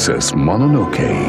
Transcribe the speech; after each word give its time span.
Princess 0.00 0.32
Mononoke. 0.34 1.28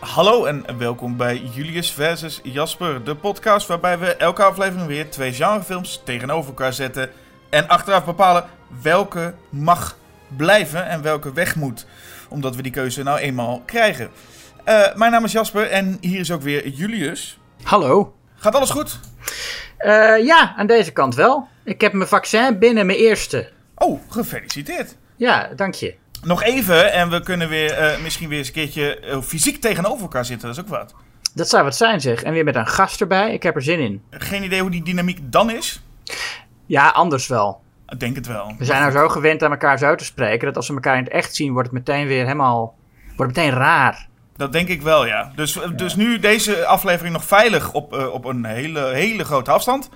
Hallo 0.00 0.44
en 0.44 0.78
welkom 0.78 1.16
bij 1.16 1.42
Julius 1.54 1.90
versus 1.90 2.40
Jasper, 2.42 3.04
de 3.04 3.14
podcast 3.14 3.66
waarbij 3.66 3.98
we 3.98 4.16
elke 4.16 4.42
aflevering 4.42 4.86
weer 4.86 5.10
twee 5.10 5.32
genrefilms 5.32 6.02
tegenover 6.04 6.48
elkaar 6.48 6.72
zetten 6.72 7.10
en 7.48 7.68
achteraf 7.68 8.04
bepalen 8.04 8.44
welke 8.82 9.34
mag 9.48 9.96
blijven 10.36 10.86
en 10.86 11.02
welke 11.02 11.32
weg 11.32 11.56
moet, 11.56 11.86
omdat 12.28 12.56
we 12.56 12.62
die 12.62 12.72
keuze 12.72 13.02
nou 13.02 13.18
eenmaal 13.18 13.62
krijgen. 13.66 14.10
Eh, 14.64 14.94
mijn 14.94 15.12
naam 15.12 15.24
is 15.24 15.32
Jasper 15.32 15.70
en 15.70 15.98
hier 16.00 16.20
is 16.20 16.30
ook 16.30 16.42
weer 16.42 16.68
Julius. 16.68 17.38
Hallo. 17.62 18.14
Gaat 18.34 18.54
alles 18.54 18.70
goed? 18.70 19.00
Eh, 19.80 20.24
ja, 20.24 20.54
aan 20.56 20.66
deze 20.66 20.92
kant 20.92 21.14
wel. 21.14 21.48
Ik 21.64 21.80
heb 21.80 21.92
mijn 21.92 22.08
vaccin 22.08 22.58
binnen, 22.58 22.86
mijn 22.86 22.98
eerste. 22.98 23.48
Oh, 23.74 24.00
gefeliciteerd. 24.08 24.96
Ja, 25.16 25.50
dank 25.56 25.74
je. 25.74 25.94
Nog 26.22 26.42
even 26.42 26.92
en 26.92 27.10
we 27.10 27.22
kunnen 27.22 27.48
weer 27.48 27.72
eh, 27.72 28.02
misschien 28.02 28.28
weer 28.28 28.38
eens 28.38 28.46
een 28.46 28.54
keertje 28.54 28.98
eh, 28.98 29.20
fysiek 29.20 29.60
tegenover 29.60 30.02
elkaar 30.02 30.24
zitten. 30.24 30.48
Dat 30.48 30.56
is 30.56 30.62
ook 30.62 30.68
wat. 30.68 30.94
Dat 31.34 31.48
zou 31.48 31.64
wat 31.64 31.76
zijn 31.76 32.00
zeg. 32.00 32.22
En 32.22 32.32
weer 32.32 32.44
met 32.44 32.54
een 32.54 32.66
gast 32.66 33.00
erbij. 33.00 33.32
Ik 33.32 33.42
heb 33.42 33.54
er 33.54 33.62
zin 33.62 33.78
in. 33.78 34.02
Geen 34.10 34.42
idee 34.42 34.60
hoe 34.60 34.70
die 34.70 34.82
dynamiek 34.82 35.18
dan 35.22 35.50
is? 35.50 35.82
Ja, 36.66 36.88
anders 36.88 37.26
wel. 37.26 37.60
Ik 37.88 38.00
denk 38.00 38.16
het 38.16 38.26
wel. 38.26 38.54
We 38.58 38.64
zijn 38.64 38.80
nou 38.80 38.92
zo 38.92 39.08
gewend 39.08 39.42
aan 39.42 39.50
elkaar 39.50 39.78
zo 39.78 39.94
te 39.94 40.04
spreken... 40.04 40.46
dat 40.46 40.56
als 40.56 40.68
we 40.68 40.74
elkaar 40.74 40.96
in 40.96 41.04
het 41.04 41.12
echt 41.12 41.34
zien, 41.34 41.52
wordt 41.52 41.68
het 41.68 41.78
meteen 41.78 42.06
weer 42.06 42.22
helemaal... 42.22 42.74
wordt 43.16 43.36
het 43.36 43.44
meteen 43.44 43.58
raar. 43.58 44.08
Dat 44.40 44.52
denk 44.52 44.68
ik 44.68 44.82
wel, 44.82 45.06
ja. 45.06 45.32
Dus, 45.34 45.58
dus 45.76 45.96
nu 45.96 46.18
deze 46.18 46.66
aflevering 46.66 47.12
nog 47.12 47.24
veilig 47.24 47.72
op, 47.72 47.92
eh, 47.92 48.12
op 48.12 48.24
een 48.24 48.44
hele, 48.44 48.86
hele 48.86 49.24
grote 49.24 49.50
afstand. 49.50 49.88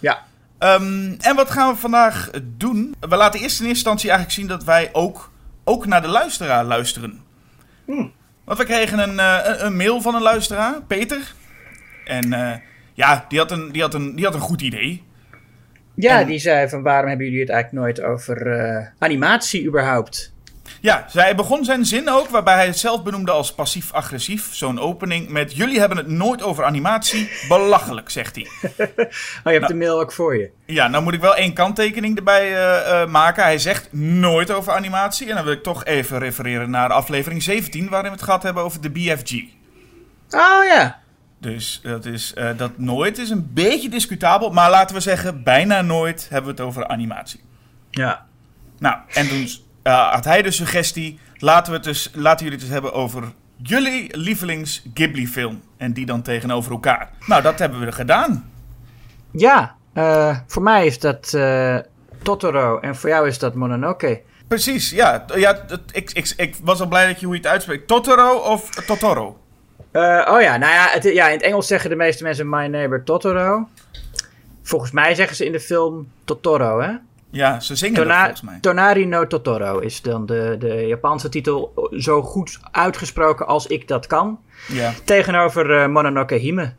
Ja. 0.00 0.22
Ehm, 0.58 1.14
en 1.20 1.36
wat 1.36 1.50
gaan 1.50 1.72
we 1.72 1.80
vandaag 1.80 2.30
doen? 2.42 2.94
We 3.00 3.16
laten 3.16 3.40
eerst 3.40 3.60
in 3.60 3.66
eerste 3.66 3.68
instantie 3.68 4.10
eigenlijk 4.10 4.38
zien 4.38 4.48
dat 4.48 4.64
wij 4.64 4.88
ook, 4.92 5.30
ook 5.64 5.86
naar 5.86 6.02
de 6.02 6.08
luisteraar 6.08 6.64
luisteren. 6.64 7.20
Want 8.44 8.58
we 8.58 8.64
kregen 8.64 8.98
een, 8.98 9.18
eh, 9.18 9.38
een, 9.44 9.66
een 9.66 9.76
mail 9.76 10.00
van 10.00 10.14
een 10.14 10.22
luisteraar, 10.22 10.82
Peter. 10.86 11.34
En 12.04 12.32
eh, 12.32 12.56
ja, 12.94 13.24
die 13.28 13.38
had, 13.38 13.50
een, 13.50 13.72
die, 13.72 13.82
had 13.82 13.94
een, 13.94 14.14
die 14.16 14.24
had 14.24 14.34
een 14.34 14.40
goed 14.40 14.60
idee. 14.60 15.02
Ja, 15.94 16.20
En- 16.20 16.26
die 16.26 16.38
zei 16.38 16.68
van 16.68 16.82
waarom 16.82 17.08
hebben 17.08 17.26
jullie 17.26 17.40
het 17.40 17.50
eigenlijk 17.50 17.84
nooit 17.84 18.02
over 18.02 18.92
animatie 18.98 19.66
überhaupt? 19.66 20.32
Ja, 20.80 21.04
zij 21.08 21.34
begon 21.34 21.64
zijn 21.64 21.84
zin 21.84 22.10
ook, 22.10 22.28
waarbij 22.28 22.54
hij 22.54 22.66
het 22.66 22.78
zelf 22.78 23.02
benoemde 23.02 23.30
als 23.30 23.54
passief-agressief. 23.54 24.54
Zo'n 24.54 24.80
opening 24.80 25.28
met: 25.28 25.56
Jullie 25.56 25.78
hebben 25.78 25.98
het 25.98 26.08
nooit 26.08 26.42
over 26.42 26.64
animatie. 26.64 27.30
Belachelijk, 27.48 28.10
zegt 28.10 28.36
hij. 28.36 28.46
Oh, 29.44 29.52
je 29.52 29.58
hebt 29.58 29.68
de 29.68 29.74
mail 29.74 30.00
ook 30.00 30.12
voor 30.12 30.36
je. 30.36 30.50
Ja, 30.66 30.88
nou 30.88 31.02
moet 31.02 31.14
ik 31.14 31.20
wel 31.20 31.36
één 31.36 31.52
kanttekening 31.52 32.16
erbij 32.16 32.42
eh, 32.42 33.02
eh, 33.02 33.08
maken. 33.08 33.42
Hij 33.42 33.58
zegt 33.58 33.92
nooit 33.92 34.50
over 34.50 34.72
animatie. 34.72 35.28
En 35.28 35.34
dan 35.34 35.44
wil 35.44 35.52
ik 35.52 35.62
toch 35.62 35.84
even 35.84 36.18
refereren 36.18 36.70
naar 36.70 36.92
aflevering 36.92 37.42
17, 37.42 37.88
waarin 37.88 38.10
we 38.10 38.16
het 38.16 38.24
gehad 38.24 38.42
hebben 38.42 38.62
over 38.62 38.80
de 38.80 38.90
BFG. 38.90 39.32
Oh 40.30 40.64
ja. 40.64 41.00
Dus 41.40 41.80
dat, 41.82 42.04
is, 42.04 42.34
eh, 42.34 42.50
dat 42.56 42.78
nooit 42.78 43.18
is 43.18 43.30
een 43.30 43.50
beetje 43.52 43.88
discutabel, 43.88 44.50
maar 44.50 44.70
laten 44.70 44.94
we 44.94 45.02
zeggen, 45.02 45.42
bijna 45.42 45.80
nooit 45.80 46.26
hebben 46.30 46.54
we 46.54 46.62
het 46.62 46.68
over 46.68 46.88
animatie. 46.88 47.40
Ja. 47.90 48.26
Nou, 48.78 48.96
en 49.14 49.28
toen 49.28 49.48
eh, 49.82 50.12
had 50.12 50.24
hij 50.24 50.42
de 50.42 50.50
suggestie: 50.50 51.18
laten, 51.36 51.70
we 51.72 51.78
het 51.78 51.86
dus, 51.86 52.10
laten 52.14 52.44
jullie 52.44 52.58
het 52.58 52.60
dus 52.60 52.74
hebben 52.74 52.92
over 52.92 53.32
jullie 53.56 54.16
lievelings 54.16 54.82
Ghibli-film. 54.94 55.62
En 55.76 55.92
die 55.92 56.06
dan 56.06 56.22
tegenover 56.22 56.72
elkaar. 56.72 57.10
Nou, 57.26 57.42
dat 57.42 57.58
hebben 57.58 57.80
we 57.80 57.92
gedaan. 57.92 58.50
Ja, 59.30 59.74
eh, 59.92 60.36
voor 60.46 60.62
mij 60.62 60.86
is 60.86 60.98
dat 60.98 61.34
eh, 61.34 61.78
Totoro 62.22 62.78
en 62.78 62.96
voor 62.96 63.08
jou 63.08 63.28
is 63.28 63.38
dat 63.38 63.54
Mononoke. 63.54 64.22
Precies, 64.48 64.90
ja. 64.90 65.24
ja 65.34 65.64
ik, 65.92 66.10
ik, 66.12 66.32
ik 66.36 66.56
was 66.62 66.80
al 66.80 66.86
blij 66.86 67.06
dat 67.06 67.20
je 67.20 67.26
hoe 67.26 67.34
je 67.34 67.40
het 67.40 67.50
uitspreekt. 67.50 67.88
Totoro 67.88 68.36
of 68.36 68.70
Totoro? 68.70 69.36
Oh 70.28 70.40
ja, 70.40 70.56
nou 70.56 70.72
ja, 70.72 70.88
het, 70.90 71.04
ja, 71.04 71.26
in 71.26 71.32
het 71.32 71.42
Engels 71.42 71.66
zeggen 71.66 71.90
de 71.90 71.96
meeste 71.96 72.22
mensen 72.22 72.48
My 72.48 72.66
Neighbor 72.66 73.04
Totoro. 73.04 73.68
Volgens 74.62 74.90
mij 74.90 75.14
zeggen 75.14 75.36
ze 75.36 75.44
in 75.44 75.52
de 75.52 75.60
film 75.60 76.12
Totoro, 76.24 76.80
hè? 76.80 76.92
Ja, 77.32 77.60
ze 77.60 77.76
zingen 77.76 78.06
dat 78.06 78.16
volgens 78.16 78.40
mij. 78.40 78.58
Tonari 78.60 79.06
no 79.06 79.26
Totoro 79.26 79.78
is 79.78 80.02
dan 80.02 80.26
de, 80.26 80.56
de 80.58 80.86
Japanse 80.86 81.28
titel 81.28 81.88
zo 81.98 82.22
goed 82.22 82.58
uitgesproken 82.70 83.46
als 83.46 83.66
ik 83.66 83.88
dat 83.88 84.06
kan. 84.06 84.40
Ja. 84.68 84.92
Tegenover 85.04 85.82
eh, 85.82 85.88
Mononoke 85.88 86.34
Hime. 86.34 86.74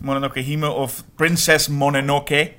Mononoke 0.00 0.40
Hime 0.40 0.70
of 0.70 1.04
Princess 1.16 1.68
Mononoke. 1.68 2.52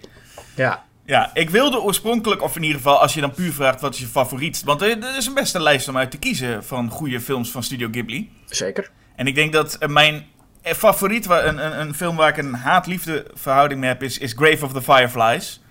Ja. 0.55 0.83
Ja, 1.05 1.31
ik 1.33 1.49
wilde 1.49 1.81
oorspronkelijk, 1.81 2.41
of 2.41 2.55
in 2.55 2.61
ieder 2.61 2.77
geval 2.77 3.01
als 3.01 3.13
je 3.13 3.21
dan 3.21 3.31
puur 3.31 3.53
vraagt 3.53 3.81
wat 3.81 3.93
is 3.93 3.99
je 3.99 4.05
favoriet. 4.05 4.63
Want 4.63 4.81
er, 4.81 4.89
er 4.89 5.17
is 5.17 5.25
een 5.25 5.33
beste 5.33 5.61
lijst 5.61 5.87
om 5.87 5.97
uit 5.97 6.11
te 6.11 6.17
kiezen 6.17 6.63
van 6.63 6.89
goede 6.89 7.21
films 7.21 7.51
van 7.51 7.63
Studio 7.63 7.87
Ghibli. 7.91 8.31
Zeker. 8.45 8.91
En 9.15 9.27
ik 9.27 9.35
denk 9.35 9.53
dat 9.53 9.75
eh, 9.75 9.89
mijn 9.89 10.25
eh, 10.61 10.73
favoriet, 10.73 11.29
een, 11.29 11.65
een, 11.65 11.79
een 11.79 11.93
film 11.93 12.15
waar 12.15 12.29
ik 12.29 12.37
een 12.37 12.53
haat-liefde 12.53 13.25
verhouding 13.33 13.79
mee 13.79 13.89
heb, 13.89 14.03
is, 14.03 14.17
is 14.17 14.33
Grave 14.33 14.65
of 14.65 14.73
the 14.73 14.81
Fireflies. 14.81 15.63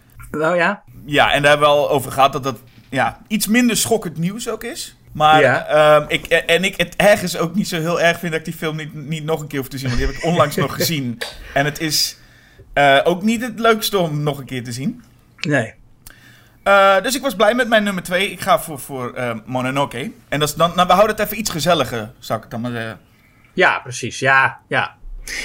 Oh 0.42 0.56
ja. 0.56 0.82
Ja, 1.06 1.32
en 1.32 1.42
daar 1.42 1.50
hebben 1.50 1.68
we 1.68 1.74
al 1.74 1.90
over 1.90 2.12
gehad 2.12 2.32
dat 2.32 2.42
dat 2.42 2.58
ja, 2.90 3.18
iets 3.28 3.46
minder 3.46 3.76
schokkend 3.76 4.16
nieuws 4.18 4.48
ook 4.48 4.64
is. 4.64 4.96
Maar 5.12 5.40
Ja. 5.40 5.66
ehm, 5.66 6.04
ik, 6.08 6.26
en 6.26 6.64
ik 6.64 6.76
het 6.76 6.96
ergens 6.96 7.36
ook 7.36 7.54
niet 7.54 7.68
zo 7.68 7.80
heel 7.80 8.00
erg 8.00 8.18
vind 8.18 8.30
dat 8.32 8.40
ik 8.40 8.46
die 8.46 8.54
film 8.54 8.76
niet, 8.76 8.94
niet 8.94 9.24
nog 9.24 9.40
een 9.40 9.46
keer 9.46 9.58
hoef 9.58 9.68
te 9.68 9.78
zien. 9.78 9.86
Want 9.88 9.98
die 10.00 10.08
heb 10.08 10.16
ik 10.16 10.24
onlangs 10.24 10.56
nog 10.56 10.74
gezien. 10.80 11.18
En 11.54 11.64
het 11.64 11.80
is 11.80 12.16
eh, 12.72 13.00
ook 13.04 13.22
niet 13.22 13.40
het 13.42 13.58
leukste 13.60 13.98
om 13.98 14.22
nog 14.22 14.38
een 14.38 14.44
keer 14.44 14.64
te 14.64 14.72
zien. 14.72 15.02
Nee. 15.40 15.74
Eh, 16.62 17.02
dus 17.02 17.14
ik 17.14 17.22
was 17.22 17.34
blij 17.36 17.54
met 17.54 17.68
mijn 17.68 17.84
nummer 17.84 18.02
2. 18.02 18.30
Ik 18.30 18.40
ga 18.40 18.58
voor, 18.58 18.78
voor 18.80 19.12
eh, 19.14 19.34
Mononoke. 19.44 20.10
En 20.28 20.38
dat 20.40 20.48
is 20.48 20.54
dan, 20.54 20.72
nou, 20.74 20.86
we 20.86 20.92
houden 20.92 21.16
het 21.16 21.24
even 21.24 21.38
iets 21.38 21.50
gezelliger, 21.50 22.12
zou 22.18 22.42
ik 22.42 22.50
dan 22.50 22.60
maar 22.60 22.70
zeggen. 22.70 23.00
Ja, 23.52 23.78
precies. 23.78 24.18
Ja, 24.18 24.58
ja. 24.68 24.94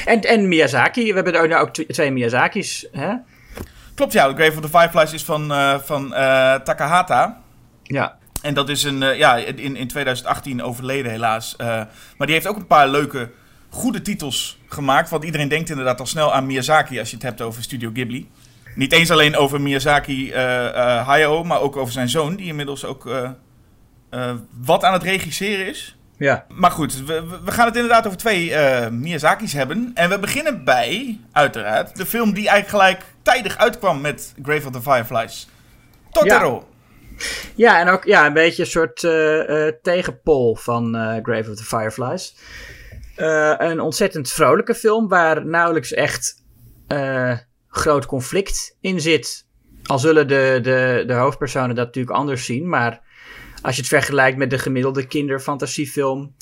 En, 0.06 0.22
en 0.22 0.48
Miyazaki. 0.48 1.08
We 1.10 1.14
hebben 1.16 1.34
er 1.34 1.42
ook, 1.42 1.48
nou 1.50 1.62
ook 1.62 1.74
tw- 1.74 1.92
twee 1.92 2.12
Miyazaki's. 2.12 2.88
Hè? 2.92 3.14
Klopt, 4.00 4.14
ja. 4.14 4.34
Grave 4.34 4.52
of 4.58 4.62
the 4.62 4.78
Fireflies 4.78 5.14
is 5.14 5.24
van, 5.24 5.52
eh, 5.52 5.80
van 5.80 6.14
eh, 6.14 6.56
Takahata. 6.56 7.42
Ja. 7.84 8.18
En 8.42 8.54
dat 8.54 8.70
is 8.70 8.84
een, 8.84 9.04
eh, 9.04 9.18
ja, 9.18 9.36
in, 9.36 9.76
in 9.76 9.88
2018 9.88 10.64
overleden 10.64 11.12
helaas. 11.12 11.56
Maar 11.58 11.88
die 12.18 12.32
heeft 12.32 12.48
ook 12.48 12.56
een 12.56 12.68
paar 12.68 12.90
leuke, 12.90 13.32
goede 13.70 14.02
titels 14.02 14.60
gemaakt. 14.68 15.10
Want 15.10 15.24
iedereen 15.24 15.48
denkt 15.48 15.70
inderdaad 15.70 16.00
al 16.00 16.06
snel 16.06 16.34
aan 16.34 16.46
Miyazaki 16.46 17.00
als 17.00 17.10
je 17.10 17.16
het 17.16 17.26
hebt 17.26 17.42
over 17.42 17.64
Studio 17.64 17.90
Ghibli. 17.94 18.30
Niet 18.76 18.94
eens 18.94 19.12
alleen 19.12 19.36
over 19.38 19.62
Miyazaki 19.62 20.34
Hayao, 21.06 21.44
maar 21.44 21.62
ook 21.62 21.78
over 21.78 21.94
zijn 21.94 22.10
zoon, 22.10 22.36
die 22.36 22.48
inmiddels 22.48 22.86
ook 22.86 23.10
wat 24.62 24.84
aan 24.84 24.94
het 24.94 25.04
regisseren 25.04 25.68
is. 25.68 25.98
Ja. 26.18 26.46
Maar 26.50 26.72
goed, 26.72 27.04
we, 27.06 27.24
we- 27.46 27.52
gaan 27.52 27.66
het 27.66 27.76
inderdaad 27.76 28.06
over 28.06 28.18
twee 28.18 28.56
Miyazaki's 28.90 29.54
hebben. 29.54 29.92
En 29.94 30.10
we 30.10 30.20
beginnen 30.20 30.64
bij, 30.64 31.20
uiteraard, 31.32 31.96
de 31.96 32.06
film 32.06 32.34
die 32.34 32.50
eigenlijk 32.50 32.70
gelijk 32.70 33.06
tijdig 33.30 33.58
uitkwam 33.58 34.02
met 34.02 34.34
Grave 34.44 34.68
of 34.68 34.74
the 34.74 34.82
Fireflies. 34.82 35.48
Totoro. 36.12 36.68
Ja, 37.56 37.80
en 37.80 37.88
ook 37.88 38.04
ja, 38.04 38.26
een 38.26 38.34
beetje 38.34 38.64
een 38.64 38.70
soort 38.70 39.04
eh, 39.04 39.68
eh, 39.68 39.74
tegenpol 39.82 40.56
van 40.56 40.96
eh, 40.96 41.18
Grave 41.22 41.50
of 41.50 41.58
the 41.58 41.64
Fireflies. 41.64 42.36
Een 43.58 43.80
ontzettend 43.80 44.32
vrolijke 44.32 44.76
film 44.76 45.08
waar 45.08 45.46
nauwelijks 45.46 45.94
echt 45.94 46.44
groot 47.70 48.06
conflict 48.06 48.78
in 48.82 49.02
zit. 49.02 49.46
Al 49.84 50.00
zullen 50.00 50.28
de, 50.28 50.60
de, 50.62 51.04
de 51.08 51.14
hoofdpersonen 51.14 51.76
dat 51.76 51.86
natuurlijk 51.86 52.16
anders 52.16 52.46
zien, 52.46 52.70
maar 52.70 53.02
als 53.62 53.76
je 53.76 53.82
het 53.82 53.90
vergelijkt 53.90 54.38
met 54.38 54.50
de 54.50 54.60
gemiddelde 54.60 55.08
kinderfantasiefilm, 55.08 56.36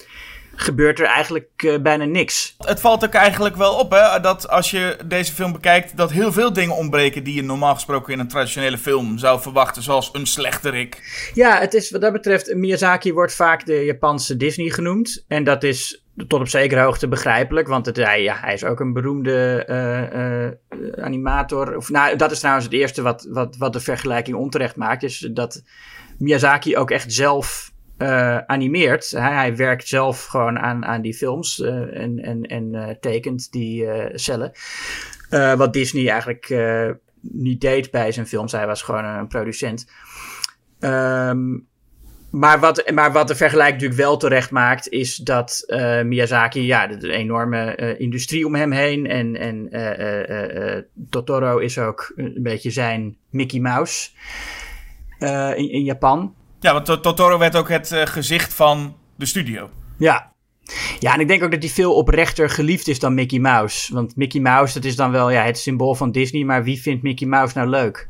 gebeurt 0.60 1.00
er 1.00 1.06
eigenlijk 1.06 1.50
eh, 1.56 1.82
bijna 1.82 2.06
niks. 2.06 2.56
Het 2.58 2.80
valt 2.80 3.06
ook 3.06 3.14
eigenlijk 3.14 3.56
wel 3.56 3.74
op, 3.74 3.92
hè, 3.92 4.20
dat 4.20 4.50
als 4.50 4.72
je 4.72 4.98
deze 5.06 5.34
film 5.34 5.52
bekijkt, 5.52 5.98
dat 5.98 6.12
heel 6.12 6.32
veel 6.32 6.54
dingen 6.54 6.76
ontbreken 6.76 7.24
die 7.24 7.34
je 7.34 7.44
normaal 7.44 7.74
gesproken 7.74 8.14
in 8.14 8.20
een 8.20 8.28
traditionele 8.28 8.78
film 8.78 9.18
zou 9.18 9.42
verwachten, 9.42 9.84
zoals 9.84 10.10
een 10.14 10.26
slechterik. 10.26 11.02
Ja, 11.34 11.60
het 11.60 11.74
is 11.74 11.92
wat 11.92 12.02
dat 12.02 12.12
betreft, 12.12 12.56
Miyazaki 12.56 13.14
wordt 13.14 13.36
vaak 13.36 13.66
de 13.66 13.86
Japanse 13.86 14.38
Disney 14.38 14.70
genoemd. 14.70 15.24
En 15.28 15.44
dat 15.44 15.64
is 15.64 16.02
tot 16.28 16.40
op 16.40 16.48
zekere 16.48 16.82
hoogte 16.82 17.08
begrijpelijk, 17.08 17.68
want 17.68 17.86
het, 17.86 17.96
hij, 17.96 18.24
ja, 18.24 18.38
hij 18.42 18.54
is 18.54 18.64
ook 18.64 18.80
een 18.80 18.94
beroemde 18.94 19.66
eh, 19.66 20.46
eh, 20.46 20.54
animator. 21.02 21.76
Of, 21.76 21.90
nou, 21.90 22.16
dat 22.16 22.32
is 22.32 22.40
trouwens 22.40 22.66
het 22.66 22.74
eerste 22.74 23.02
wat, 23.02 23.28
wat, 23.30 23.58
wat 23.58 23.74
de 23.74 23.80
vergelijking 23.80 24.38
onterecht 24.38 24.76
maakt, 24.76 25.04
is 25.04 25.30
dat 25.34 25.64
Miyazaki 26.18 26.78
ook 26.78 26.92
echt 26.92 27.14
zelf 27.14 27.72
eh, 27.98 28.38
animeert. 28.38 29.12
Hij, 29.12 29.34
hij 29.34 29.56
werkt 29.56 29.88
zelf 29.88 30.26
gewoon 30.26 30.60
aan, 30.60 30.86
aan 30.86 31.02
die 31.02 31.14
films 31.14 31.62
eh, 31.62 32.02
en, 32.02 32.20
en, 32.20 32.42
en 32.44 32.76
eh, 32.76 32.96
tekent 33.00 33.52
die 33.52 33.88
cellen. 34.14 34.52
Wat 35.58 35.74
Disney 35.74 36.10
eigenlijk 36.10 36.56
niet 37.22 37.62
deed 37.62 37.92
bij 37.92 38.12
zijn 38.12 38.28
films. 38.28 38.52
Hij 38.52 38.66
was 38.66 38.82
gewoon 38.82 39.06
een 39.06 39.28
producent. 39.28 39.90
Ehm, 40.80 41.58
maar, 42.32 42.60
wat, 42.60 42.92
maar 42.94 43.12
wat 43.12 43.28
de 43.28 43.36
vergelijking 43.36 43.82
natuurlijk 43.82 44.10
wel 44.10 44.18
terecht 44.18 44.52
maakt, 44.52 44.90
is 44.90 45.16
dat 45.16 45.64
Miyazaki, 46.06 46.62
ja, 46.66 46.88
de 46.88 47.12
enorme 47.12 47.76
industrie 47.98 48.46
om 48.46 48.56
hem 48.56 48.72
heen. 48.72 49.08
En, 49.08 49.36
en 49.36 50.90
Totoro 51.10 51.58
is 51.58 51.80
ook 51.80 52.12
een 52.16 52.44
beetje 52.44 52.72
zijn 52.72 53.18
Mickey 53.30 53.60
Mouse 53.60 54.10
in, 55.56 55.72
in 55.72 55.84
Japan. 55.84 56.36
Ja, 56.60 56.74
want 56.74 56.86
Totoro 56.86 57.38
werd 57.38 57.56
ook 57.56 57.70
het 57.70 57.92
gezicht 57.94 58.54
van 58.54 58.96
de 59.16 59.26
studio. 59.26 59.70
Ja. 59.98 60.32
Ja, 61.00 61.14
en 61.14 61.20
ik 61.20 61.28
denk 61.28 61.44
ook 61.44 61.52
dat 61.52 61.64
hij 61.64 61.72
veel 61.72 61.96
oprechter 61.96 62.50
geliefd 62.50 62.88
is 62.88 63.00
dan 63.00 63.14
Mickey 63.14 63.40
Mouse. 63.40 63.94
Want 63.94 64.16
Mickey 64.16 64.42
Mouse, 64.42 64.74
dat 64.74 64.84
is 64.84 64.96
dan 64.96 65.12
wel 65.12 65.30
ja, 65.30 65.44
het 65.44 65.58
symbool 65.58 65.96
van 65.96 66.12
Disney, 66.12 66.44
maar 66.44 66.64
wie 66.64 66.82
vindt 66.82 67.04
Mickey 67.04 67.28
Mouse 67.28 67.58
nou 67.58 67.70
leuk? 67.70 68.08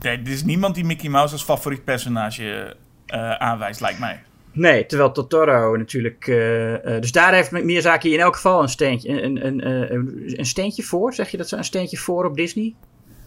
Nee, 0.00 0.18
er 0.18 0.30
is 0.30 0.44
niemand 0.44 0.74
die 0.74 0.84
Mickey 0.84 1.08
Mouse 1.10 1.32
als 1.32 1.44
favoriet 1.44 1.84
personage 1.84 2.76
uh, 3.06 3.30
aanwijst, 3.30 3.80
lijkt 3.80 3.98
mij. 3.98 4.22
Nee, 4.52 4.86
terwijl 4.86 5.12
Totoro 5.12 5.76
natuurlijk. 5.76 6.26
Uh, 6.26 6.72
uh, 6.72 6.78
dus 7.00 7.12
daar 7.12 7.34
heeft 7.34 7.50
Miyazaki 7.50 8.12
in 8.12 8.20
elk 8.20 8.34
geval 8.34 8.62
een 8.62 8.68
steentje, 8.68 9.22
een, 9.22 9.46
een, 9.46 9.70
een, 9.70 10.22
een 10.38 10.46
steentje 10.46 10.82
voor. 10.82 11.14
Zeg 11.14 11.30
je 11.30 11.36
dat 11.36 11.48
zo? 11.48 11.56
Een 11.56 11.64
steentje 11.64 11.96
voor 11.96 12.24
op 12.24 12.36
Disney? 12.36 12.74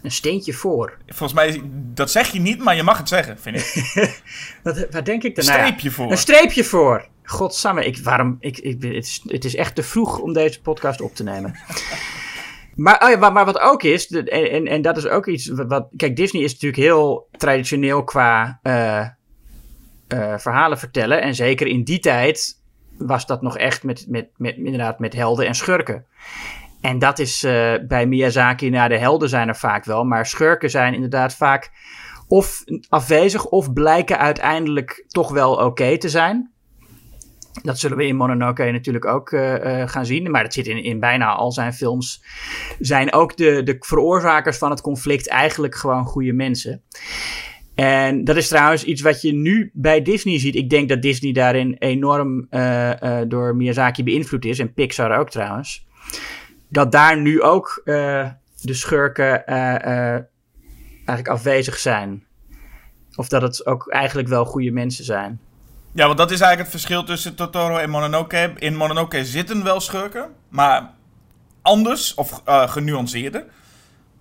Een 0.02 0.10
steentje 0.10 0.52
voor. 0.52 0.96
Volgens 1.06 1.32
mij, 1.32 1.62
dat 1.72 2.10
zeg 2.10 2.32
je 2.32 2.40
niet, 2.40 2.58
maar 2.58 2.76
je 2.76 2.82
mag 2.82 2.98
het 2.98 3.08
zeggen, 3.08 3.38
vind 3.38 3.56
ik. 3.56 4.20
wat, 4.62 4.86
wat 4.90 5.04
denk 5.04 5.22
ik 5.22 5.34
dan? 5.34 5.44
Een 5.44 5.52
streepje 5.52 5.90
voor. 5.90 6.10
Een 6.10 6.18
streepje 6.18 6.64
voor. 6.64 7.08
Godsamme, 7.22 7.84
ik, 7.84 7.98
waarom, 7.98 8.36
ik, 8.40 8.58
ik, 8.58 8.82
het, 8.82 8.94
is, 9.06 9.22
het 9.26 9.44
is 9.44 9.54
echt 9.54 9.74
te 9.74 9.82
vroeg 9.82 10.18
om 10.18 10.32
deze 10.32 10.60
podcast 10.60 11.00
op 11.00 11.14
te 11.14 11.22
nemen. 11.22 11.54
Maar, 12.78 13.02
oh 13.04 13.10
ja, 13.10 13.30
maar, 13.30 13.44
wat 13.44 13.58
ook 13.58 13.82
is, 13.82 14.06
en, 14.06 14.26
en, 14.50 14.66
en, 14.66 14.82
dat 14.82 14.96
is 14.96 15.06
ook 15.06 15.26
iets 15.26 15.48
wat, 15.48 15.88
Kijk, 15.96 16.16
Disney 16.16 16.42
is 16.42 16.52
natuurlijk 16.52 16.82
heel 16.82 17.28
traditioneel 17.30 18.04
qua 18.04 18.60
uh, 18.62 19.06
uh, 20.08 20.38
verhalen 20.38 20.78
vertellen. 20.78 21.20
En 21.20 21.34
zeker 21.34 21.66
in 21.66 21.84
die 21.84 21.98
tijd 21.98 22.60
was 22.98 23.26
dat 23.26 23.42
nog 23.42 23.58
echt 23.58 23.82
met, 23.82 24.04
met, 24.08 24.28
met, 24.36 24.56
inderdaad 24.56 24.98
met 24.98 25.14
helden 25.14 25.46
en 25.46 25.54
schurken. 25.54 26.06
En 26.80 26.98
dat 26.98 27.18
is 27.18 27.44
uh, 27.44 27.74
bij 27.88 28.06
Miyazaki, 28.06 28.70
nou 28.70 28.88
de 28.88 28.98
helden 28.98 29.28
zijn 29.28 29.48
er 29.48 29.56
vaak 29.56 29.84
wel, 29.84 30.04
maar 30.04 30.26
schurken 30.26 30.70
zijn 30.70 30.94
inderdaad 30.94 31.34
vaak 31.34 31.70
of 32.28 32.64
afwezig 32.88 33.46
of 33.46 33.72
blijken 33.72 34.18
uiteindelijk 34.18 35.04
toch 35.08 35.32
wel 35.32 35.54
oké 35.54 35.98
te 35.98 36.08
zijn. 36.08 36.50
Dat 37.62 37.78
zullen 37.78 37.96
we 37.96 38.06
in 38.06 38.16
Mononoke 38.16 38.70
natuurlijk 38.70 39.04
ook 39.04 39.30
uh, 39.30 39.54
uh, 39.54 39.88
gaan 39.88 40.06
zien. 40.06 40.30
Maar 40.30 40.42
dat 40.42 40.52
zit 40.52 40.66
in, 40.66 40.84
in 40.84 41.00
bijna 41.00 41.34
al 41.34 41.52
zijn 41.52 41.72
films. 41.72 42.24
Zijn 42.78 43.12
ook 43.12 43.36
de, 43.36 43.62
de 43.62 43.76
veroorzakers 43.78 44.58
van 44.58 44.70
het 44.70 44.80
conflict 44.80 45.28
eigenlijk 45.28 45.74
gewoon 45.74 46.04
goede 46.04 46.32
mensen. 46.32 46.82
En 47.74 48.24
dat 48.24 48.36
is 48.36 48.48
trouwens 48.48 48.84
iets 48.84 49.02
wat 49.02 49.22
je 49.22 49.32
nu 49.32 49.70
bij 49.74 50.02
Disney 50.02 50.38
ziet. 50.38 50.54
Ik 50.54 50.70
denk 50.70 50.88
dat 50.88 51.02
Disney 51.02 51.32
daarin 51.32 51.76
enorm 51.78 52.48
door 53.28 53.56
Miyazaki 53.56 54.04
beïnvloed 54.04 54.44
is. 54.44 54.58
En 54.58 54.72
Pixar 54.72 55.18
ook 55.18 55.30
trouwens. 55.30 55.87
Dat 56.68 56.92
daar 56.92 57.20
nu 57.20 57.42
ook 57.42 57.82
uh, 57.84 58.28
de 58.60 58.74
schurken 58.74 59.46
eigenlijk 59.46 61.28
afwezig 61.28 61.78
zijn. 61.78 62.26
Of 63.14 63.28
dat 63.28 63.42
het 63.42 63.66
ook 63.66 63.88
eigenlijk 63.88 64.28
wel 64.28 64.44
goede 64.44 64.70
mensen 64.70 65.04
zijn. 65.04 65.40
Ja, 65.92 66.06
want 66.06 66.18
dat 66.18 66.30
is 66.30 66.40
eigenlijk 66.40 66.72
het 66.72 66.80
verschil 66.80 67.04
tussen 67.04 67.34
Totoro 67.34 67.76
en 67.76 67.90
Mononoke. 67.90 68.52
In 68.58 68.76
Mononoke 68.76 69.24
zitten 69.24 69.64
wel 69.64 69.80
schurken, 69.80 70.30
maar 70.48 70.90
anders 71.62 72.14
of 72.14 72.42
genuanceerder. 72.44 73.44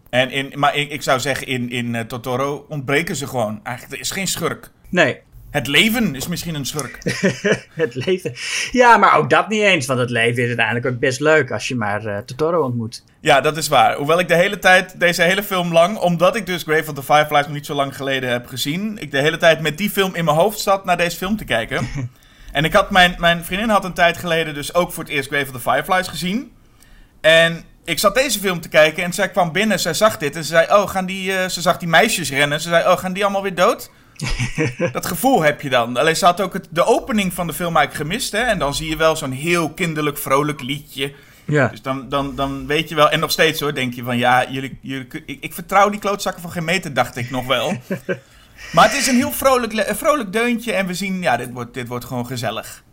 En 0.10 0.32
in, 0.32 0.60
maar 0.60 0.76
ik, 0.76 0.92
ik 0.92 1.02
zou 1.02 1.20
zeggen, 1.20 1.48
in, 1.48 1.70
in 1.70 2.08
Totoro 2.08 2.66
ontbreken 2.70 3.16
ze 3.16 3.28
gewoon. 3.28 3.60
Eigenlijk, 3.64 3.96
er 3.96 4.02
is 4.02 4.12
geen 4.12 4.28
schurk. 4.28 4.72
Nee. 4.90 5.22
Het 5.50 5.68
leven 5.68 6.16
is 6.16 6.28
misschien 6.28 6.56
een 6.56 6.66
schurk. 6.66 6.98
het 7.74 7.96
leven. 7.96 8.34
Ja, 8.72 8.98
maar 8.98 9.16
ook 9.16 9.30
dat 9.30 9.50
niet 9.50 9.62
eens. 9.62 9.86
Want 9.86 10.00
het 10.00 10.10
leven 10.10 10.42
is 10.42 10.48
uiteindelijk 10.48 10.86
ook 10.86 11.00
best 11.00 11.20
leuk 11.20 11.52
als 11.52 11.68
je 11.68 11.76
maar 11.76 12.06
uh, 12.06 12.18
Totoro 12.18 12.64
ontmoet. 12.64 13.04
Ja, 13.20 13.42
dat 13.42 13.58
is 13.58 13.68
waar. 13.68 13.96
Hoewel 13.96 14.20
ik 14.20 14.28
de 14.28 14.36
hele 14.36 14.60
tijd, 14.60 15.00
deze 15.00 15.22
hele 15.22 15.44
film 15.44 15.74
lang, 15.74 15.98
omdat 15.98 16.36
ik 16.36 16.46
dus 16.46 16.64
Grave 16.64 16.90
of 16.90 16.96
the 16.96 17.04
Fireflies 17.04 17.46
nog 17.46 17.54
niet 17.54 17.66
zo 17.66 17.74
lang 17.74 17.96
geleden 17.96 18.30
heb 18.30 18.48
gezien, 18.48 18.98
ik 18.98 19.12
de 19.12 19.22
hele 19.22 19.38
tijd 19.38 19.62
met 19.62 19.78
die 19.78 19.90
film 19.90 20.16
in 20.16 20.26
mijn 20.26 20.38
hoofd 20.38 20.60
zat 20.60 20.86
naar 20.86 20.98
deze 20.98 21.18
film 21.18 21.38
te 21.38 21.46
kijken. 21.46 21.88
en 22.52 22.66
ik 22.66 22.74
had 22.74 22.92
mijn, 22.92 23.16
mijn 23.18 23.44
vriendin 23.46 23.70
had 23.70 23.84
een 23.84 23.94
tijd 23.94 24.18
geleden 24.18 24.54
dus 24.54 24.74
ook 24.74 24.92
voor 24.92 25.04
het 25.04 25.12
eerst 25.12 25.30
Grave 25.30 25.46
of 25.46 25.62
the 25.62 25.70
Fireflies 25.70 26.08
gezien. 26.08 26.52
En 27.22 27.64
ik 27.84 28.00
zat 28.00 28.16
deze 28.16 28.40
film 28.40 28.62
te 28.62 28.70
kijken 28.70 29.04
en 29.04 29.14
zij 29.14 29.30
kwam 29.30 29.52
binnen, 29.52 29.80
zij 29.80 29.94
zag 29.94 30.18
dit 30.18 30.36
en 30.36 30.44
ze 30.44 30.50
zei, 30.50 30.68
oh, 30.72 30.90
gaan 30.90 31.06
die, 31.06 31.32
uh, 31.32 31.46
ze 31.46 31.62
zag 31.62 31.78
die 31.78 31.88
meisjes 31.88 32.30
rennen. 32.30 32.62
Ze 32.62 32.70
zei, 32.70 32.88
oh, 32.88 32.98
gaan 32.98 33.14
die 33.14 33.24
allemaal 33.24 33.42
weer 33.42 33.56
dood? 33.56 33.90
dat 34.92 35.06
gevoel 35.06 35.42
heb 35.42 35.62
je 35.62 35.70
dan. 35.70 35.98
Alleen 35.98 36.16
ze 36.16 36.26
had 36.26 36.42
ook 36.42 36.54
het, 36.54 36.68
de 36.70 36.86
opening 36.86 37.34
van 37.34 37.48
de 37.48 37.54
film 37.54 37.78
eigenlijk 37.78 38.10
gemist, 38.10 38.32
hè. 38.32 38.42
En 38.42 38.60
dan 38.60 38.76
zie 38.76 38.90
je 38.90 38.96
wel 38.96 39.16
zo'n 39.16 39.32
heel 39.32 39.70
kinderlijk, 39.70 40.18
vrolijk 40.18 40.62
liedje. 40.62 41.14
Ja. 41.46 41.68
Dus 41.68 41.82
dan, 41.82 42.10
dan, 42.10 42.36
dan 42.36 42.68
weet 42.68 42.90
je 42.90 42.96
wel, 42.96 43.10
en 43.10 43.20
nog 43.20 43.32
steeds 43.32 43.60
hoor, 43.60 43.74
denk 43.74 43.94
je 43.94 44.04
van, 44.04 44.18
ja, 44.18 44.50
jullie, 44.50 44.78
jullie, 44.82 45.08
ik, 45.26 45.38
ik 45.42 45.54
vertrouw 45.54 45.90
die 45.90 46.00
klootzakken 46.00 46.42
van 46.42 46.52
geen 46.52 46.64
meter, 46.64 46.94
dacht 46.94 47.16
ik 47.16 47.30
nog 47.30 47.46
wel. 47.46 47.74
maar 48.74 48.90
het 48.90 48.98
is 48.98 49.08
een 49.08 49.16
heel 49.16 49.32
vrolijk, 49.32 49.86
vrolijk 49.96 50.34
deuntje 50.34 50.74
en 50.74 50.88
we 50.88 50.94
zien, 50.94 51.22
ja, 51.22 51.38
dit 51.38 51.52
wordt, 51.52 51.74
dit 51.74 51.88
wordt 51.88 52.06
gewoon 52.06 52.26
gezellig. 52.26 52.84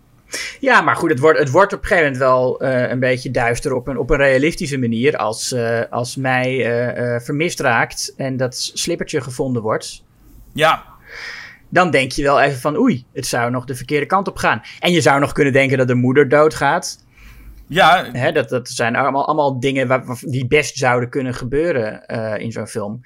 Ja, 0.61 0.81
maar 0.81 0.97
goed, 0.97 1.11
het 1.11 1.19
wordt, 1.19 1.39
het 1.39 1.51
wordt 1.51 1.73
op 1.73 1.81
een 1.83 1.87
gegeven 1.87 2.13
moment 2.13 2.23
wel 2.23 2.63
uh, 2.63 2.91
een 2.91 3.01
beetje 3.01 3.31
duister 3.31 3.75
op 3.75 3.89
een, 3.89 3.99
op 3.99 4.11
een 4.11 4.17
realistische 4.17 4.79
manier. 4.79 5.17
Als, 5.17 5.53
uh, 5.53 5.81
als 5.91 6.17
mij 6.17 6.55
uh, 6.55 7.21
vermist 7.21 7.61
raakt 7.61 8.15
en 8.17 8.37
dat 8.37 8.71
slippertje 8.75 9.21
gevonden 9.21 9.63
wordt. 9.63 10.03
Ja. 10.53 10.85
Dan 11.75 11.91
denk 11.91 12.13
je 12.13 12.23
wel 12.23 12.41
even 12.41 12.61
van 12.61 12.77
oei, 12.77 13.05
het 13.13 13.27
zou 13.27 13.51
nog 13.51 13.65
de 13.65 13.75
verkeerde 13.75 14.07
kant 14.07 14.29
op 14.29 14.37
gaan. 14.37 14.63
En 14.79 14.93
je 14.93 15.01
zou 15.01 15.21
nog 15.21 15.33
kunnen 15.33 15.53
denken 15.53 15.79
dat 15.79 15.89
de 15.89 15.95
moeder 15.95 16.29
doodgaat. 16.29 17.05
Ja. 17.67 18.09
Hè, 18.13 18.33
dat, 18.33 18.49
dat 18.49 18.69
zijn 18.69 18.97
allemaal, 18.97 19.27
allemaal 19.27 19.61
dingen 19.61 19.87
waar, 19.87 20.05
die 20.21 20.47
best 20.47 20.77
zouden 20.77 21.09
kunnen 21.09 21.35
gebeuren 21.35 22.05
uh, 22.07 22.35
in 22.39 22.53
zo'n 22.53 22.67
film. 22.67 23.01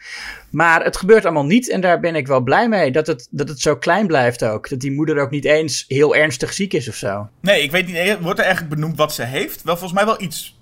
Maar 0.50 0.85
het 0.85 0.97
gebeurt 0.97 1.25
allemaal 1.25 1.47
niet 1.47 1.70
en 1.70 1.81
daar 1.81 2.00
ben 2.00 2.15
ik 2.15 2.26
wel 2.26 2.41
blij 2.41 2.69
mee. 2.69 2.93
Dat 2.93 3.06
het, 3.06 3.29
dat 3.31 3.49
het 3.49 3.61
zo 3.61 3.76
klein 3.76 4.06
blijft 4.06 4.44
ook. 4.44 4.69
Dat 4.69 4.81
die 4.81 4.93
moeder 4.93 5.19
ook 5.19 5.31
niet 5.31 5.44
eens 5.44 5.85
heel 5.88 6.17
ernstig 6.17 6.53
ziek 6.53 6.73
is 6.73 6.88
of 6.88 6.94
zo. 6.94 7.29
Nee, 7.41 7.62
ik 7.62 7.70
weet 7.70 7.87
niet. 7.87 8.19
Wordt 8.20 8.38
er 8.38 8.44
eigenlijk 8.44 8.75
benoemd 8.75 8.97
wat 8.97 9.15
ze 9.15 9.23
heeft? 9.23 9.62
Wel, 9.62 9.76
volgens 9.76 9.99
mij 9.99 10.09
wel 10.09 10.23
iets 10.23 10.59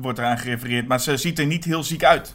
wordt 0.00 0.18
eraan 0.18 0.38
gerefereerd. 0.38 0.88
Maar 0.88 1.00
ze 1.00 1.16
ziet 1.16 1.38
er 1.38 1.46
niet 1.46 1.64
heel 1.64 1.82
ziek 1.82 2.04
uit. 2.04 2.34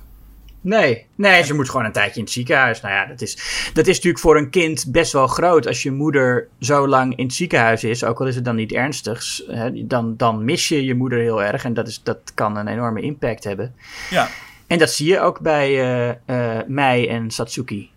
Nee, 0.63 1.05
nee, 1.15 1.43
ze 1.43 1.53
moet 1.53 1.69
gewoon 1.69 1.85
een 1.85 1.91
tijdje 1.91 2.19
in 2.19 2.23
het 2.23 2.33
ziekenhuis. 2.33 2.81
Nou 2.81 2.93
ja, 2.93 3.05
dat 3.05 3.21
is, 3.21 3.35
dat 3.73 3.87
is 3.87 3.95
natuurlijk 3.95 4.23
voor 4.23 4.37
een 4.37 4.49
kind 4.49 4.85
best 4.91 5.13
wel 5.13 5.27
groot. 5.27 5.67
Als 5.67 5.83
je 5.83 5.91
moeder 5.91 6.47
zo 6.59 6.87
lang 6.87 7.15
in 7.15 7.25
het 7.25 7.33
ziekenhuis 7.33 7.83
is, 7.83 8.03
ook 8.03 8.19
al 8.19 8.27
is 8.27 8.35
het 8.35 8.45
dan 8.45 8.55
niet 8.55 8.71
ernstig, 8.71 9.23
hè, 9.47 9.87
dan, 9.87 10.17
dan 10.17 10.45
mis 10.45 10.67
je 10.67 10.85
je 10.85 10.95
moeder 10.95 11.19
heel 11.19 11.43
erg. 11.43 11.63
En 11.63 11.73
dat, 11.73 11.87
is, 11.87 12.03
dat 12.03 12.31
kan 12.33 12.57
een 12.57 12.67
enorme 12.67 13.01
impact 13.01 13.43
hebben. 13.43 13.75
Ja. 14.09 14.27
En 14.67 14.77
dat 14.77 14.91
zie 14.91 15.07
je 15.07 15.19
ook 15.19 15.39
bij 15.39 15.69
uh, 15.69 16.13
uh, 16.27 16.59
Mei 16.67 17.07
en 17.07 17.31
Satsuki. 17.31 17.89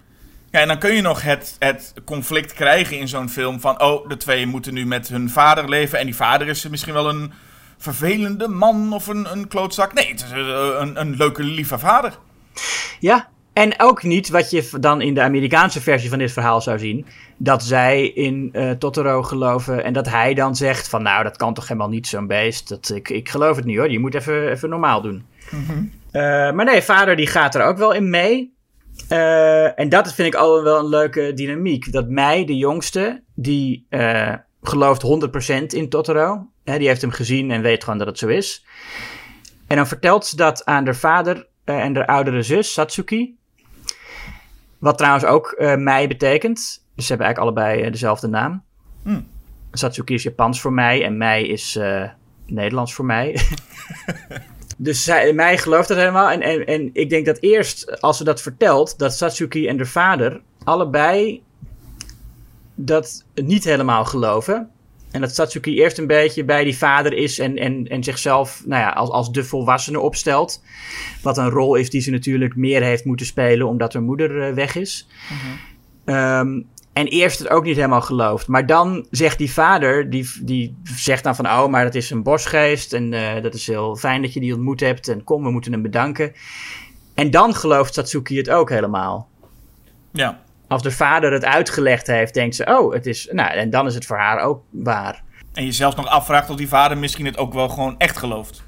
Ja, 0.50 0.60
en 0.60 0.68
dan 0.68 0.78
kun 0.78 0.94
je 0.94 1.02
nog 1.02 1.22
het, 1.22 1.56
het 1.58 1.92
conflict 2.04 2.52
krijgen 2.52 2.98
in 2.98 3.08
zo'n 3.08 3.28
film 3.28 3.60
van... 3.60 3.82
oh, 3.82 4.08
de 4.08 4.16
twee 4.16 4.46
moeten 4.46 4.74
nu 4.74 4.86
met 4.86 5.08
hun 5.08 5.30
vader 5.30 5.68
leven... 5.68 5.98
en 5.98 6.04
die 6.04 6.16
vader 6.16 6.48
is 6.48 6.68
misschien 6.68 6.92
wel 6.92 7.08
een 7.08 7.32
vervelende 7.78 8.48
man 8.48 8.92
of 8.92 9.06
een, 9.06 9.32
een 9.32 9.48
klootzak. 9.48 9.92
Nee, 9.92 10.08
het 10.08 10.24
is 10.24 10.30
een, 10.30 11.00
een 11.00 11.16
leuke, 11.16 11.42
lieve 11.42 11.78
vader. 11.78 12.18
Ja, 13.00 13.28
en 13.54 13.80
ook 13.80 14.02
niet 14.02 14.28
wat 14.28 14.50
je 14.50 14.68
dan 14.80 15.00
in 15.00 15.14
de 15.14 15.22
Amerikaanse 15.22 15.80
versie 15.80 16.10
van 16.10 16.18
dit 16.18 16.32
verhaal 16.32 16.60
zou 16.60 16.78
zien. 16.78 17.06
Dat 17.36 17.62
zij 17.62 18.06
in 18.06 18.50
uh, 18.52 18.70
Totoro 18.70 19.22
geloven 19.22 19.84
en 19.84 19.92
dat 19.92 20.08
hij 20.08 20.34
dan 20.34 20.56
zegt 20.56 20.88
van 20.88 21.02
nou 21.02 21.22
dat 21.22 21.36
kan 21.36 21.54
toch 21.54 21.68
helemaal 21.68 21.88
niet 21.88 22.06
zo'n 22.06 22.26
beest. 22.26 22.68
Dat, 22.68 22.90
ik, 22.94 23.08
ik 23.08 23.28
geloof 23.28 23.56
het 23.56 23.64
niet 23.64 23.76
hoor, 23.76 23.90
je 23.90 23.98
moet 23.98 24.14
even, 24.14 24.50
even 24.50 24.68
normaal 24.68 25.00
doen. 25.00 25.26
Mm 25.50 25.64
-hmm. 25.66 25.90
uh, 26.12 26.22
maar 26.52 26.64
nee, 26.64 26.82
vader 26.82 27.16
die 27.16 27.26
gaat 27.26 27.54
er 27.54 27.64
ook 27.64 27.78
wel 27.78 27.92
in 27.92 28.10
mee. 28.10 28.52
Uh, 29.08 29.78
en 29.78 29.88
dat 29.88 30.14
vind 30.14 30.28
ik 30.28 30.40
al 30.40 30.62
wel 30.62 30.78
een 30.78 30.88
leuke 30.88 31.32
dynamiek. 31.34 31.92
Dat 31.92 32.08
mij, 32.08 32.44
de 32.44 32.56
jongste, 32.56 33.22
die 33.34 33.86
gelooft 34.62 35.02
100% 35.52 35.64
in 35.66 35.88
Totoro. 35.88 36.48
Hè, 36.64 36.78
die 36.78 36.88
heeft 36.88 37.00
hem 37.00 37.10
gezien 37.10 37.50
en 37.50 37.62
weet 37.62 37.84
gewoon 37.84 37.98
dat 37.98 38.06
het 38.06 38.18
zo 38.18 38.28
is. 38.28 38.64
En 39.66 39.76
dan 39.76 39.86
vertelt 39.86 40.26
ze 40.26 40.36
dat 40.36 40.64
aan 40.64 40.84
haar 40.84 40.96
vader 40.96 41.46
en 41.64 41.92
de 41.92 42.06
oudere 42.06 42.42
zus, 42.42 42.72
Satsuki. 42.72 43.36
Wat 44.78 44.98
trouwens 44.98 45.24
ook 45.24 45.54
uh, 45.58 45.76
mei 45.76 46.08
betekent. 46.08 46.84
Dus 46.94 47.06
ze 47.06 47.12
hebben 47.12 47.26
eigenlijk 47.26 47.38
allebei 47.38 47.84
uh, 47.84 47.92
dezelfde 47.92 48.28
naam. 48.28 48.62
Mm. 49.02 49.26
Satsuki 49.72 50.14
is 50.14 50.22
Japans 50.22 50.60
voor 50.60 50.72
mij 50.72 51.04
en 51.04 51.16
mei 51.16 51.48
is 51.48 51.78
Nederlands 52.46 52.94
voor 52.94 53.04
mij. 53.04 53.40
dus 54.76 55.04
zij, 55.04 55.32
mij 55.32 55.58
gelooft 55.58 55.88
dat 55.88 55.96
helemaal. 55.96 56.30
En, 56.30 56.40
en, 56.40 56.66
en 56.66 56.90
ik 56.92 57.10
denk 57.10 57.26
dat 57.26 57.38
eerst, 57.40 58.00
als 58.00 58.16
ze 58.16 58.24
dat 58.24 58.42
vertelt, 58.42 58.98
dat 58.98 59.14
Satsuki 59.14 59.68
en 59.68 59.76
de 59.76 59.86
vader 59.86 60.40
allebei 60.64 61.42
dat 62.74 63.24
niet 63.34 63.64
helemaal 63.64 64.04
geloven. 64.04 64.70
En 65.14 65.20
dat 65.20 65.34
Satsuki 65.34 65.80
eerst 65.80 65.98
een 65.98 66.06
beetje 66.06 66.44
bij 66.44 66.64
die 66.64 66.76
vader 66.76 67.12
is 67.12 67.38
en, 67.38 67.56
en, 67.56 67.86
en 67.86 68.04
zichzelf 68.04 68.62
nou 68.66 68.82
ja, 68.82 68.88
als, 68.88 69.10
als 69.10 69.32
de 69.32 69.44
volwassene 69.44 70.00
opstelt. 70.00 70.62
Wat 71.22 71.38
een 71.38 71.50
rol 71.50 71.74
is 71.74 71.90
die 71.90 72.00
ze 72.00 72.10
natuurlijk 72.10 72.56
meer 72.56 72.82
heeft 72.82 73.04
moeten 73.04 73.26
spelen 73.26 73.68
omdat 73.68 73.92
haar 73.92 74.02
moeder 74.02 74.48
uh, 74.48 74.54
weg 74.54 74.74
is. 74.74 75.08
Mm 75.30 75.36
-hmm. 75.36 76.14
um, 76.14 76.66
En 76.92 77.06
eerst 77.06 77.38
het 77.38 77.48
ook 77.48 77.64
niet 77.64 77.76
helemaal 77.76 78.00
geloofd. 78.00 78.48
Maar 78.48 78.66
dan 78.66 79.06
zegt 79.10 79.38
die 79.38 79.52
vader, 79.52 80.10
die, 80.10 80.30
die 80.42 80.76
zegt 80.84 81.24
dan 81.24 81.36
van... 81.36 81.46
oh, 81.46 81.66
maar 81.66 81.84
dat 81.84 81.94
is 81.94 82.10
een 82.10 82.22
bosgeest 82.22 82.92
en 82.92 83.12
uh, 83.12 83.42
dat 83.42 83.54
is 83.54 83.66
heel 83.66 83.96
fijn 83.96 84.22
dat 84.22 84.32
je 84.32 84.40
die 84.40 84.54
ontmoet 84.54 84.80
hebt... 84.80 85.08
en 85.08 85.24
kom, 85.24 85.42
we 85.42 85.50
moeten 85.50 85.72
hem 85.72 85.82
bedanken. 85.82 86.32
En 87.14 87.30
dan 87.30 87.54
gelooft 87.54 87.94
Satsuki 87.94 88.36
het 88.36 88.50
ook 88.50 88.70
helemaal. 88.70 89.28
Ja. 90.10 90.43
Als 90.74 90.82
de 90.82 90.90
vader 90.90 91.32
het 91.32 91.44
uitgelegd 91.44 92.06
heeft, 92.06 92.34
denkt 92.34 92.54
ze... 92.54 92.64
oh, 92.64 92.92
het 92.92 93.06
is... 93.06 93.28
nou, 93.32 93.50
en 93.50 93.70
dan 93.70 93.86
is 93.86 93.94
het 93.94 94.06
voor 94.06 94.16
haar 94.16 94.40
ook 94.40 94.62
waar. 94.70 95.22
En 95.52 95.64
je 95.64 95.72
zelfs 95.72 95.96
nog 95.96 96.06
afvraagt 96.06 96.50
of 96.50 96.56
die 96.56 96.68
vader 96.68 96.98
misschien 96.98 97.26
het 97.26 97.38
ook 97.38 97.52
wel 97.52 97.68
gewoon 97.68 97.98
echt 97.98 98.16
gelooft. 98.16 98.64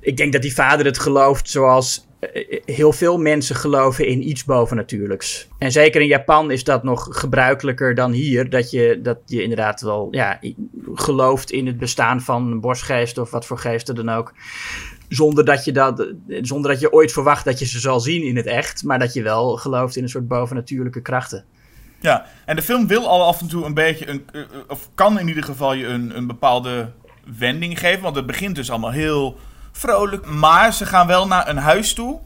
Ik 0.00 0.16
denk 0.16 0.32
dat 0.32 0.42
die 0.42 0.54
vader 0.54 0.86
het 0.86 0.98
gelooft 0.98 1.50
zoals 1.50 2.06
eh, 2.20 2.60
heel 2.64 2.92
veel 2.92 3.18
mensen 3.18 3.56
geloven 3.56 4.06
in 4.06 4.28
iets 4.28 4.44
bovennatuurlijks. 4.44 5.48
En 5.58 5.72
zeker 5.72 6.00
in 6.00 6.06
Japan 6.06 6.50
is 6.50 6.64
dat 6.64 6.82
nog 6.82 7.08
gebruikelijker 7.10 7.94
dan 7.94 8.12
hier. 8.12 8.50
Dat 8.50 8.70
je, 8.70 9.00
dat 9.02 9.18
je 9.24 9.42
inderdaad 9.42 9.80
wel 9.80 10.08
ja, 10.10 10.40
gelooft 10.94 11.50
in 11.50 11.66
het 11.66 11.78
bestaan 11.78 12.20
van 12.20 12.50
een 12.50 12.60
borstgeest 12.60 13.18
of 13.18 13.30
wat 13.30 13.46
voor 13.46 13.58
geesten 13.58 13.94
dan 13.94 14.08
ook. 14.08 14.32
Zonder 15.08 15.44
dat, 15.44 15.64
je 15.64 15.72
dat, 15.72 16.06
zonder 16.26 16.70
dat 16.70 16.80
je 16.80 16.92
ooit 16.92 17.12
verwacht 17.12 17.44
dat 17.44 17.58
je 17.58 17.66
ze 17.66 17.80
zal 17.80 18.00
zien 18.00 18.22
in 18.22 18.36
het 18.36 18.46
echt. 18.46 18.84
Maar 18.84 18.98
dat 18.98 19.12
je 19.12 19.22
wel 19.22 19.56
gelooft 19.56 19.96
in 19.96 20.02
een 20.02 20.08
soort 20.08 20.28
bovennatuurlijke 20.28 21.02
krachten. 21.02 21.44
Ja, 22.00 22.26
en 22.44 22.56
de 22.56 22.62
film 22.62 22.86
wil 22.86 23.08
al 23.08 23.24
af 23.24 23.40
en 23.40 23.48
toe 23.48 23.64
een 23.64 23.74
beetje, 23.74 24.08
een, 24.08 24.24
eh, 24.32 24.42
of 24.68 24.88
kan 24.94 25.18
in 25.18 25.28
ieder 25.28 25.44
geval 25.44 25.72
je 25.72 25.86
een, 25.86 26.16
een 26.16 26.26
bepaalde 26.26 26.92
wending 27.38 27.78
geven. 27.78 28.02
Want 28.02 28.16
het 28.16 28.26
begint 28.26 28.54
dus 28.54 28.70
allemaal 28.70 28.90
heel 28.90 29.38
vrolijk. 29.72 30.26
Maar 30.26 30.72
ze 30.72 30.86
gaan 30.86 31.06
wel 31.06 31.26
naar 31.26 31.48
een 31.48 31.56
huis 31.56 31.92
toe. 31.92 32.20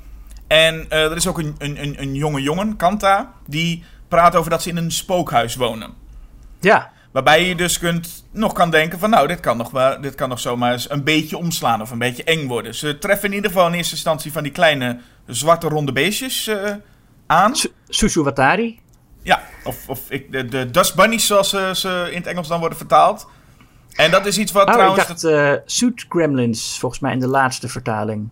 En 0.46 0.74
uh, 0.74 1.04
er 1.10 1.16
is 1.16 1.26
ook 1.26 1.38
een, 1.38 1.54
een, 1.58 2.00
een, 2.00 2.14
jonge 2.14 2.42
jongen, 2.42 2.76
Kanta, 2.76 3.32
die 3.46 3.84
praat 4.08 4.36
over 4.36 4.50
dat 4.50 4.62
ze 4.62 4.68
in 4.68 4.76
een 4.76 4.90
spookhuis 4.90 5.56
wonen. 5.56 5.90
Ja. 6.60 6.90
Waarbij 7.12 7.46
je 7.46 7.54
dus 7.54 7.78
kunt, 7.78 8.24
nog 8.30 8.52
kan 8.52 8.70
denken 8.70 8.98
van 8.98 9.10
nou, 9.10 9.26
dit 9.26 9.40
kan, 9.40 9.56
nog 9.56 9.70
wel, 9.70 10.00
dit 10.00 10.14
kan 10.14 10.28
nog 10.28 10.40
zomaar 10.40 10.72
eens 10.72 10.90
een 10.90 11.04
beetje 11.04 11.36
omslaan 11.36 11.82
of 11.82 11.90
een 11.90 11.98
beetje 11.98 12.24
eng 12.24 12.46
worden. 12.46 12.74
Ze 12.74 12.98
treffen 12.98 13.28
in 13.28 13.34
ieder 13.34 13.50
geval 13.50 13.66
in 13.66 13.74
eerste 13.74 13.94
instantie 13.94 14.32
van 14.32 14.42
die 14.42 14.52
kleine 14.52 14.98
zwarte 15.26 15.68
ronde 15.68 15.92
beestjes 15.92 16.48
uh, 16.48 16.70
aan. 17.26 17.52
Susuwatari. 17.88 18.80
Ja, 19.22 19.42
of, 19.64 19.88
of 19.88 20.10
ik, 20.10 20.32
de, 20.32 20.44
de 20.44 20.70
Dust 20.70 20.94
Bunnies 20.94 21.26
zoals 21.26 21.48
ze, 21.48 21.70
ze 21.74 22.08
in 22.10 22.16
het 22.16 22.26
Engels 22.26 22.48
dan 22.48 22.60
worden 22.60 22.78
vertaald. 22.78 23.28
En 23.94 24.10
dat 24.10 24.26
is 24.26 24.38
iets 24.38 24.52
wat 24.52 24.66
oh, 24.66 24.72
trouwens... 24.72 25.02
ik 25.02 25.08
dacht 25.08 25.24
uh, 25.24 25.52
Suit 25.64 26.06
Gremlins, 26.08 26.76
volgens 26.78 27.00
mij 27.00 27.12
in 27.12 27.20
de 27.20 27.26
laatste 27.26 27.68
vertaling. 27.68 28.28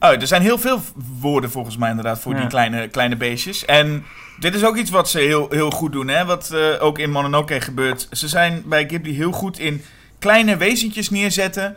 Oh, 0.00 0.10
er 0.10 0.26
zijn 0.26 0.42
heel 0.42 0.58
veel 0.58 0.80
woorden 1.20 1.50
volgens 1.50 1.76
mij 1.76 1.90
inderdaad 1.90 2.20
voor 2.20 2.34
die 2.34 2.46
kleine, 2.46 2.88
kleine 2.88 3.16
beestjes. 3.16 3.64
En 3.64 4.04
dit 4.38 4.54
is 4.54 4.64
ook 4.64 4.76
iets 4.76 4.90
wat 4.90 5.10
ze 5.10 5.18
heel, 5.18 5.46
heel 5.50 5.70
goed 5.70 5.92
doen, 5.92 6.08
hè. 6.08 6.24
Wat 6.24 6.50
uh, 6.52 6.82
ook 6.82 6.98
in 6.98 7.10
Mononoke 7.10 7.60
gebeurt. 7.60 8.08
Ze 8.10 8.28
zijn 8.28 8.62
bij 8.66 8.86
Ghibli 8.86 9.14
heel 9.14 9.32
goed 9.32 9.58
in 9.58 9.84
kleine 10.18 10.56
wezentjes 10.56 11.10
neerzetten... 11.10 11.76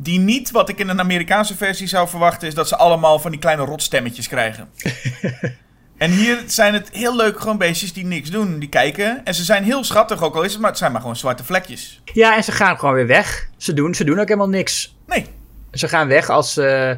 Die 0.00 0.18
niet, 0.18 0.50
wat 0.50 0.68
ik 0.68 0.78
in 0.78 0.88
een 0.88 1.00
Amerikaanse 1.00 1.56
versie 1.56 1.86
zou 1.86 2.08
verwachten, 2.08 2.48
is 2.48 2.54
dat 2.54 2.68
ze 2.68 2.76
allemaal 2.76 3.18
van 3.18 3.30
die 3.30 3.40
kleine 3.40 3.64
rotstemmetjes 3.64 4.28
krijgen. 4.28 4.68
En 5.98 6.10
hier 6.10 6.42
zijn 6.46 6.74
het 6.74 6.90
heel 6.92 7.16
leuk 7.16 7.40
gewoon 7.40 7.58
beestjes 7.58 7.92
die 7.92 8.06
niks 8.06 8.30
doen. 8.30 8.58
Die 8.58 8.68
kijken. 8.68 9.24
En 9.24 9.34
ze 9.34 9.44
zijn 9.44 9.64
heel 9.64 9.84
schattig 9.84 10.22
ook 10.22 10.34
al 10.34 10.42
is 10.42 10.52
het, 10.52 10.60
maar 10.60 10.70
het 10.70 10.78
zijn 10.78 10.92
maar 10.92 11.00
gewoon 11.00 11.16
zwarte 11.16 11.44
vlekjes. 11.44 12.02
Ja, 12.04 12.36
en 12.36 12.44
ze 12.44 12.52
gaan 12.52 12.78
gewoon 12.78 12.94
weer 12.94 13.06
weg. 13.06 13.48
Ze 13.56 13.72
doen, 13.74 13.94
ze 13.94 14.04
doen 14.04 14.18
ook 14.18 14.28
helemaal 14.28 14.48
niks. 14.48 14.96
Nee. 15.06 15.26
Ze 15.72 15.88
gaan 15.88 16.08
weg 16.08 16.30
als, 16.30 16.58
uh, 16.58 16.92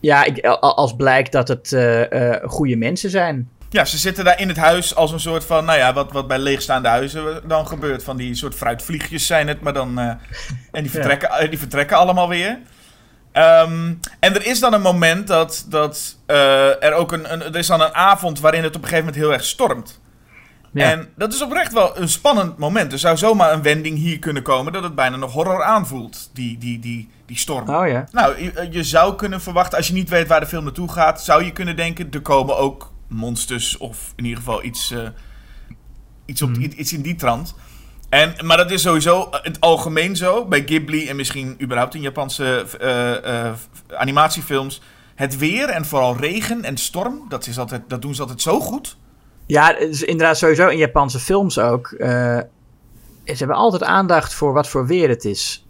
ja, 0.00 0.22
als 0.60 0.96
blijkt 0.96 1.32
dat 1.32 1.48
het 1.48 1.72
uh, 1.72 2.32
goede 2.44 2.76
mensen 2.76 3.10
zijn. 3.10 3.50
Ja, 3.76 3.84
ze 3.84 3.98
zitten 3.98 4.24
daar 4.24 4.40
in 4.40 4.48
het 4.48 4.56
huis 4.56 4.94
als 4.94 5.12
een 5.12 5.20
soort 5.20 5.44
van, 5.44 5.64
nou 5.64 5.78
ja, 5.78 5.92
wat, 5.92 6.12
wat 6.12 6.26
bij 6.26 6.38
leegstaande 6.38 6.88
huizen 6.88 7.48
dan 7.48 7.66
gebeurt. 7.66 8.04
Van 8.04 8.16
die 8.16 8.34
soort 8.34 8.54
fruitvliegjes 8.54 9.26
zijn 9.26 9.48
het, 9.48 9.60
maar 9.60 9.72
dan... 9.72 9.98
en 9.98 10.18
die 10.82 10.90
vertrekken, 10.90 11.28
ja. 11.40 11.46
die 11.46 11.58
vertrekken 11.58 11.96
allemaal 11.96 12.28
weer. 12.28 12.58
Um, 13.32 14.00
en 14.20 14.34
er 14.34 14.46
is 14.46 14.60
dan 14.60 14.72
een 14.72 14.82
moment 14.82 15.26
dat, 15.26 15.66
dat 15.68 16.16
uh, 16.26 16.82
er 16.82 16.92
ook 16.92 17.12
een, 17.12 17.32
een, 17.32 17.42
Er 17.42 17.56
is 17.56 17.66
dan 17.66 17.80
een 17.80 17.94
avond 17.94 18.40
waarin 18.40 18.62
het 18.62 18.76
op 18.76 18.82
een 18.82 18.88
gegeven 18.88 19.04
moment 19.04 19.22
heel 19.22 19.32
erg 19.32 19.44
stormt. 19.44 20.00
Ja. 20.72 20.90
En 20.90 21.08
dat 21.16 21.32
is 21.32 21.42
oprecht 21.42 21.72
wel 21.72 21.98
een 21.98 22.08
spannend 22.08 22.58
moment. 22.58 22.92
Er 22.92 22.98
zou 22.98 23.16
zomaar 23.16 23.52
een 23.52 23.62
wending 23.62 23.98
hier 23.98 24.18
kunnen 24.18 24.42
komen 24.42 24.72
dat 24.72 24.82
het 24.82 24.94
bijna 24.94 25.16
nog 25.16 25.32
horror 25.32 25.62
aanvoelt, 25.62 26.30
die, 26.32 26.58
die, 26.58 26.78
die, 26.78 27.10
die 27.26 27.38
storm. 27.38 27.68
Oh 27.68 27.88
ja. 27.88 28.04
Nou, 28.12 28.42
je, 28.42 28.68
je 28.70 28.84
zou 28.84 29.14
kunnen 29.14 29.40
verwachten, 29.40 29.78
als 29.78 29.86
je 29.86 29.92
niet 29.92 30.08
weet 30.08 30.28
waar 30.28 30.40
de 30.40 30.46
film 30.46 30.64
naartoe 30.64 30.92
gaat, 30.92 31.22
zou 31.22 31.44
je 31.44 31.52
kunnen 31.52 31.76
denken, 31.76 32.08
er 32.10 32.20
komen 32.20 32.56
ook 32.56 32.94
monsters 33.08 33.76
of 33.76 34.12
in 34.16 34.24
ieder 34.24 34.38
geval 34.38 34.64
iets, 34.64 34.92
uh, 34.92 35.08
iets, 36.24 36.42
op, 36.42 36.48
mm. 36.48 36.72
iets 36.76 36.92
in 36.92 37.02
die 37.02 37.14
trant. 37.14 37.54
En, 38.08 38.34
maar 38.44 38.56
dat 38.56 38.70
is 38.70 38.82
sowieso 38.82 39.22
in 39.22 39.50
het 39.52 39.60
algemeen 39.60 40.16
zo. 40.16 40.44
Bij 40.44 40.62
Ghibli 40.66 41.08
en 41.08 41.16
misschien 41.16 41.56
überhaupt 41.62 41.94
in 41.94 42.00
Japanse 42.00 42.66
uh, 42.82 43.32
uh, 43.34 43.52
animatiefilms. 43.98 44.80
Het 45.14 45.38
weer 45.38 45.68
en 45.68 45.84
vooral 45.84 46.16
regen 46.16 46.64
en 46.64 46.76
storm, 46.76 47.24
dat, 47.28 47.46
is 47.46 47.58
altijd, 47.58 47.82
dat 47.88 48.02
doen 48.02 48.14
ze 48.14 48.20
altijd 48.20 48.42
zo 48.42 48.60
goed. 48.60 48.96
Ja, 49.46 49.78
is 49.78 50.02
inderdaad 50.02 50.38
sowieso 50.38 50.68
in 50.68 50.78
Japanse 50.78 51.18
films 51.18 51.58
ook. 51.58 51.90
Uh, 51.90 52.08
ze 53.24 53.34
hebben 53.36 53.56
altijd 53.56 53.82
aandacht 53.82 54.34
voor 54.34 54.52
wat 54.52 54.68
voor 54.68 54.86
weer 54.86 55.08
het 55.08 55.24
is. 55.24 55.66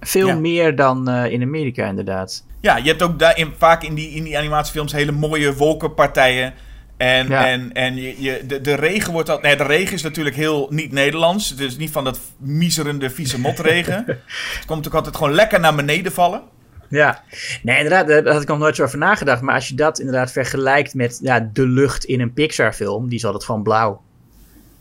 Veel 0.00 0.26
ja. 0.26 0.34
meer 0.34 0.76
dan 0.76 1.10
in 1.10 1.42
Amerika 1.42 1.86
inderdaad. 1.86 2.44
Ja, 2.60 2.76
je 2.76 2.88
hebt 2.88 3.02
ook 3.02 3.18
daarin, 3.18 3.52
vaak 3.58 3.82
in 3.82 3.94
die, 3.94 4.10
in 4.10 4.24
die 4.24 4.38
animatiefilms 4.38 4.92
hele 4.92 5.12
mooie 5.12 5.54
wolkenpartijen. 5.54 6.54
En, 6.98 7.28
ja. 7.28 7.46
en, 7.46 7.72
en 7.72 7.96
je, 7.96 8.22
je, 8.22 8.46
de, 8.46 8.60
de 8.60 8.74
regen 8.74 9.12
wordt 9.12 9.28
al. 9.28 9.38
Nee, 9.40 9.56
de 9.56 9.64
regen 9.64 9.94
is 9.94 10.02
natuurlijk 10.02 10.36
heel 10.36 10.66
niet 10.70 10.92
Nederlands. 10.92 11.50
Het 11.50 11.60
is 11.60 11.76
niet 11.76 11.90
van 11.90 12.04
dat 12.04 12.20
miserende, 12.36 13.10
vieze 13.10 13.40
motregen. 13.40 14.04
het 14.06 14.64
komt 14.66 14.86
ook 14.86 14.94
altijd 14.94 15.16
gewoon 15.16 15.32
lekker 15.32 15.60
naar 15.60 15.74
beneden 15.74 16.12
vallen. 16.12 16.42
Ja, 16.88 17.22
nee, 17.62 17.76
inderdaad, 17.76 18.06
daar 18.06 18.32
had 18.32 18.42
ik 18.42 18.48
nog 18.48 18.58
nooit 18.58 18.76
zo 18.76 18.82
over 18.82 18.98
nagedacht. 18.98 19.42
Maar 19.42 19.54
als 19.54 19.68
je 19.68 19.74
dat 19.74 19.98
inderdaad 19.98 20.32
vergelijkt 20.32 20.94
met 20.94 21.18
ja, 21.22 21.50
de 21.52 21.66
lucht 21.66 22.04
in 22.04 22.20
een 22.20 22.32
Pixar-film, 22.32 23.08
die 23.08 23.18
is 23.18 23.24
altijd 23.24 23.44
gewoon 23.44 23.62
blauw. 23.62 24.02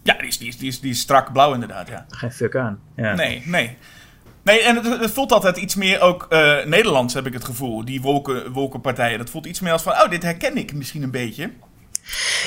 Ja, 0.03 0.13
die 0.17 0.27
is, 0.27 0.37
die, 0.37 0.47
is, 0.47 0.57
die, 0.57 0.67
is, 0.67 0.79
die 0.79 0.91
is 0.91 0.99
strak 0.99 1.33
blauw, 1.33 1.53
inderdaad. 1.53 1.87
Ja. 1.87 2.05
Geen 2.09 2.31
fuck 2.31 2.55
aan. 2.55 2.79
Ja. 2.95 3.15
Nee, 3.15 3.41
nee. 3.45 3.77
Nee, 4.43 4.59
en 4.59 4.75
het, 4.75 4.99
het, 4.99 5.11
voelt 5.11 5.31
altijd 5.31 5.57
iets 5.57 5.75
meer 5.75 6.01
ook 6.01 6.27
uh, 6.29 6.65
Nederlands, 6.65 7.13
heb 7.13 7.25
ik 7.25 7.33
het 7.33 7.45
gevoel. 7.45 7.85
Die 7.85 8.01
wolken, 8.01 8.51
wolkenpartijen. 8.51 9.17
Dat 9.17 9.29
voelt 9.29 9.45
iets 9.45 9.59
meer 9.59 9.71
als 9.71 9.81
van, 9.81 9.93
oh, 9.93 10.09
dit 10.09 10.23
herken 10.23 10.57
ik 10.57 10.73
misschien 10.73 11.03
een 11.03 11.11
beetje. 11.11 11.51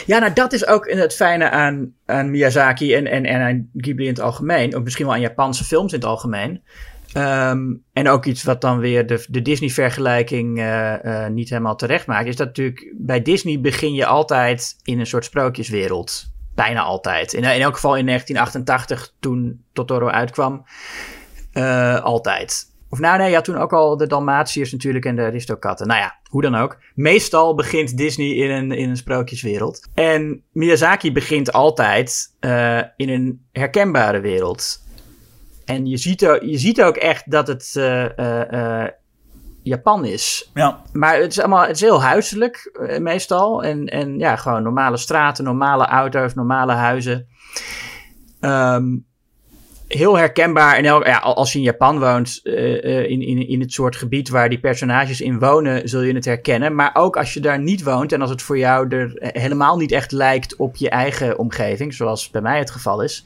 Ja, 0.06 0.18
nou 0.18 0.32
dat 0.32 0.52
is 0.52 0.66
ook 0.66 0.90
het 0.90 1.14
fijne 1.14 1.50
aan, 1.50 1.94
aan 2.06 2.30
Miyazaki 2.30 2.94
en, 2.94 3.06
en, 3.06 3.24
en 3.24 3.40
aan 3.40 3.70
Ghibli 3.76 4.04
in 4.04 4.10
het 4.12 4.20
algemeen. 4.20 4.76
Ook 4.76 4.84
misschien 4.84 5.06
wel 5.06 5.14
aan 5.14 5.20
Japanse 5.20 5.64
films 5.64 5.92
in 5.92 5.98
het 5.98 6.08
algemeen. 6.08 6.62
Um, 7.16 7.82
en 7.92 8.08
ook 8.08 8.24
iets 8.24 8.42
wat 8.42 8.60
dan 8.60 8.78
weer 8.78 9.06
de, 9.06 9.24
de 9.28 9.42
Disney-vergelijking 9.42 10.58
uh, 10.58 10.94
uh, 11.04 11.26
niet 11.26 11.48
helemaal 11.48 11.76
terecht 11.76 12.06
maakt. 12.06 12.26
Is 12.26 12.36
dat 12.36 12.46
natuurlijk 12.46 12.92
bij 12.96 13.22
Disney 13.22 13.60
begin 13.60 13.94
je 13.94 14.06
altijd 14.06 14.76
in 14.82 15.00
een 15.00 15.06
soort 15.06 15.24
sprookjeswereld. 15.24 16.30
Bijna 16.54 16.80
altijd. 16.80 17.32
In, 17.32 17.44
in 17.44 17.60
elk 17.60 17.74
geval 17.74 17.96
in 17.96 18.06
1988 18.06 19.14
toen 19.20 19.64
Totoro 19.72 20.08
uitkwam. 20.08 20.64
Uh, 21.52 22.00
altijd. 22.00 22.69
Of 22.90 22.98
nou 22.98 23.18
nee, 23.18 23.30
ja, 23.30 23.40
toen 23.40 23.56
ook 23.56 23.72
al 23.72 23.96
de 23.96 24.06
Dalmatiërs 24.06 24.72
natuurlijk 24.72 25.04
en 25.04 25.16
de 25.16 25.22
Aristokatten. 25.22 25.86
Nou 25.86 26.00
ja, 26.00 26.18
hoe 26.28 26.42
dan 26.42 26.54
ook. 26.54 26.78
Meestal 26.94 27.54
begint 27.54 27.96
Disney 27.96 28.28
in 28.28 28.50
een, 28.50 28.72
in 28.72 28.88
een 28.88 28.96
sprookjeswereld. 28.96 29.88
En 29.94 30.42
Miyazaki 30.52 31.12
begint 31.12 31.52
altijd 31.52 32.36
uh, 32.40 32.78
in 32.96 33.08
een 33.08 33.46
herkenbare 33.52 34.20
wereld. 34.20 34.84
En 35.64 35.86
je 35.86 35.96
ziet, 35.96 36.26
ook, 36.26 36.42
je 36.42 36.58
ziet 36.58 36.82
ook 36.82 36.96
echt 36.96 37.30
dat 37.30 37.46
het 37.46 37.74
uh, 37.76 38.04
uh, 38.16 38.86
Japan 39.62 40.04
is. 40.04 40.50
Ja. 40.54 40.82
Maar 40.92 41.20
het 41.20 41.30
is 41.30 41.38
allemaal 41.38 41.66
het 41.66 41.76
is 41.76 41.80
heel 41.80 42.02
huiselijk 42.02 42.80
meestal. 42.98 43.62
En, 43.62 43.86
en 43.86 44.18
ja, 44.18 44.36
gewoon 44.36 44.62
normale 44.62 44.96
straten, 44.96 45.44
normale 45.44 45.86
auto's, 45.86 46.34
normale 46.34 46.72
huizen. 46.72 47.26
Um, 48.40 49.08
heel 49.92 50.18
herkenbaar. 50.18 50.76
En 50.76 50.84
ja, 50.84 51.18
als 51.18 51.52
je 51.52 51.58
in 51.58 51.64
Japan 51.64 51.98
woont, 51.98 52.40
uh, 52.44 53.10
in, 53.10 53.22
in, 53.22 53.48
in 53.48 53.60
het 53.60 53.72
soort 53.72 53.96
gebied 53.96 54.28
waar 54.28 54.48
die 54.48 54.60
personages 54.60 55.20
in 55.20 55.38
wonen, 55.38 55.88
zul 55.88 56.00
je 56.00 56.14
het 56.14 56.24
herkennen. 56.24 56.74
Maar 56.74 56.90
ook 56.92 57.16
als 57.16 57.34
je 57.34 57.40
daar 57.40 57.60
niet 57.60 57.82
woont 57.82 58.12
en 58.12 58.20
als 58.20 58.30
het 58.30 58.42
voor 58.42 58.58
jou 58.58 58.88
er 58.88 59.12
helemaal 59.16 59.76
niet 59.76 59.92
echt 59.92 60.12
lijkt 60.12 60.56
op 60.56 60.76
je 60.76 60.90
eigen 60.90 61.38
omgeving, 61.38 61.94
zoals 61.94 62.30
bij 62.30 62.40
mij 62.40 62.58
het 62.58 62.70
geval 62.70 63.02
is, 63.02 63.24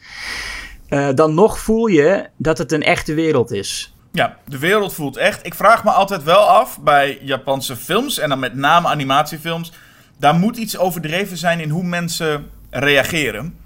dan 1.14 1.34
nog 1.34 1.58
voel 1.58 1.86
je 1.86 2.26
dat 2.36 2.58
het 2.58 2.72
een 2.72 2.82
echte 2.82 3.14
wereld 3.14 3.52
is. 3.52 3.94
Ja, 4.12 4.38
de 4.44 4.58
wereld 4.58 4.94
voelt 4.94 5.16
echt. 5.16 5.46
Ik 5.46 5.54
vraag 5.54 5.84
me 5.84 5.90
altijd 5.90 6.22
wel 6.22 6.48
af 6.48 6.80
bij 6.80 7.18
Japanse 7.22 7.76
films 7.76 8.18
en 8.18 8.28
dan 8.28 8.38
met 8.38 8.54
name 8.54 8.88
animatiefilms. 8.88 9.72
Daar 10.18 10.34
moet 10.34 10.56
iets 10.56 10.78
overdreven 10.78 11.36
zijn 11.36 11.60
in 11.60 11.68
hoe 11.68 11.84
mensen 11.84 12.50
reageren. 12.70 13.58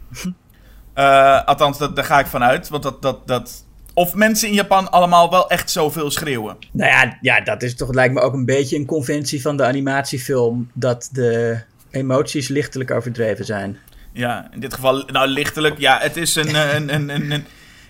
Uh, 0.99 1.45
althans, 1.45 1.79
dat, 1.79 1.97
daar 1.97 2.05
ga 2.05 2.19
ik 2.19 2.27
vanuit. 2.27 2.69
Want 2.69 2.83
dat, 2.83 3.03
dat, 3.03 3.27
dat. 3.29 3.65
Of 3.95 4.15
mensen 4.15 4.49
in 4.49 4.55
Japan 4.55 4.91
allemaal 4.91 5.31
wel 5.31 5.51
echt 5.51 5.71
zoveel 5.71 6.11
schreeuwen. 6.11 6.57
Nou 6.73 6.91
ja, 6.91 7.19
ja, 7.21 7.41
dat 7.41 7.63
is 7.63 7.77
toch, 7.77 7.93
lijkt 7.95 8.15
me 8.15 8.21
ook 8.21 8.33
een 8.35 8.45
beetje 8.45 8.77
een 8.77 8.87
conventie 8.87 9.43
van 9.43 9.57
de 9.57 9.65
animatiefilm. 9.65 10.71
Dat 10.75 11.09
de 11.13 11.61
emoties 11.91 12.49
lichtelijk 12.49 12.91
overdreven 12.91 13.45
zijn. 13.45 13.79
Ja, 14.13 14.49
in 14.53 14.61
dit 14.61 14.75
geval, 14.75 15.05
nou 15.07 15.27
lichtelijk, 15.29 15.79
ja, 15.79 15.99
het 16.01 16.17
is 16.17 16.35
een... 16.37 16.55
eh, 16.57 16.75
een, 16.75 16.95
een, 16.95 17.09
een, 17.09 17.31
een- 17.31 17.47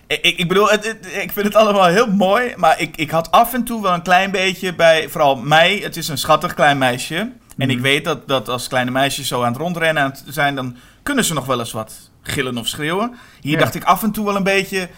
ik, 0.07 0.37
ik 0.37 0.47
bedoel, 0.47 0.69
het, 0.69 0.85
het- 0.87 1.05
ik 1.21 1.31
vind 1.31 1.45
het 1.45 1.55
allemaal 1.55 1.85
heel 1.87 2.07
mooi, 2.11 2.53
maar 2.55 2.79
ik, 2.81 2.95
ik 2.97 3.09
had 3.11 3.31
af 3.31 3.53
en 3.53 3.63
toe 3.63 3.81
wel 3.81 3.93
een 3.93 4.01
klein 4.01 4.31
beetje 4.31 4.75
bij, 4.75 5.09
vooral 5.09 5.35
mij, 5.35 5.79
het 5.83 5.97
is 5.97 6.07
een 6.07 6.17
schattig 6.17 6.53
klein 6.53 6.77
meisje. 6.77 7.31
En 7.59 7.69
ik 7.69 7.79
weet 7.79 8.03
dat, 8.05 8.27
dat 8.27 8.49
als 8.49 8.67
kleine 8.67 8.91
meisjes 8.91 9.27
zo 9.27 9.41
aan 9.43 9.51
het 9.51 9.61
rondrennen 9.61 10.15
zijn, 10.27 10.55
dan 10.55 10.77
kunnen 11.03 11.23
ze 11.23 11.33
nog 11.33 11.45
wel 11.45 11.59
eens 11.59 11.71
wat 11.71 11.93
gillen 12.21 12.57
of 12.57 12.67
schreeuwen. 12.67 13.15
Hier 13.41 13.51
Ja. 13.53 13.59
dacht 13.59 13.75
ik 13.75 13.83
af 13.83 14.03
en 14.03 14.11
toe 14.11 14.25
wel 14.25 14.35
een 14.35 14.43
beetje, 14.43 14.89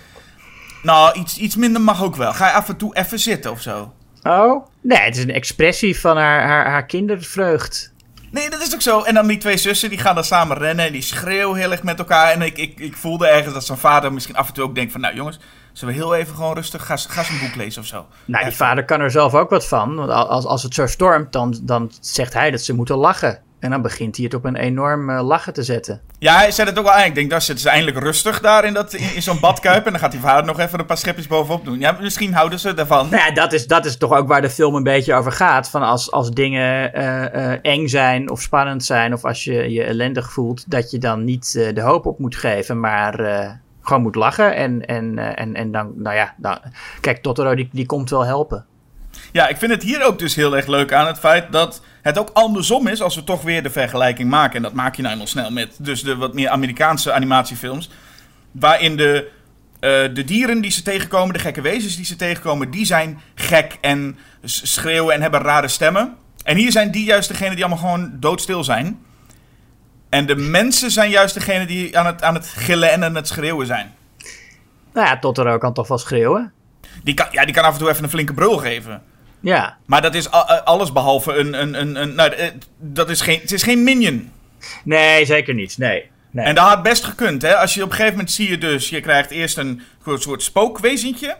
nou, 0.83 1.19
iets, 1.19 1.37
iets 1.37 1.55
minder 1.55 1.81
mag 1.81 2.03
ook 2.03 2.15
wel. 2.15 2.33
Ga 2.33 2.47
je 2.47 2.53
af 2.53 2.69
en 2.69 2.77
toe 2.77 2.95
even 2.95 3.19
zitten 3.19 3.51
of 3.51 3.61
zo. 3.61 3.93
Oh? 4.23 4.65
Nee, 4.81 4.97
het 4.99 5.17
is 5.17 5.23
een 5.23 5.31
expressie 5.33 5.99
van 5.99 6.17
haar, 6.17 6.47
haar, 6.47 6.65
haar 6.69 6.85
kindervreugd. 6.85 7.93
Nee, 8.31 8.49
dat 8.49 8.61
is 8.61 8.73
ook 8.73 8.81
zo. 8.81 9.01
En 9.01 9.13
dan 9.13 9.27
die 9.27 9.37
twee 9.37 9.57
zussen, 9.57 9.89
die 9.89 9.97
gaan 9.97 10.15
dan 10.15 10.23
samen 10.23 10.57
rennen 10.57 10.85
en 10.85 10.91
die 10.91 11.01
schreeuwen 11.01 11.57
heel 11.59 11.71
erg 11.71 11.83
met 11.83 11.99
elkaar. 11.99 12.31
En 12.31 12.41
ik, 12.41 12.57
ik, 12.57 12.79
ik 12.79 12.95
voelde 12.97 13.27
ergens 13.27 13.53
dat 13.53 13.65
zijn 13.65 13.77
vader 13.77 14.13
misschien 14.13 14.35
af 14.35 14.47
en 14.47 14.53
toe 14.53 14.63
ook 14.63 14.75
denkt 14.75 14.91
van... 14.91 15.01
Nou 15.01 15.15
jongens, 15.15 15.39
zullen 15.73 15.93
we 15.93 15.99
heel 15.99 16.15
even 16.15 16.35
gewoon 16.35 16.53
rustig, 16.53 16.85
ga, 16.85 16.95
ga 16.95 17.19
eens 17.19 17.29
een 17.29 17.39
boek 17.39 17.55
lezen 17.55 17.81
of 17.81 17.87
zo. 17.87 18.05
Nou, 18.25 18.43
die 18.43 18.53
vader 18.55 18.85
kan 18.85 19.01
er 19.01 19.11
zelf 19.11 19.35
ook 19.35 19.49
wat 19.49 19.67
van. 19.67 19.95
Want 19.95 20.09
als, 20.09 20.45
als 20.45 20.63
het 20.63 20.73
zo 20.73 20.87
stormt, 20.87 21.31
dan, 21.31 21.59
dan 21.61 21.91
zegt 21.99 22.33
hij 22.33 22.51
dat 22.51 22.61
ze 22.61 22.73
moeten 22.73 22.95
lachen. 22.95 23.41
En 23.61 23.69
dan 23.69 23.81
begint 23.81 24.15
hij 24.15 24.25
het 24.25 24.33
op 24.33 24.45
een 24.45 24.55
enorm 24.55 25.09
eh, 25.09 25.23
lachen 25.27 25.53
te 25.53 25.63
zetten. 25.63 26.01
Ja, 26.19 26.35
hij 26.35 26.51
zei 26.51 26.69
het 26.69 26.77
ook 26.79 26.85
wel 26.85 26.93
aan. 26.93 27.05
Ik 27.05 27.15
denk, 27.15 27.29
daar 27.29 27.41
zitten 27.41 27.63
ze 27.63 27.69
eindelijk 27.69 27.99
rustig 27.99 28.41
daar 28.41 28.65
in, 28.65 28.73
dat, 28.73 28.93
in, 28.93 29.15
in 29.15 29.21
zo'n 29.21 29.39
badkuip. 29.39 29.85
En 29.85 29.91
dan 29.91 30.01
gaat 30.01 30.11
die 30.11 30.19
vader 30.19 30.45
nog 30.45 30.59
even 30.59 30.79
een 30.79 30.85
paar 30.85 30.97
schepjes 30.97 31.27
bovenop 31.27 31.65
doen. 31.65 31.79
Ja, 31.79 31.97
misschien 32.01 32.33
houden 32.33 32.59
ze 32.59 32.73
ervan. 32.73 33.09
Nou 33.09 33.23
ja, 33.23 33.31
dat 33.31 33.53
is, 33.53 33.67
dat 33.67 33.85
is 33.85 33.97
toch 33.97 34.11
ook 34.11 34.27
waar 34.27 34.41
de 34.41 34.49
film 34.49 34.75
een 34.75 34.83
beetje 34.83 35.13
over 35.13 35.31
gaat. 35.31 35.69
Van 35.69 35.81
als, 35.81 36.11
als 36.11 36.31
dingen 36.31 36.93
eh, 36.93 37.53
eh, 37.53 37.59
eng 37.61 37.87
zijn 37.87 38.29
of 38.29 38.41
spannend 38.41 38.83
zijn, 38.83 39.13
of 39.13 39.25
als 39.25 39.43
je 39.43 39.71
je 39.71 39.83
ellendig 39.83 40.31
voelt, 40.31 40.71
dat 40.71 40.91
je 40.91 40.97
dan 40.97 41.23
niet 41.23 41.51
de 41.73 41.81
hoop 41.81 42.05
op 42.05 42.19
moet 42.19 42.35
geven, 42.35 42.79
maar 42.79 43.19
gewoon 43.91 44.05
moet 44.05 44.15
lachen. 44.15 44.55
En, 44.55 44.85
en, 44.85 45.19
eh, 45.19 45.43
en, 45.43 45.55
en 45.55 45.71
dan, 45.71 45.93
nou 45.95 46.15
ja, 46.15 46.33
dan, 46.37 46.59
kijk, 47.01 47.21
Totoro 47.21 47.55
die, 47.55 47.69
die 47.71 47.85
komt 47.85 48.09
wel 48.09 48.25
helpen. 48.25 48.65
Ja, 49.31 49.47
ik 49.47 49.57
vind 49.57 49.71
het 49.71 49.83
hier 49.83 50.05
ook 50.05 50.19
dus 50.19 50.35
heel 50.35 50.55
erg 50.55 50.67
leuk 50.67 50.93
aan 50.93 51.07
het 51.07 51.19
feit 51.19 51.51
dat 51.51 51.81
het 52.01 52.19
ook 52.19 52.29
andersom 52.33 52.87
is 52.87 53.01
als 53.01 53.15
we 53.15 53.23
toch 53.23 53.41
weer 53.41 53.63
de 53.63 53.69
vergelijking 53.69 54.29
maken. 54.29 54.55
En 54.55 54.61
dat 54.61 54.73
maak 54.73 54.95
je 54.95 55.01
nou 55.01 55.13
eenmaal 55.13 55.27
snel 55.27 55.51
met 55.51 55.75
dus 55.79 56.03
de 56.03 56.15
wat 56.15 56.33
meer 56.33 56.49
Amerikaanse 56.49 57.11
animatiefilms. 57.11 57.89
Waarin 58.51 58.97
de, 58.97 59.29
eh, 59.79 59.89
de 59.89 60.23
dieren 60.23 60.61
die 60.61 60.71
ze 60.71 60.81
tegenkomen, 60.81 61.33
de 61.33 61.39
gekke 61.39 61.61
wezens 61.61 61.95
die 61.95 62.05
ze 62.05 62.15
tegenkomen, 62.15 62.71
die 62.71 62.85
zijn 62.85 63.21
gek 63.35 63.77
en 63.81 64.17
schreeuwen 64.43 65.13
en 65.13 65.21
hebben 65.21 65.41
rare 65.41 65.67
stemmen. 65.67 66.15
En 66.43 66.57
hier 66.57 66.71
zijn 66.71 66.91
die 66.91 67.05
juist 67.05 67.27
degene 67.27 67.55
die 67.55 67.65
allemaal 67.65 67.83
gewoon 67.83 68.11
doodstil 68.19 68.63
zijn. 68.63 68.99
En 70.11 70.25
de 70.25 70.35
mensen 70.35 70.91
zijn 70.91 71.09
juist 71.09 71.33
degene 71.33 71.65
die 71.65 71.97
aan 71.97 72.05
het, 72.05 72.23
aan 72.23 72.33
het 72.33 72.47
gillen 72.47 72.91
en 72.91 73.03
aan 73.03 73.15
het 73.15 73.27
schreeuwen 73.27 73.65
zijn. 73.67 73.93
Nou 74.93 75.07
ja, 75.07 75.19
Totoro 75.19 75.57
kan 75.57 75.73
toch 75.73 75.87
wel 75.87 75.97
schreeuwen. 75.97 76.53
Die 77.03 77.13
kan, 77.13 77.27
ja, 77.31 77.45
die 77.45 77.53
kan 77.53 77.63
af 77.63 77.73
en 77.73 77.79
toe 77.79 77.89
even 77.89 78.03
een 78.03 78.09
flinke 78.09 78.33
brul 78.33 78.57
geven. 78.57 79.01
Ja, 79.39 79.77
Maar 79.85 80.01
dat 80.01 80.15
is 80.15 80.29
alles 80.63 80.91
behalve 80.91 81.33
een. 81.35 81.61
een, 81.61 81.79
een, 81.81 82.01
een 82.01 82.15
nou, 82.15 82.31
eh, 82.33 82.47
dat 82.77 83.09
is 83.09 83.21
geen, 83.21 83.39
het 83.39 83.51
is 83.51 83.63
geen 83.63 83.83
minion. 83.83 84.31
nee, 84.83 85.25
zeker 85.25 85.53
niet. 85.53 85.77
Nee. 85.77 86.09
nee. 86.31 86.45
En 86.45 86.55
dat 86.55 86.67
had 86.67 86.83
best 86.83 87.03
gekund, 87.03 87.41
hè? 87.41 87.55
Als 87.55 87.73
je 87.73 87.81
op 87.83 87.89
een 87.89 87.95
gegeven 87.95 88.15
moment 88.17 88.31
zie 88.33 88.49
je 88.49 88.57
dus. 88.57 88.89
Je 88.89 89.01
krijgt 89.01 89.31
eerst 89.31 89.57
een 89.57 89.81
soort- 90.15 90.43
spookwezentje. 90.43 91.37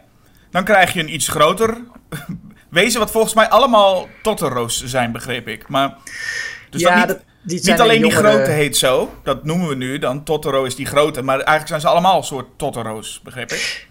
Dan 0.51 0.63
krijg 0.63 0.93
je 0.93 0.99
een 0.99 1.13
iets 1.13 1.27
groter 1.27 1.77
wezen. 2.69 2.99
Wat 2.99 3.11
volgens 3.11 3.33
mij 3.33 3.49
allemaal 3.49 4.07
Totoro's 4.21 4.83
zijn, 4.85 5.11
begreep 5.11 5.47
ik. 5.47 5.67
Maar. 5.67 5.95
Dus 6.69 6.81
Ja, 6.81 6.89
dat 6.89 6.97
niet, 6.97 7.07
dat- 7.07 7.25
niet 7.43 7.79
alleen 7.79 7.95
een 7.95 8.09
die 8.09 8.11
grote 8.11 8.51
heet 8.51 8.77
zo. 8.77 9.13
Dat 9.23 9.43
noemen 9.43 9.67
we 9.67 9.75
nu 9.75 9.99
dan. 9.99 10.23
Totoro 10.23 10.63
is 10.63 10.75
die 10.75 10.85
grote. 10.85 11.21
Maar 11.21 11.35
eigenlijk 11.35 11.67
zijn 11.67 11.81
ze 11.81 11.87
allemaal 11.87 12.17
een 12.17 12.23
soort 12.23 12.47
Totoro's, 12.57 13.21
begreep 13.23 13.51
ik. 13.51 13.87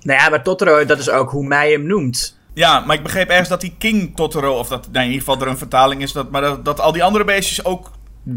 Nou 0.00 0.20
ja, 0.20 0.28
maar 0.28 0.42
Totoro, 0.42 0.84
dat 0.84 0.98
is 0.98 1.10
ook 1.10 1.30
hoe 1.30 1.46
mij 1.46 1.70
hem 1.70 1.86
noemt. 1.86 2.38
Ja, 2.54 2.80
maar 2.80 2.96
ik 2.96 3.02
begreep 3.02 3.28
ergens 3.28 3.48
dat 3.48 3.60
die 3.60 3.74
King 3.78 4.16
Totoro, 4.16 4.58
of 4.58 4.68
dat 4.68 4.88
nee, 4.92 5.04
in 5.04 5.10
ieder 5.10 5.26
geval 5.26 5.40
er 5.42 5.48
een 5.48 5.58
vertaling 5.58 6.02
is, 6.02 6.12
dat, 6.12 6.30
maar 6.30 6.40
dat, 6.40 6.64
dat 6.64 6.80
al 6.80 6.92
die 6.92 7.04
andere 7.04 7.24
beestjes 7.24 7.64
ook 7.64 7.90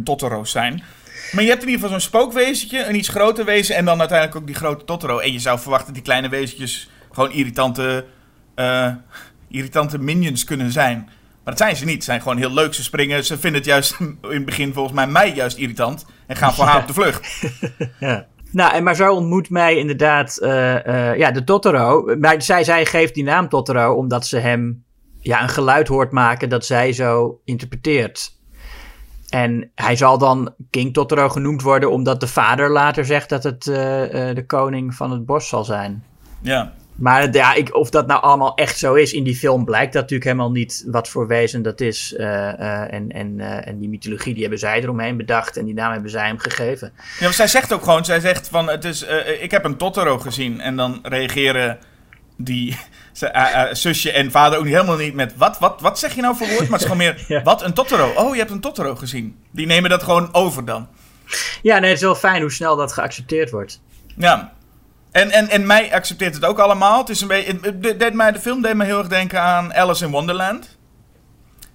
Totoro's 0.04 0.52
zijn. 0.52 0.84
Maar 1.32 1.44
je 1.44 1.50
hebt 1.50 1.62
in 1.62 1.70
ieder 1.70 1.84
geval 1.84 2.00
zo'n 2.00 2.10
spookwezentje, 2.10 2.86
een 2.86 2.96
iets 2.96 3.08
groter 3.08 3.46
wezen 3.46 3.76
en 3.76 3.86
dan 3.86 4.00
uiteindelijk 4.00 4.40
ook 4.40 4.48
die 4.48 4.56
grote 4.56 4.86
Totoro. 4.86 5.20
En 5.20 5.34
je 5.34 5.40
zou 5.40 5.60
verwachten 5.60 5.86
dat 5.86 5.96
die 5.96 6.04
kleine 6.04 6.30
wezentjes 6.30 6.90
gewoon 7.12 7.32
irritante, 7.32 8.06
eh, 8.56 8.92
irritante 9.50 9.98
minions 9.98 10.44
kunnen 10.44 10.72
zijn. 10.72 11.10
Maar 11.48 11.56
dat 11.56 11.66
zijn 11.66 11.78
ze 11.78 11.86
niet. 11.86 12.04
Ze 12.04 12.10
zijn 12.10 12.22
gewoon 12.22 12.38
heel 12.38 12.54
leuk. 12.54 12.74
Ze 12.74 12.84
springen. 12.84 13.26
Ze 13.26 13.38
vinden 13.38 13.62
het 13.62 13.70
juist 13.70 14.00
in 14.00 14.18
het 14.22 14.46
begin 14.46 14.74
volgens 14.74 14.96
mij 14.96 15.08
mij 15.08 15.34
juist 15.34 15.58
irritant. 15.58 16.06
En 16.26 16.36
gaan 16.36 16.54
voor 16.54 16.66
haar 16.66 16.82
op 16.82 16.88
de 16.88 16.94
vlucht. 16.94 17.28
Ja. 18.00 18.28
Nou, 18.52 18.74
en 18.74 18.84
maar 18.84 18.96
zo 18.96 19.14
ontmoet 19.14 19.50
mij 19.50 19.78
inderdaad 19.78 20.38
eh, 20.38 21.10
eh, 21.12 21.18
ja, 21.18 21.32
de 21.32 21.44
Totoro. 21.44 22.16
Maar 22.20 22.42
zij, 22.42 22.64
zij 22.64 22.86
geeft 22.86 23.14
die 23.14 23.24
naam 23.24 23.50
Totoro 23.50 23.94
omdat 23.94 24.28
ze 24.28 24.38
hem 24.38 24.84
ja, 25.20 25.42
een 25.42 25.50
geluid 25.50 25.88
hoort 25.88 26.12
maken 26.12 26.50
dat 26.50 26.66
zij 26.66 26.94
zo 26.94 27.42
interpreteert. 27.46 28.36
En 29.30 29.72
hij 29.76 29.96
zal 29.96 30.18
dan 30.18 30.54
King 30.70 30.94
Totoro 30.94 31.30
genoemd 31.30 31.62
worden 31.62 31.92
omdat 31.92 32.20
de 32.20 32.28
vader 32.28 32.72
later 32.72 33.06
zegt 33.06 33.30
dat 33.30 33.44
het 33.44 33.68
eh, 33.68 33.76
de 34.36 34.44
koning 34.48 34.96
van 34.96 35.12
het 35.12 35.26
bos 35.26 35.48
zal 35.48 35.64
zijn. 35.64 36.04
Ja. 36.42 36.74
Maar 36.98 37.34
ja, 37.34 37.54
ik, 37.54 37.76
of 37.76 37.90
dat 37.90 38.08
nou 38.08 38.22
allemaal 38.22 38.56
echt 38.56 38.78
zo 38.78 38.94
is 38.94 39.14
in 39.14 39.24
die 39.24 39.36
film 39.36 39.66
blijkt 39.66 39.94
dat 39.94 40.02
natuurlijk 40.02 40.30
helemaal 40.30 40.52
niet 40.52 40.84
wat 40.88 41.10
voor 41.10 41.28
wezen 41.28 41.62
dat 41.62 41.82
is. 41.82 42.16
Eh, 42.16 42.50
eh, 42.60 42.94
en, 42.94 43.12
en, 43.12 43.40
eh, 43.40 43.68
en 43.68 43.80
die 43.80 43.90
mythologie 43.90 44.34
die 44.34 44.42
hebben 44.42 44.60
zij 44.60 44.82
eromheen 44.82 45.18
bedacht 45.18 45.58
en 45.58 45.66
die 45.66 45.74
naam 45.74 45.92
hebben 45.92 46.12
zij 46.12 46.26
hem 46.26 46.40
gegeven. 46.40 46.94
Ja, 46.96 47.24
maar 47.26 47.34
zij 47.34 47.48
zegt 47.48 47.74
ook 47.74 47.84
gewoon, 47.84 48.06
zij 48.06 48.20
zegt 48.20 48.48
van, 48.48 48.70
het 48.70 48.86
is, 48.86 49.06
ik 49.40 49.52
heb 49.52 49.66
een 49.66 49.78
Totoro 49.78 50.18
gezien. 50.18 50.62
En 50.62 50.76
dan 50.76 51.00
reageren 51.04 51.78
die 52.38 52.78
zusje 53.72 54.12
en 54.12 54.32
vader 54.32 54.58
ook 54.58 54.66
niet 54.66 54.74
helemaal 54.74 54.98
niet 54.98 55.14
met, 55.14 55.36
wat, 55.36 55.60
wat, 55.60 55.82
wat 55.82 56.00
zeg 56.00 56.16
je 56.16 56.22
nou 56.22 56.36
voor 56.36 56.48
woord? 56.48 56.60
Maar 56.70 56.80
het 56.80 56.88
is 56.88 56.92
gewoon 56.92 56.98
meer, 56.98 57.26
Ja. 57.38 57.42
wat, 57.42 57.64
een 57.64 57.74
Totoro? 57.74 58.12
Oh, 58.16 58.34
je 58.34 58.40
hebt 58.40 58.52
een 58.52 58.60
Totoro 58.60 58.96
gezien. 58.96 59.36
Die 59.52 59.66
nemen 59.66 59.90
dat 59.90 60.04
gewoon 60.04 60.30
over 60.32 60.66
dan. 60.66 60.88
Ja, 61.62 61.80
nee, 61.80 61.90
het 61.90 61.98
is 61.98 62.04
wel 62.04 62.16
fijn 62.16 62.42
hoe 62.42 62.52
snel 62.52 62.76
dat 62.76 62.94
geaccepteerd 62.94 63.50
wordt. 63.50 63.82
Ja. 64.16 64.56
En, 65.18 65.32
en, 65.32 65.50
en 65.50 65.66
mij 65.66 65.94
accepteert 65.94 66.34
het 66.36 66.46
ook 66.46 66.60
allemaal. 66.60 67.00
Het 67.00 67.10
is 67.10 67.22
een 67.22 67.28
beetje, 67.28 67.58
het- 67.62 68.00
deed 68.00 68.14
mij, 68.14 68.32
de 68.32 68.40
film 68.40 68.62
deed 68.62 68.74
me 68.74 68.86
heel 68.86 68.98
erg 68.98 69.08
denken 69.08 69.42
aan 69.42 69.74
Alice 69.74 70.06
in 70.06 70.12
Wonderland. 70.12 70.78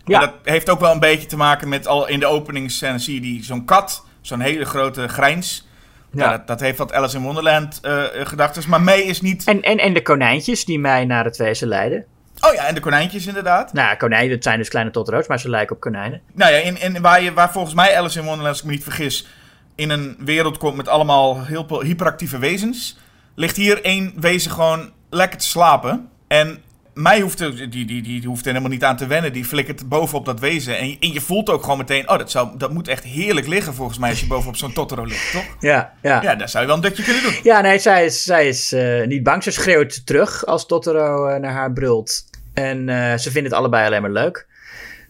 Ja. 0.05 0.21
En 0.21 0.27
dat 0.27 0.35
heeft 0.43 0.71
ook 0.71 0.81
wel 0.81 0.93
een 0.93 1.01
beetje 1.01 1.27
te 1.27 1.37
maken 1.37 1.69
met, 1.69 1.87
al 1.87 2.09
in 2.09 2.21
de 2.21 2.27
openingsscène 2.27 2.99
zie 2.99 3.15
je 3.15 3.21
die, 3.21 3.45
zo'n 3.45 3.65
kat, 3.65 4.05
zo'n 4.21 4.41
hele 4.41 4.65
grote 4.65 5.09
grijns. 5.09 5.69
Ja. 6.13 6.25
Ja. 6.25 6.31
dat, 6.31 6.47
dat 6.47 6.61
heeft 6.61 6.79
wat 6.79 6.93
Alice 6.93 7.17
in 7.17 7.23
Wonderland 7.23 7.79
eh 7.83 8.03
gedachten. 8.13 8.63
Maar 8.69 8.83
May 8.83 9.01
is 9.01 9.21
niet... 9.21 9.45
En, 9.45 9.63
en, 9.63 9.79
en 9.79 9.95
de 9.95 10.03
konijntjes 10.03 10.65
die 10.65 10.79
mij 10.79 11.05
naar 11.05 11.25
het 11.25 11.37
wezen 11.37 11.69
leiden. 11.69 12.05
Oh 12.41 12.55
ja, 12.55 12.67
en 12.67 12.75
de 12.75 12.81
konijntjes 12.81 13.27
inderdaad. 13.27 13.73
Nou, 13.73 13.97
konijnen, 13.97 14.31
dat 14.31 14.43
zijn 14.43 14.59
dus 14.59 14.69
kleine 14.69 14.91
totoro's, 14.91 15.27
maar 15.27 15.41
ze 15.41 15.49
lijken 15.49 15.75
op 15.75 15.81
konijnen. 15.81 16.21
Nou 16.33 16.53
ja, 16.53 16.59
in, 16.59 16.81
in, 16.81 17.01
waar, 17.03 17.23
je, 17.23 17.33
waar 17.33 17.53
volgens 17.53 17.75
mij 17.75 17.97
Alice 17.97 18.19
in 18.19 18.25
Wonderland, 18.25 18.53
als 18.55 18.61
ik 18.61 18.65
me 18.65 18.73
niet 18.73 18.83
vergis, 18.83 19.27
in 19.75 19.91
een 19.91 20.17
wereld 20.19 20.59
komt 20.59 20.77
met 20.77 20.89
allemaal 20.89 21.45
heel 21.45 21.65
veel 21.69 21.83
hyperactieve 21.83 22.39
wezens, 22.39 22.99
ligt 23.35 23.57
hier 23.57 23.83
één 23.85 24.13
wezen 24.21 24.51
gewoon 24.51 24.91
lekker 25.11 25.39
te 25.39 25.47
slapen. 25.47 26.09
En 26.29 26.59
mij 26.95 27.21
hoeft 27.21 27.41
er, 27.41 27.57
die, 27.57 27.69
die, 27.69 27.85
die, 27.87 28.03
die 28.03 28.27
hoeft 28.27 28.41
er 28.41 28.49
helemaal 28.51 28.71
niet 28.71 28.85
aan 28.85 28.97
te 28.97 29.07
wennen. 29.07 29.33
Die 29.33 29.45
flikkert 29.45 29.89
bovenop 29.89 30.25
dat 30.25 30.41
wezen. 30.41 30.79
En 30.79 30.89
je, 30.89 30.97
en 31.01 31.13
je 31.13 31.21
voelt 31.21 31.51
ook 31.51 31.63
gewoon 31.63 31.79
meteen, 31.79 32.09
oh, 32.11 32.19
dat, 32.19 32.31
zou, 32.31 32.49
dat 32.59 32.73
moet 32.73 32.89
echt 32.89 33.05
heerlijk 33.05 33.47
liggen 33.47 33.75
volgens 33.75 33.99
mij 33.99 34.11
als 34.11 34.21
je 34.21 34.27
bovenop 34.27 34.57
zo'n 34.57 34.73
Totoro 34.73 35.05
ligt, 35.05 35.33
toch? 35.33 35.45
Ja, 35.61 35.93
ja. 36.03 36.23
Ja, 36.23 36.35
daar 36.35 36.49
zou 36.49 36.63
je 36.63 36.69
wel 36.69 36.77
een 36.77 36.83
dutje 36.83 37.03
kunnen 37.03 37.23
doen. 37.23 37.35
Ja, 37.43 37.61
nee, 37.61 37.79
zij 37.79 38.05
is, 38.05 38.23
zij 38.23 38.49
is 38.49 38.73
eh, 38.73 39.07
niet 39.07 39.23
bang. 39.23 39.43
Ze 39.43 39.51
schreeuwt 39.51 40.07
terug 40.07 40.47
als 40.47 40.67
Totoro 40.67 41.27
eh, 41.27 41.41
naar 41.41 41.53
haar 41.53 41.73
brult. 41.73 42.25
En 42.55 42.89
eh, 42.89 43.19
ze 43.19 43.31
vinden 43.31 43.45
het 43.51 43.61
allebei 43.61 43.87
alleen 43.87 44.03
maar 44.03 44.11
leuk. 44.11 44.47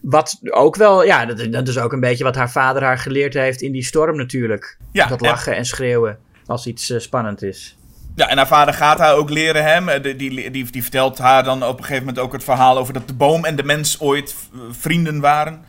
Wat 0.01 0.39
ook 0.49 0.75
wel, 0.75 1.03
ja, 1.03 1.25
dat, 1.25 1.51
dat 1.51 1.67
is 1.67 1.77
ook 1.77 1.91
een 1.93 1.99
beetje 1.99 2.23
wat 2.23 2.35
haar 2.35 2.51
vader 2.51 2.83
haar 2.83 2.97
geleerd 2.97 3.33
heeft 3.33 3.61
in 3.61 3.71
die 3.71 3.83
storm 3.83 4.17
natuurlijk. 4.17 4.77
Ja, 4.91 5.07
dat 5.07 5.21
en- 5.21 5.27
lachen 5.27 5.55
en 5.55 5.65
schreeuwen 5.65 6.17
als 6.45 6.67
iets 6.67 6.93
spannend 6.97 7.41
is. 7.43 7.77
Ja, 8.15 8.27
en 8.29 8.37
haar 8.37 8.47
vader 8.47 8.73
gaat 8.73 8.99
haar 8.99 9.13
ook 9.15 9.29
leren 9.29 9.63
hem. 9.63 9.89
eh, 9.89 10.03
Die, 10.03 10.15
die, 10.15 10.51
die, 10.51 10.71
die 10.71 10.81
vertelt 10.81 11.17
haar 11.17 11.43
dan 11.43 11.63
op 11.63 11.77
een 11.77 11.83
gegeven 11.83 12.05
moment 12.05 12.23
ook 12.23 12.33
het 12.33 12.43
verhaal 12.43 12.77
over 12.77 12.93
dat 12.93 13.07
de 13.07 13.13
boom 13.13 13.45
en 13.45 13.55
de 13.55 13.63
mens 13.63 13.99
ooit 13.99 14.35
eh, 14.53 14.59
vrienden 14.71 15.19
waren. 15.19 15.61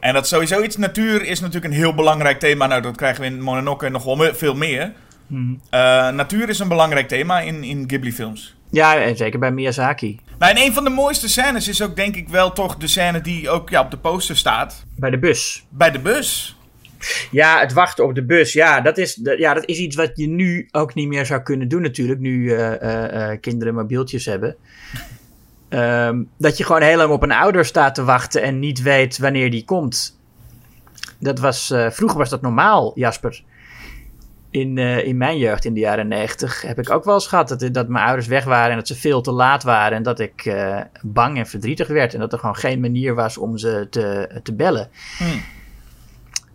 En 0.00 0.14
dat 0.14 0.28
sowieso 0.28 0.62
iets 0.62 0.76
natuur 0.76 1.22
is 1.24 1.40
natuurlijk 1.40 1.72
een 1.72 1.80
heel 1.80 1.94
belangrijk 1.94 2.38
thema. 2.38 2.66
Nou, 2.66 2.82
dat 2.82 2.96
krijgen 2.96 3.20
we 3.20 3.26
in 3.26 3.40
Mononoke 3.42 3.88
nog 3.88 4.04
wel 4.04 4.16
me- 4.16 4.34
veel 4.34 4.54
meer. 4.54 4.92
Eh, 5.70 6.08
natuur 6.08 6.48
is 6.48 6.58
een 6.58 6.68
belangrijk 6.68 7.08
thema 7.08 7.40
in, 7.40 7.62
in 7.64 7.84
Ghibli-films. 7.86 8.54
Ja, 8.70 8.96
en 8.96 9.16
zeker 9.16 9.38
bij 9.38 9.50
Miyazaki. 9.50 10.20
Nou, 10.38 10.56
en 10.56 10.62
een 10.62 10.72
van 10.72 10.84
de 10.84 10.90
mooiste 10.90 11.28
scènes 11.28 11.68
is 11.68 11.82
ook 11.82 11.96
denk 11.96 12.16
ik 12.16 12.28
wel 12.28 12.52
toch 12.52 12.76
de 12.76 12.86
scène 12.88 13.20
die 13.20 13.50
ook 13.50 13.70
ja, 13.70 13.80
op 13.80 13.90
de 13.90 13.96
poster 13.96 14.36
staat. 14.36 14.84
Bij 14.96 15.10
de 15.10 15.18
bus. 15.18 15.64
Bij 15.68 15.90
de 15.90 15.98
bus. 15.98 16.56
Ja, 17.30 17.60
het 17.60 17.72
wachten 17.72 18.04
op 18.04 18.14
de 18.14 18.24
bus. 18.24 18.52
Ja, 18.52 18.80
dat 18.80 18.98
is, 18.98 19.14
dat- 19.14 19.38
ja, 19.38 19.54
dat 19.54 19.64
is 19.66 19.78
iets 19.78 19.96
wat 19.96 20.10
je 20.14 20.28
nu 20.28 20.68
ook 20.70 20.94
niet 20.94 21.08
meer 21.08 21.26
zou 21.26 21.42
kunnen 21.42 21.68
doen 21.68 21.82
natuurlijk. 21.82 22.20
Nu 22.20 22.50
eh, 22.52 22.82
eh, 22.82 23.30
eh, 23.32 23.40
kinderen 23.40 23.74
mobieltjes 23.74 24.24
hebben. 24.24 24.56
Ehm, 25.68 26.22
dat 26.38 26.56
je 26.56 26.64
gewoon 26.64 26.82
heel 26.82 26.96
lang 26.96 27.10
op 27.12 27.22
een 27.22 27.32
ouder 27.32 27.64
staat 27.64 27.94
te 27.94 28.04
wachten 28.04 28.42
en 28.42 28.58
niet 28.58 28.82
weet 28.82 29.18
wanneer 29.18 29.50
die 29.50 29.64
komt. 29.64 30.20
Dat 31.18 31.38
was, 31.38 31.74
vroeger 31.88 32.18
was 32.18 32.28
dat 32.30 32.42
normaal, 32.42 32.92
Jasper. 32.94 33.42
in, 34.50 34.76
uh, 34.76 35.06
in 35.06 35.16
mijn 35.16 35.38
jeugd 35.38 35.64
in 35.64 35.74
de 35.74 35.80
jaren 35.80 36.08
negentig 36.08 36.62
heb 36.62 36.78
ik 36.78 36.90
ook 36.90 37.04
wel 37.04 37.14
eens 37.14 37.26
gehad 37.26 37.48
dat, 37.48 37.68
dat 37.74 37.88
mijn 37.88 38.04
ouders 38.04 38.26
weg 38.26 38.44
waren 38.44 38.70
en 38.70 38.76
dat 38.76 38.86
ze 38.86 38.94
veel 38.94 39.20
te 39.20 39.32
laat 39.32 39.62
waren 39.62 39.96
en 39.96 40.02
dat 40.02 40.20
ik 40.20 40.44
uh, 40.44 40.80
bang 41.02 41.38
en 41.38 41.46
verdrietig 41.46 41.88
werd 41.88 42.14
en 42.14 42.20
dat 42.20 42.32
er 42.32 42.38
gewoon 42.38 42.56
geen 42.56 42.80
manier 42.80 43.14
was 43.14 43.38
om 43.38 43.58
ze 43.58 43.86
te, 43.90 44.28
te 44.42 44.54
bellen. 44.54 44.88
Hmm. 45.18 45.42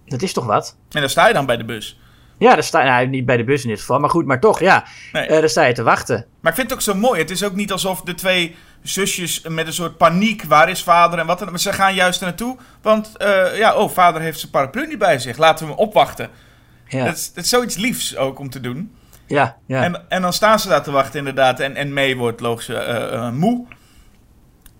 Dat 0.07 0.21
is 0.21 0.33
toch 0.33 0.45
wat? 0.45 0.77
En 0.91 0.99
dan 0.99 1.09
sta 1.09 1.27
je 1.27 1.33
dan 1.33 1.45
bij 1.45 1.57
de 1.57 1.65
bus. 1.65 1.99
Ja, 2.39 2.53
daar 2.53 2.63
sta 2.63 2.79
je 2.79 2.89
nou, 2.89 3.07
niet 3.07 3.25
bij 3.25 3.37
de 3.37 3.43
bus 3.43 3.63
in 3.63 3.69
dit 3.69 3.79
geval, 3.79 3.99
maar 3.99 4.09
goed, 4.09 4.25
maar 4.25 4.39
toch, 4.39 4.59
ja. 4.59 4.85
Nee. 5.11 5.23
Uh, 5.23 5.39
daar 5.39 5.49
sta 5.49 5.63
je 5.63 5.73
te 5.73 5.83
wachten. 5.83 6.25
Maar 6.39 6.51
ik 6.51 6.57
vind 6.57 6.69
het 6.69 6.79
ook 6.79 6.85
zo 6.85 6.95
mooi. 6.95 7.19
Het 7.19 7.31
is 7.31 7.43
ook 7.43 7.55
niet 7.55 7.71
alsof 7.71 8.01
de 8.01 8.15
twee 8.15 8.55
zusjes 8.81 9.41
met 9.41 9.67
een 9.67 9.73
soort 9.73 9.97
paniek, 9.97 10.43
waar 10.43 10.69
is 10.69 10.83
vader 10.83 11.19
en 11.19 11.25
wat 11.25 11.39
dan. 11.39 11.49
Maar 11.49 11.59
ze 11.59 11.73
gaan 11.73 11.95
juist 11.95 12.21
naartoe, 12.21 12.57
want 12.81 13.11
ja, 13.55 13.75
oh, 13.75 13.89
vader 13.89 14.21
heeft 14.21 14.39
zijn 14.39 14.51
paraplu 14.51 14.87
niet 14.87 14.97
bij 14.97 15.19
zich. 15.19 15.37
Laten 15.37 15.65
we 15.65 15.71
hem 15.71 15.81
opwachten. 15.81 16.29
Ja. 16.87 17.05
Dat, 17.05 17.15
is, 17.15 17.33
dat 17.33 17.43
is 17.43 17.49
zoiets 17.49 17.75
liefs 17.75 18.17
ook 18.17 18.39
om 18.39 18.49
te 18.49 18.59
doen. 18.59 18.95
Ja, 19.25 19.57
ja. 19.65 19.83
En, 19.83 20.09
en 20.09 20.21
dan 20.21 20.33
staan 20.33 20.59
ze 20.59 20.67
daar 20.67 20.83
te 20.83 20.91
wachten 20.91 21.19
inderdaad. 21.19 21.59
En, 21.59 21.75
en 21.75 21.93
May 21.93 22.15
wordt 22.15 22.41
logisch 22.41 22.69
uh, 22.69 23.31
moe. 23.31 23.65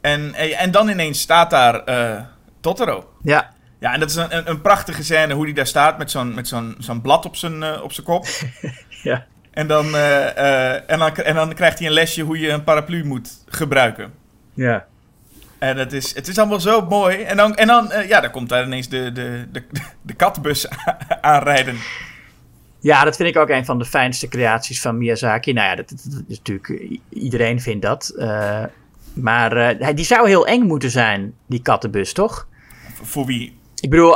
En, 0.01 0.33
en 0.33 0.71
dan 0.71 0.89
ineens 0.89 1.19
staat 1.19 1.49
daar 1.49 1.83
Totoro. 2.61 3.13
Ja. 3.21 3.55
Ja, 3.79 3.93
en 3.93 3.99
dat 3.99 4.09
is 4.09 4.15
een, 4.15 4.49
een, 4.49 4.61
prachtige 4.61 5.03
scène 5.03 5.33
hoe 5.33 5.43
hij 5.43 5.53
daar 5.53 5.67
staat 5.67 5.97
met 5.97 6.11
zo'n, 6.11 6.33
met 6.33 6.47
zo'n, 6.47 6.75
zo'n 6.79 7.01
blad 7.01 7.25
op 7.25 7.35
zijn, 7.35 7.61
uh, 7.61 7.83
op 7.83 7.93
zijn 7.93 8.05
kop. 8.05 8.25
ja. 9.03 9.25
En 9.51 9.67
dan, 9.67 9.95
en, 9.95 10.99
dan, 10.99 11.15
en 11.15 11.35
dan 11.35 11.53
krijgt 11.53 11.79
hij 11.79 11.87
een 11.87 11.93
lesje 11.93 12.21
hoe 12.21 12.39
je 12.39 12.49
een 12.49 12.63
paraplu 12.63 13.05
moet 13.05 13.29
gebruiken. 13.47 14.13
Ja. 14.53 14.85
En 15.59 15.77
het 15.77 15.93
is, 15.93 16.15
het 16.15 16.27
is 16.27 16.37
allemaal 16.37 16.59
zo 16.59 16.81
mooi. 16.81 17.21
En 17.21 17.37
dan, 17.37 17.55
en 17.55 17.67
dan, 17.67 17.91
ja, 18.07 18.21
dan 18.21 18.31
komt 18.31 18.49
daar 18.49 18.65
ineens 18.65 18.89
de, 18.89 19.11
de, 19.11 19.45
de, 19.51 19.63
de 20.01 20.13
katbus 20.13 20.67
aanrijden. 21.21 21.75
Ja, 22.79 23.03
dat 23.03 23.15
vind 23.15 23.29
ik 23.29 23.37
ook 23.37 23.49
een 23.49 23.65
van 23.65 23.79
de 23.79 23.85
fijnste 23.85 24.27
creaties 24.27 24.81
van 24.81 24.97
Miyazaki. 24.97 25.53
Nou 25.53 25.67
ja, 25.67 25.75
dat, 25.75 25.89
dat 25.89 26.23
is 26.27 26.37
natuurlijk, 26.37 26.99
iedereen 27.09 27.61
vindt 27.61 27.81
dat. 27.81 28.13
Maar 29.13 29.77
die 29.95 30.05
zou 30.05 30.27
heel 30.27 30.47
eng 30.47 30.61
moeten 30.61 30.91
zijn, 30.91 31.33
die 31.45 31.61
kattenbus, 31.61 32.13
toch? 32.13 32.47
Voor 33.01 33.25
wie? 33.25 33.56
Ik 33.81 33.89
bedoel, 33.89 34.15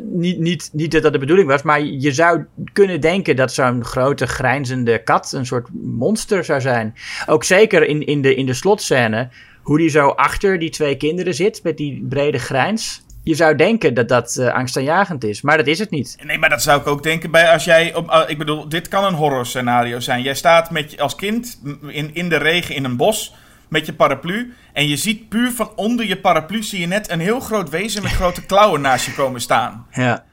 niet, 0.00 0.38
niet, 0.38 0.70
niet 0.72 0.92
dat 0.92 1.02
dat 1.02 1.12
de 1.12 1.18
bedoeling 1.18 1.48
was, 1.48 1.62
maar 1.62 1.82
je 1.82 2.12
zou 2.12 2.44
kunnen 2.72 3.00
denken 3.00 3.36
dat 3.36 3.52
zo'n 3.52 3.84
grote 3.84 4.26
grijnzende 4.26 5.02
kat 5.02 5.32
een 5.32 5.46
soort 5.46 5.68
monster 5.72 6.44
zou 6.44 6.60
zijn. 6.60 6.94
Ook 7.26 7.44
zeker 7.44 7.86
in, 7.86 8.06
in, 8.06 8.22
de, 8.22 8.34
in 8.34 8.46
de 8.46 8.54
slotscène 8.54 9.28
hoe 9.62 9.78
die 9.78 9.88
zo 9.88 10.08
achter 10.08 10.58
die 10.58 10.70
twee 10.70 10.96
kinderen 10.96 11.34
zit 11.34 11.62
met 11.62 11.76
die 11.76 12.06
brede 12.08 12.38
grijns. 12.38 13.04
Je 13.22 13.34
zou 13.34 13.56
denken 13.56 13.94
dat 13.94 14.08
dat 14.08 14.36
uh, 14.40 14.54
angstaanjagend 14.54 15.24
is, 15.24 15.42
maar 15.42 15.56
dat 15.56 15.66
is 15.66 15.78
het 15.78 15.90
niet. 15.90 16.16
Nee, 16.24 16.38
maar 16.38 16.48
dat 16.48 16.62
zou 16.62 16.80
ik 16.80 16.86
ook 16.86 17.02
denken 17.02 17.30
bij 17.30 17.52
als 17.52 17.64
jij. 17.64 17.94
Op, 17.94 18.10
uh, 18.10 18.22
ik 18.26 18.38
bedoel, 18.38 18.68
dit 18.68 18.88
kan 18.88 19.04
een 19.04 19.14
horror 19.14 19.46
scenario 19.46 20.00
zijn. 20.00 20.22
Jij 20.22 20.34
staat 20.34 20.70
met 20.70 21.00
als 21.00 21.14
kind 21.14 21.60
in, 21.88 22.10
in 22.14 22.28
de 22.28 22.36
regen 22.36 22.74
in 22.74 22.84
een 22.84 22.96
bos 22.96 23.34
met 23.68 23.86
je 23.86 23.92
paraplu. 23.92 24.54
En 24.72 24.88
je 24.88 24.96
ziet 24.96 25.28
puur 25.28 25.52
van 25.52 25.70
onder 25.76 26.06
je 26.06 26.20
paraplu 26.20 26.62
zie 26.62 26.80
je 26.80 26.86
net 26.86 27.10
een 27.10 27.20
heel 27.20 27.40
groot 27.40 27.70
wezen 27.70 28.02
met 28.02 28.12
grote 28.12 28.46
klauwen 28.46 28.80
naast 28.80 29.06
je 29.06 29.14
komen 29.14 29.40
staan. 29.40 29.86
Ja. 29.90 30.24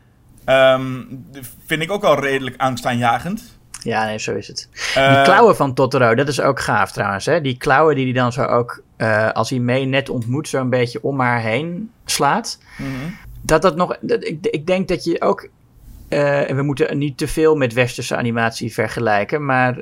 Um, 0.75 1.25
vind 1.65 1.81
ik 1.81 1.91
ook 1.91 2.03
al 2.03 2.19
redelijk 2.19 2.55
angstaanjagend. 2.57 3.57
Ja, 3.83 4.05
nee, 4.05 4.19
zo 4.19 4.35
is 4.35 4.47
het. 4.47 4.69
Uh, 4.97 5.13
die 5.15 5.23
klauwen 5.23 5.55
van 5.55 5.73
Totoro, 5.73 6.15
dat 6.15 6.27
is 6.27 6.41
ook 6.41 6.59
gaaf 6.59 6.91
trouwens. 6.91 7.25
Hè? 7.25 7.41
Die 7.41 7.57
klauwen 7.57 7.95
die 7.95 8.03
hij 8.03 8.13
dan 8.13 8.31
zo 8.31 8.43
ook, 8.43 8.83
uh, 8.97 9.31
als 9.31 9.49
hij 9.49 9.59
mee 9.59 9.85
net 9.85 10.09
ontmoet, 10.09 10.47
zo 10.47 10.59
een 10.59 10.69
beetje 10.69 11.03
om 11.03 11.19
haar 11.19 11.41
heen 11.41 11.91
slaat. 12.05 12.59
Mm 12.77 12.85
-hmm. 12.85 13.17
Dat 13.41 13.61
dat 13.61 13.75
nog, 13.75 13.97
dat, 14.01 14.23
ik, 14.23 14.45
ik 14.45 14.67
denk 14.67 14.87
dat 14.87 15.03
je 15.03 15.21
ook 15.21 15.49
uh, 16.13 16.49
en 16.49 16.55
we 16.55 16.61
moeten 16.61 16.97
niet 16.97 17.17
te 17.17 17.27
veel 17.27 17.55
met 17.55 17.73
westerse 17.73 18.15
animatie 18.15 18.73
vergelijken. 18.73 19.45
Maar 19.45 19.77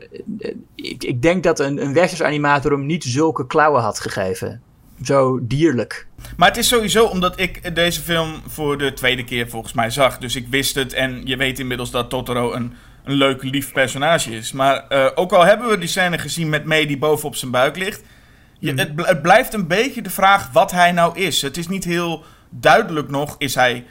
ik, 0.75 1.03
ik 1.03 1.21
denk 1.21 1.43
dat 1.43 1.59
een, 1.59 1.81
een 1.81 1.93
westerse 1.93 2.25
animator 2.25 2.71
hem 2.71 2.85
niet 2.85 3.03
zulke 3.03 3.47
klauwen 3.47 3.81
had 3.81 3.99
gegeven. 3.99 4.61
Zo 5.03 5.39
dierlijk. 5.41 6.07
Maar 6.37 6.47
het 6.47 6.57
is 6.57 6.67
sowieso 6.67 7.05
omdat 7.05 7.39
ik 7.39 7.75
deze 7.75 8.01
film 8.01 8.41
voor 8.47 8.77
de 8.77 8.93
tweede 8.93 9.23
keer 9.23 9.49
volgens 9.49 9.73
mij 9.73 9.89
zag. 9.89 10.17
Dus 10.17 10.35
ik 10.35 10.47
wist 10.47 10.75
het. 10.75 10.93
En 10.93 11.21
je 11.25 11.37
weet 11.37 11.59
inmiddels 11.59 11.91
dat 11.91 12.09
Totoro 12.09 12.53
een 12.53 12.73
een 13.03 13.13
leuk, 13.13 13.43
lief 13.43 13.71
personage 13.71 14.35
is. 14.35 14.51
Maar 14.51 14.85
uh, 14.89 15.07
ook 15.15 15.31
al 15.31 15.45
hebben 15.45 15.69
we 15.69 15.77
die 15.77 15.87
scène 15.87 16.17
gezien 16.17 16.49
met 16.49 16.65
May 16.65 16.85
die 16.85 16.97
boven 16.97 17.27
op 17.27 17.35
zijn 17.35 17.51
buik 17.51 17.77
ligt. 17.77 18.03
Je, 18.59 18.71
mhm. 18.73 18.79
het, 18.79 19.07
het, 19.07 19.21
blijft 19.21 19.53
een 19.53 19.67
beetje 19.67 20.01
de 20.01 20.09
vraag 20.09 20.51
wat 20.51 20.71
hij 20.71 20.91
nou 20.91 21.19
is. 21.19 21.41
Het 21.41 21.57
is 21.57 21.67
niet 21.67 21.83
heel 21.83 22.23
duidelijk 22.49 23.09
nog. 23.09 23.35
Is 23.37 23.55
hij 23.55 23.85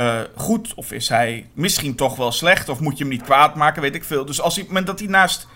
uh, 0.00 0.20
goed 0.36 0.74
of 0.74 0.92
is 0.92 1.08
hij 1.08 1.50
misschien 1.52 1.94
toch 1.94 2.16
wel 2.16 2.32
slecht? 2.32 2.68
Of 2.68 2.80
moet 2.80 2.98
je 2.98 3.04
hem 3.04 3.12
niet 3.12 3.22
kwaad 3.22 3.54
maken? 3.54 3.82
Weet 3.82 3.94
ik 3.94 4.04
veel. 4.04 4.24
Dus 4.24 4.40
als 4.40 4.52
op 4.52 4.58
het 4.58 4.68
moment 4.68 4.86
dat 4.86 4.98
hij 4.98 5.08
naast 5.08 5.46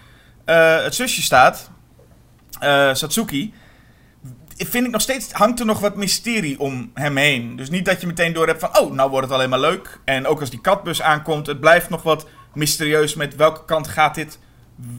uh, 0.47 0.83
het 0.83 0.95
zusje 0.95 1.23
staat, 1.23 1.71
Satsuki 2.93 3.55
vind 4.57 4.87
ik 4.87 4.93
nog 4.93 5.01
steeds, 5.01 5.33
hangt 5.33 5.61
er 5.61 5.67
nog 5.67 5.81
wat 5.81 5.97
mysterie 5.97 6.61
om 6.61 6.91
hem 6.95 7.17
heen. 7.17 7.57
Dus 7.57 7.71
niet 7.71 7.85
dat 7.85 8.01
je 8.01 8.07
meteen 8.07 8.33
door 8.33 8.47
hebt 8.47 8.61
van, 8.61 8.79
oh, 8.79 8.93
nou 8.93 9.11
wordt 9.11 9.27
het 9.27 9.35
alleen 9.35 9.49
maar 9.49 9.61
leuk. 9.61 10.01
En 10.05 10.27
ook 10.27 10.41
als 10.41 10.51
die 10.51 10.61
katbus 10.61 11.03
aankomt, 11.03 11.47
het 11.47 11.61
blijft 11.61 11.91
nog 11.91 12.03
wat 12.03 12.27
mysterieus 12.55 13.15
met 13.15 13.37
welke 13.37 13.65
kant 13.65 13.89
gaat 13.89 14.15
dit 14.15 14.39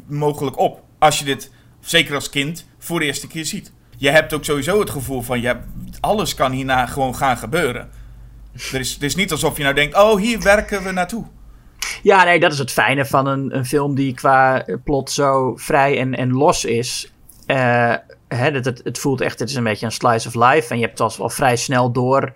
mogelijk 0.07 0.57
op. 0.57 0.83
Als 0.99 1.19
je 1.19 1.25
dit, 1.25 1.51
zeker 1.79 2.15
als 2.15 2.29
kind, 2.29 2.65
voor 2.79 2.99
de 2.99 3.05
eerste 3.05 3.27
keer 3.27 3.45
ziet. 3.45 3.71
Je 3.97 4.09
hebt 4.09 4.33
ook 4.33 4.43
sowieso 4.43 4.79
het 4.79 4.89
gevoel 4.89 5.21
van, 5.21 5.41
ja, 5.41 5.63
alles 5.99 6.33
kan 6.33 6.51
hierna 6.51 6.85
gewoon 6.85 7.15
gaan 7.15 7.37
gebeuren. 7.37 7.89
Er 8.71 8.79
is, 8.79 8.93
het 8.93 9.03
is 9.03 9.15
niet 9.15 9.31
alsof 9.31 9.57
je 9.57 9.63
nou 9.63 9.75
denkt, 9.75 9.95
oh, 9.95 10.17
hier 10.17 10.41
werken 10.41 10.83
we 10.83 10.91
naartoe. 10.91 11.25
Ja, 12.03 12.23
nee, 12.23 12.39
dat 12.39 12.51
is 12.51 12.59
het 12.59 12.71
fijne 12.71 13.05
van 13.05 13.27
een, 13.27 13.55
een 13.55 13.65
film 13.65 13.95
die 13.95 14.13
qua 14.13 14.65
plot 14.83 15.11
zo 15.11 15.55
vrij 15.55 15.99
en, 15.99 16.15
en 16.15 16.33
los 16.33 16.65
is. 16.65 17.11
Uh, 17.47 17.55
hè, 18.27 18.51
het, 18.51 18.65
het, 18.65 18.81
het, 18.83 18.97
voelt 18.97 19.21
echt, 19.21 19.39
het 19.39 19.49
is 19.49 19.55
een 19.55 19.63
beetje 19.63 19.85
een 19.85 19.91
slice 19.91 20.27
of 20.27 20.33
life. 20.33 20.69
En 20.69 20.79
je 20.79 20.85
hebt 20.85 20.99
het 20.99 21.19
al 21.19 21.29
vrij 21.29 21.55
snel 21.55 21.91
door 21.91 22.33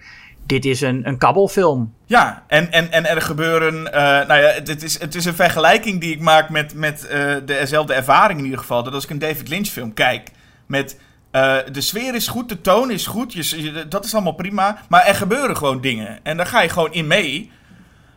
dit 0.49 0.65
is 0.65 0.81
een, 0.81 1.07
een 1.07 1.17
kabbelfilm. 1.17 1.93
Ja, 2.05 2.43
en, 2.47 2.71
en, 2.71 2.91
en 2.91 3.05
er 3.05 3.21
gebeuren. 3.21 3.73
Uh, 3.73 3.91
nou 3.93 4.33
ja, 4.33 4.47
het, 4.47 4.83
is, 4.83 4.99
het 4.99 5.15
is 5.15 5.25
een 5.25 5.35
vergelijking 5.35 6.01
die 6.01 6.11
ik 6.11 6.19
maak 6.19 6.49
met, 6.49 6.73
met 6.73 7.07
uh, 7.11 7.35
dezelfde 7.45 7.93
ervaring 7.93 8.39
in 8.39 8.45
ieder 8.45 8.59
geval. 8.59 8.83
Dat 8.83 8.93
als 8.93 9.03
ik 9.03 9.09
een 9.09 9.19
David 9.19 9.47
Lynch 9.47 9.67
film 9.67 9.93
kijk. 9.93 10.29
Met. 10.65 10.97
Uh, 11.31 11.57
de 11.71 11.81
sfeer 11.81 12.15
is 12.15 12.27
goed, 12.27 12.49
de 12.49 12.61
toon 12.61 12.91
is 12.91 13.07
goed, 13.07 13.33
je, 13.33 13.85
dat 13.87 14.05
is 14.05 14.13
allemaal 14.13 14.33
prima. 14.33 14.77
Maar 14.89 15.05
er 15.05 15.15
gebeuren 15.15 15.57
gewoon 15.57 15.81
dingen. 15.81 16.19
En 16.23 16.37
daar 16.37 16.45
ga 16.45 16.61
je 16.61 16.69
gewoon 16.69 16.93
in 16.93 17.07
mee. 17.07 17.51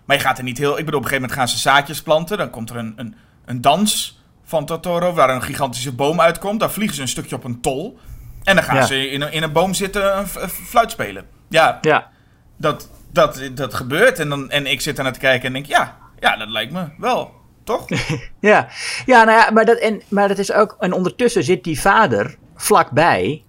Maar 0.04 0.16
je 0.16 0.22
gaat 0.22 0.38
er 0.38 0.44
niet 0.44 0.58
heel. 0.58 0.78
Ik 0.78 0.84
bedoel, 0.84 1.00
op 1.00 1.04
een 1.04 1.10
gegeven 1.10 1.28
moment 1.30 1.38
gaan 1.38 1.48
ze 1.48 1.58
zaadjes 1.58 2.02
planten. 2.02 2.38
Dan 2.38 2.50
komt 2.50 2.70
er 2.70 2.76
een, 2.76 2.92
een, 2.96 3.14
een 3.44 3.60
dans 3.60 4.20
van 4.44 4.66
Totoro. 4.66 5.12
Waar 5.12 5.30
een 5.30 5.42
gigantische 5.42 5.92
boom 5.92 6.20
uitkomt. 6.20 6.60
Daar 6.60 6.70
vliegen 6.70 6.96
ze 6.96 7.02
een 7.02 7.08
stukje 7.08 7.36
op 7.36 7.44
een 7.44 7.60
tol. 7.60 7.98
En 8.42 8.54
dan 8.54 8.64
gaan 8.64 8.86
ze 8.86 9.08
in 9.08 9.20
een, 9.20 9.32
in 9.32 9.42
een 9.42 9.52
boom 9.52 9.74
zitten 9.74 10.18
een 10.18 10.26
fluit 10.48 10.90
spelen. 10.90 11.24
Ja. 11.48 11.78
ja 11.80 12.10
dat, 12.56 12.88
dat, 13.12 13.40
dat 13.54 13.74
gebeurt. 13.74 14.18
En, 14.18 14.28
dan, 14.28 14.50
en 14.50 14.66
ik 14.66 14.80
zit 14.80 14.98
er 14.98 15.04
naar 15.04 15.12
te 15.12 15.18
kijken 15.18 15.46
en 15.46 15.52
denk, 15.52 15.66
ja, 15.66 15.96
ja, 16.20 16.36
dat 16.36 16.48
lijkt 16.48 16.72
me 16.72 16.88
wel. 16.98 17.40
Toch? 17.64 17.86
ja, 18.40 18.68
ja, 19.06 19.24
nou 19.24 19.38
ja 19.38 19.50
maar, 19.50 19.64
dat, 19.64 19.78
en, 19.78 20.02
maar 20.08 20.28
dat 20.28 20.38
is 20.38 20.52
ook. 20.52 20.76
En 20.78 20.92
ondertussen 20.92 21.44
zit 21.44 21.64
die 21.64 21.80
vader 21.80 22.36
vlakbij 22.62 23.42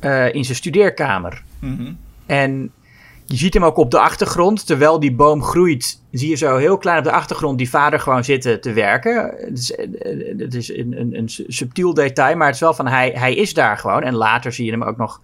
uh, 0.00 0.34
in 0.34 0.44
zijn 0.44 0.56
studeerkamer. 0.56 1.42
Mm 1.58 1.98
En 2.26 2.72
je 3.26 3.36
ziet 3.36 3.54
hem 3.54 3.64
ook 3.64 3.76
op 3.76 3.90
de 3.90 3.98
achtergrond. 3.98 4.66
Terwijl 4.66 5.00
die 5.00 5.14
boom 5.14 5.42
groeit, 5.42 6.02
zie 6.10 6.28
je 6.28 6.36
zo 6.36 6.56
heel 6.56 6.78
klein 6.78 6.98
op 6.98 7.04
de 7.04 7.12
achtergrond 7.12 7.58
die 7.58 7.70
vader 7.70 8.00
gewoon 8.00 8.24
zitten 8.24 8.60
te 8.60 8.72
werken. 8.72 9.34
Het 9.38 9.58
is, 9.58 9.76
het 10.38 10.54
is 10.54 10.76
een, 10.76 11.00
een, 11.00 11.16
een 11.16 11.28
subtiel 11.46 11.94
detail, 11.94 12.36
maar 12.36 12.46
het 12.46 12.54
is 12.54 12.60
wel 12.60 12.74
van 12.74 12.86
hij, 12.86 13.12
hij 13.14 13.34
is 13.34 13.54
daar 13.54 13.78
gewoon. 13.78 14.02
En 14.02 14.14
later 14.14 14.52
zie 14.52 14.64
je 14.64 14.70
hem 14.70 14.82
ook 14.82 14.96
nog. 14.96 15.20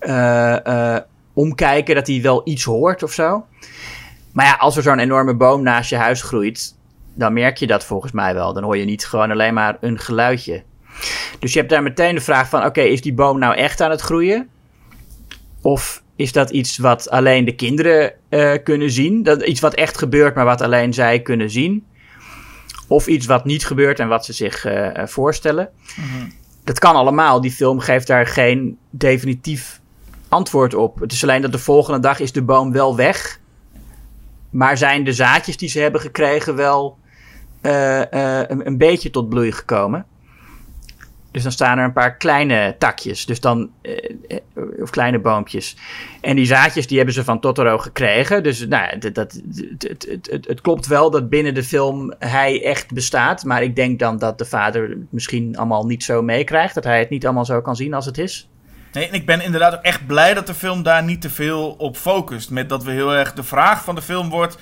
Uh, 0.00 0.56
uh, 0.66 0.96
omkijken 1.32 1.94
dat 1.94 2.06
hij 2.06 2.22
wel 2.22 2.40
iets 2.44 2.64
hoort 2.64 3.02
of 3.02 3.12
zo. 3.12 3.46
Maar 4.32 4.46
ja, 4.46 4.54
als 4.54 4.76
er 4.76 4.82
zo'n 4.82 4.98
enorme 4.98 5.34
boom 5.34 5.62
naast 5.62 5.90
je 5.90 5.96
huis 5.96 6.22
groeit, 6.22 6.74
dan 7.14 7.32
merk 7.32 7.56
je 7.56 7.66
dat 7.66 7.84
volgens 7.84 8.12
mij 8.12 8.34
wel. 8.34 8.52
Dan 8.52 8.62
hoor 8.62 8.76
je 8.76 8.84
niet 8.84 9.06
gewoon 9.06 9.30
alleen 9.30 9.54
maar 9.54 9.76
een 9.80 9.98
geluidje. 9.98 10.62
Dus 11.38 11.52
je 11.52 11.58
hebt 11.58 11.70
daar 11.70 11.82
meteen 11.82 12.14
de 12.14 12.20
vraag 12.20 12.48
van: 12.48 12.64
oké, 12.64 12.80
is 12.80 13.00
die 13.00 13.14
boom 13.14 13.38
nou 13.38 13.54
echt 13.54 13.80
aan 13.80 13.90
het 13.90 14.00
groeien? 14.00 14.48
Of 15.62 16.02
is 16.16 16.32
dat 16.32 16.50
iets 16.50 16.78
wat 16.78 17.10
alleen 17.10 17.44
de 17.44 17.54
kinderen 17.54 18.12
uh, 18.30 18.52
kunnen 18.64 18.90
zien? 18.90 19.22
Dat, 19.22 19.42
iets 19.42 19.60
wat 19.60 19.74
echt 19.74 19.98
gebeurt, 19.98 20.34
maar 20.34 20.44
wat 20.44 20.60
alleen 20.60 20.94
zij 20.94 21.20
kunnen 21.20 21.50
zien? 21.50 21.86
Of 22.88 23.06
iets 23.06 23.26
wat 23.26 23.44
niet 23.44 23.66
gebeurt 23.66 23.98
en 23.98 24.08
wat 24.08 24.24
ze 24.24 24.32
zich 24.32 24.66
uh, 24.66 24.88
voorstellen? 25.04 25.68
Mhm. 25.96 26.30
Dat 26.64 26.78
kan 26.78 26.94
allemaal. 26.94 27.40
Die 27.40 27.50
film 27.50 27.80
geeft 27.80 28.06
daar 28.06 28.26
geen 28.26 28.78
definitief 28.90 29.80
antwoord 30.28 30.74
op. 30.74 31.00
Het 31.00 31.12
is 31.12 31.22
alleen 31.22 31.42
dat 31.42 31.52
de 31.52 31.58
volgende 31.58 32.00
dag 32.00 32.20
is 32.20 32.32
de 32.32 32.42
boom 32.42 32.72
wel 32.72 32.96
weg. 32.96 33.40
Maar 34.50 34.76
zijn 34.76 35.04
de 35.04 35.12
zaadjes 35.12 35.56
die 35.56 35.68
ze 35.68 35.80
hebben 35.80 36.00
gekregen 36.00 36.56
wel 36.56 36.98
uh, 37.62 37.98
een, 37.98 38.66
een, 38.66 38.78
beetje 38.78 39.10
tot 39.10 39.28
bloei 39.28 39.52
gekomen? 39.52 40.06
Dus 41.32 41.42
dan 41.42 41.52
staan 41.52 41.78
er 41.78 41.84
een 41.84 41.92
paar 41.92 42.16
kleine 42.16 42.74
takjes, 42.78 43.26
dus 43.26 43.40
dan, 43.40 43.70
eh, 43.82 44.38
of 44.80 44.90
kleine 44.90 45.18
boompjes. 45.18 45.76
En 46.20 46.36
die 46.36 46.46
zaadjes 46.46 46.86
die 46.86 46.96
hebben 46.96 47.14
ze 47.14 47.24
van 47.24 47.40
Totoro 47.40 47.78
gekregen. 47.78 48.42
Dus 48.42 48.66
nou, 48.66 48.98
dat, 48.98 49.14
dat, 49.14 49.40
het, 49.78 50.06
het, 50.08 50.28
het, 50.30 50.46
het 50.46 50.60
klopt 50.60 50.86
wel 50.86 51.10
dat 51.10 51.28
binnen 51.28 51.54
de 51.54 51.64
film 51.64 52.14
hij 52.18 52.64
echt 52.64 52.92
bestaat. 52.92 53.44
Maar 53.44 53.62
ik 53.62 53.76
denk 53.76 53.98
dan 53.98 54.18
dat 54.18 54.38
de 54.38 54.44
vader 54.44 54.96
misschien 55.10 55.56
allemaal 55.56 55.86
niet 55.86 56.04
zo 56.04 56.22
meekrijgt. 56.22 56.74
Dat 56.74 56.84
hij 56.84 56.98
het 56.98 57.10
niet 57.10 57.24
allemaal 57.24 57.44
zo 57.44 57.60
kan 57.60 57.76
zien 57.76 57.94
als 57.94 58.06
het 58.06 58.18
is. 58.18 58.48
Nee, 58.92 59.08
en 59.08 59.14
ik 59.14 59.26
ben 59.26 59.40
inderdaad 59.40 59.74
ook 59.74 59.82
echt 59.82 60.06
blij 60.06 60.34
dat 60.34 60.46
de 60.46 60.54
film 60.54 60.82
daar 60.82 61.04
niet 61.04 61.20
te 61.20 61.30
veel 61.30 61.74
op 61.78 61.96
focust. 61.96 62.50
Met 62.50 62.68
dat 62.68 62.84
we 62.84 62.90
heel 62.90 63.14
erg 63.14 63.32
de 63.32 63.42
vraag 63.42 63.84
van 63.84 63.94
de 63.94 64.02
film 64.02 64.28
wordt: 64.28 64.56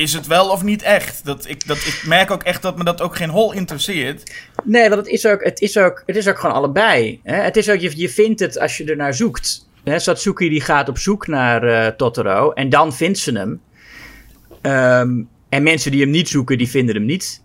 is 0.00 0.12
het 0.12 0.26
wel 0.26 0.50
of 0.50 0.62
niet 0.62 0.82
echt? 0.82 1.24
Dat 1.24 1.48
ik, 1.48 1.66
dat, 1.66 1.76
ik 1.76 2.02
merk 2.06 2.30
ook 2.30 2.42
echt 2.42 2.62
dat 2.62 2.76
me 2.76 2.84
dat 2.84 3.00
ook 3.00 3.16
geen 3.16 3.30
hol 3.30 3.52
interesseert. 3.52 4.32
Nee, 4.64 4.88
want 4.88 5.00
het 5.00 5.10
is 5.10 5.26
ook, 5.26 5.44
het 5.44 5.60
is 5.60 5.78
ook, 5.78 6.02
het 6.06 6.16
is 6.16 6.28
ook 6.28 6.38
gewoon 6.38 6.54
allebei. 6.54 7.20
Hè? 7.22 7.36
Het 7.36 7.56
is 7.56 7.70
ook, 7.70 7.78
je, 7.78 7.92
je 7.96 8.08
vindt 8.08 8.40
het 8.40 8.58
als 8.58 8.76
je 8.76 8.84
er 8.84 8.96
naar 8.96 9.14
zoekt. 9.14 9.68
Hè? 9.84 9.98
Satsuki 9.98 10.48
die 10.48 10.60
gaat 10.60 10.88
op 10.88 10.98
zoek 10.98 11.26
naar 11.26 11.64
uh, 11.64 11.86
Totoro 11.86 12.50
en 12.52 12.68
dan 12.68 12.92
vindt 12.92 13.18
ze 13.18 13.32
hem. 13.32 13.60
Um, 14.62 15.28
en 15.48 15.62
mensen 15.62 15.90
die 15.90 16.00
hem 16.00 16.10
niet 16.10 16.28
zoeken, 16.28 16.58
die 16.58 16.70
vinden 16.70 16.94
hem 16.94 17.04
niet. 17.04 17.42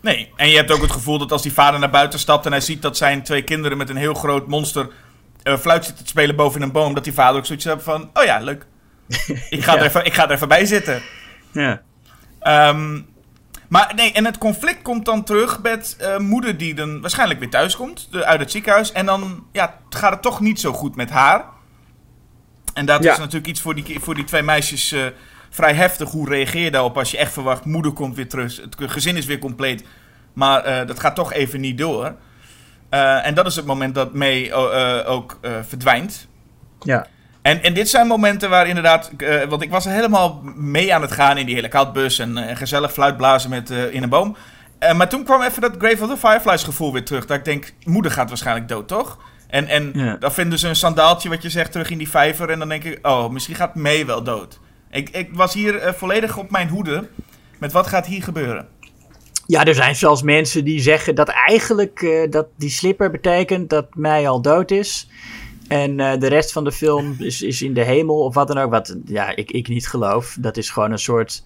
Nee, 0.00 0.28
en 0.36 0.48
je 0.48 0.56
hebt 0.56 0.70
ook 0.70 0.82
het 0.82 0.90
gevoel 0.90 1.18
dat 1.18 1.32
als 1.32 1.42
die 1.42 1.52
vader 1.52 1.80
naar 1.80 1.90
buiten 1.90 2.18
stapt 2.18 2.46
en 2.46 2.52
hij 2.52 2.60
ziet 2.60 2.82
dat 2.82 2.96
zijn 2.96 3.22
twee 3.22 3.42
kinderen 3.42 3.78
met 3.78 3.88
een 3.88 3.96
heel 3.96 4.14
groot 4.14 4.46
monster 4.46 4.88
uh, 5.44 5.58
fluit 5.58 5.84
zitten 5.84 6.04
te 6.04 6.10
spelen 6.10 6.36
boven 6.36 6.62
een 6.62 6.72
boom, 6.72 6.94
dat 6.94 7.04
die 7.04 7.12
vader 7.12 7.38
ook 7.38 7.46
zoiets 7.46 7.64
heeft 7.64 7.82
van: 7.82 8.10
oh 8.14 8.24
ja, 8.24 8.38
leuk. 8.38 8.66
ik, 9.50 9.64
ga 9.64 9.72
ja. 9.74 9.78
er 9.78 9.84
even, 9.84 10.04
ik 10.04 10.14
ga 10.14 10.24
er 10.24 10.30
even 10.30 10.48
bij 10.48 10.64
zitten. 10.64 11.02
Ja. 11.52 11.82
Um, 12.70 13.10
maar 13.72 13.92
nee, 13.94 14.12
en 14.12 14.24
het 14.24 14.38
conflict 14.38 14.82
komt 14.82 15.04
dan 15.04 15.24
terug 15.24 15.62
met 15.62 15.96
uh, 16.00 16.18
moeder 16.18 16.56
die 16.58 16.74
dan 16.74 17.00
waarschijnlijk 17.00 17.40
weer 17.40 17.50
thuis 17.50 17.76
komt 17.76 18.08
uit 18.12 18.40
het 18.40 18.50
ziekenhuis. 18.50 18.92
En 18.92 19.06
dan 19.06 19.46
ja, 19.52 19.78
gaat 19.90 20.12
het 20.12 20.22
toch 20.22 20.40
niet 20.40 20.60
zo 20.60 20.72
goed 20.72 20.96
met 20.96 21.10
haar. 21.10 21.44
En 22.74 22.86
dat 22.86 23.02
ja. 23.02 23.12
is 23.12 23.18
natuurlijk 23.18 23.46
iets 23.46 23.60
voor 23.60 23.74
die, 23.74 24.00
voor 24.00 24.14
die 24.14 24.24
twee 24.24 24.42
meisjes 24.42 24.92
uh, 24.92 25.06
vrij 25.50 25.74
heftig. 25.74 26.10
Hoe 26.10 26.28
reageer 26.28 26.62
je 26.62 26.70
daarop 26.70 26.98
als 26.98 27.10
je 27.10 27.16
echt 27.16 27.32
verwacht, 27.32 27.64
moeder 27.64 27.92
komt 27.92 28.16
weer 28.16 28.28
terug, 28.28 28.56
het 28.56 28.76
gezin 28.78 29.16
is 29.16 29.26
weer 29.26 29.38
compleet. 29.38 29.84
Maar 30.32 30.66
uh, 30.66 30.86
dat 30.86 31.00
gaat 31.00 31.14
toch 31.14 31.32
even 31.32 31.60
niet 31.60 31.78
door. 31.78 32.14
en 32.88 33.34
dat 33.34 33.46
is 33.46 33.56
het 33.56 33.66
moment 33.66 33.94
dat 33.94 34.14
May 34.14 34.52
ook 35.04 35.38
verdwijnt. 35.66 36.28
Ja. 36.80 37.06
En, 37.42 37.62
en 37.62 37.74
dit 37.74 37.88
zijn 37.88 38.06
momenten 38.06 38.50
waar 38.50 38.66
inderdaad, 38.66 39.10
uh, 39.18 39.42
want 39.44 39.62
ik 39.62 39.70
was 39.70 39.86
er 39.86 39.92
helemaal 39.92 40.40
mee 40.56 40.94
aan 40.94 41.02
het 41.02 41.12
gaan 41.12 41.38
in 41.38 41.46
die 41.46 41.54
hele 41.54 41.68
koudbus 41.68 42.18
en 42.18 42.36
uh, 42.36 42.56
gezellig 42.56 42.92
fluitblazen 42.92 43.50
met, 43.50 43.70
uh, 43.70 43.94
in 43.94 44.02
een 44.02 44.08
boom. 44.08 44.36
maar 44.96 45.08
toen 45.08 45.24
kwam 45.24 45.42
even 45.42 45.60
dat 45.60 45.74
Grave 45.78 46.02
of 46.02 46.10
the 46.10 46.16
Fireflies 46.16 46.62
gevoel 46.62 46.92
weer 46.92 47.04
terug. 47.04 47.26
Dat 47.26 47.36
ik 47.36 47.44
denk, 47.44 47.72
moeder 47.84 48.10
gaat 48.10 48.28
waarschijnlijk 48.28 48.68
dood, 48.68 48.88
toch? 48.88 49.18
En, 49.48 49.66
en 49.66 49.90
ja. 49.94 50.16
dan 50.16 50.32
vinden 50.32 50.58
ze 50.58 50.68
een 50.68 50.76
sandaaltje, 50.76 51.28
wat 51.28 51.42
je 51.42 51.50
zegt, 51.50 51.72
terug 51.72 51.90
in 51.90 51.98
die 51.98 52.08
vijver. 52.08 52.50
En 52.50 52.58
dan 52.58 52.68
denk 52.68 52.84
ik, 52.84 53.06
oh, 53.06 53.28
misschien 53.28 53.54
gaat 53.54 53.74
May 53.74 54.06
wel 54.06 54.22
dood. 54.22 54.58
Ik, 54.90 55.08
ik 55.10 55.28
was 55.32 55.54
hier 55.54 55.94
volledig 55.96 56.36
op 56.36 56.50
mijn 56.50 56.68
hoede 56.68 57.08
met 57.58 57.72
wat 57.72 57.86
gaat 57.86 58.06
hier 58.06 58.22
gebeuren. 58.22 58.68
Ja, 59.46 59.64
er 59.64 59.74
zijn 59.74 59.96
zelfs 59.96 60.22
mensen 60.22 60.64
die 60.64 60.80
zeggen 60.80 61.14
dat 61.14 61.28
eigenlijk 61.28 62.26
dat 62.30 62.46
die 62.56 62.70
slipper 62.70 63.10
betekent 63.10 63.70
dat 63.70 63.86
May 63.94 64.28
al 64.28 64.42
dood 64.42 64.70
is. 64.70 65.08
En 65.72 65.98
uh, 65.98 66.12
de 66.18 66.26
rest 66.26 66.52
van 66.52 66.64
de 66.64 66.72
film 66.72 67.16
is, 67.18 67.42
is 67.42 67.62
in 67.62 67.74
de 67.74 67.84
hemel 67.84 68.24
of 68.24 68.34
wat 68.34 68.48
dan 68.48 68.58
ook. 68.58 68.70
Wat 68.70 68.96
ja, 69.04 69.36
ik, 69.36 69.50
ik 69.50 69.68
niet 69.68 69.88
geloof. 69.88 70.36
Dat 70.40 70.56
is 70.56 70.70
gewoon 70.70 70.92
een 70.92 70.98
soort. 70.98 71.44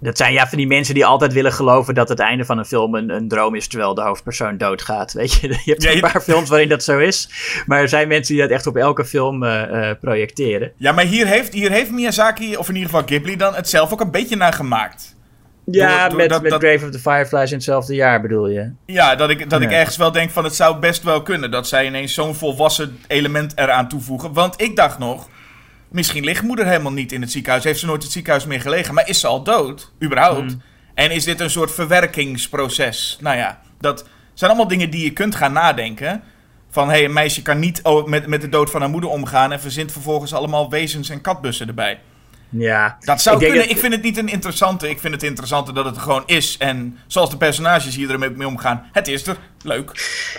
Dat 0.00 0.16
zijn 0.16 0.32
ja 0.32 0.48
van 0.48 0.58
die 0.58 0.66
mensen 0.66 0.94
die 0.94 1.06
altijd 1.06 1.32
willen 1.32 1.52
geloven 1.52 1.94
dat 1.94 2.08
het 2.08 2.18
einde 2.18 2.44
van 2.44 2.58
een 2.58 2.64
film 2.64 2.94
een, 2.94 3.10
een 3.10 3.28
droom 3.28 3.54
is 3.54 3.68
terwijl 3.68 3.94
de 3.94 4.02
hoofdpersoon 4.02 4.56
doodgaat. 4.56 5.12
Weet 5.12 5.32
je, 5.32 5.48
je 5.64 5.70
hebt 5.70 5.84
een 5.84 6.00
paar 6.00 6.20
films 6.20 6.48
waarin 6.48 6.68
dat 6.68 6.84
zo 6.84 6.98
is. 6.98 7.30
Maar 7.66 7.80
er 7.80 7.88
zijn 7.88 8.08
mensen 8.08 8.34
die 8.34 8.42
dat 8.42 8.52
echt 8.52 8.66
op 8.66 8.76
elke 8.76 9.04
film 9.04 9.42
uh, 9.42 9.62
uh, 9.72 9.90
projecteren. 10.00 10.72
Ja, 10.76 10.92
maar 10.92 11.04
hier 11.04 11.26
heeft, 11.26 11.52
hier 11.52 11.70
heeft 11.70 11.90
Miyazaki, 11.90 12.56
of 12.56 12.68
in 12.68 12.74
ieder 12.74 12.90
geval 12.90 13.06
Ghibli, 13.06 13.36
dan 13.36 13.54
het 13.54 13.68
zelf 13.68 13.92
ook 13.92 14.00
een 14.00 14.10
beetje 14.10 14.36
naar 14.36 14.52
gemaakt. 14.52 15.15
Ja, 15.70 16.00
door, 16.00 16.08
door 16.08 16.18
met, 16.18 16.28
dat, 16.28 16.42
met 16.42 16.50
dat, 16.50 16.60
Grave 16.60 16.84
of 16.84 16.90
the 16.90 16.98
Fireflies 16.98 17.50
in 17.50 17.56
hetzelfde 17.56 17.94
jaar 17.94 18.20
bedoel 18.20 18.48
je? 18.48 18.70
Ja, 18.86 19.14
dat 19.14 19.30
ik, 19.30 19.50
dat 19.50 19.60
ja. 19.60 19.66
ik 19.66 19.72
ergens 19.72 19.96
wel 19.96 20.12
denk 20.12 20.30
van 20.30 20.44
het 20.44 20.54
zou 20.54 20.78
best 20.78 21.02
wel 21.02 21.22
kunnen 21.22 21.50
dat 21.50 21.68
zij 21.68 21.86
ineens 21.86 22.14
zo'n 22.14 22.34
volwassen 22.34 22.98
element 23.06 23.58
eraan 23.58 23.88
toevoegen. 23.88 24.32
Want 24.32 24.60
ik 24.60 24.76
dacht 24.76 24.98
nog, 24.98 25.28
misschien 25.88 26.24
ligt 26.24 26.42
moeder 26.42 26.66
helemaal 26.66 26.92
niet 26.92 27.12
in 27.12 27.20
het 27.20 27.30
ziekenhuis. 27.30 27.64
Heeft 27.64 27.78
ze 27.78 27.86
nooit 27.86 28.02
het 28.02 28.12
ziekenhuis 28.12 28.46
meer 28.46 28.60
gelegen. 28.60 28.94
Maar 28.94 29.08
is 29.08 29.20
ze 29.20 29.26
al 29.26 29.42
dood, 29.42 29.92
überhaupt? 30.02 30.52
Mm. 30.52 30.62
En 30.94 31.10
is 31.10 31.24
dit 31.24 31.40
een 31.40 31.50
soort 31.50 31.72
verwerkingsproces? 31.72 33.18
Nou 33.20 33.36
ja, 33.36 33.60
dat 33.80 34.08
zijn 34.34 34.50
allemaal 34.50 34.68
dingen 34.68 34.90
die 34.90 35.04
je 35.04 35.12
kunt 35.12 35.34
gaan 35.34 35.52
nadenken. 35.52 36.22
Van, 36.70 36.88
hé, 36.88 36.94
hey, 36.94 37.04
een 37.04 37.12
meisje 37.12 37.42
kan 37.42 37.58
niet 37.58 37.82
met, 38.04 38.26
met 38.26 38.40
de 38.40 38.48
dood 38.48 38.70
van 38.70 38.80
haar 38.80 38.90
moeder 38.90 39.10
omgaan... 39.10 39.52
en 39.52 39.60
verzint 39.60 39.92
vervolgens 39.92 40.34
allemaal 40.34 40.70
wezens 40.70 41.08
en 41.08 41.20
katbussen 41.20 41.68
erbij. 41.68 41.98
Ja. 42.48 42.96
Dat 43.00 43.20
zou 43.20 43.40
ik 43.40 43.48
kunnen. 43.48 43.70
Ik 43.70 43.78
vind 43.78 43.92
het 43.92 44.02
niet 44.02 44.16
een 44.16 44.28
interessante. 44.28 44.88
Ik 44.88 44.98
vind 44.98 45.14
het 45.14 45.22
interessante 45.22 45.72
dat 45.72 45.84
het 45.84 45.96
er 45.96 46.02
gewoon 46.02 46.22
is. 46.26 46.56
En 46.58 46.98
zoals 47.06 47.30
de 47.30 47.36
personages 47.36 47.96
hier 47.96 48.10
ermee 48.10 48.30
mee 48.30 48.46
omgaan. 48.46 48.88
Het 48.92 49.08
is 49.08 49.26
er. 49.26 49.36
Leuk. 49.62 49.90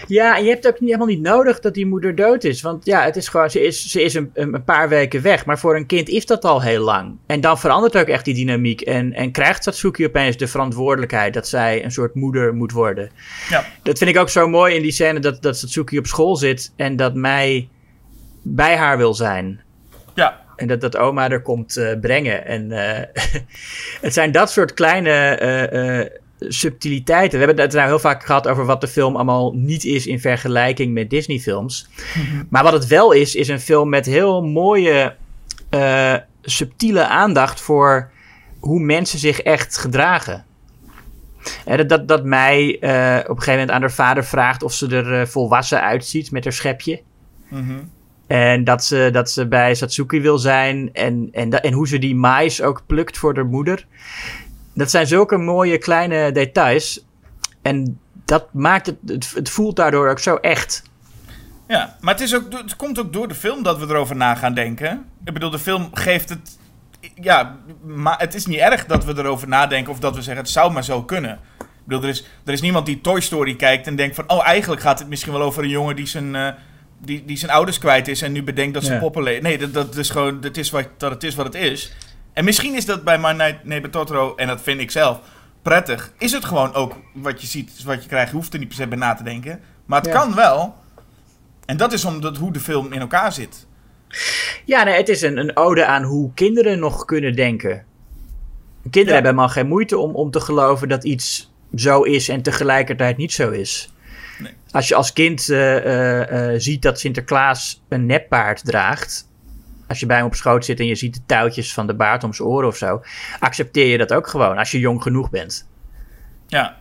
Ja, 0.07 0.37
en 0.37 0.43
je 0.43 0.49
hebt 0.49 0.67
ook 0.67 0.79
niet, 0.79 0.89
helemaal 0.89 1.07
niet 1.07 1.21
nodig 1.21 1.59
dat 1.59 1.73
die 1.73 1.85
moeder 1.85 2.15
dood 2.15 2.43
is. 2.43 2.61
Want 2.61 2.85
ja, 2.85 3.03
het 3.03 3.15
is 3.15 3.27
gewoon, 3.27 3.49
ze 3.49 3.65
is, 3.65 3.85
ze 3.91 4.01
is 4.01 4.13
een, 4.13 4.31
een 4.33 4.63
paar 4.63 4.89
weken 4.89 5.21
weg. 5.21 5.45
Maar 5.45 5.59
voor 5.59 5.75
een 5.75 5.85
kind 5.85 6.09
is 6.09 6.25
dat 6.25 6.45
al 6.45 6.61
heel 6.61 6.83
lang. 6.83 7.17
En 7.25 7.41
dan 7.41 7.59
verandert 7.59 7.97
ook 7.97 8.07
echt 8.07 8.25
die 8.25 8.33
dynamiek. 8.33 8.81
En, 8.81 9.13
en 9.13 9.31
krijgt 9.31 9.63
Satsuki 9.63 10.05
opeens 10.05 10.37
de 10.37 10.47
verantwoordelijkheid 10.47 11.33
dat 11.33 11.47
zij 11.47 11.83
een 11.83 11.91
soort 11.91 12.15
moeder 12.15 12.53
moet 12.53 12.71
worden. 12.71 13.11
Ja. 13.49 13.65
Dat 13.83 13.97
vind 13.97 14.09
ik 14.09 14.17
ook 14.17 14.29
zo 14.29 14.47
mooi 14.47 14.75
in 14.75 14.81
die 14.81 14.91
scène 14.91 15.19
dat, 15.19 15.41
dat 15.41 15.57
Satsuki 15.57 15.97
op 15.97 16.07
school 16.07 16.35
zit. 16.35 16.73
En 16.75 16.95
dat 16.95 17.13
mij 17.13 17.69
bij 18.41 18.77
haar 18.77 18.97
wil 18.97 19.13
zijn. 19.13 19.61
Ja. 20.15 20.45
En 20.57 20.67
dat, 20.67 20.81
dat 20.81 20.97
oma 20.97 21.29
er 21.29 21.41
komt 21.41 21.77
uh, 21.77 21.99
brengen. 22.01 22.45
En 22.45 22.71
uh, 22.71 22.99
het 24.05 24.13
zijn 24.13 24.31
dat 24.31 24.51
soort 24.51 24.73
kleine 24.73 25.39
uh, 26.41 26.49
subtiliteiten. 26.51 27.39
We 27.39 27.45
hebben 27.45 27.63
het 27.63 27.73
nou 27.73 27.87
heel 27.87 27.99
vaak 27.99 28.25
gehad 28.25 28.47
over 28.47 28.65
wat 28.65 28.81
de 28.81 28.87
film 28.87 29.15
allemaal 29.15 29.53
niet 29.53 29.83
is 29.83 30.07
in 30.07 30.19
vergelijking 30.19 30.93
met 30.93 31.09
Disney-films. 31.09 31.89
Mm-hmm. 32.15 32.47
Maar 32.49 32.63
wat 32.63 32.73
het 32.73 32.87
wel 32.87 33.11
is, 33.11 33.35
is 33.35 33.47
een 33.47 33.59
film 33.59 33.89
met 33.89 34.05
heel 34.05 34.43
mooie, 34.43 35.15
subtiele 36.41 37.07
aandacht 37.07 37.61
voor 37.61 38.11
hoe 38.59 38.79
mensen 38.79 39.19
zich 39.19 39.41
echt 39.41 39.77
gedragen. 39.77 40.45
En 41.65 41.77
dat, 41.77 41.89
dat, 41.89 42.07
dat 42.07 42.23
mij 42.23 42.73
op 42.75 42.81
een 42.81 43.25
gegeven 43.25 43.51
moment 43.51 43.71
aan 43.71 43.81
haar 43.81 43.91
vader 43.91 44.25
vraagt 44.25 44.63
of 44.63 44.73
ze 44.73 44.87
er 44.87 45.27
volwassen 45.27 45.81
uitziet 45.81 46.31
met 46.31 46.43
haar 46.43 46.53
schepje. 46.53 47.01
Mm-hmm. 47.49 47.89
En 48.27 48.63
dat 48.63 48.83
ze, 48.83 49.09
dat 49.11 49.29
ze 49.29 49.47
bij 49.47 49.75
Satsuki 49.75 50.21
wil 50.21 50.37
zijn. 50.37 50.89
En, 50.93 51.29
en, 51.31 51.61
en 51.61 51.73
hoe 51.73 51.87
ze 51.87 51.99
die 51.99 52.15
mais 52.15 52.61
ook 52.61 52.83
plukt 52.85 53.17
voor 53.17 53.35
haar 53.35 53.45
moeder. 53.45 53.85
Dat 54.73 54.91
zijn 54.91 55.07
zulke 55.07 55.37
mooie 55.37 55.77
kleine 55.77 56.31
details. 56.31 57.05
En 57.61 57.99
dat 58.25 58.53
maakt 58.53 58.85
het, 58.85 59.33
het, 59.35 59.49
voelt 59.49 59.75
daardoor 59.75 60.09
ook 60.09 60.19
zo 60.19 60.35
echt. 60.35 60.83
Ja, 61.67 61.97
maar 62.01 62.13
het, 62.13 62.23
is 62.23 62.35
ook, 62.35 62.53
het 62.53 62.75
komt 62.75 62.99
ook 62.99 63.13
door 63.13 63.27
de 63.27 63.35
film 63.35 63.63
dat 63.63 63.79
we 63.79 63.85
erover 63.85 64.15
na 64.15 64.35
gaan 64.35 64.53
denken. 64.53 65.05
Ik 65.25 65.33
bedoel, 65.33 65.49
de 65.49 65.59
film 65.59 65.89
geeft 65.93 66.29
het. 66.29 66.57
Ja, 67.21 67.57
maar 67.83 68.19
het 68.19 68.33
is 68.33 68.45
niet 68.45 68.59
erg 68.59 68.85
dat 68.85 69.05
we 69.05 69.13
erover 69.17 69.47
nadenken 69.47 69.91
of 69.91 69.99
dat 69.99 70.15
we 70.15 70.21
zeggen 70.21 70.43
het 70.43 70.51
zou 70.51 70.71
maar 70.71 70.83
zo 70.83 71.03
kunnen. 71.03 71.39
Ik 71.59 71.65
bedoel, 71.83 72.03
er 72.03 72.09
is, 72.09 72.25
er 72.45 72.53
is 72.53 72.61
niemand 72.61 72.85
die 72.85 73.01
Toy 73.01 73.21
Story 73.21 73.55
kijkt 73.55 73.87
en 73.87 73.95
denkt 73.95 74.15
van, 74.15 74.29
oh, 74.29 74.47
eigenlijk 74.47 74.81
gaat 74.81 74.99
het 74.99 75.07
misschien 75.07 75.33
wel 75.33 75.41
over 75.41 75.63
een 75.63 75.69
jongen 75.69 75.95
die 75.95 76.05
zijn. 76.05 76.33
Uh, 76.33 76.47
die, 76.99 77.25
die 77.25 77.37
zijn 77.37 77.51
ouders 77.51 77.77
kwijt 77.77 78.07
is 78.07 78.21
en 78.21 78.31
nu 78.31 78.43
bedenkt 78.43 78.73
dat 78.73 78.83
ze 78.83 78.93
ja. 78.93 78.99
poppen. 78.99 79.23
Nee, 79.23 79.57
dat, 79.57 79.73
dat 79.73 79.95
is 79.95 80.09
gewoon 80.09 80.41
dat, 80.41 80.57
is 80.57 80.69
wat, 80.69 80.87
dat 80.97 81.11
het 81.11 81.23
is 81.23 81.35
wat 81.35 81.45
het 81.45 81.55
is. 81.55 81.93
En 82.33 82.45
misschien 82.45 82.75
is 82.75 82.85
dat 82.85 83.03
bij 83.03 83.17
My 83.19 83.31
Night 83.31 83.63
Neighbor 83.63 83.91
Totoro, 83.91 84.35
en 84.35 84.47
dat 84.47 84.61
vind 84.61 84.79
ik 84.79 84.91
zelf, 84.91 85.19
prettig. 85.61 86.11
Is 86.17 86.31
het 86.31 86.45
gewoon 86.45 86.73
ook 86.73 86.95
wat 87.13 87.41
je 87.41 87.47
ziet, 87.47 87.83
wat 87.83 88.03
je 88.03 88.09
krijgt. 88.09 88.29
Je 88.29 88.35
hoeft 88.35 88.53
er 88.53 88.59
niet 88.59 88.67
per 88.67 88.77
se 88.77 88.87
bij 88.87 88.97
na 88.97 89.13
te 89.13 89.23
denken. 89.23 89.59
Maar 89.85 90.01
het 90.01 90.11
ja. 90.11 90.19
kan 90.19 90.35
wel. 90.35 90.75
En 91.65 91.77
dat 91.77 91.93
is 91.93 92.05
omdat 92.05 92.37
hoe 92.37 92.51
de 92.51 92.59
film 92.59 92.93
in 92.93 92.99
elkaar 92.99 93.31
zit. 93.31 93.65
Ja, 94.65 94.83
nee, 94.83 94.95
het 94.95 95.09
is 95.09 95.21
een, 95.21 95.37
een 95.37 95.57
ode 95.57 95.85
aan 95.85 96.03
hoe 96.03 96.33
kinderen 96.33 96.79
nog 96.79 97.05
kunnen 97.05 97.35
denken. 97.35 97.85
Kinderen 98.81 99.07
ja. 99.07 99.13
hebben 99.13 99.31
helemaal 99.31 99.49
geen 99.49 99.67
moeite 99.67 99.97
om, 99.97 100.15
om 100.15 100.31
te 100.31 100.39
geloven 100.39 100.89
dat 100.89 101.03
iets 101.03 101.51
zo 101.75 102.01
is 102.01 102.29
en 102.29 102.41
tegelijkertijd 102.41 103.17
niet 103.17 103.33
zo 103.33 103.49
is. 103.49 103.91
Nee. 104.39 104.53
Als 104.71 104.87
je 104.87 104.95
als 104.95 105.13
kind 105.13 105.47
uh, 105.47 105.85
uh, 105.85 106.31
uh, 106.31 106.59
ziet 106.59 106.81
dat 106.81 106.99
Sinterklaas 106.99 107.81
een 107.89 108.05
neppaard 108.05 108.65
draagt. 108.65 109.29
Als 109.87 109.99
je 109.99 110.05
bij 110.05 110.17
hem 110.17 110.25
op 110.25 110.35
schoot 110.35 110.65
zit 110.65 110.79
en 110.79 110.85
je 110.85 110.95
ziet 110.95 111.13
de 111.13 111.21
touwtjes 111.25 111.73
van 111.73 111.87
de 111.87 111.95
baard 111.95 112.23
om 112.23 112.33
zijn 112.33 112.47
oren 112.47 112.67
of 112.67 112.77
zo. 112.77 113.01
Accepteer 113.39 113.85
je 113.85 113.97
dat 113.97 114.13
ook 114.13 114.27
gewoon 114.27 114.57
als 114.57 114.71
je 114.71 114.79
jong 114.79 115.01
genoeg 115.01 115.29
bent. 115.29 115.67
Ja. 116.47 116.77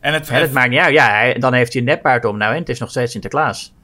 En 0.00 0.12
het, 0.12 0.28
het 0.28 0.52
maakt 0.52 0.70
niet 0.70 0.78
uit. 0.78 0.94
Ja, 0.94 1.08
hij, 1.08 1.34
dan 1.38 1.52
heeft 1.52 1.72
hij 1.72 1.82
een 1.82 1.88
neppaard 1.88 2.24
om 2.24 2.36
nou 2.36 2.52
en 2.52 2.58
het 2.58 2.68
is 2.68 2.78
nog 2.78 2.90
steeds 2.90 3.12
Sinterklaas. 3.12 3.74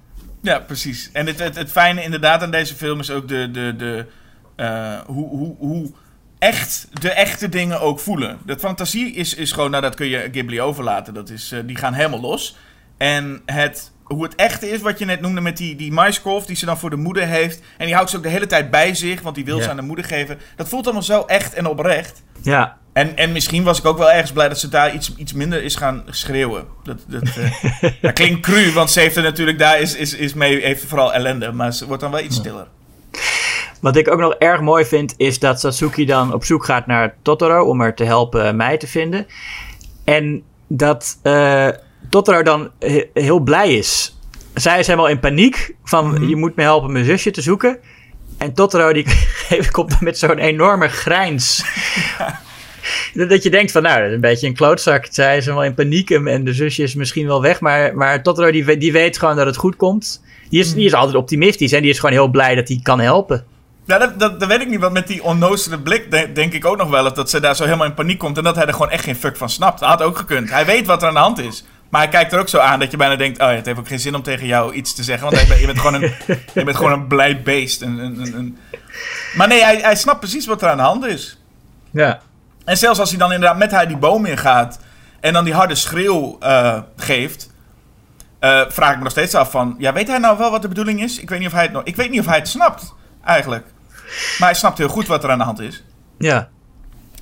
Ja, 0.41 0.59
precies. 0.59 1.11
En 1.13 1.27
het, 1.27 1.39
het, 1.39 1.57
het 1.57 1.71
fijne 1.71 2.03
inderdaad 2.03 2.43
aan 2.43 2.51
deze 2.51 2.75
film 2.75 3.01
is 3.01 3.11
ook 3.11 3.29
de, 3.29 3.51
de, 3.51 3.77
de, 3.77 4.07
hoe, 5.07 5.29
hoe, 5.29 5.57
hoe 5.59 5.93
echt 6.39 6.89
de 7.01 7.11
echte 7.11 7.49
dingen 7.49 7.81
ook 7.81 8.01
voelen. 8.01 8.39
De 8.47 8.59
fantasie 8.59 9.13
is, 9.13 9.35
is 9.35 9.53
gewoon, 9.53 9.71
nou 9.71 9.83
dat 9.83 9.95
kun 9.95 10.07
je 10.07 10.29
Ghibli 10.33 10.61
overlaten. 10.61 11.15
Dat 11.15 11.31
is, 11.31 11.55
die 11.65 11.77
gaan 11.77 11.93
helemaal 11.93 12.21
los. 12.21 12.57
En 13.03 13.43
het, 13.47 13.93
hoe 14.05 14.23
het 14.23 14.35
echte 14.35 14.71
is, 14.71 14.81
wat 14.81 14.99
je 14.99 15.05
net 15.05 15.21
noemde 15.21 15.41
met 15.41 15.57
die, 15.57 15.77
die 15.77 15.93
maiskolf 15.93 16.47
die 16.47 16.57
ze 16.57 16.67
dan 16.67 16.79
voor 16.79 16.91
de 16.91 16.97
moeder 16.97 17.27
heeft. 17.27 17.61
En 17.77 17.87
die 17.87 17.95
houdt 17.95 18.11
ze 18.11 18.17
ook 18.17 18.23
de 18.23 18.29
hele 18.29 18.47
tijd 18.47 18.71
bij 18.71 18.95
zich, 18.95 19.21
want 19.21 19.35
die 19.35 19.45
wil 19.45 19.57
Ja. 19.57 19.63
ze 19.63 19.71
aan 19.71 19.77
de 19.77 19.83
moeder 19.83 20.05
geven. 20.05 20.39
Dat 20.57 20.69
voelt 20.69 20.85
allemaal 20.85 21.03
zo 21.03 21.23
echt 21.27 21.55
en 21.55 21.67
oprecht. 21.67 22.23
Ja, 22.43 22.77
En, 22.93 23.17
en 23.17 23.33
misschien 23.33 23.63
was 23.63 23.79
ik 23.79 23.85
ook 23.85 23.99
wel 23.99 24.11
ergens 24.11 24.33
blij 24.33 24.49
dat 24.49 24.59
ze 24.59 24.69
daar 24.69 24.95
iets, 24.95 25.15
iets 25.17 25.33
minder 25.33 25.63
is 25.63 25.77
gaan 25.77 26.03
schreeuwen. 26.07 26.65
Dat, 26.83 26.99
dat, 27.07 27.23
eh, 27.23 27.91
dat 28.03 28.13
klinkt 28.13 28.41
cru, 28.41 28.73
want 28.73 28.91
ze 28.91 29.01
heeft 29.01 29.17
er 29.17 29.23
natuurlijk 29.23 29.59
daar 29.59 29.81
is, 29.81 29.95
is, 29.97 30.15
is 30.15 30.35
mee, 30.35 30.61
heeft 30.61 30.85
vooral 30.85 31.13
ellende. 31.15 31.53
Maar 31.53 31.73
ze 31.73 31.87
wordt 31.87 32.03
dan 32.03 32.11
wel 32.11 32.21
iets 32.21 32.37
stiller. 32.37 32.67
Wat 33.81 33.97
ik 33.97 34.11
ook 34.11 34.21
nog 34.21 34.35
erg 34.35 34.61
mooi 34.61 34.85
vind, 34.85 35.15
is 35.17 35.39
dat 35.39 35.61
Satsuki 35.61 36.05
dan 36.07 36.33
op 36.35 36.45
zoek 36.45 36.65
gaat 36.65 36.87
naar 36.87 37.15
Totoro 37.23 37.65
om 37.65 37.81
er 37.81 37.95
te 37.95 38.05
helpen 38.05 38.57
mij 38.57 38.77
te 38.77 38.87
vinden. 38.87 39.27
En 40.05 40.43
dat 40.67 41.19
eh, 41.23 41.69
Totoro 42.11 42.43
dan 42.43 42.71
he- 42.79 43.11
heel 43.15 43.39
blij 43.41 43.75
is. 43.75 44.17
Zij 44.55 44.79
is 44.79 44.87
helemaal 44.87 45.09
in 45.09 45.21
paniek 45.21 45.75
van 45.85 46.29
je 46.29 46.37
moet 46.37 46.57
me 46.57 46.63
helpen 46.63 46.93
mijn 46.93 47.05
zusje 47.05 47.31
te 47.31 47.41
zoeken. 47.43 47.79
En 48.39 48.55
Totoro 48.55 48.93
die 48.93 49.07
komt 49.71 49.91
dan 49.91 49.99
met 50.01 50.19
zo'n 50.19 50.39
enorme 50.39 50.89
grijns. 50.89 51.65
Dat 53.15 53.29
dat 53.31 53.43
je 53.43 53.51
denkt 53.51 53.73
van, 53.73 53.83
nou, 53.83 53.99
dat 53.99 54.09
is 54.09 54.15
een 54.15 54.21
beetje 54.21 54.47
een 54.47 54.55
klootzak. 54.55 55.07
Zij 55.11 55.37
is 55.37 55.45
helemaal 55.45 55.65
in 55.65 55.75
paniek 55.75 56.11
en 56.11 56.45
de 56.45 56.53
zusje 56.53 56.83
is 56.83 56.95
misschien 56.95 57.27
wel 57.27 57.43
weg. 57.43 57.61
Maar, 57.61 57.97
maar 57.97 58.23
Totoro 58.23 58.51
die, 58.51 58.77
die 58.79 58.93
weet 58.93 59.19
gewoon 59.19 59.37
dat 59.37 59.47
het 59.47 59.57
goed 59.57 59.77
komt. 59.77 60.23
Die 60.51 60.61
is, 60.61 60.75
die 60.75 60.85
is 60.85 60.95
altijd 60.95 61.17
optimistisch 61.17 61.73
en 61.73 61.81
die 61.83 61.91
is 61.91 61.97
gewoon 61.99 62.15
heel 62.15 62.29
blij 62.29 62.55
dat 62.55 62.69
hij 62.69 62.81
kan 62.83 63.01
helpen. 63.01 63.45
Ja, 63.87 63.99
dat, 63.99 64.21
dat, 64.21 64.41
dat 64.41 64.49
weet 64.49 64.61
ik 64.61 64.69
niet, 64.69 64.81
want 64.81 64.93
met 64.93 65.07
die 65.07 65.23
onnozele 65.23 65.79
blik 65.79 66.11
de- 66.11 66.31
denk 66.33 66.53
ik 66.53 66.65
ook 66.65 66.77
nog 66.77 66.91
wel 66.91 67.13
dat 67.15 67.31
ze 67.31 67.41
daar 67.41 67.57
zo 67.57 67.65
helemaal 67.65 67.87
in 67.87 67.95
paniek 67.95 68.19
komt 68.19 68.39
en 68.39 68.45
dat 68.45 68.57
hij 68.57 68.67
er 68.67 68.73
gewoon 68.73 68.91
echt 68.91 69.05
geen 69.05 69.17
fuck 69.17 69.37
van 69.37 69.51
snapt. 69.51 69.81
Dat 69.81 69.89
had 69.89 70.03
ook 70.03 70.17
gekund. 70.17 70.51
Hij 70.51 70.67
weet 70.67 70.87
wat 70.87 71.03
er 71.03 71.09
aan 71.09 71.15
de 71.15 71.21
hand 71.21 71.39
is. 71.39 71.65
Maar 71.93 72.01
hij 72.01 72.11
kijkt 72.11 72.33
er 72.33 72.39
ook 72.39 72.49
zo 72.49 72.59
aan 72.59 72.79
dat 72.79 72.91
je 72.91 72.97
bijna 72.97 73.17
denkt, 73.17 73.41
oh 73.41 73.49
ja, 73.49 73.55
het 73.55 73.67
heeft 73.67 73.79
ook 73.79 73.89
geen 73.89 74.01
zin 74.01 74.15
om 74.15 74.23
tegen 74.23 74.47
jou 74.47 74.73
iets 74.75 74.95
te 74.95 75.03
zeggen, 75.03 75.31
want 75.31 75.49
hij, 75.49 75.61
je, 75.61 75.67
bent 75.67 75.79
gewoon 75.79 76.03
een, 76.03 76.15
je 76.55 76.65
bent 76.65 76.77
gewoon 76.77 76.93
een 76.93 77.07
blij 77.07 77.43
beest. 77.43 77.83
Een, 77.83 77.99
een, 77.99 78.35
een, 78.37 78.59
Maar 79.37 79.49
nee, 79.49 79.63
hij, 79.63 79.77
hij 79.77 79.97
snapt 79.97 80.19
precies 80.19 80.47
wat 80.47 80.63
er 80.63 80.69
aan 80.69 80.77
de 80.77 80.83
hand 80.83 81.05
is. 81.05 81.39
Ja. 81.91 82.21
En 82.65 82.77
zelfs 82.77 82.99
als 82.99 83.11
hij 83.11 83.19
dan 83.19 83.33
inderdaad 83.33 83.59
met 83.59 83.71
haar 83.71 83.89
die 83.89 83.97
boom 83.97 84.25
ingaat 84.25 84.79
en 85.21 85.33
dan 85.33 85.45
die 85.45 85.55
harde 85.55 85.75
schreeuw 85.75 86.37
eh, 86.41 86.79
geeft, 86.97 87.51
eh, 88.39 88.61
vraag 88.69 88.91
ik 88.91 88.97
me 88.97 89.03
nog 89.03 89.13
steeds 89.13 89.35
af 89.35 89.51
van, 89.51 89.75
ja, 89.79 89.93
weet 89.93 90.09
hij 90.09 90.19
nou 90.19 90.39
wel 90.39 90.51
wat 90.51 90.63
de 90.63 90.69
bedoeling 90.69 91.03
is? 91.03 91.19
Ik 91.19 91.29
weet 91.29 91.39
niet 91.39 91.49
of 91.49 91.55
hij 91.55 91.63
het, 91.63 91.73
nog, 91.73 91.85
ik 91.85 91.97
weet 91.97 92.11
niet 92.11 92.21
of 92.21 92.27
hij 92.27 92.39
het 92.39 92.49
snapt, 92.49 92.95
eigenlijk. 93.25 93.67
Maar 94.39 94.49
hij 94.49 94.59
snapt 94.59 94.79
heel 94.79 94.89
goed 94.89 95.07
wat 95.07 95.25
er 95.25 95.31
aan 95.31 95.39
de 95.39 95.45
hand 95.45 95.61
is. 95.61 95.85
Ja. 96.19 96.49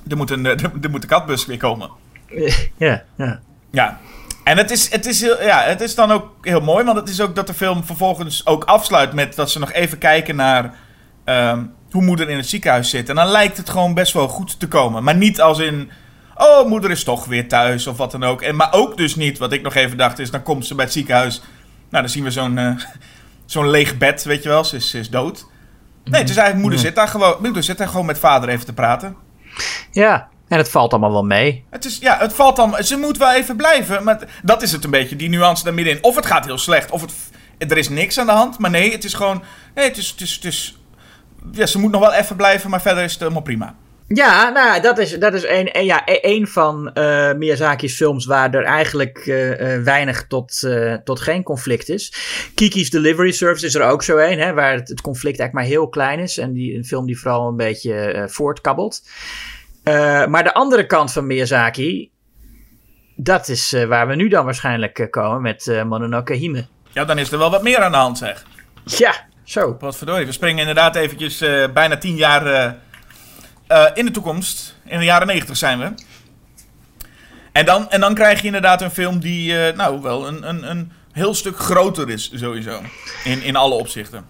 Er 0.09 0.17
moet 0.17 0.31
een, 0.31 0.45
er, 0.45 0.63
er 0.81 0.89
moet 0.89 1.03
een 1.03 1.09
katbus 1.09 1.45
weer 1.45 1.57
komen. 1.57 1.89
Ja, 2.77 3.03
ja. 3.15 3.39
Ja. 3.71 3.99
En 4.43 4.57
het 4.57 4.71
is, 4.71 4.91
het, 4.91 5.05
is 5.05 5.21
heel, 5.21 5.43
ja, 5.43 5.61
het 5.61 5.81
is 5.81 5.95
dan 5.95 6.11
ook 6.11 6.29
heel 6.41 6.61
mooi, 6.61 6.85
want 6.85 6.97
het 6.97 7.09
is 7.09 7.21
ook 7.21 7.35
dat 7.35 7.47
de 7.47 7.53
film 7.53 7.83
vervolgens 7.83 8.45
ook 8.45 8.63
afsluit 8.63 9.13
met 9.13 9.35
dat 9.35 9.51
ze 9.51 9.59
nog 9.59 9.71
even 9.71 9.97
kijken 9.97 10.35
naar 10.35 10.73
ehm, 11.23 11.63
hoe 11.91 12.01
moeder 12.01 12.29
in 12.29 12.37
het 12.37 12.47
ziekenhuis 12.47 12.89
zit. 12.89 13.09
En 13.09 13.15
dan 13.15 13.27
lijkt 13.27 13.57
het 13.57 13.69
gewoon 13.69 13.93
best 13.93 14.13
wel 14.13 14.27
goed 14.27 14.59
te 14.59 14.67
komen. 14.67 15.03
Maar 15.03 15.15
niet 15.15 15.41
als 15.41 15.59
in, 15.59 15.91
oh, 16.35 16.67
moeder 16.67 16.91
is 16.91 17.03
toch 17.03 17.25
weer 17.25 17.47
thuis 17.47 17.87
of 17.87 17.97
wat 17.97 18.11
dan 18.11 18.23
ook. 18.23 18.41
En, 18.41 18.55
maar 18.55 18.73
ook 18.73 18.97
dus 18.97 19.15
niet, 19.15 19.37
wat 19.37 19.53
ik 19.53 19.61
nog 19.61 19.75
even 19.75 19.97
dacht, 19.97 20.19
is 20.19 20.31
dan 20.31 20.43
komt 20.43 20.65
ze 20.65 20.75
bij 20.75 20.85
het 20.85 20.93
ziekenhuis. 20.93 21.41
Nou, 21.89 22.03
dan 22.03 22.11
zien 22.11 22.23
we 22.23 22.31
zo'n 22.31 22.57
eh, 22.57 22.75
zo'n 23.45 23.69
leeg 23.69 23.97
bed, 23.97 24.23
weet 24.23 24.43
je 24.43 24.49
wel, 24.49 24.63
ze 24.63 24.75
is, 24.75 24.89
ze 24.89 24.99
is 24.99 25.09
dood. 25.09 25.45
Nee, 26.03 26.21
het 26.21 26.29
is 26.29 26.35
eigenlijk, 26.35 26.67
moeder 26.67 26.79
zit 26.79 26.95
daar 26.95 27.07
gewoon, 27.07 27.35
moeder 27.41 27.63
zit 27.63 27.77
daar 27.77 27.87
gewoon 27.87 28.05
met 28.05 28.19
vader 28.19 28.49
even 28.49 28.65
te 28.65 28.73
praten. 28.73 29.15
Ja, 29.91 30.29
en 30.51 30.57
het 30.57 30.69
valt 30.69 30.91
allemaal 30.91 31.11
wel 31.11 31.23
mee. 31.23 31.63
Het 31.69 31.85
is, 31.85 31.97
ja, 31.97 32.17
het 32.19 32.33
valt 32.33 32.55
dan. 32.55 32.83
Ze 32.83 32.97
moet 32.97 33.17
wel 33.17 33.33
even 33.33 33.55
blijven. 33.55 34.03
Maar 34.03 34.19
dat 34.43 34.61
is 34.61 34.71
het 34.71 34.83
een 34.83 34.89
beetje, 34.89 35.15
die 35.15 35.29
nuance 35.29 35.63
daar 35.63 35.73
middenin. 35.73 36.03
Of 36.03 36.15
het 36.15 36.25
gaat 36.25 36.45
heel 36.45 36.57
slecht, 36.57 36.91
of 36.91 37.01
het, 37.01 37.71
er 37.71 37.77
is 37.77 37.89
niks 37.89 38.19
aan 38.19 38.25
de 38.25 38.31
hand. 38.31 38.59
Maar 38.59 38.69
nee, 38.69 38.91
het 38.91 39.03
is 39.03 39.13
gewoon. 39.13 39.43
Nee, 39.75 39.87
het 39.87 39.97
is. 39.97 40.09
Het 40.09 40.21
is, 40.21 40.33
het 40.33 40.45
is 40.45 40.79
ja, 41.51 41.65
ze 41.65 41.79
moet 41.79 41.91
nog 41.91 42.01
wel 42.01 42.13
even 42.13 42.35
blijven, 42.35 42.69
maar 42.69 42.81
verder 42.81 43.03
is 43.03 43.11
het 43.11 43.21
helemaal 43.21 43.41
prima. 43.41 43.75
Ja, 44.07 44.49
nou, 44.49 44.81
dat 44.81 44.97
is, 44.97 45.19
dat 45.19 45.33
is 45.33 45.43
een, 45.43 45.77
een, 45.77 45.85
ja, 45.85 46.01
e- 46.05 46.19
een 46.21 46.47
van 46.47 46.93
eh, 46.93 47.33
Miyazaki's 47.33 47.95
films 47.95 48.25
waar 48.25 48.53
er 48.53 48.63
eigenlijk 48.63 49.17
eh, 49.17 49.75
eh, 49.75 49.83
weinig 49.83 50.27
tot, 50.27 50.63
eh, 50.63 50.93
tot 50.93 51.19
geen 51.19 51.43
conflict 51.43 51.89
is. 51.89 52.13
Kiki's 52.55 52.89
Delivery 52.89 53.31
Service 53.31 53.65
is 53.65 53.75
er 53.75 53.83
ook 53.83 54.03
zo 54.03 54.17
een, 54.17 54.39
hè, 54.39 54.53
waar 54.53 54.73
het, 54.73 54.89
het 54.89 55.01
conflict 55.01 55.39
eigenlijk 55.39 55.53
maar 55.53 55.77
heel 55.77 55.89
klein 55.89 56.19
is. 56.19 56.37
En 56.37 56.53
die, 56.53 56.75
een 56.75 56.85
film 56.85 57.05
die 57.05 57.19
vooral 57.19 57.47
een 57.47 57.55
beetje 57.55 58.25
voortkabbelt. 58.29 59.01
Eh, 59.83 60.25
maar 60.25 60.43
de 60.43 60.53
andere 60.53 60.85
kant 60.85 61.11
van 61.11 61.27
Miyazaki, 61.27 62.11
dat 63.15 63.47
is 63.47 63.73
eh, 63.73 63.85
waar 63.85 64.07
we 64.07 64.15
nu 64.15 64.27
dan 64.27 64.45
waarschijnlijk 64.45 64.99
eh, 64.99 65.09
komen 65.09 65.41
met 65.41 65.83
Mononoke 65.85 66.33
Hime. 66.33 66.65
Ja, 66.91 67.05
dan 67.05 67.17
is 67.17 67.31
er 67.31 67.37
wel 67.37 67.49
wat 67.49 67.63
meer 67.63 67.77
aan 67.77 67.91
de 67.91 67.97
hand, 67.97 68.17
zeg. 68.17 68.45
Ja, 68.85 69.13
zo. 69.43 69.77
Wat 69.79 69.97
verdorie. 69.97 70.25
We 70.25 70.31
springen 70.31 70.59
inderdaad 70.59 70.95
eventjes 70.95 71.43
bijna 71.73 71.97
tien 71.97 72.15
jaar 72.15 72.75
in 73.93 74.05
de 74.05 74.11
toekomst. 74.11 74.79
In 74.85 74.99
de 74.99 75.05
jaren 75.05 75.27
negentig 75.27 75.57
zijn 75.57 75.79
we. 75.79 75.93
En 77.51 77.65
dan, 77.65 77.89
en 77.89 77.99
dan 77.99 78.13
krijg 78.13 78.39
je 78.39 78.45
inderdaad 78.45 78.81
een 78.81 78.91
film 78.91 79.19
die, 79.19 79.73
nou, 79.73 80.01
wel 80.01 80.27
een, 80.27 80.49
een, 80.49 80.69
een 80.69 80.91
heel 81.11 81.33
stuk 81.33 81.57
groter 81.57 82.09
is, 82.09 82.31
sowieso. 82.33 82.79
In, 83.23 83.41
in 83.43 83.55
alle 83.55 83.73
opzichten. 83.73 84.25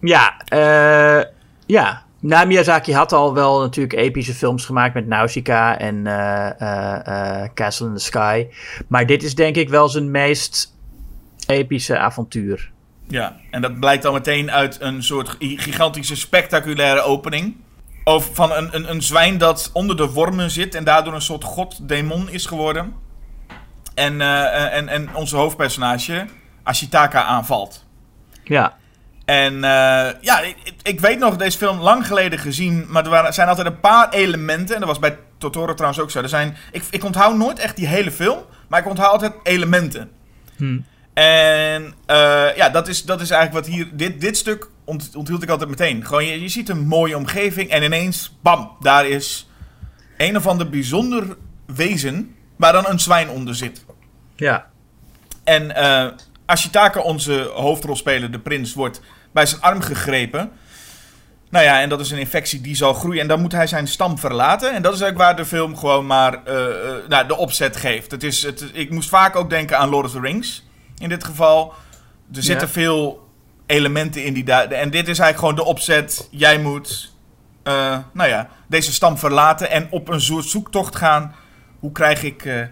Ja, 0.00 0.40
eh, 0.48 1.22
ja. 1.66 2.02
Nou, 2.22 2.46
Miyazaki 2.46 2.92
had 2.94 3.12
al 3.12 3.34
wel 3.34 3.60
natuurlijk 3.60 3.98
epische 3.98 4.34
films 4.34 4.64
gemaakt 4.64 4.94
met 4.94 5.06
Nausicaa 5.06 5.78
en 5.78 6.06
eh, 6.06 6.60
eh, 6.60 7.42
eh, 7.42 7.50
Castle 7.54 7.86
in 7.86 7.94
the 7.94 8.00
Sky. 8.00 8.46
Maar 8.88 9.06
dit 9.06 9.22
is 9.22 9.34
denk 9.34 9.56
ik 9.56 9.68
wel 9.68 9.88
zijn 9.88 10.10
meest 10.10 10.76
epische 11.46 11.98
avontuur. 11.98 12.70
Ja, 13.08 13.36
en 13.50 13.62
dat 13.62 13.80
blijkt 13.80 14.04
al 14.04 14.12
meteen 14.12 14.50
uit 14.50 14.80
een 14.80 15.02
soort 15.02 15.28
gi- 15.28 15.58
gigantische 15.58 16.16
spectaculaire 16.16 17.02
opening. 17.02 17.56
Over, 18.04 18.34
van 18.34 18.52
een, 18.52 18.68
een, 18.74 18.90
een 18.90 19.02
zwijn 19.02 19.38
dat 19.38 19.70
onder 19.72 19.96
de 19.96 20.10
wormen 20.10 20.50
zit 20.50 20.74
en 20.74 20.84
daardoor 20.84 21.14
een 21.14 21.22
soort 21.22 21.44
god-demon 21.44 22.28
is 22.30 22.46
geworden. 22.46 22.94
En, 23.94 24.20
en, 24.20 24.88
en 24.88 25.14
onze 25.14 25.36
hoofdpersonage, 25.36 26.26
Ashitaka, 26.62 27.22
aanvalt. 27.22 27.84
Ja, 28.44 28.76
En 29.30 29.54
eh, 29.54 30.10
ja, 30.20 30.40
ik, 30.40 30.56
ik- 30.82 31.00
weet 31.00 31.18
nog 31.18 31.36
deze 31.36 31.58
film 31.58 31.80
lang 31.80 32.06
geleden 32.06 32.38
gezien, 32.38 32.86
maar 32.88 33.04
er 33.04 33.10
waren, 33.10 33.34
zijn 33.34 33.48
altijd 33.48 33.66
een 33.66 33.80
paar 33.80 34.08
elementen. 34.10 34.74
En 34.74 34.80
dat 34.80 34.88
was 34.88 34.98
bij 34.98 35.18
Totoro 35.38 35.74
trouwens 35.74 36.02
ook 36.02 36.10
zo. 36.10 36.20
Er 36.22 36.28
zijn, 36.28 36.56
ik, 36.72 36.82
ik 36.90 37.04
onthoud 37.04 37.36
nooit 37.36 37.58
echt 37.58 37.76
die 37.76 37.86
hele 37.86 38.10
film, 38.10 38.38
maar 38.68 38.80
ik 38.80 38.86
onthoud 38.86 39.10
altijd 39.12 39.32
elementen. 39.42 40.10
Hm. 40.56 40.78
En 41.14 41.94
eh, 42.06 42.56
ja, 42.56 42.68
dat 42.68 42.88
is, 42.88 43.02
dat 43.04 43.20
is 43.20 43.30
eigenlijk 43.30 43.66
wat 43.66 43.74
hier. 43.74 43.88
Dit, 43.92 44.20
dit 44.20 44.36
stuk 44.36 44.68
ont, 44.84 45.10
onthield 45.16 45.42
ik 45.42 45.48
altijd 45.48 45.70
meteen. 45.70 46.06
Gewoon, 46.06 46.24
je, 46.24 46.40
je 46.42 46.48
ziet 46.48 46.68
een 46.68 46.86
mooie 46.86 47.16
omgeving 47.16 47.70
en 47.70 47.82
ineens, 47.82 48.36
bam, 48.42 48.70
daar 48.80 49.06
is 49.08 49.48
een 50.16 50.36
of 50.36 50.46
ander 50.46 50.70
bijzonder 50.70 51.36
wezen 51.66 52.34
waar 52.56 52.72
dan 52.72 52.86
een 52.88 53.00
zwijn 53.00 53.28
onder 53.28 53.54
zit. 53.54 53.84
ja, 54.36 54.66
En 55.44 55.74
eh 55.76 56.06
Ashitaka, 56.46 57.00
onze 57.00 57.50
hoofdrolspeler, 57.54 58.30
de 58.30 58.38
prins, 58.38 58.74
wordt 58.74 59.00
bij 59.32 59.46
zijn 59.46 59.60
arm 59.60 59.80
gegrepen. 59.80 60.50
Nou 61.50 61.64
ja, 61.64 61.80
en 61.80 61.88
dat 61.88 62.00
is 62.00 62.10
een 62.10 62.18
infectie 62.18 62.60
die 62.60 62.76
zal 62.76 62.94
groeien. 62.94 63.20
En 63.20 63.28
dan 63.28 63.40
moet 63.40 63.52
hij 63.52 63.66
zijn 63.66 63.86
stam 63.88 64.18
verlaten. 64.18 64.74
En 64.74 64.82
dat 64.82 64.94
is 64.94 65.00
eigenlijk 65.00 65.30
waar 65.30 65.44
de 65.44 65.50
film 65.50 65.76
gewoon 65.76 66.06
maar 66.06 66.44
eh, 66.44 66.66
eh, 66.66 67.08
nou, 67.08 67.26
de 67.26 67.36
opzet 67.36 67.76
geeft. 67.76 68.10
Het 68.10 68.22
is, 68.22 68.42
het, 68.42 68.70
ik 68.72 68.90
moest 68.90 69.08
vaak 69.08 69.36
ook 69.36 69.50
denken 69.50 69.78
aan 69.78 69.88
Lord 69.88 70.06
of 70.06 70.12
the 70.12 70.20
Rings. 70.20 70.66
In 70.98 71.08
dit 71.08 71.24
geval. 71.24 71.74
Er 72.34 72.42
zitten 72.42 72.66
Ja. 72.66 72.72
veel 72.72 73.28
elementen 73.66 74.24
in 74.24 74.34
die... 74.34 74.52
En 74.52 74.90
dit 74.90 75.08
is 75.08 75.18
eigenlijk 75.18 75.38
gewoon 75.38 75.54
de 75.54 75.64
opzet. 75.64 76.28
Jij 76.30 76.58
moet, 76.58 77.12
eh, 77.62 77.98
nou 78.12 78.28
ja, 78.28 78.48
deze 78.66 78.92
stam 78.92 79.18
verlaten. 79.18 79.70
En 79.70 79.86
op 79.90 80.08
een 80.08 80.20
soort 80.20 80.44
zoektocht 80.44 80.96
gaan. 80.96 81.34
Hoe 81.78 81.92
krijg 81.92 82.22
ik... 82.22 82.68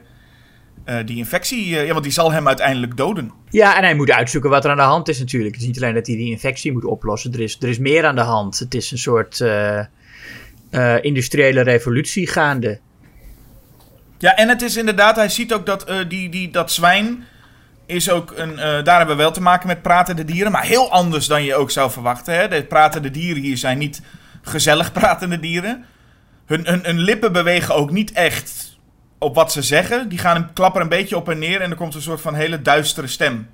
eh, 0.89 0.97
die 1.05 1.17
infectie, 1.17 1.79
eh, 1.79 1.87
ja, 1.87 1.93
want 1.93 2.05
die 2.05 2.13
zal 2.13 2.33
hem 2.33 2.47
uiteindelijk 2.47 2.97
doden. 2.97 3.33
ja, 3.51 3.77
en 3.77 3.83
hij 3.83 3.95
moet 3.95 4.11
uitzoeken 4.11 4.51
wat 4.51 4.65
er 4.65 4.71
aan 4.71 4.77
de 4.77 4.83
hand 4.83 5.09
is 5.09 5.19
natuurlijk. 5.19 5.55
Het 5.55 5.61
is 5.61 5.67
niet 5.69 5.83
alleen 5.83 5.95
dat 5.95 6.07
hij 6.07 6.17
die 6.17 6.31
infectie 6.31 6.73
moet 6.73 6.85
oplossen. 6.85 7.33
Er 7.33 7.41
is, 7.41 7.57
er 7.61 7.69
is 7.69 7.79
meer 7.79 8.07
aan 8.07 8.15
de 8.15 8.21
hand. 8.21 8.59
Het 8.59 8.75
is 8.75 8.91
een 8.91 8.99
soort 8.99 9.41
eh, 9.41 10.97
industriële 11.01 11.61
revolutie 11.61 12.27
gaande. 12.27 12.81
Ja, 14.19 14.37
en 14.37 14.49
het 14.49 14.63
is 14.63 14.77
inderdaad, 14.77 15.17
hij 15.17 15.29
ziet 15.29 15.53
ook 15.53 15.67
dat 15.67 15.87
die, 16.09 16.29
die, 16.29 16.51
dat 16.51 16.73
zwijn 16.73 17.25
is 17.87 18.11
ook 18.11 18.33
een, 18.37 18.57
daar 18.57 18.97
hebben 18.99 19.17
we 19.17 19.23
wel 19.23 19.33
te 19.33 19.41
maken 19.41 19.67
met 19.67 19.83
pratende 19.83 20.25
dieren, 20.25 20.53
maar 20.53 20.65
heel 20.65 20.91
anders 20.91 21.27
dan 21.27 21.45
je 21.45 21.55
ook 21.55 21.71
zou 21.71 21.91
verwachten. 21.91 22.35
Hè? 22.35 22.49
De 22.49 22.65
pratende 22.65 23.11
dieren 23.11 23.43
hier 23.43 23.57
zijn 23.57 23.79
niet 23.79 24.03
gezellig 24.43 24.93
pratende 24.93 25.41
dieren. 25.41 25.85
Hun, 26.47 26.67
hun, 26.67 26.81
hun 26.85 26.99
lippen 26.99 27.33
bewegen 27.33 27.75
ook 27.75 27.91
niet 27.91 28.13
echt 28.13 28.68
op 29.19 29.35
wat 29.35 29.53
ze 29.53 29.63
zeggen. 29.63 30.09
Die 30.09 30.19
gaan 30.19 30.37
een, 30.37 30.53
klappen 30.53 30.83
een 30.83 30.89
beetje 30.89 31.17
op 31.17 31.29
en 31.29 31.39
neer 31.39 31.61
en 31.61 31.71
er 31.71 31.77
komt 31.77 31.95
een 31.95 32.03
soort 32.03 32.21
van 32.21 32.35
hele 32.35 32.63
duistere 32.63 33.07
stem 33.07 33.49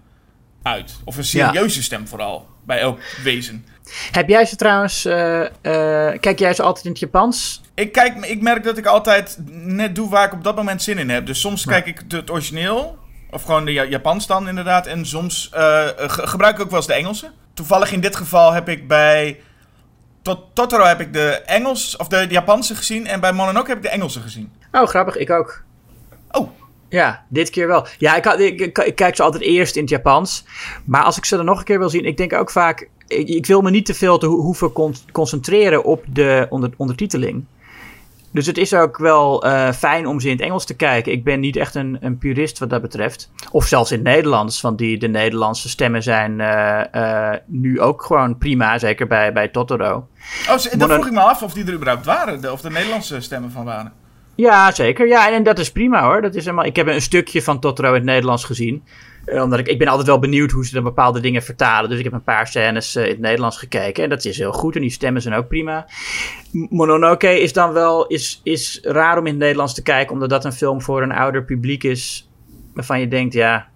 uit. 0.62 0.94
Of 1.04 1.16
een 1.16 1.24
serieuze 1.24 1.82
stem 1.82 2.08
vooral, 2.08 2.46
bij 2.66 2.78
elk 2.80 3.00
wezen. 3.22 3.66
Heb 4.10 4.28
jij 4.28 4.44
ze 4.44 4.56
trouwens... 4.56 5.04
eh, 5.04 5.40
eh, 5.44 6.20
kijk 6.20 6.38
jij 6.38 6.54
ze 6.54 6.62
altijd 6.62 6.84
in 6.84 6.90
het 6.90 7.00
Japans? 7.00 7.60
Ik, 7.74 7.92
kijk, 7.92 8.24
ik 8.26 8.40
merk 8.42 8.64
dat 8.64 8.78
ik 8.78 8.86
altijd 8.86 9.38
net 9.52 9.94
doe 9.94 10.08
waar 10.10 10.26
ik 10.26 10.32
op 10.32 10.44
dat 10.44 10.56
moment 10.56 10.82
zin 10.82 10.98
in 10.98 11.10
heb. 11.10 11.26
Dus 11.26 11.40
soms 11.40 11.64
Ja. 11.64 11.70
kijk 11.70 11.86
ik 11.86 12.02
het 12.08 12.30
origineel 12.30 12.98
Of 13.30 13.42
gewoon 13.42 13.64
de 13.64 13.72
Ja- 13.72 13.84
Japans 13.84 14.26
dan 14.26 14.48
inderdaad. 14.48 14.86
En 14.86 15.06
soms 15.06 15.48
eh, 15.52 15.86
ge- 15.96 16.26
gebruik 16.26 16.54
ik 16.56 16.62
ook 16.62 16.68
wel 16.70 16.78
eens 16.78 16.86
de 16.86 16.94
Engelse. 16.94 17.30
Toevallig 17.54 17.92
in 17.92 18.00
dit 18.00 18.16
geval 18.16 18.52
heb 18.52 18.68
ik 18.68 18.88
bij 18.88 19.40
Tot- 20.24 20.44
Totoro 20.52 20.84
heb 20.84 21.00
ik 21.00 21.12
de 21.12 21.28
Engels 21.30 21.96
of 21.96 22.08
de 22.08 22.26
Japanse 22.28 22.74
gezien. 22.74 23.06
En 23.06 23.20
bij 23.20 23.32
Mononoke 23.32 23.68
heb 23.68 23.76
ik 23.76 23.82
de 23.82 23.88
Engelse 23.88 24.20
gezien. 24.20 24.52
Oh, 24.72 24.86
grappig. 24.86 25.16
Ik 25.16 25.30
ook. 25.30 25.62
Oh, 26.30 26.48
Ja, 26.88 27.24
dit 27.28 27.50
keer 27.50 27.66
wel. 27.66 27.86
Ja, 27.98 28.16
ik, 28.16 28.24
ik, 28.26 28.60
ik, 28.60 28.78
ik 28.78 28.94
kijk 28.96 29.16
ze 29.16 29.22
altijd 29.22 29.42
eerst 29.42 29.74
in 29.76 29.80
het 29.80 29.90
Japans. 29.90 30.44
Maar 30.84 31.02
als 31.02 31.16
ik 31.16 31.24
ze 31.24 31.36
dan 31.36 31.44
nog 31.44 31.58
een 31.58 31.64
keer 31.64 31.78
wil 31.78 31.90
zien, 31.90 32.04
ik 32.04 32.16
denk 32.16 32.32
ook 32.32 32.50
vaak... 32.50 32.88
Ik, 33.06 33.28
ik 33.28 33.46
wil 33.46 33.60
me 33.60 33.70
niet 33.70 33.86
te 33.86 33.94
veel 33.94 34.18
te 34.18 34.26
ho- 34.26 34.36
hoeven 34.40 34.72
con- 34.72 34.94
concentreren 35.12 35.84
op 35.84 36.04
de 36.08 36.46
onder, 36.50 36.70
ondertiteling. 36.76 37.44
Dus 38.34 38.46
het 38.46 38.58
is 38.58 38.74
ook 38.74 38.98
wel 38.98 39.42
eh, 39.44 39.72
fijn 39.72 40.06
om 40.06 40.20
ze 40.20 40.26
in 40.28 40.32
het 40.36 40.44
Engels 40.44 40.64
te 40.64 40.76
kijken. 40.76 41.12
Ik 41.12 41.24
ben 41.24 41.40
niet 41.40 41.56
echt 41.56 41.74
een, 41.74 41.96
een 42.00 42.18
purist 42.18 42.58
wat 42.58 42.70
dat 42.70 42.82
betreft. 42.82 43.30
Of 43.50 43.66
zelfs 43.66 43.90
in 43.92 43.98
het 43.98 44.06
Nederlands, 44.06 44.60
want 44.60 44.78
die, 44.78 44.98
de 44.98 45.08
Nederlandse 45.08 45.68
stemmen 45.68 46.02
zijn 46.02 46.40
eh, 46.40 47.30
eh, 47.32 47.38
nu 47.46 47.80
ook 47.80 48.02
gewoon 48.02 48.38
prima. 48.38 48.78
Zeker 48.78 49.06
bij, 49.06 49.32
bij 49.32 49.48
Totoro. 49.48 50.08
oh 50.48 50.56
dan 50.56 50.78
Mono- 50.78 50.92
vroeg 50.94 51.06
ik 51.06 51.12
me 51.12 51.20
af 51.20 51.42
of 51.42 51.52
die 51.52 51.64
er 51.66 51.72
überhaupt 51.72 52.04
waren. 52.04 52.40
de- 52.40 52.52
of 52.52 52.60
de 52.60 52.70
Nederlandse 52.70 53.20
stemmen 53.20 53.50
van 53.50 53.64
waren. 53.64 53.92
Ja, 54.34 54.72
zeker. 54.72 55.06
Ja, 55.08 55.28
en, 55.28 55.34
en 55.34 55.42
dat 55.42 55.58
is 55.58 55.72
prima 55.72 56.02
hoor. 56.04 56.22
Dat 56.22 56.34
is 56.34 56.44
helemaal, 56.44 56.64
ik 56.66 56.76
heb 56.76 56.86
een 56.86 57.00
stukje 57.02 57.42
van 57.42 57.60
Totoro 57.60 57.88
in 57.88 57.94
het 57.94 58.04
Nederlands 58.04 58.44
gezien. 58.44 58.84
Eh, 59.24 59.42
omdat 59.42 59.58
ik, 59.58 59.68
ik 59.68 59.78
ben 59.78 59.88
altijd 59.88 60.06
wel 60.06 60.18
benieuwd 60.18 60.50
hoe 60.50 60.66
ze 60.66 60.74
dan 60.74 60.82
bepaalde 60.82 61.20
dingen 61.20 61.42
vertalen. 61.42 61.90
Dus 61.90 61.98
ik 61.98 62.04
heb 62.04 62.12
een 62.12 62.22
paar 62.22 62.46
scènes 62.46 62.96
eh, 62.96 63.04
in 63.04 63.10
het 63.10 63.18
Nederlands 63.18 63.58
gekeken. 63.58 64.04
En 64.04 64.08
dat 64.08 64.24
is 64.24 64.38
heel 64.38 64.52
goed. 64.52 64.74
En 64.74 64.80
die 64.80 64.90
stemmen 64.90 65.22
zijn 65.22 65.34
ook 65.34 65.48
prima. 65.48 65.86
Mononoke 66.50 67.40
is 67.40 67.52
dan 67.52 67.72
wel 67.72 68.06
is, 68.06 68.40
is 68.42 68.80
raar 68.82 69.18
om 69.18 69.26
in 69.26 69.32
het 69.32 69.40
Nederlands 69.40 69.74
te 69.74 69.82
kijken. 69.82 70.12
Omdat 70.12 70.30
dat 70.30 70.44
een 70.44 70.52
film 70.52 70.82
voor 70.82 71.02
een 71.02 71.12
ouder 71.12 71.44
publiek 71.44 71.82
is. 71.82 72.28
Waarvan 72.74 73.00
je 73.00 73.08
denkt, 73.08 73.34
ja... 73.34 73.72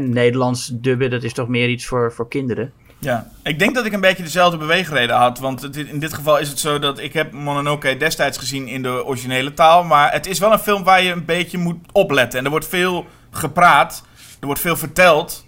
Nederlands 0.00 0.70
dubben, 0.72 1.10
dat 1.10 1.22
is 1.22 1.32
toch 1.32 1.48
meer 1.48 1.68
iets 1.68 1.86
voor, 1.86 2.12
voor 2.12 2.28
kinderen. 2.28 2.72
Ja, 2.98 3.30
ik 3.42 3.58
denk 3.58 3.74
dat 3.74 3.86
ik 3.86 3.92
een 3.92 4.00
beetje 4.00 4.22
dezelfde 4.22 4.56
beweegreden 4.56 5.16
had. 5.16 5.38
Want 5.38 5.76
in 5.76 5.98
dit 5.98 6.14
geval 6.14 6.38
is 6.38 6.48
het 6.48 6.58
zo 6.58 6.78
dat 6.78 6.98
ik 6.98 7.12
heb 7.12 7.32
Mononoke 7.32 7.96
destijds 7.96 8.38
gezien 8.38 8.68
in 8.68 8.82
de 8.82 9.04
originele 9.04 9.54
taal. 9.54 9.84
Maar 9.84 10.12
het 10.12 10.26
is 10.26 10.38
wel 10.38 10.52
een 10.52 10.58
film 10.58 10.84
waar 10.84 11.02
je 11.02 11.12
een 11.12 11.24
beetje 11.24 11.58
moet 11.58 11.76
opletten. 11.92 12.38
En 12.38 12.44
er 12.44 12.50
wordt 12.50 12.68
veel 12.68 13.06
gepraat, 13.36 14.02
er 14.40 14.46
wordt 14.46 14.60
veel 14.60 14.76
verteld. 14.76 15.44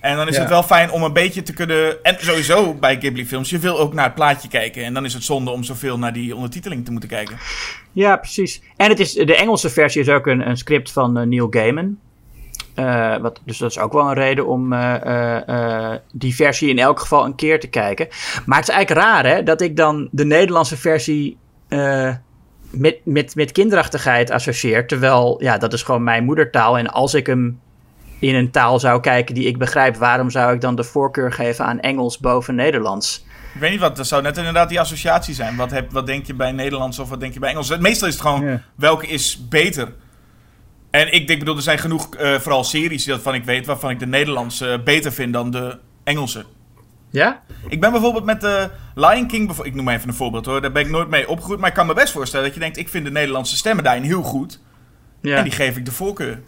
En 0.00 0.16
dan 0.16 0.28
is 0.28 0.34
Ja. 0.34 0.40
het 0.40 0.50
wel 0.50 0.62
fijn 0.62 0.90
om 0.90 1.02
een 1.02 1.12
beetje 1.12 1.42
te 1.42 1.52
kunnen... 1.52 2.04
En 2.04 2.16
sowieso 2.18 2.74
bij 2.74 2.96
Ghibli-films, 2.98 3.50
je 3.50 3.58
wil 3.58 3.78
ook 3.78 3.94
naar 3.94 4.04
het 4.04 4.14
plaatje 4.14 4.48
kijken. 4.48 4.84
En 4.84 4.94
dan 4.94 5.04
is 5.04 5.14
het 5.14 5.24
zonde 5.24 5.50
om 5.50 5.64
zoveel 5.64 5.98
naar 5.98 6.12
die 6.12 6.34
ondertiteling 6.34 6.84
te 6.84 6.90
moeten 6.90 7.08
kijken. 7.08 7.38
Ja, 7.92 8.16
precies. 8.16 8.62
En 8.76 8.88
het 8.88 9.00
is, 9.00 9.12
de 9.12 9.36
Engelse 9.36 9.70
versie 9.70 10.00
is 10.00 10.08
ook 10.08 10.26
een, 10.26 10.48
een 10.48 10.56
script 10.56 10.92
van 10.92 11.16
eh, 11.18 11.26
Neil 11.26 11.46
Gaiman. 11.50 11.98
Eh, 12.74 13.16
wat, 13.16 13.40
dus 13.44 13.58
dat 13.58 13.70
is 13.70 13.78
ook 13.78 13.92
wel 13.92 14.08
een 14.08 14.14
reden 14.14 14.46
om 14.46 14.72
eh, 14.72 15.94
die 16.12 16.34
versie 16.34 16.68
in 16.68 16.78
elk 16.78 17.00
geval 17.00 17.24
een 17.24 17.34
keer 17.34 17.60
te 17.60 17.68
kijken. 17.68 18.08
Maar 18.46 18.58
het 18.58 18.68
is 18.68 18.74
eigenlijk 18.74 19.06
raar 19.06 19.26
hè, 19.26 19.42
dat 19.42 19.60
ik 19.60 19.76
dan 19.76 20.08
de 20.10 20.24
Nederlandse 20.24 20.76
versie 20.76 21.36
met, 22.70 22.96
met, 23.04 23.34
met 23.34 23.52
kinderachtigheid 23.52 24.30
associeer. 24.30 24.86
Terwijl, 24.86 25.42
ja, 25.42 25.58
dat 25.58 25.72
is 25.72 25.82
gewoon 25.82 26.04
mijn 26.04 26.24
moedertaal. 26.24 26.78
En 26.78 26.86
als 26.86 27.14
ik 27.14 27.26
hem 27.26 27.60
in 28.18 28.34
een 28.34 28.50
taal 28.50 28.78
zou 28.78 29.00
kijken 29.00 29.34
die 29.34 29.46
ik 29.46 29.58
begrijp, 29.58 29.96
waarom 29.96 30.30
zou 30.30 30.54
ik 30.54 30.60
dan 30.60 30.76
de 30.76 30.84
voorkeur 30.84 31.32
geven 31.32 31.64
aan 31.64 31.80
Engels 31.80 32.18
boven 32.18 32.54
Nederlands? 32.54 33.24
Ik 33.54 33.60
weet 33.60 33.70
niet 33.70 33.80
wat, 33.80 33.96
dat 33.96 34.06
zou 34.06 34.22
net 34.22 34.36
inderdaad 34.36 34.68
die 34.68 34.80
associatie 34.80 35.34
zijn. 35.34 35.56
Wat, 35.56 35.70
heb, 35.70 35.92
wat 35.92 36.06
denk 36.06 36.26
je 36.26 36.34
bij 36.34 36.52
Nederlands 36.52 36.98
of 36.98 37.08
wat 37.08 37.20
denk 37.20 37.34
je 37.34 37.40
bij 37.40 37.50
Engels? 37.50 37.78
Meestal 37.78 38.08
is 38.08 38.14
het 38.14 38.22
gewoon, 38.22 38.60
welke 38.74 39.06
is 39.06 39.48
beter? 39.48 39.92
En 40.90 41.12
ik 41.12 41.26
denk, 41.26 41.38
bedoel, 41.38 41.56
er 41.56 41.62
zijn 41.62 41.78
genoeg, 41.78 42.14
eh, 42.14 42.34
vooral 42.34 42.64
series 42.64 43.06
waarvan 43.06 43.34
ik 43.34 43.44
weet, 43.44 43.66
waarvan 43.66 43.90
ik 43.90 43.98
de 43.98 44.06
Nederlandse 44.06 44.80
beter 44.84 45.12
vind 45.12 45.32
dan 45.32 45.50
de 45.50 45.78
Engelse. 46.04 46.44
Ja? 47.16 47.42
Ik 47.68 47.80
ben 47.80 47.92
bijvoorbeeld 47.92 48.24
met 48.24 48.40
de 48.40 48.70
Lion 48.94 49.26
King, 49.26 49.50
ik 49.62 49.74
noem 49.74 49.84
maar 49.84 49.94
even 49.94 50.08
een 50.08 50.14
voorbeeld 50.14 50.46
hoor, 50.46 50.60
daar 50.60 50.72
ben 50.72 50.82
ik 50.82 50.90
nooit 50.90 51.08
mee 51.08 51.28
opgegroeid. 51.28 51.60
Maar 51.60 51.68
ik 51.68 51.74
kan 51.74 51.86
me 51.86 51.94
best 51.94 52.12
voorstellen 52.12 52.46
dat 52.46 52.54
je 52.54 52.60
denkt, 52.60 52.76
ik 52.76 52.88
vind 52.88 53.04
de 53.04 53.10
Nederlandse 53.10 53.56
stemmen 53.56 53.84
daarin 53.84 54.02
heel 54.02 54.22
goed. 54.22 54.60
Ja. 55.20 55.36
En 55.36 55.42
die 55.44 55.52
geef 55.52 55.76
ik 55.76 55.84
de 55.84 55.92
voorkeur. 55.92 56.40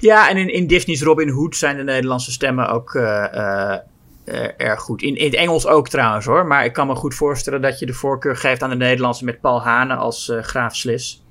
Ja, 0.00 0.28
en 0.28 0.36
in, 0.36 0.52
in 0.52 0.66
Disney's 0.66 1.02
Robin 1.02 1.28
Hood 1.28 1.56
zijn 1.56 1.76
de 1.76 1.82
Nederlandse 1.82 2.32
stemmen 2.32 2.68
ook 2.68 2.94
eh, 2.94 3.24
eh, 3.34 3.78
eh, 4.24 4.50
erg 4.56 4.80
goed. 4.80 5.02
In, 5.02 5.16
in 5.16 5.24
het 5.24 5.34
Engels 5.34 5.66
ook 5.66 5.88
trouwens 5.88 6.26
hoor. 6.26 6.46
Maar 6.46 6.64
ik 6.64 6.72
kan 6.72 6.86
me 6.86 6.94
goed 6.94 7.14
voorstellen 7.14 7.62
dat 7.62 7.78
je 7.78 7.86
de 7.86 7.94
voorkeur 7.94 8.36
geeft 8.36 8.62
aan 8.62 8.70
de 8.70 8.76
Nederlandse 8.76 9.24
met 9.24 9.40
Paul 9.40 9.62
Hane 9.62 9.94
als 9.94 10.32
Graaf 10.40 10.76
Slis. 10.76 11.24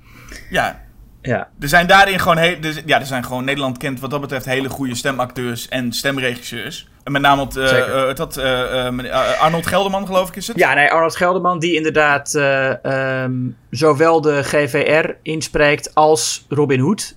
Ja, 0.50 0.86
Ja. 1.22 1.48
er 1.60 1.68
zijn 1.68 1.86
daarin 1.86 2.18
gewoon, 2.18 2.36
heel, 2.36 2.56
er, 2.62 2.82
ja, 2.86 3.00
er 3.00 3.06
zijn 3.06 3.24
gewoon, 3.24 3.44
Nederland 3.44 3.78
kent 3.78 4.00
wat 4.00 4.10
dat 4.10 4.20
betreft 4.20 4.44
hele 4.44 4.68
goede 4.68 4.94
stemacteurs 4.94 5.68
en 5.68 5.92
stemregisseurs. 5.92 6.88
En 7.08 7.14
met 7.14 7.22
name 7.22 7.46
eh, 7.56 8.08
eh, 8.10 8.14
dat, 8.16 8.36
eh, 8.36 8.86
eh, 8.86 9.40
Arnold 9.40 9.66
Gelderman 9.66 10.06
geloof 10.06 10.28
ik 10.28 10.36
is 10.36 10.46
het? 10.46 10.58
Ja, 10.58 10.74
nee, 10.74 10.90
Arnold 10.90 11.16
Gelderman 11.16 11.58
die 11.58 11.74
inderdaad 11.74 12.34
eh, 12.34 12.84
ehm, 13.22 13.32
zowel 13.70 14.20
de 14.20 14.42
GVR 14.44 15.10
inspreekt 15.22 15.94
als 15.94 16.44
Robin 16.48 16.80
Hood. 16.80 17.16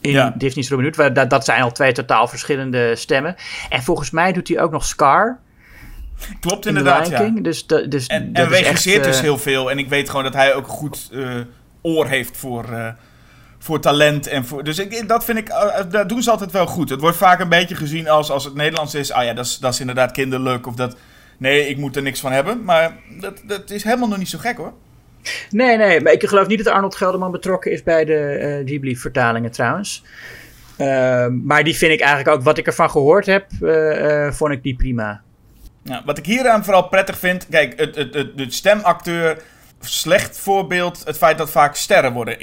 In 0.00 0.10
Ja. 0.10 0.34
Disney's 0.38 0.68
Robin 0.70 0.84
Hood. 0.84 0.96
Waar, 0.96 1.12
dat, 1.12 1.30
dat 1.30 1.44
zijn 1.44 1.62
al 1.62 1.72
twee 1.72 1.92
totaal 1.92 2.28
verschillende 2.28 2.96
stemmen. 2.96 3.34
En 3.68 3.82
volgens 3.82 4.10
mij 4.10 4.32
doet 4.32 4.48
hij 4.48 4.60
ook 4.60 4.70
nog 4.70 4.84
Scar 4.84 5.38
Klopt 6.40 6.66
inderdaad, 6.66 7.08
ja. 7.08 7.30
Dus, 7.40 7.66
da- 7.66 7.80
dus 7.80 8.06
En, 8.06 8.32
dat 8.32 8.46
en 8.46 8.52
echt, 8.52 8.60
regisseert 8.62 9.04
dus 9.04 9.20
heel 9.20 9.38
veel. 9.38 9.70
En 9.70 9.78
ik 9.78 9.88
weet 9.88 10.08
gewoon 10.08 10.24
dat 10.24 10.34
hij 10.34 10.54
ook 10.54 10.64
een 10.64 10.70
goed 10.72 11.10
oor 11.82 12.06
heeft 12.06 12.36
voor, 12.36 12.64
voor 13.66 13.80
talent. 13.80 14.26
En 14.26 14.44
voor, 14.44 14.64
dus 14.64 14.78
ik, 14.78 15.08
dat 15.08 15.24
vind 15.24 15.38
ik, 15.38 15.48
eh, 15.48 15.78
eh, 15.78 15.90
dat 15.90 16.08
doen 16.08 16.22
ze 16.22 16.30
altijd 16.30 16.50
wel 16.50 16.66
goed. 16.66 16.90
Het 16.90 17.00
wordt 17.00 17.16
vaak 17.16 17.40
een 17.40 17.48
beetje 17.48 17.74
gezien 17.74 18.08
als, 18.08 18.30
als 18.30 18.44
het 18.44 18.54
Nederlands 18.54 18.94
is. 18.94 19.12
Ah 19.12 19.24
ja, 19.24 19.34
dat 19.34 19.44
is, 19.44 19.58
dat 19.58 19.72
is 19.72 19.80
inderdaad 19.80 20.12
kinderlijk. 20.12 20.66
Of 20.66 20.74
dat, 20.74 20.96
nee, 21.38 21.68
ik 21.68 21.76
moet 21.76 21.96
er 21.96 22.02
niks 22.02 22.20
van 22.20 22.32
hebben. 22.32 22.64
Maar 22.64 22.96
dat, 23.20 23.42
dat 23.44 23.70
is 23.70 23.84
helemaal 23.84 24.08
nog 24.08 24.18
niet 24.18 24.28
zo 24.28 24.38
gek 24.38 24.56
hoor. 24.56 24.72
Nee, 25.50 25.76
nee, 25.76 26.00
maar 26.00 26.12
ik 26.12 26.26
geloof 26.26 26.46
niet 26.46 26.64
dat 26.64 26.74
Arnold 26.74 26.96
Gelderman 26.96 27.30
betrokken 27.30 27.72
is 27.72 27.82
bij 27.82 28.04
de 28.04 28.18
eh, 28.18 28.66
Ghibli-vertalingen 28.66 29.50
trouwens. 29.50 30.04
Ehm, 30.76 31.44
maar 31.44 31.64
die 31.64 31.76
vind 31.76 31.92
ik 31.92 32.00
eigenlijk 32.00 32.36
ook, 32.36 32.44
wat 32.44 32.58
ik 32.58 32.66
ervan 32.66 32.90
gehoord 32.90 33.26
heb, 33.26 33.46
vond 34.34 34.52
ik 34.52 34.62
die 34.62 34.76
prima. 34.76 35.22
Nou, 35.82 36.02
wat 36.04 36.18
ik 36.18 36.26
hieraan 36.26 36.64
vooral 36.64 36.88
prettig 36.88 37.18
vind. 37.18 37.46
Kijk, 37.50 37.78
het, 37.78 37.96
het, 37.96 38.14
het, 38.14 38.36
de 38.36 38.50
stemacteur. 38.50 39.42
Slecht 39.80 40.38
voorbeeld. 40.38 41.02
Het 41.04 41.16
feit 41.16 41.38
dat 41.38 41.50
vaak 41.50 41.74
sterren 41.74 42.12
worden 42.12 42.38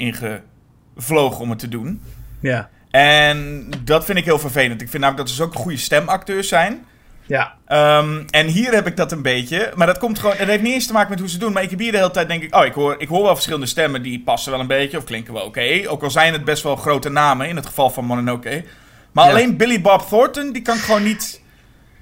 ingevlogen 0.96 1.40
om 1.40 1.50
het 1.50 1.58
te 1.58 1.68
doen. 1.68 2.00
Ja. 2.40 2.68
En 2.90 3.68
dat 3.84 4.04
vind 4.04 4.18
ik 4.18 4.24
heel 4.24 4.38
vervelend. 4.38 4.80
Ik 4.82 4.88
vind 4.88 5.02
namelijk 5.02 5.26
dat 5.28 5.36
ze 5.36 5.42
ook 5.42 5.54
goede 5.54 5.76
stemacteurs 5.76 6.48
zijn. 6.48 6.84
Ja. 7.26 7.54
Ehm, 7.66 8.22
en 8.30 8.46
hier 8.46 8.72
heb 8.72 8.86
ik 8.86 8.96
dat 8.96 9.12
een 9.12 9.22
beetje. 9.22 9.72
Maar 9.74 9.86
dat 9.86 9.98
komt 9.98 10.18
gewoon. 10.18 10.36
Het 10.36 10.48
heeft 10.48 10.62
niet 10.62 10.72
eens 10.72 10.86
te 10.86 10.92
maken 10.92 11.10
met 11.10 11.18
hoe 11.18 11.28
ze 11.28 11.38
doen. 11.38 11.52
Maar 11.52 11.62
ik 11.62 11.70
heb 11.70 11.78
hier 11.78 11.92
de 11.92 11.98
hele 11.98 12.10
tijd 12.10 12.28
denk 12.28 12.42
ik. 12.42 12.54
Oh, 12.56 12.64
ik 12.64 12.72
hoor, 12.72 12.94
ik 12.98 13.08
hoor 13.08 13.22
wel 13.22 13.34
verschillende 13.34 13.66
stemmen 13.66 14.02
die 14.02 14.20
passen 14.24 14.50
wel 14.52 14.60
een 14.60 14.66
beetje. 14.66 14.98
Of 14.98 15.04
klinken 15.04 15.34
wel 15.34 15.44
oké. 15.44 15.82
Ook 15.88 16.02
al 16.02 16.10
zijn 16.10 16.32
het 16.32 16.44
best 16.44 16.62
wel 16.62 16.76
grote 16.76 17.08
namen. 17.08 17.48
In 17.48 17.56
het 17.56 17.66
geval 17.66 17.90
van 17.90 18.04
Mononoke. 18.04 18.64
Maar 19.12 19.24
Ja. 19.24 19.30
alleen 19.30 19.56
Billy 19.56 19.80
Bob 19.80 20.00
Thornton. 20.08 20.52
Die 20.52 20.62
kan 20.62 20.76
ik 20.76 20.80
gewoon 20.82 21.02
niet. 21.02 21.42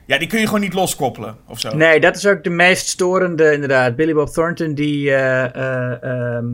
Ja, 0.07 0.19
die 0.19 0.29
kun 0.29 0.39
je 0.41 0.47
gewoon 0.47 0.61
niet 0.61 0.73
loskoppelen. 0.73 1.37
Of 1.47 1.61
zo. 1.61 1.77
Nee, 1.77 2.01
dat 2.01 2.17
is 2.17 2.27
ook 2.27 2.45
de 2.45 2.51
meest 2.51 2.87
storende 2.89 3.53
inderdaad. 3.53 3.97
Billy 3.97 4.13
Bob 4.13 4.29
Thornton, 4.29 4.75
die, 4.75 5.13
ehm, 5.15 6.47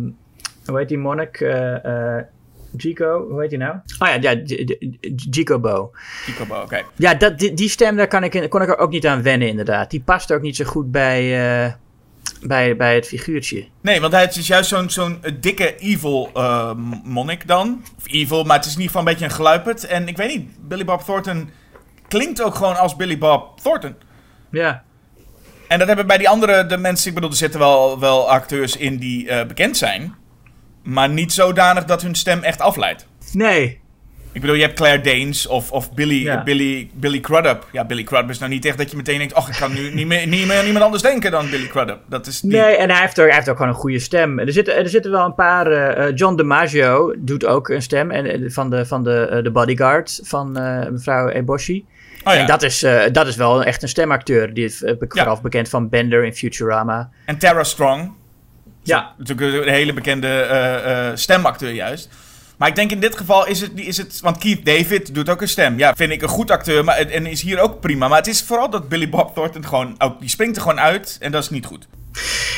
hoe 0.68 0.78
heet 0.78 0.88
die 0.88 0.98
monnik? 0.98 1.40
Eh 1.40 2.16
eh 2.16 2.24
Gico, 2.76 3.28
hoe 3.30 3.40
heet 3.40 3.50
die 3.50 3.58
nou? 3.58 3.76
Oh 3.98 4.08
ja, 4.08 4.14
ja 4.20 4.40
Gicobo. 5.30 5.90
Chico 6.24 6.62
oké. 6.62 6.82
Ja, 6.96 7.14
dat, 7.14 7.38
die, 7.38 7.54
die 7.54 7.68
stem, 7.68 7.96
daar 7.96 8.08
kan 8.08 8.24
ik, 8.24 8.50
kon 8.50 8.62
ik 8.62 8.68
er 8.68 8.78
ook 8.78 8.90
niet 8.90 9.06
aan 9.06 9.22
wennen 9.22 9.48
inderdaad. 9.48 9.90
Die 9.90 10.00
past 10.00 10.32
ook 10.32 10.42
niet 10.42 10.56
zo 10.56 10.64
goed 10.64 10.90
bij, 10.90 11.20
eh, 11.64 11.72
bij, 12.42 12.76
bij 12.76 12.94
het 12.94 13.06
figuurtje. 13.06 13.66
Nee, 13.80 14.00
want 14.00 14.12
hij 14.12 14.24
is 14.24 14.46
juist 14.46 14.68
zo'n 14.68 14.90
zo'n 14.90 15.24
dikke 15.40 15.76
evil 15.76 16.30
eh, 16.34 16.72
monnik 17.04 17.46
dan. 17.46 17.82
Of 17.96 18.12
evil, 18.12 18.44
maar 18.44 18.56
het 18.56 18.66
is 18.66 18.74
in 18.74 18.80
ieder 18.80 18.96
geval 18.96 19.06
een 19.06 19.12
beetje 19.12 19.24
een 19.24 19.40
gluiperd. 19.40 19.86
En 19.86 20.08
ik 20.08 20.16
weet 20.16 20.36
niet, 20.36 20.68
Billy 20.68 20.84
Bob 20.84 21.00
Thornton 21.00 21.50
klinkt 22.08 22.42
ook 22.42 22.54
gewoon 22.54 22.76
als 22.76 22.96
Billy 22.96 23.18
Bob 23.18 23.60
Thornton. 23.60 23.94
Ja. 24.50 24.82
En 25.68 25.78
dat 25.78 25.88
hebben 25.88 26.06
bij 26.06 26.18
die 26.18 26.28
andere 26.28 26.66
de 26.66 26.76
mensen, 26.76 27.08
ik 27.08 27.14
bedoel, 27.14 27.30
er 27.30 27.36
zitten 27.36 27.60
wel, 27.60 28.00
wel 28.00 28.30
acteurs 28.30 28.76
in 28.76 28.96
die 28.96 29.28
eh, 29.28 29.46
bekend 29.46 29.76
zijn. 29.76 30.14
Maar 30.82 31.08
niet 31.08 31.32
zodanig 31.32 31.84
dat 31.84 32.02
hun 32.02 32.14
stem 32.14 32.42
echt 32.42 32.60
afleidt. 32.60 33.06
Nee. 33.32 33.80
Ik 34.32 34.40
bedoel, 34.40 34.56
je 34.56 34.62
hebt 34.62 34.74
Claire 34.76 35.00
Danes 35.00 35.46
of, 35.46 35.72
of 35.72 35.92
Billy, 35.92 36.22
Ja. 36.22 36.42
Billy, 36.42 36.90
Billy 36.94 37.20
Crudup. 37.20 37.66
Ja, 37.72 37.84
Billy 37.84 38.02
Crudup 38.02 38.30
is 38.30 38.38
nou 38.38 38.50
niet 38.50 38.64
echt 38.64 38.78
dat 38.78 38.90
je 38.90 38.96
meteen 38.96 39.18
denkt... 39.18 39.34
oh, 39.34 39.48
ik 39.48 39.54
kan 39.60 39.72
nu 39.74 39.94
niet 39.94 40.06
meer, 40.06 40.26
niet 40.26 40.46
meer 40.46 40.58
aan 40.58 40.64
iemand 40.66 40.84
anders 40.84 41.02
denken 41.02 41.30
dan 41.30 41.50
Billy 41.50 41.66
Crudup. 41.66 41.98
Dat 42.08 42.26
is. 42.26 42.42
Nee, 42.42 42.76
en 42.76 42.90
hij 42.90 43.00
heeft, 43.00 43.20
ook, 43.20 43.26
hij 43.26 43.34
heeft 43.34 43.48
ook 43.48 43.56
gewoon 43.56 43.72
een 43.72 43.78
goede 43.78 43.98
stem. 43.98 44.38
Er 44.38 44.52
zitten, 44.52 44.76
er 44.76 44.88
zitten 44.88 45.10
wel 45.10 45.24
een 45.24 45.34
paar. 45.34 45.66
eh, 45.66 46.06
eh, 46.08 46.16
John 46.16 46.36
DiMaggio 46.36 47.14
doet 47.18 47.44
ook 47.46 47.68
een 47.68 47.82
stem. 47.82 48.10
En, 48.10 48.26
eh, 48.26 48.50
van 48.50 48.70
de, 48.70 48.86
van 48.86 49.04
de, 49.04 49.40
de 49.42 49.50
bodyguard 49.50 50.20
van 50.22 50.52
mevrouw 50.92 51.28
Eboshi. 51.28 51.84
Oh, 52.24 52.32
ja. 52.34 52.40
En 52.40 52.46
dat 52.46 52.62
is, 52.62 52.86
dat 53.12 53.26
is 53.26 53.36
wel 53.36 53.64
echt 53.64 53.82
een 53.82 53.88
stemacteur. 53.88 54.54
Die 54.54 54.64
is 54.64 54.78
Ja. 54.80 54.94
vooral 55.08 55.38
bekend 55.42 55.68
van 55.68 55.88
Bender 55.88 56.24
in 56.24 56.34
Futurama. 56.34 57.10
En 57.24 57.38
Tara 57.38 57.64
Strong. 57.64 58.12
Ja. 58.82 59.14
Natuurlijk 59.18 59.66
een 59.66 59.72
hele 59.72 59.92
bekende 59.92 60.28
eh, 60.28 61.08
eh, 61.08 61.16
stemacteur 61.16 61.72
juist. 61.72 62.08
Maar 62.58 62.68
ik 62.68 62.74
denk 62.74 62.90
in 62.90 63.00
dit 63.00 63.16
geval 63.16 63.46
is 63.46 63.60
het, 63.60 63.70
is 63.74 63.96
het... 63.96 64.20
Want 64.20 64.38
Keith 64.38 64.64
David 64.64 65.14
doet 65.14 65.28
ook 65.28 65.40
een 65.40 65.48
stem. 65.48 65.78
Ja, 65.78 65.94
vind 65.94 66.12
ik 66.12 66.22
een 66.22 66.28
goed 66.28 66.50
acteur. 66.50 66.84
Maar, 66.84 66.96
en 66.96 67.26
is 67.26 67.42
hier 67.42 67.60
ook 67.60 67.80
prima. 67.80 68.08
Maar 68.08 68.18
het 68.18 68.26
is 68.26 68.42
vooral 68.42 68.70
dat 68.70 68.88
Billy 68.88 69.08
Bob 69.08 69.34
Thornton 69.34 69.64
gewoon... 69.64 69.94
Ook, 69.98 70.20
die 70.20 70.28
springt 70.28 70.56
er 70.56 70.62
gewoon 70.62 70.80
uit. 70.80 71.16
En 71.20 71.32
dat 71.32 71.42
is 71.42 71.50
niet 71.50 71.66
goed. 71.66 71.88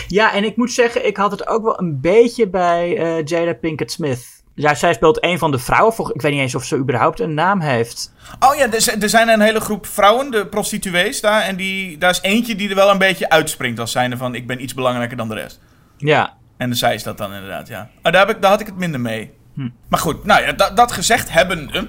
Ja, 0.08 0.34
en 0.34 0.44
ik 0.44 0.56
moet 0.56 0.72
zeggen, 0.72 1.06
ik 1.06 1.16
had 1.16 1.30
het 1.30 1.46
ook 1.46 1.62
wel 1.62 1.80
een 1.80 2.00
beetje 2.00 2.48
bij 2.48 2.98
uh, 2.98 3.24
Jada 3.24 3.52
Pinkett 3.52 3.90
Smith. 3.90 4.42
Ja, 4.54 4.74
zij 4.74 4.92
speelt 4.92 5.24
een 5.24 5.38
van 5.38 5.50
de 5.50 5.58
vrouwen. 5.58 6.14
Ik 6.14 6.20
weet 6.20 6.32
niet 6.32 6.40
eens 6.40 6.54
of 6.54 6.64
ze 6.64 6.76
überhaupt 6.76 7.20
een 7.20 7.34
naam 7.34 7.60
heeft. 7.60 8.12
Oh 8.38 8.54
ja, 8.54 8.72
er, 9.00 9.08
zijn 9.08 9.28
een 9.28 9.40
hele 9.40 9.60
groep 9.60 9.86
vrouwen, 9.86 10.30
de 10.30 10.46
prostituees 10.46 11.20
daar. 11.20 11.42
En 11.42 11.56
die, 11.56 11.98
daar 11.98 12.10
is 12.10 12.20
eentje 12.22 12.56
die 12.56 12.68
er 12.68 12.74
wel 12.74 12.90
een 12.90 12.98
beetje 12.98 13.30
uitspringt 13.30 13.80
als 13.80 13.92
zijnde 13.92 14.16
van... 14.16 14.34
ik 14.34 14.46
ben 14.46 14.62
iets 14.62 14.74
belangrijker 14.74 15.16
dan 15.16 15.28
de 15.28 15.34
rest. 15.34 15.60
Ja. 16.00 16.36
En 16.56 16.76
zij 16.76 16.94
is 16.94 17.02
dat 17.02 17.18
dan 17.18 17.32
inderdaad, 17.32 17.68
ja. 17.68 17.90
Daar, 18.02 18.26
heb 18.26 18.36
ik, 18.36 18.42
daar 18.42 18.50
had 18.50 18.60
ik 18.60 18.66
het 18.66 18.76
minder 18.76 19.00
mee. 19.00 19.30
Hm. 19.54 19.68
Maar 19.88 19.98
goed, 19.98 20.24
nou 20.24 20.42
ja, 20.42 20.52
dat, 20.52 20.76
dat 20.76 20.92
gezegd 20.92 21.32
hebbende... 21.32 21.88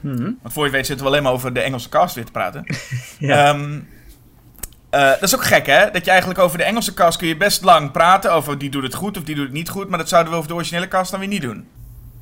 Hm. 0.00 0.32
Want 0.42 0.52
voor 0.52 0.64
je 0.64 0.70
weet 0.70 0.86
zitten 0.86 1.04
we 1.04 1.10
alleen 1.10 1.22
maar 1.22 1.32
over 1.32 1.52
de 1.52 1.60
Engelse 1.60 1.88
cast 1.88 2.14
weer 2.14 2.24
te 2.24 2.32
praten. 2.32 2.64
ja. 3.18 3.46
Ehm, 3.46 3.80
eh, 4.90 5.10
dat 5.10 5.22
is 5.22 5.34
ook 5.34 5.44
gek, 5.44 5.66
hè? 5.66 5.90
Dat 5.90 6.04
je 6.04 6.10
eigenlijk 6.10 6.40
over 6.40 6.58
de 6.58 6.64
Engelse 6.64 6.94
cast 6.94 7.18
kun 7.18 7.28
je 7.28 7.36
best 7.36 7.64
lang 7.64 7.90
praten. 7.90 8.32
Over 8.32 8.58
die 8.58 8.70
doet 8.70 8.82
het 8.82 8.94
goed 8.94 9.16
of 9.16 9.22
die 9.22 9.34
doet 9.34 9.44
het 9.44 9.52
niet 9.52 9.68
goed. 9.68 9.88
Maar 9.88 9.98
dat 9.98 10.08
zouden 10.08 10.32
we 10.32 10.38
over 10.38 10.50
de 10.50 10.54
originele 10.54 10.88
cast 10.88 11.10
dan 11.10 11.20
weer 11.20 11.28
niet 11.28 11.42
doen. 11.42 11.68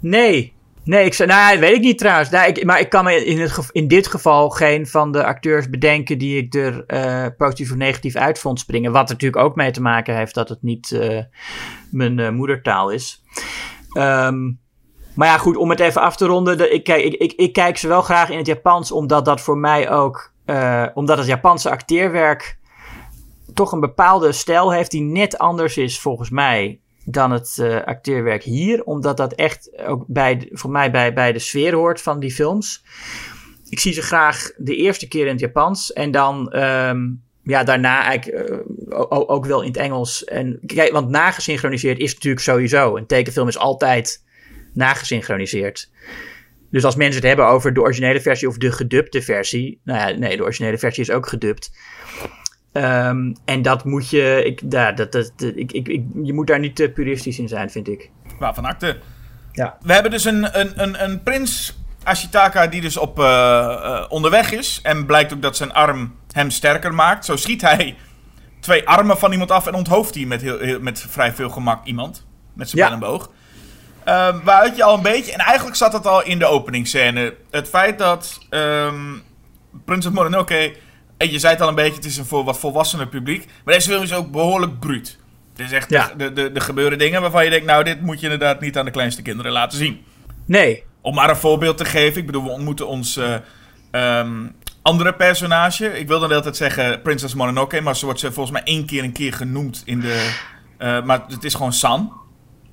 Nee. 0.01 0.56
Nee, 0.87 1.05
ik 1.05 1.27
nou, 1.27 1.59
weet 1.59 1.75
ik 1.75 1.81
niet 1.81 1.99
trouwens. 1.99 2.31
Nee, 2.31 2.49
ik, 2.49 2.65
maar 2.65 2.81
ik 2.81 2.89
kan 2.89 3.05
me 3.05 3.25
in, 3.25 3.51
in 3.73 3.89
dit 3.89 4.07
geval 4.07 4.51
geen 4.51 4.87
van 4.87 5.13
de 5.13 5.25
acteurs 5.25 5.71
bedenken 5.71 6.19
die 6.19 6.37
ik 6.37 6.55
er 6.55 6.85
uh, 6.87 7.27
positief 7.37 7.71
of 7.71 7.77
negatief 7.77 8.15
uit 8.15 8.39
vond 8.39 8.61
springen. 8.61 8.93
Wat 8.93 9.09
natuurlijk 9.09 9.45
ook 9.45 9.57
mee 9.57 9.71
te 9.71 9.83
maken 9.83 10.17
heeft 10.17 10.35
dat 10.35 10.49
het 10.49 10.63
niet 10.63 10.91
uh, 10.91 11.21
mijn 11.91 12.19
uh, 12.19 12.31
moedertaal 12.31 12.91
is. 12.91 13.23
Um, 13.99 14.61
maar 15.15 15.29
ja, 15.29 15.39
goed, 15.39 15.57
om 15.57 15.71
het 15.71 15.81
even 15.81 16.01
af 16.01 16.17
te 16.17 16.27
ronden. 16.27 16.59
De, 16.59 16.71
ik, 16.71 16.85
kijk, 16.85 17.05
ik, 17.05 17.15
ik, 17.15 17.33
ik, 17.33 17.53
kijk 17.53 17.77
ze 17.77 17.89
wel 17.89 18.03
graag 18.03 18.31
in 18.31 18.39
het 18.39 18.47
Japans, 18.47 18.93
omdat 18.93 19.25
dat 19.25 19.41
voor 19.41 19.59
mij 19.59 19.91
ook. 19.91 20.33
omdat 20.95 21.19
het 21.19 21.27
Japanse 21.27 21.71
acteerwerk 21.71 22.59
toch 23.55 23.73
een 23.73 23.81
bepaalde 23.81 24.33
stijl 24.33 24.73
heeft 24.73 24.91
die 24.91 25.03
net 25.03 25.39
anders 25.39 25.77
is 25.77 26.01
volgens 26.01 26.31
mij 26.31 26.81
dan 27.09 27.31
het 27.31 27.57
uh, 27.61 27.83
acteerwerk 27.83 28.43
hier. 28.43 28.85
Omdat 28.85 29.17
dat 29.17 29.33
echt 29.33 29.71
ook 29.87 30.05
bij, 30.07 30.49
voor 30.51 30.71
mij 30.71 30.91
bij, 30.91 31.13
bij 31.13 31.33
de 31.33 31.39
sfeer 31.39 31.75
hoort 31.75 32.01
van 32.01 32.21
die 32.21 32.33
films. 32.33 32.85
Ik 33.69 33.81
zie 33.81 33.93
ze 33.93 34.03
graag 34.03 34.51
de 34.57 34.77
eerste 34.77 35.09
keer 35.09 35.25
in 35.25 35.33
het 35.33 35.41
Japans. 35.41 35.93
En 35.93 36.11
dan 36.11 36.57
um, 36.63 37.23
ja, 37.43 37.65
daarna 37.65 38.05
eigenlijk 38.05 38.51
uh, 38.51 39.05
ook 39.09 39.47
wel 39.47 39.61
in 39.61 39.69
het 39.69 39.77
Engels. 39.77 40.25
En, 40.25 40.61
kijk, 40.67 40.93
want 40.93 41.09
nagesynchroniseerd 41.09 41.99
is 41.99 42.15
natuurlijk 42.15 42.43
sowieso. 42.43 42.97
Een 42.97 43.07
tekenfilm 43.07 43.49
is 43.49 43.59
altijd 43.59 44.25
nagesynchroniseerd. 44.73 45.91
Dus 46.71 46.85
als 46.85 46.97
mensen 46.97 47.21
het 47.21 47.29
hebben 47.29 47.47
over 47.47 47.75
de 47.75 47.81
originele 47.81 48.21
versie 48.21 48.49
of 48.49 48.57
de 48.57 48.73
gedubte 48.73 49.23
versie. 49.23 49.81
Nou 49.85 49.99
ja, 50.11 50.19
nee, 50.19 50.37
de 50.37 50.43
originele 50.43 50.79
versie 50.79 51.03
is 51.03 51.11
ook 51.11 51.27
gedubt. 51.27 51.71
Um, 52.77 53.37
en 53.45 53.63
dat 53.63 53.85
moet 53.85 54.11
je. 54.11 54.43
Ik, 54.45 54.63
ja, 54.69 54.93
dat, 54.93 55.13
dat, 55.13 55.33
ik, 55.37 55.73
ik, 55.73 55.89
ik, 55.89 56.05
je 56.23 56.33
moet 56.33 56.47
daar 56.47 56.59
niet 56.59 56.77
te 56.77 56.91
puristisch 56.91 57.39
in 57.39 57.49
zijn, 57.49 57.71
vind 57.71 57.89
ik. 57.89 58.11
Waarvan 58.39 58.65
acte. 58.65 58.99
Ja. 59.53 59.77
We 59.81 59.93
hebben 59.93 60.11
dus 60.11 60.25
een, 60.25 60.61
een, 60.61 60.83
een, 60.83 61.03
een 61.05 61.23
prins 61.23 61.79
Ashitaka 62.03 62.67
die 62.67 62.81
dus 62.81 62.97
op 62.97 63.19
uh, 63.19 63.25
uh, 63.25 64.05
onderweg 64.09 64.53
is. 64.53 64.81
En 64.83 65.07
blijkt 65.07 65.33
ook 65.33 65.43
dat 65.43 65.57
zijn 65.57 65.73
arm 65.73 66.15
hem 66.31 66.51
sterker 66.51 66.95
maakt. 66.95 67.25
Zo 67.25 67.37
schiet 67.37 67.61
hij 67.61 67.97
twee 68.61 68.89
armen 68.89 69.19
van 69.19 69.33
iemand 69.33 69.51
af 69.51 69.67
en 69.67 69.75
onthoofd 69.75 70.15
hij 70.15 70.25
met, 70.25 70.43
heel, 70.43 70.59
heel, 70.59 70.81
met 70.81 71.01
vrij 71.09 71.33
veel 71.33 71.51
gemak 71.51 71.85
iemand. 71.85 72.27
Met 72.55 72.69
zijn 72.69 72.87
ja. 72.87 72.93
en 72.93 72.99
boog. 72.99 73.31
Uh, 74.09 74.35
waaruit 74.45 74.77
je 74.77 74.85
al 74.85 74.95
een 74.95 75.03
beetje. 75.03 75.33
En 75.33 75.39
eigenlijk 75.39 75.77
zat 75.77 75.93
het 75.93 76.07
al 76.07 76.23
in 76.23 76.39
de 76.39 76.47
openingsscène. 76.47 77.35
Het 77.51 77.69
feit 77.69 77.99
dat 77.99 78.39
um, 78.51 79.23
Prinses 79.85 80.13
Mononoke 80.13 80.77
en 81.17 81.31
je 81.31 81.39
zei 81.39 81.53
het 81.53 81.63
al 81.63 81.69
een 81.69 81.75
beetje, 81.75 81.95
het 81.95 82.05
is 82.05 82.17
een 82.17 82.25
voor 82.25 82.45
wat 82.45 82.59
volwassener 82.59 83.09
publiek. 83.09 83.47
Maar 83.65 83.75
deze 83.75 83.89
film 83.89 84.03
is 84.03 84.13
ook 84.13 84.31
behoorlijk 84.31 84.79
bruut. 84.79 85.19
Het 85.57 85.67
is 85.67 85.73
echt, 85.73 85.91
ja. 85.91 86.13
de, 86.17 86.33
de, 86.33 86.53
de 86.53 86.61
gebeuren 86.61 86.99
dingen 86.99 87.21
waarvan 87.21 87.45
je 87.45 87.51
denkt, 87.51 87.67
nou, 87.67 87.85
dit 87.85 88.01
moet 88.01 88.21
je 88.21 88.23
inderdaad 88.23 88.61
niet 88.61 88.79
aan 88.79 88.85
de 88.85 88.91
kleinste 88.91 89.23
kinderen 89.23 89.53
laten 89.53 89.79
zien. 89.79 90.05
Nee. 90.45 90.85
Om 91.01 91.15
maar 91.15 91.31
een 91.31 91.37
voorbeeld 91.37 91.77
te 91.77 91.85
geven, 91.85 92.21
ik 92.21 92.27
bedoel, 92.27 92.43
we 92.45 92.51
ontmoeten 92.51 92.87
ons 92.89 93.17
uh, 93.17 93.35
um, 93.91 94.55
andere 94.83 95.15
personage. 95.15 95.99
Ik 95.99 96.09
wilde 96.09 96.35
altijd 96.35 96.57
zeggen 96.57 97.03
Princess 97.03 97.35
Mononoke, 97.35 97.81
maar 97.81 97.97
ze 97.97 98.05
wordt 98.05 98.21
ze 98.21 98.33
volgens 98.33 98.59
mij 98.59 98.75
één 98.75 98.87
keer 98.87 99.05
een 99.05 99.13
keer 99.13 99.33
genoemd 99.33 99.83
in 99.85 100.01
de... 100.01 100.35
Uh, 100.79 101.03
maar 101.03 101.25
het 101.29 101.45
is 101.45 101.55
gewoon 101.55 101.73
San. 101.73 102.13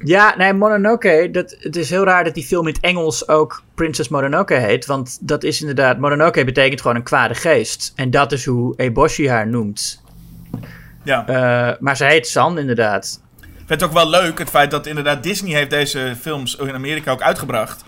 Ja, 0.03 0.35
nee, 0.37 0.53
Mononoke, 0.53 1.29
dat, 1.31 1.55
het 1.59 1.75
is 1.75 1.89
heel 1.89 2.03
raar 2.03 2.23
dat 2.23 2.33
die 2.33 2.43
film 2.43 2.67
in 2.67 2.73
het 2.73 2.83
Engels 2.83 3.27
ook 3.27 3.63
Princess 3.75 4.09
Mononoke 4.09 4.53
heet. 4.53 4.85
Want 4.85 5.17
dat 5.21 5.43
is 5.43 5.59
inderdaad, 5.59 5.99
Mononoke 5.99 6.45
betekent 6.45 6.81
gewoon 6.81 6.95
een 6.95 7.03
kwade 7.03 7.35
geest. 7.35 7.93
En 7.95 8.11
dat 8.11 8.31
is 8.31 8.45
hoe 8.45 8.73
Eboshi 8.77 9.29
haar 9.29 9.47
noemt. 9.47 10.03
Ja. 11.03 11.29
Uh, 11.29 11.77
maar 11.79 11.97
ze 11.97 12.05
heet 12.05 12.27
San, 12.27 12.57
inderdaad. 12.59 13.21
Ik 13.41 13.69
vind 13.69 13.81
het 13.81 13.83
ook 13.83 13.95
wel 13.95 14.09
leuk, 14.09 14.39
het 14.39 14.49
feit 14.49 14.71
dat 14.71 14.87
inderdaad 14.87 15.23
Disney 15.23 15.55
heeft 15.55 15.69
deze 15.69 16.15
films 16.21 16.55
in 16.55 16.73
Amerika 16.73 17.11
ook 17.11 17.21
uitgebracht. 17.21 17.83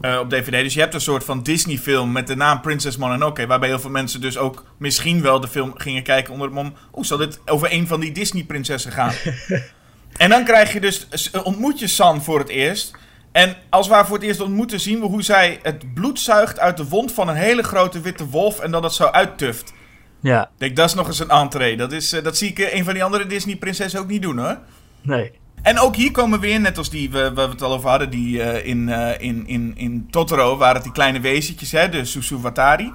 Uh, 0.00 0.18
op 0.18 0.30
DVD. 0.30 0.50
Dus 0.50 0.74
je 0.74 0.80
hebt 0.80 0.94
een 0.94 1.00
soort 1.00 1.24
van 1.24 1.42
Disney-film 1.42 2.12
met 2.12 2.26
de 2.26 2.36
naam 2.36 2.60
Princess 2.60 2.96
Mononoke. 2.96 3.46
Waarbij 3.46 3.68
heel 3.68 3.78
veel 3.78 3.90
mensen 3.90 4.20
dus 4.20 4.38
ook 4.38 4.64
misschien 4.76 5.22
wel 5.22 5.40
de 5.40 5.48
film 5.48 5.72
gingen 5.76 6.02
kijken 6.02 6.32
onder 6.32 6.46
het 6.46 6.56
mom. 6.56 6.74
Oeh, 6.94 7.06
zal 7.06 7.18
dit 7.18 7.40
over 7.44 7.72
een 7.72 7.86
van 7.86 8.00
die 8.00 8.12
Disney-prinsessen 8.12 8.92
gaan? 8.92 9.12
En 10.16 10.30
dan 10.30 10.44
krijg 10.44 10.72
je 10.72 10.80
dus, 10.80 11.08
ontmoet 11.44 11.78
je 11.78 11.86
San 11.86 12.22
voor 12.22 12.38
het 12.38 12.48
eerst. 12.48 12.92
En 13.32 13.56
als 13.70 13.88
we 13.88 13.94
haar 13.94 14.06
voor 14.06 14.16
het 14.16 14.26
eerst 14.26 14.40
ontmoeten, 14.40 14.80
zien 14.80 15.00
we 15.00 15.06
hoe 15.06 15.22
zij 15.22 15.58
het 15.62 15.94
bloed 15.94 16.20
zuigt 16.20 16.58
uit 16.58 16.76
de 16.76 16.88
wond 16.88 17.12
van 17.12 17.28
een 17.28 17.34
hele 17.34 17.62
grote 17.62 18.00
witte 18.00 18.26
wolf 18.26 18.60
en 18.60 18.70
dat 18.70 18.82
het 18.82 18.92
zo 18.92 19.04
uittuft. 19.04 19.72
Ja. 20.20 20.42
Ik 20.42 20.48
denk, 20.56 20.76
dat 20.76 20.88
is 20.88 20.94
nog 20.94 21.06
eens 21.06 21.18
een 21.18 21.30
entree. 21.30 21.76
Dat, 21.76 21.92
is, 21.92 22.10
dat 22.22 22.36
zie 22.36 22.48
ik 22.48 22.58
een 22.58 22.84
van 22.84 22.94
die 22.94 23.04
andere 23.04 23.26
Disney-prinsessen 23.26 24.00
ook 24.00 24.08
niet 24.08 24.22
doen 24.22 24.38
hoor. 24.38 24.58
Nee. 25.00 25.32
En 25.62 25.78
ook 25.78 25.96
hier 25.96 26.10
komen 26.10 26.40
we 26.40 26.46
weer, 26.46 26.60
net 26.60 26.78
als 26.78 26.90
die 26.90 27.10
waar 27.10 27.34
we 27.34 27.40
het 27.40 27.62
al 27.62 27.72
over 27.72 27.88
hadden, 27.88 28.10
die 28.10 28.36
uh, 28.36 28.66
in, 28.66 28.88
in, 29.18 29.46
in, 29.46 29.72
in 29.76 30.08
Totoro 30.10 30.56
waren 30.56 30.74
het 30.74 30.84
die 30.84 30.92
kleine 30.92 31.20
wezentjes, 31.20 31.72
hè, 31.72 31.88
de 31.88 32.04
Susuwatari. 32.04 32.92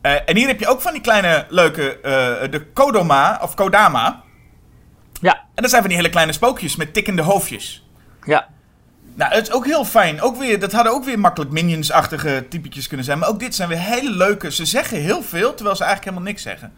En 0.00 0.36
hier 0.36 0.46
heb 0.46 0.60
je 0.60 0.68
ook 0.68 0.80
van 0.80 0.92
die 0.92 1.00
kleine 1.00 1.46
leuke, 1.48 1.98
de 2.50 2.66
Kodoma, 2.72 3.38
of 3.42 3.54
Kodama. 3.54 4.22
Ja. 5.20 5.44
En 5.54 5.62
dat 5.62 5.70
zijn 5.70 5.80
van 5.80 5.90
die 5.90 5.98
hele 5.98 6.10
kleine 6.10 6.32
spookjes 6.32 6.76
met 6.76 6.94
tikkende 6.94 7.22
hoofdjes. 7.22 7.86
Ja. 8.24 8.48
Nou, 9.14 9.34
het 9.34 9.48
is 9.48 9.52
ook 9.52 9.66
heel 9.66 9.84
fijn. 9.84 10.20
Ook 10.20 10.36
weer, 10.36 10.60
dat 10.60 10.72
hadden 10.72 10.92
ook 10.92 11.04
weer 11.04 11.18
makkelijk 11.18 11.50
Minions-achtige 11.50 12.46
typetjes 12.48 12.86
kunnen 12.86 13.06
zijn. 13.06 13.18
Maar 13.18 13.28
ook 13.28 13.40
dit 13.40 13.54
zijn 13.54 13.68
weer 13.68 13.78
hele 13.78 14.10
leuke. 14.10 14.52
Ze 14.52 14.64
zeggen 14.64 15.00
heel 15.00 15.22
veel, 15.22 15.54
terwijl 15.54 15.76
ze 15.76 15.84
eigenlijk 15.84 16.12
helemaal 16.14 16.32
niks 16.32 16.42
zeggen. 16.42 16.72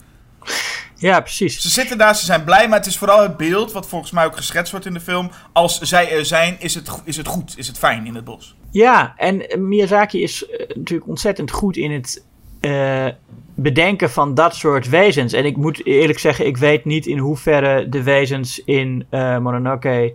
Ja, 0.95 1.20
precies. 1.20 1.61
Ze 1.61 1.68
zitten 1.68 1.99
daar, 1.99 2.16
ze 2.16 2.24
zijn 2.24 2.45
blij, 2.45 2.68
maar 2.68 2.78
het 2.78 2.86
is 2.86 2.99
vooral 2.99 3.22
het 3.22 3.36
beeld, 3.36 3.72
wat 3.72 3.89
volgens 3.89 4.11
mij 4.11 4.24
ook 4.24 4.36
geschetst 4.36 4.70
wordt 4.70 4.86
in 4.86 4.95
de 4.95 5.01
film. 5.01 5.30
Als 5.53 5.80
zij 5.80 6.11
er 6.11 6.24
zijn, 6.24 6.57
is 6.59 6.74
het, 6.74 6.91
is 7.05 7.16
het 7.16 7.26
goed, 7.26 7.59
is 7.59 7.66
het 7.66 7.78
fijn 7.78 8.07
in 8.07 8.14
het 8.14 8.24
bos. 8.24 8.57
Ja, 8.70 9.14
en 9.16 9.68
Miyazaki 9.68 10.22
is 10.22 10.43
uh, 10.43 10.59
natuurlijk 10.59 11.09
ontzettend 11.09 11.51
goed 11.51 11.76
in 11.76 11.91
het 11.93 12.24
uh, 12.61 13.06
bedenken 13.54 14.11
van 14.11 14.34
dat 14.34 14.54
soort 14.54 14.88
wezens. 14.88 15.32
En 15.32 15.44
ik 15.44 15.56
moet 15.56 15.86
eerlijk 15.86 16.18
zeggen, 16.18 16.46
ik 16.46 16.56
weet 16.56 16.84
niet 16.84 17.06
in 17.06 17.18
hoeverre 17.18 17.88
de 17.88 18.02
wezens 18.02 18.64
in 18.64 19.06
uh, 19.11 19.38
Mononoke. 19.38 20.14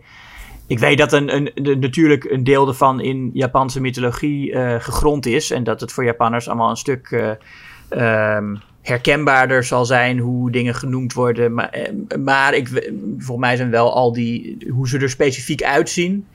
Ik 0.67 0.79
weet 0.79 0.97
dat 0.97 1.13
een, 1.13 1.35
een, 1.35 1.79
natuurlijk 1.79 2.23
een 2.23 2.43
deel 2.43 2.67
ervan 2.67 3.01
in 3.01 3.29
Japanse 3.33 3.81
mythologie 3.81 4.51
uh, 4.51 4.75
gegrond 4.79 5.25
is. 5.25 5.51
En 5.51 5.63
dat 5.63 5.81
het 5.81 5.91
voor 5.91 6.03
Japanners 6.03 6.47
allemaal 6.47 6.69
een 6.69 6.75
stuk 6.75 7.35
um, 7.89 8.61
herkenbaarder 8.81 9.63
zal 9.63 9.85
zijn 9.85 10.19
hoe 10.19 10.51
dingen 10.51 10.75
genoemd 10.75 11.13
worden. 11.13 11.53
Maar, 11.53 11.89
maar 12.19 12.53
ik, 12.53 12.91
voor 13.17 13.39
mij 13.39 13.55
zijn 13.55 13.69
wel 13.69 13.93
al 13.93 14.13
die. 14.13 14.57
hoe 14.69 14.87
ze 14.87 14.97
er 14.97 15.09
specifiek 15.09 15.63
uitzien. 15.63 16.27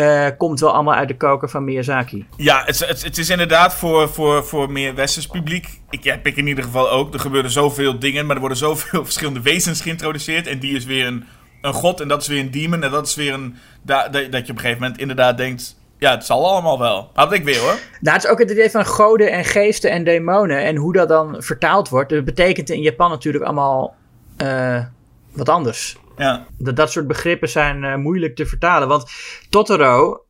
Uh, 0.00 0.26
komt 0.36 0.60
wel 0.60 0.72
allemaal 0.72 0.94
uit 0.94 1.08
de 1.08 1.16
koker 1.16 1.48
van 1.48 1.64
Miyazaki. 1.64 2.26
Ja, 2.36 2.62
het, 2.64 2.86
het, 2.86 3.02
het, 3.02 3.18
is 3.18 3.30
inderdaad 3.30 3.74
voor, 3.74 4.08
voor, 4.08 4.44
voor 4.44 4.72
meer 4.72 4.94
westers 4.94 5.26
publiek. 5.26 5.80
Ik 5.90 6.04
heb 6.04 6.26
ik 6.26 6.36
in 6.36 6.46
ieder 6.46 6.64
geval 6.64 6.90
ook. 6.90 7.14
Er 7.14 7.20
gebeuren 7.20 7.50
zoveel 7.50 7.98
dingen, 7.98 8.26
maar 8.26 8.34
er 8.34 8.40
worden 8.40 8.58
zoveel 8.58 9.04
verschillende 9.10 9.40
wezens 9.40 9.80
geïntroduceerd. 9.80 10.46
En 10.46 10.58
die 10.58 10.76
is 10.76 10.84
weer 10.84 11.06
een, 11.06 11.24
een 11.60 11.72
god 11.72 12.00
en 12.00 12.08
dat 12.08 12.22
is 12.22 12.28
weer 12.28 12.40
een 12.40 12.50
demon. 12.50 12.82
En 12.82 12.90
dat 12.90 13.06
is 13.06 13.14
weer 13.14 13.32
een. 13.32 13.56
Da, 13.82 14.08
da, 14.08 14.20
dat 14.20 14.46
je 14.46 14.52
op 14.52 14.58
een 14.58 14.64
gegeven 14.64 14.82
moment 14.82 15.00
inderdaad 15.00 15.36
denkt. 15.36 15.78
Ja, 15.98 16.10
het 16.10 16.24
zal 16.24 16.50
allemaal 16.50 16.78
wel. 16.78 17.10
Had 17.14 17.32
ik 17.32 17.44
weer 17.44 17.58
hoor. 17.58 17.78
Nou, 18.00 18.16
het 18.16 18.24
is 18.24 18.30
ook 18.30 18.38
het 18.38 18.50
idee 18.50 18.70
van 18.70 18.86
goden 18.86 19.32
en 19.32 19.44
geesten 19.44 19.90
en 19.90 20.04
demonen. 20.04 20.64
En 20.64 20.76
hoe 20.76 20.92
dat 20.92 21.08
dan 21.08 21.36
vertaald 21.38 21.88
wordt. 21.88 22.10
Dat 22.10 22.24
betekent 22.24 22.70
in 22.70 22.82
Japan 22.82 23.10
natuurlijk 23.10 23.44
allemaal 23.44 23.94
uh, 24.42 24.84
wat 25.32 25.48
anders. 25.48 25.96
Ja. 26.20 26.46
Dat, 26.58 26.76
dat 26.76 26.90
soort 26.92 27.06
begrippen 27.06 27.48
zijn 27.48 27.82
uh, 27.82 27.94
moeilijk 27.94 28.36
te 28.36 28.46
vertalen. 28.46 28.88
Want 28.88 29.10
Totoro 29.48 30.24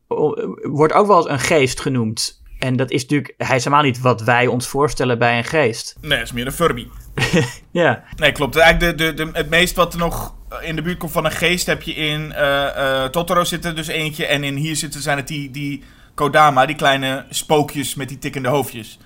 wordt 0.61 0.93
ook 0.93 1.07
wel 1.07 1.17
eens 1.17 1.29
een 1.29 1.39
geest 1.39 1.79
genoemd. 1.79 2.41
En 2.59 2.75
dat 2.75 2.91
is 2.91 3.01
natuurlijk, 3.01 3.33
hij 3.37 3.55
is 3.55 3.63
helemaal 3.63 3.85
niet 3.85 4.01
wat 4.01 4.21
wij 4.21 4.47
ons 4.47 4.67
voorstellen 4.67 5.19
bij 5.19 5.37
een 5.37 5.43
geest. 5.43 5.97
Nee, 6.01 6.17
het 6.17 6.27
is 6.27 6.33
meer 6.33 6.45
een 6.45 6.51
Furby. 6.51 6.87
ja. 7.71 8.03
Nee, 8.15 8.31
klopt. 8.31 8.55
Eigenlijk 8.55 8.97
de, 8.97 9.13
de, 9.13 9.25
de, 9.25 9.29
het 9.33 9.49
meest 9.49 9.75
wat 9.75 9.93
er 9.93 9.99
nog 9.99 10.35
in 10.61 10.75
de 10.75 10.81
buurt 10.81 10.97
komt 10.97 11.11
van 11.11 11.25
een 11.25 11.31
geest, 11.31 11.65
heb 11.65 11.81
je 11.81 11.93
in 11.93 12.33
eh, 12.33 13.03
eh, 13.03 13.09
Totoro 13.09 13.43
zitten 13.43 13.75
dus 13.75 13.87
eentje. 13.87 14.25
En 14.25 14.43
in 14.43 14.55
hier 14.55 14.75
zitten 14.75 15.01
zijn 15.01 15.17
het 15.17 15.27
die, 15.27 15.51
die 15.51 15.83
Kodama, 16.13 16.65
die 16.65 16.75
kleine 16.75 17.25
spookjes 17.29 17.95
met 17.95 18.09
die 18.09 18.19
tikkende 18.19 18.49
hoofdjes. 18.49 18.99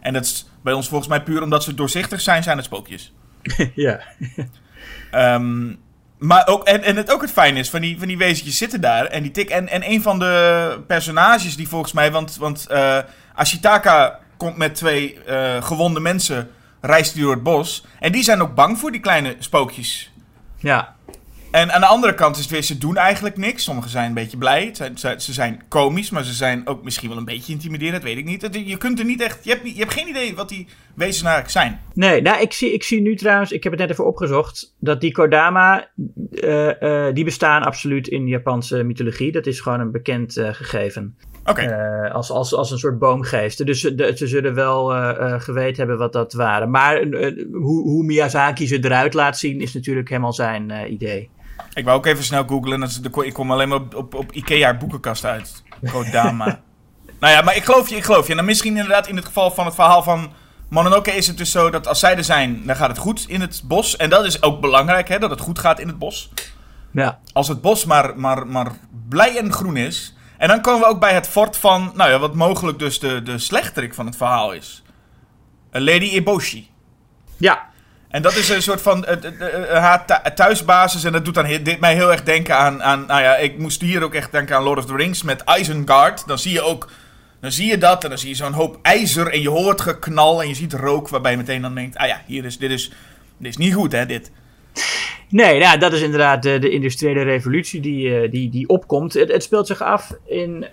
En 0.00 0.12
dat 0.12 0.24
is 0.24 0.50
bij 0.62 0.72
ons 0.72 0.88
volgens 0.88 1.08
mij 1.08 1.22
puur 1.22 1.42
omdat 1.42 1.64
ze 1.64 1.74
doorzichtig 1.74 2.20
zijn, 2.20 2.42
zijn 2.42 2.56
het 2.56 2.66
spookjes. 2.66 3.12
ja. 3.74 4.00
Ehm, 5.10 5.74
maar 6.22 6.46
ook, 6.46 6.64
en, 6.64 6.82
en 6.82 6.96
het 6.96 7.12
ook 7.12 7.20
het 7.20 7.30
fijn 7.30 7.56
is, 7.56 7.70
van 7.70 7.80
die, 7.80 7.98
van 7.98 8.08
die 8.08 8.18
wezentjes 8.18 8.56
zitten 8.56 8.80
daar. 8.80 9.04
En, 9.04 9.22
die 9.22 9.30
tik, 9.30 9.50
en, 9.50 9.68
en 9.68 9.90
een 9.90 10.02
van 10.02 10.18
de 10.18 10.78
personages 10.86 11.56
die 11.56 11.68
volgens 11.68 11.92
mij... 11.92 12.10
Want, 12.10 12.36
want 12.36 12.66
eh, 12.66 12.98
Ashitaka 13.34 14.18
komt 14.36 14.56
met 14.56 14.74
twee 14.74 15.22
eh, 15.24 15.62
gewonde 15.62 16.00
mensen... 16.00 16.50
reist 16.80 17.14
die 17.14 17.22
door 17.22 17.32
het 17.32 17.42
bos. 17.42 17.84
En 17.98 18.12
die 18.12 18.22
zijn 18.22 18.42
ook 18.42 18.54
bang 18.54 18.78
voor 18.78 18.92
die 18.92 19.00
kleine 19.00 19.36
spookjes. 19.38 20.12
Ja. 20.58 20.94
En 21.52 21.72
aan 21.72 21.80
de 21.80 21.86
andere 21.86 22.14
kant 22.14 22.36
is 22.36 22.42
het 22.42 22.50
weer, 22.50 22.62
ze 22.62 22.78
doen 22.78 22.96
eigenlijk 22.96 23.36
niks. 23.36 23.64
Sommigen 23.64 23.90
zijn 23.90 24.08
een 24.08 24.14
beetje 24.14 24.36
blij. 24.36 24.70
Zijn- 24.72 24.98
Ze 24.98 25.14
ze 25.18 25.32
zijn 25.32 25.62
komisch, 25.68 26.10
maar 26.10 26.24
ze 26.24 26.32
zijn 26.32 26.66
ook 26.66 26.84
misschien 26.84 27.08
wel 27.08 27.18
een 27.18 27.24
beetje 27.24 27.52
intimiderend. 27.52 27.94
Dat 27.94 28.02
weet 28.02 28.18
ik 28.18 28.24
niet. 28.24 28.48
Je 28.66 28.76
kunt 28.76 28.98
er 28.98 29.04
niet 29.04 29.20
echt... 29.20 29.44
Je 29.44 29.50
hebt, 29.50 29.68
je 29.74 29.78
hebt 29.80 29.92
geen 29.92 30.08
idee 30.08 30.34
wat 30.34 30.48
die 30.48 30.66
wezens 30.94 31.22
nou 31.22 31.34
eigenlijk 31.34 31.66
zijn. 31.66 31.80
Nee, 31.94 32.22
nou, 32.22 32.40
ik 32.40 32.52
zie, 32.52 32.72
ik 32.72 32.82
zie 32.82 33.00
nu 33.00 33.16
trouwens, 33.16 33.52
ik 33.52 33.62
heb 33.62 33.72
het 33.72 33.80
net 33.80 33.90
even 33.90 34.06
opgezocht, 34.06 34.74
dat 34.78 35.00
die 35.00 35.12
Kodama, 35.12 35.88
eh, 36.32 37.06
eh, 37.08 37.14
die 37.14 37.24
bestaan 37.24 37.62
absoluut 37.62 38.08
in 38.08 38.26
Japanse 38.26 38.82
mythologie. 38.82 39.32
Dat 39.32 39.46
is 39.46 39.60
gewoon 39.60 39.80
een 39.80 39.90
bekend 39.92 40.36
eh, 40.36 40.48
gegeven. 40.52 41.16
Oké. 41.44 42.10
Als, 42.12 42.30
als, 42.30 42.54
als 42.54 42.70
een 42.70 42.78
soort 42.78 42.98
boomgeesten. 42.98 43.66
Dus 43.66 43.80
ze- 43.80 43.94
de- 43.94 44.16
ze 44.16 44.26
zullen 44.26 44.54
wel 44.54 44.84
geweten 45.40 45.76
hebben 45.76 45.98
wat 45.98 46.12
dat 46.12 46.32
waren. 46.32 46.70
Maar 46.70 47.02
hoe, 47.52 47.82
hoe 47.82 48.04
Miyazaki 48.04 48.66
ze 48.66 48.84
eruit 48.84 49.14
laat 49.14 49.38
zien, 49.38 49.60
is 49.60 49.74
natuurlijk 49.74 50.08
helemaal 50.08 50.32
zijn 50.32 50.92
idee. 50.92 51.30
Ik 51.72 51.84
wou 51.84 51.96
ook 51.98 52.06
even 52.06 52.24
snel 52.24 52.44
googlen. 52.46 52.90
Ik 53.24 53.32
kom 53.32 53.52
alleen 53.52 53.68
maar 53.68 53.78
op, 53.78 53.94
op, 53.94 54.14
op 54.14 54.32
Ikea 54.32 54.76
boekenkast 54.76 55.24
uit. 55.24 55.62
Kodama. 55.90 56.44
nou 57.20 57.32
ja, 57.32 57.42
maar 57.42 57.56
ik 57.56 57.64
geloof 57.64 57.88
je, 57.88 57.96
ik 57.96 58.04
geloof 58.04 58.24
je. 58.24 58.30
En 58.30 58.36
dan 58.36 58.46
misschien 58.46 58.76
inderdaad 58.76 59.06
in 59.08 59.16
het 59.16 59.24
geval 59.24 59.50
van 59.50 59.64
het 59.64 59.74
verhaal 59.74 60.02
van 60.02 60.32
Mononoke 60.68 61.10
is 61.10 61.26
het 61.26 61.36
dus 61.36 61.50
zo 61.50 61.70
dat 61.70 61.86
als 61.86 61.98
zij 61.98 62.16
er 62.16 62.24
zijn, 62.24 62.66
dan 62.66 62.76
gaat 62.76 62.88
het 62.88 62.98
goed 62.98 63.24
in 63.28 63.40
het 63.40 63.62
bos. 63.64 63.96
En 63.96 64.10
dat 64.10 64.24
is 64.24 64.42
ook 64.42 64.60
belangrijk, 64.60 65.08
hè, 65.08 65.18
dat 65.18 65.30
het 65.30 65.40
goed 65.40 65.58
gaat 65.58 65.80
in 65.80 65.86
het 65.86 65.98
bos. 65.98 66.30
Ja, 66.90 67.18
Als 67.32 67.48
het 67.48 67.60
bos 67.60 67.84
maar, 67.84 68.18
maar, 68.18 68.46
maar 68.46 68.72
blij 69.08 69.38
en 69.38 69.52
groen 69.52 69.76
is. 69.76 70.14
En 70.38 70.48
dan 70.48 70.60
komen 70.60 70.80
we 70.80 70.86
ook 70.86 71.00
bij 71.00 71.14
het 71.14 71.28
fort 71.28 71.56
van, 71.56 71.92
nou 71.94 72.10
ja, 72.10 72.18
wat 72.18 72.34
mogelijk 72.34 72.78
dus 72.78 72.98
de, 72.98 73.22
de 73.22 73.38
slechterik 73.38 73.94
van 73.94 74.06
het 74.06 74.16
verhaal 74.16 74.52
is. 74.52 74.82
Eh, 75.70 75.82
Lady 75.82 76.10
Eboshi. 76.10 76.70
ja, 77.36 77.70
En 78.12 78.22
dat 78.22 78.36
is 78.36 78.48
een 78.48 78.62
soort 78.62 78.80
van 78.82 79.04
eh, 79.04 79.24
eh, 79.40 79.70
eh, 79.76 79.82
haar 79.82 80.06
thu- 80.06 80.34
thuisbasis. 80.34 81.04
En 81.04 81.12
dat 81.12 81.24
doet 81.24 81.34
dan 81.34 81.46
he- 81.46 81.62
dit 81.62 81.80
mij 81.80 81.94
heel 81.94 82.10
erg 82.12 82.22
denken 82.22 82.56
aan, 82.56 82.82
aan. 82.82 83.04
Nou 83.06 83.22
ja, 83.22 83.36
ik 83.36 83.58
moest 83.58 83.80
hier 83.80 84.02
ook 84.02 84.14
echt 84.14 84.32
denken 84.32 84.56
aan 84.56 84.62
Lord 84.62 84.78
of 84.78 84.86
the 84.86 84.96
Rings 84.96 85.22
met 85.22 85.42
Isengard. 85.58 86.26
Dan 86.26 86.38
zie 86.38 86.52
je 86.52 86.60
ook. 86.62 86.90
Dan 87.40 87.52
zie 87.52 87.66
je 87.66 87.78
dat 87.78 88.02
en 88.04 88.08
dan 88.08 88.18
zie 88.18 88.28
je 88.28 88.34
zo'n 88.34 88.52
hoop 88.52 88.78
ijzer. 88.82 89.28
En 89.32 89.40
je 89.42 89.48
hoort 89.48 89.80
geknal 89.80 90.42
en 90.42 90.48
je 90.48 90.54
ziet 90.54 90.72
rook. 90.72 91.08
Waarbij 91.08 91.30
je 91.30 91.36
meteen 91.36 91.62
dan 91.62 91.74
denkt: 91.74 91.96
ah 91.96 92.06
ja, 92.06 92.20
hier 92.26 92.44
is, 92.44 92.58
dit, 92.58 92.70
is, 92.70 92.88
dit 93.36 93.48
is 93.50 93.56
niet 93.56 93.74
goed, 93.74 93.92
hè? 93.92 94.06
Dit. 94.06 94.30
Nee, 95.28 95.58
nou, 95.60 95.78
dat 95.78 95.92
is 95.92 96.00
inderdaad 96.00 96.42
de, 96.42 96.58
de 96.58 96.70
industriële 96.70 97.22
revolutie 97.22 97.80
die, 97.80 98.28
die, 98.28 98.50
die 98.50 98.68
opkomt. 98.68 99.12
Het, 99.14 99.32
het 99.32 99.42
speelt 99.42 99.66
zich 99.66 99.82
af 99.82 100.12
in. 100.26 100.66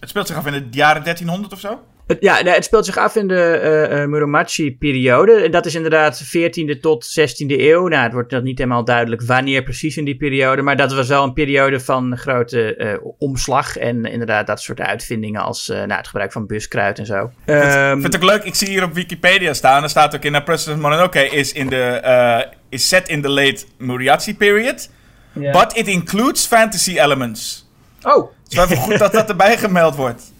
Het 0.00 0.08
speelt 0.08 0.26
zich 0.26 0.36
af 0.36 0.46
in 0.46 0.52
de 0.52 0.66
jaren 0.70 1.02
1300 1.02 1.52
of 1.52 1.60
zo. 1.60 1.80
Het, 2.08 2.16
ja, 2.20 2.42
het 2.44 2.64
speelt 2.64 2.84
zich 2.86 2.96
af 2.96 3.16
in 3.16 3.28
de 3.28 3.42
eh, 3.42 4.04
Muromachi-periode. 4.04 5.32
En 5.32 5.50
dat 5.50 5.66
is 5.66 5.74
inderdaad 5.74 6.24
14e 6.24 6.80
tot 6.80 7.18
16e 7.20 7.46
eeuw. 7.46 7.86
Nou, 7.88 8.02
het 8.02 8.12
wordt 8.12 8.30
nog 8.30 8.42
niet 8.42 8.58
helemaal 8.58 8.84
duidelijk 8.84 9.22
wanneer 9.22 9.62
precies 9.62 9.96
in 9.96 10.04
die 10.04 10.16
periode. 10.16 10.62
Maar 10.62 10.76
dat 10.76 10.94
was 10.94 11.08
wel 11.08 11.24
een 11.24 11.32
periode 11.32 11.80
van 11.80 12.16
grote 12.16 12.76
eh, 12.76 12.98
omslag. 13.18 13.76
En 13.76 14.04
inderdaad, 14.04 14.46
dat 14.46 14.60
soort 14.60 14.80
uitvindingen 14.80 15.42
als 15.42 15.66
nou, 15.66 15.92
het 15.92 16.06
gebruik 16.06 16.32
van 16.32 16.46
buskruid 16.46 16.98
en 16.98 17.06
zo. 17.06 17.24
Ik 17.24 17.54
Ehm, 17.54 18.00
vind 18.00 18.12
het 18.12 18.16
ook 18.16 18.30
leuk, 18.30 18.44
ik 18.44 18.54
zie 18.54 18.68
hier 18.68 18.84
op 18.84 18.94
Wikipedia 18.94 19.52
staan. 19.54 19.82
Er 19.82 19.88
staat 19.88 20.14
ook 20.14 20.22
in: 20.24 20.34
uh, 20.34 20.44
President 20.44 20.80
Mononoke 20.82 21.28
is, 21.28 21.52
in 21.52 21.68
de, 21.68 22.46
is 22.68 22.88
set 22.88 23.08
in 23.08 23.22
the 23.22 23.30
late 23.30 23.64
Muriachi 23.78 24.36
period. 24.36 24.90
But 25.32 25.76
it 25.76 25.86
includes 25.86 26.46
fantasy 26.46 26.98
elements. 26.98 27.66
Oh, 28.02 28.16
Het 28.16 28.52
is 28.52 28.56
wel 28.56 28.64
even 28.64 28.76
goed 28.76 28.98
dat 28.98 29.12
dat 29.12 29.28
erbij 29.28 29.56
gemeld 29.56 29.94
wordt. 29.94 30.32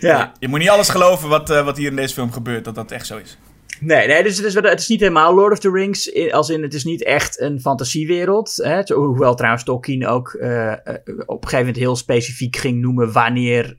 ja. 0.00 0.32
Je 0.38 0.48
moet 0.48 0.58
niet 0.58 0.68
alles 0.68 0.88
geloven 0.88 1.28
wat, 1.28 1.50
eh, 1.50 1.64
wat 1.64 1.76
hier 1.76 1.90
in 1.90 1.96
deze 1.96 2.14
film 2.14 2.32
gebeurt, 2.32 2.64
dat 2.64 2.74
dat 2.74 2.90
echt 2.90 3.06
zo 3.06 3.16
is. 3.16 3.38
Nee, 3.80 4.06
nee 4.06 4.22
dus 4.22 4.36
het, 4.36 4.46
is, 4.46 4.54
het 4.54 4.80
is 4.80 4.88
niet 4.88 5.00
helemaal 5.00 5.34
Lord 5.34 5.52
of 5.52 5.58
the 5.58 5.70
Rings. 5.70 6.30
Als 6.32 6.50
in, 6.50 6.62
het 6.62 6.74
is 6.74 6.84
niet 6.84 7.04
echt 7.04 7.40
een 7.40 7.60
fantasiewereld. 7.60 8.56
Hè? 8.56 8.94
Hoewel 8.94 9.34
trouwens 9.34 9.64
Tolkien 9.64 10.06
ook 10.06 10.32
eh, 10.32 10.72
eh, 10.72 10.78
op 11.26 11.42
een 11.42 11.48
gegeven 11.48 11.58
moment 11.58 11.76
heel 11.76 11.96
specifiek 11.96 12.56
ging 12.56 12.80
noemen 12.80 13.12
wanneer 13.12 13.78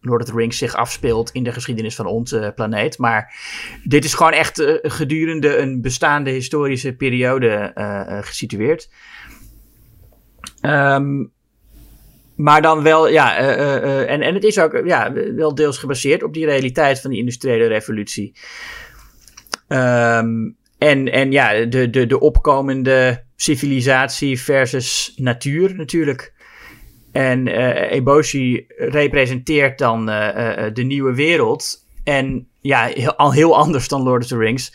Lord 0.00 0.22
of 0.22 0.28
the 0.28 0.36
Rings 0.36 0.58
zich 0.58 0.74
afspeelt 0.74 1.30
in 1.30 1.42
de 1.44 1.52
geschiedenis 1.52 1.94
van 1.94 2.06
onze 2.06 2.52
planeet. 2.54 2.98
Maar 2.98 3.34
dit 3.84 4.04
is 4.04 4.14
gewoon 4.14 4.32
echt 4.32 4.62
gedurende 4.82 5.56
een 5.56 5.80
bestaande 5.80 6.30
historische 6.30 6.92
periode 6.92 7.72
gesitueerd. 8.24 8.88
Ehm, 10.60 11.24
maar 12.42 12.62
dan 12.62 12.82
wel, 12.82 13.08
ja, 13.08 13.36
eh, 13.36 13.52
eh, 13.52 13.76
eh, 13.76 14.10
en, 14.10 14.20
en 14.20 14.34
het 14.34 14.44
is 14.44 14.58
ook 14.58 14.80
ja, 14.84 15.12
wel 15.12 15.54
deels 15.54 15.78
gebaseerd 15.78 16.22
op 16.22 16.34
die 16.34 16.44
realiteit 16.44 17.00
van 17.00 17.10
die 17.10 17.18
industriële 17.18 17.66
revolutie. 17.66 18.36
Ehm, 19.68 20.50
en, 20.78 21.12
en 21.12 21.32
ja, 21.32 21.64
de, 21.64 21.90
de, 21.90 22.06
de 22.06 22.20
opkomende 22.20 23.24
civilisatie 23.36 24.40
versus 24.40 25.12
natuur 25.16 25.74
natuurlijk. 25.76 26.32
En 27.12 27.48
eh 27.48 27.92
Eboshi 27.92 28.64
representeert 28.76 29.78
dan 29.78 30.06
de 30.72 30.82
nieuwe 30.84 31.14
wereld. 31.14 31.86
En 32.04 32.48
ja, 32.60 32.86
heel, 32.86 33.16
al 33.16 33.32
heel 33.32 33.56
anders 33.62 33.88
dan 33.88 34.02
Lord 34.02 34.22
of 34.22 34.28
the 34.28 34.36
Rings. 34.36 34.74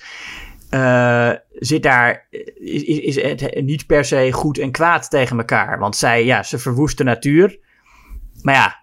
Eh, 0.69 1.31
zit 1.59 1.83
daar, 1.83 2.27
is, 2.59 2.83
is 2.83 3.21
het 3.21 3.61
niet 3.61 3.85
per 3.85 4.05
se 4.05 4.31
goed 4.31 4.57
en 4.57 4.71
kwaad 4.71 5.09
tegen 5.09 5.37
elkaar. 5.37 5.79
Want 5.79 5.95
zij, 5.95 6.25
ja, 6.25 6.43
ze 6.43 6.57
verwoesten 6.59 7.05
natuur. 7.05 7.59
Maar 8.41 8.55
ja, 8.55 8.75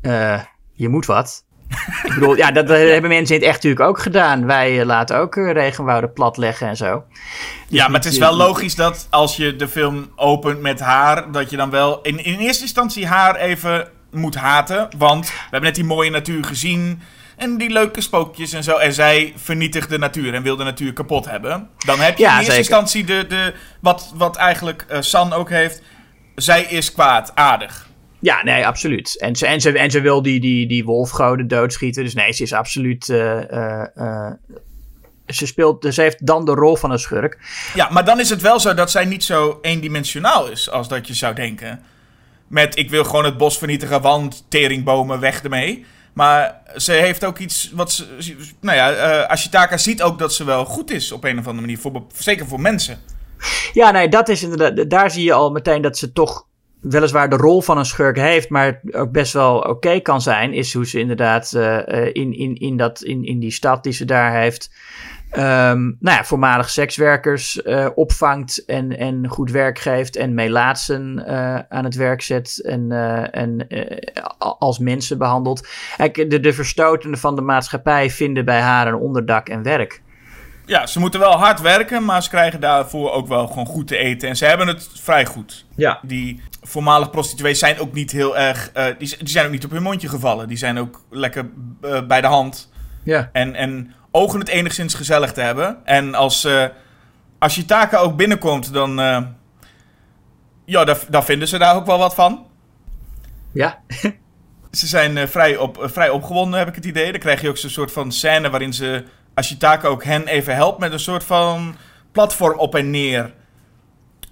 eh, 0.00 0.42
je 0.72 0.88
moet 0.88 1.06
wat. 1.06 1.44
Ik 2.02 2.14
bedoel, 2.14 2.36
ja, 2.36 2.50
dat, 2.50 2.66
dat 2.66 2.76
hebben 2.96 3.10
mensen 3.10 3.34
in 3.34 3.40
het 3.40 3.50
echt 3.50 3.62
natuurlijk 3.62 3.88
ook 3.88 3.98
gedaan. 3.98 4.46
Wij 4.46 4.80
eh, 4.80 4.86
laten 4.86 5.18
ook 5.18 5.34
regenwouden 5.34 6.12
platleggen 6.12 6.68
en 6.68 6.76
zo. 6.76 7.04
Ja, 7.68 7.88
maar 7.88 8.00
het 8.00 8.12
is 8.12 8.18
wel 8.18 8.36
logisch 8.36 8.74
dat 8.74 9.06
als 9.10 9.36
je 9.36 9.56
de 9.56 9.68
film 9.68 10.10
opent 10.16 10.60
met 10.60 10.80
haar, 10.80 11.32
dat 11.32 11.50
je 11.50 11.56
dan 11.56 11.70
wel 11.70 12.02
in, 12.02 12.24
in 12.24 12.38
eerste 12.38 12.62
instantie 12.62 13.06
haar 13.06 13.36
even 13.36 13.88
moet 14.10 14.34
haten. 14.34 14.88
Want 14.98 15.26
we 15.26 15.32
hebben 15.40 15.62
net 15.62 15.74
die 15.74 15.84
mooie 15.84 16.10
natuur 16.10 16.44
gezien. 16.44 17.00
En 17.36 17.56
die 17.58 17.70
leuke 17.70 18.00
spookjes 18.00 18.52
en 18.52 18.62
zo. 18.64 18.76
En 18.76 18.92
zij 18.92 19.32
vernietigt 19.36 19.88
de 19.90 19.98
natuur 19.98 20.34
en 20.34 20.42
wil 20.42 20.56
de 20.56 20.64
natuur 20.64 20.92
kapot 20.92 21.24
hebben. 21.24 21.68
Dan 21.78 22.00
heb 22.00 22.16
je 22.16 22.22
Ja, 22.22 22.30
in 22.30 22.36
eerste 22.36 22.52
zeker. 22.52 22.68
instantie 22.70 23.04
de, 23.04 23.26
de, 23.28 23.54
wat, 23.80 24.12
wat 24.14 24.36
eigenlijk 24.36 24.84
eh, 24.88 25.00
San 25.00 25.32
ook 25.32 25.50
heeft. 25.50 25.82
Zij 26.34 26.62
is 26.62 26.92
kwaad, 26.92 27.32
aardig. 27.34 27.88
Ja, 28.20 28.42
nee, 28.44 28.66
absoluut. 28.66 29.20
En 29.20 29.36
ze, 29.36 29.46
en 29.46 29.60
ze, 29.60 29.78
en 29.78 29.90
ze 29.90 30.00
wil 30.00 30.22
die, 30.22 30.40
die, 30.40 30.66
die 30.68 30.84
wolfgoden 30.84 31.48
doodschieten. 31.48 32.04
Dus 32.04 32.14
nee, 32.14 32.32
ze 32.32 32.42
is 32.42 32.52
absoluut. 32.52 33.08
eh, 33.08 33.96
eh, 33.96 34.32
ze, 35.26 35.46
speelt, 35.46 35.86
ze 35.94 36.00
heeft 36.02 36.26
dan 36.26 36.44
de 36.44 36.52
rol 36.52 36.76
van 36.76 36.90
een 36.90 36.98
schurk. 36.98 37.38
Ja, 37.74 37.88
maar 37.90 38.04
dan 38.04 38.20
is 38.20 38.30
het 38.30 38.40
wel 38.40 38.60
zo 38.60 38.74
dat 38.74 38.90
zij 38.90 39.04
niet 39.04 39.24
zo 39.24 39.58
eendimensionaal 39.62 40.50
is 40.50 40.70
als 40.70 40.88
dat 40.88 41.06
je 41.06 41.14
zou 41.14 41.34
denken. 41.34 41.82
Met 42.48 42.78
ik 42.78 42.90
wil 42.90 43.04
gewoon 43.04 43.24
het 43.24 43.36
bos 43.36 43.58
vernietigen, 43.58 44.00
want 44.00 44.44
teringbomen 44.48 45.20
weg 45.20 45.42
ermee. 45.42 45.84
Maar 46.16 46.62
ze 46.76 46.92
heeft 46.92 47.24
ook 47.24 47.38
iets 47.38 47.70
wat 47.74 47.92
ze. 47.92 48.04
Nou 48.60 48.76
ja, 48.76 48.92
eh, 48.92 49.30
Ashitaka 49.30 49.76
ziet 49.76 50.02
ook 50.02 50.18
dat 50.18 50.34
ze 50.34 50.44
wel 50.44 50.64
goed 50.64 50.90
is 50.90 51.12
op 51.12 51.24
een 51.24 51.38
of 51.38 51.46
andere 51.46 51.60
manier. 51.60 51.78
Voor, 51.78 52.02
zeker 52.14 52.46
voor 52.46 52.60
mensen. 52.60 52.98
Ja, 53.72 53.90
nee, 53.90 54.08
dat 54.08 54.28
is 54.28 54.42
inderdaad. 54.42 54.90
Daar 54.90 55.10
zie 55.10 55.24
je 55.24 55.32
al 55.32 55.50
meteen 55.50 55.82
dat 55.82 55.98
ze 55.98 56.12
toch 56.12 56.46
weliswaar 56.80 57.30
de 57.30 57.36
rol 57.36 57.62
van 57.62 57.78
een 57.78 57.84
schurk 57.84 58.16
heeft, 58.16 58.48
maar 58.48 58.80
ook 58.90 59.10
best 59.12 59.32
wel 59.32 59.58
oké 59.58 60.00
kan 60.00 60.20
zijn. 60.20 60.52
Is 60.52 60.74
hoe 60.74 60.86
ze 60.86 60.98
inderdaad 60.98 61.52
eh, 61.52 62.06
eh, 62.06 62.10
in, 62.12 62.32
in, 62.38 62.54
in, 62.54 62.76
dat, 62.76 63.02
in, 63.02 63.24
in 63.24 63.38
die 63.38 63.52
stad 63.52 63.82
die 63.82 63.92
ze 63.92 64.04
daar 64.04 64.40
heeft. 64.40 64.70
Ehm, 65.30 65.82
nou 65.84 66.16
ja, 66.16 66.24
voormalig 66.24 66.70
sekswerkers 66.70 67.62
eh, 67.62 67.88
opvangt 67.94 68.64
en, 68.64 68.98
en 68.98 69.28
goed 69.28 69.50
werk 69.50 69.78
geeft 69.78 70.16
en 70.16 70.34
melaatsen 70.34 71.26
eh, 71.26 71.58
aan 71.68 71.84
het 71.84 71.94
werk 71.94 72.22
zet 72.22 72.60
en, 72.64 72.92
eh, 72.92 73.40
en 73.42 73.68
eh, 73.68 73.96
als 74.58 74.78
mensen 74.78 75.18
behandelt. 75.18 75.68
Kijk, 75.96 76.30
de, 76.30 76.40
de 76.40 76.52
verstotenen 76.52 77.18
van 77.18 77.34
de 77.36 77.42
maatschappij 77.42 78.10
vinden 78.10 78.44
bij 78.44 78.60
haar 78.60 78.86
een 78.86 78.94
onderdak 78.94 79.48
en 79.48 79.62
werk. 79.62 80.02
Ja, 80.66 80.86
ze 80.86 81.00
moeten 81.00 81.20
wel 81.20 81.32
hard 81.38 81.60
werken, 81.60 82.04
maar 82.04 82.22
ze 82.22 82.28
krijgen 82.28 82.60
daarvoor 82.60 83.12
ook 83.12 83.28
wel 83.28 83.46
gewoon 83.46 83.66
goed 83.66 83.86
te 83.86 83.96
eten. 83.96 84.28
En 84.28 84.36
ze 84.36 84.44
hebben 84.44 84.66
het 84.66 84.88
vrij 84.94 85.26
goed. 85.26 85.66
Ja. 85.76 85.98
Die 86.02 86.40
voormalig 86.62 87.10
prostituees 87.10 87.58
zijn 87.58 87.78
ook 87.78 87.92
niet 87.92 88.10
heel 88.12 88.36
erg. 88.38 88.70
eh, 88.72 88.84
die, 88.98 89.16
die 89.18 89.28
zijn 89.28 89.46
ook 89.46 89.52
niet 89.52 89.64
op 89.64 89.70
hun 89.70 89.82
mondje 89.82 90.08
gevallen. 90.08 90.48
Die 90.48 90.56
zijn 90.56 90.78
ook 90.78 91.02
lekker 91.10 91.50
bij 92.06 92.20
de 92.20 92.26
hand. 92.26 92.72
Ja. 93.04 93.28
En, 93.32 93.54
en 93.54 93.94
ogen 94.10 94.38
het 94.38 94.48
enigszins 94.48 94.94
gezellig 94.94 95.32
te 95.32 95.40
hebben. 95.40 95.76
En 95.84 96.14
als, 96.14 96.44
eh, 96.44 96.64
Ashitaka 97.38 97.98
ook 97.98 98.16
binnenkomt, 98.16 98.72
dan... 98.72 99.00
eh, 99.00 99.22
ja, 100.64 100.84
daar, 100.84 100.98
daar 101.08 101.24
vinden 101.24 101.48
ze 101.48 101.58
daar 101.58 101.76
ook 101.76 101.86
wel 101.86 101.98
wat 101.98 102.14
van. 102.14 102.46
Ja, 103.52 103.78
Ze 104.70 104.86
zijn 104.86 105.16
eh, 105.16 105.26
vrij, 105.26 105.56
op, 105.56 105.78
vrij 105.80 106.10
opgewonden, 106.10 106.58
heb 106.58 106.68
ik 106.68 106.74
het 106.74 106.84
idee. 106.84 107.10
Dan 107.10 107.20
krijg 107.20 107.40
je 107.40 107.48
ook 107.48 107.56
zo'n 107.56 107.70
soort 107.70 107.92
van 107.92 108.12
scène 108.12 108.50
waarin 108.50 108.72
ze 108.72 109.04
Ashitaka 109.34 109.88
ook 109.88 110.04
hen 110.04 110.26
even 110.26 110.54
helpt 110.54 110.78
met 110.78 110.92
een 110.92 111.00
soort 111.00 111.24
van 111.24 111.76
platform 112.12 112.58
op 112.58 112.74
en 112.74 112.90
neer 112.90 113.32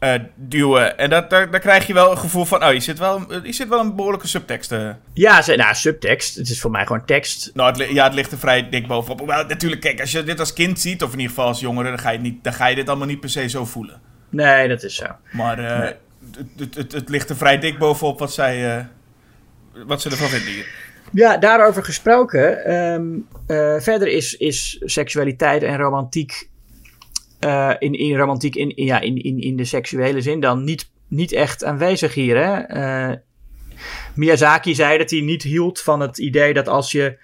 eh, 0.04 0.20
duwen. 0.34 0.98
En 0.98 1.10
dat, 1.10 1.30
daar, 1.30 1.50
daar 1.50 1.60
krijg 1.60 1.86
je 1.86 1.92
wel 1.94 2.10
een 2.10 2.18
gevoel 2.18 2.44
van, 2.44 2.64
oh, 2.64 2.72
je 2.72 2.80
zit 2.80 2.98
wel, 2.98 3.32
je 3.42 3.52
zit 3.52 3.68
wel 3.68 3.80
een 3.80 3.96
behoorlijke 3.96 4.26
subtekst. 4.26 4.72
eh. 4.72 4.90
ja 5.12 5.42
ze, 5.42 5.56
nou, 5.56 5.74
subtekst. 5.74 6.36
Het 6.36 6.48
is 6.48 6.60
voor 6.60 6.70
mij 6.70 6.86
gewoon 6.86 7.04
tekst. 7.04 7.50
Nou, 7.54 7.68
het, 7.82 7.90
ja, 7.90 8.04
het 8.04 8.14
ligt 8.14 8.32
er 8.32 8.38
vrij 8.38 8.68
dik 8.68 8.86
bovenop. 8.86 9.18
Hoewel, 9.18 9.44
natuurlijk, 9.46 9.80
kijk, 9.80 10.00
als 10.00 10.10
je 10.12 10.22
dit 10.22 10.40
als 10.40 10.52
kind 10.52 10.80
ziet, 10.80 11.02
of 11.02 11.12
in 11.12 11.18
ieder 11.18 11.34
geval 11.34 11.46
als 11.48 11.60
jongere, 11.60 11.88
dan 11.88 11.98
ga 11.98 12.08
je, 12.10 12.16
het 12.16 12.26
niet, 12.26 12.44
dan 12.44 12.52
ga 12.52 12.66
je 12.66 12.74
dit 12.74 12.88
allemaal 12.88 13.06
niet 13.06 13.20
per 13.20 13.30
se 13.30 13.48
zo 13.48 13.64
voelen. 13.64 14.00
Nee, 14.28 14.68
dat 14.68 14.82
is 14.82 14.94
zo. 14.96 15.06
Maar 15.32 15.58
eh, 15.58 15.90
het, 16.36 16.46
het, 16.58 16.74
het, 16.74 16.92
het 16.92 17.08
ligt 17.08 17.30
er 17.30 17.36
vrij 17.36 17.58
dik 17.58 17.78
bovenop 17.78 18.18
wat 18.18 18.32
zij, 18.32 18.86
wat 19.86 20.02
ze 20.02 20.10
ervan 20.10 20.28
vinden 20.28 20.52
hier. 20.52 20.66
Ja, 21.12 21.36
daarover 21.36 21.84
gesproken. 21.84 22.64
ehm, 22.64 23.04
eh, 23.46 23.80
verder 23.80 24.08
is, 24.08 24.36
is 24.36 24.80
seksualiteit 24.84 25.62
en 25.62 25.76
romantiek. 25.76 26.48
Eh, 27.44 27.74
in, 27.78 28.16
romantiek 28.16 28.54
in, 28.54 28.72
ja, 28.74 29.00
in, 29.00 29.16
in, 29.16 29.40
in 29.40 29.56
de 29.56 29.64
seksuele 29.64 30.20
zin 30.20 30.40
dan 30.40 30.64
niet, 30.64 30.90
niet 31.08 31.32
echt 31.32 31.64
aanwezig 31.64 32.14
hier. 32.14 32.36
Hè? 32.36 32.52
Eh, 32.52 33.16
Miyazaki 34.14 34.74
zei 34.74 34.98
dat 34.98 35.10
hij 35.10 35.20
niet 35.20 35.42
hield 35.42 35.80
van 35.80 36.00
het 36.00 36.18
idee 36.18 36.54
dat 36.54 36.68
als 36.68 36.92
je 36.92 37.18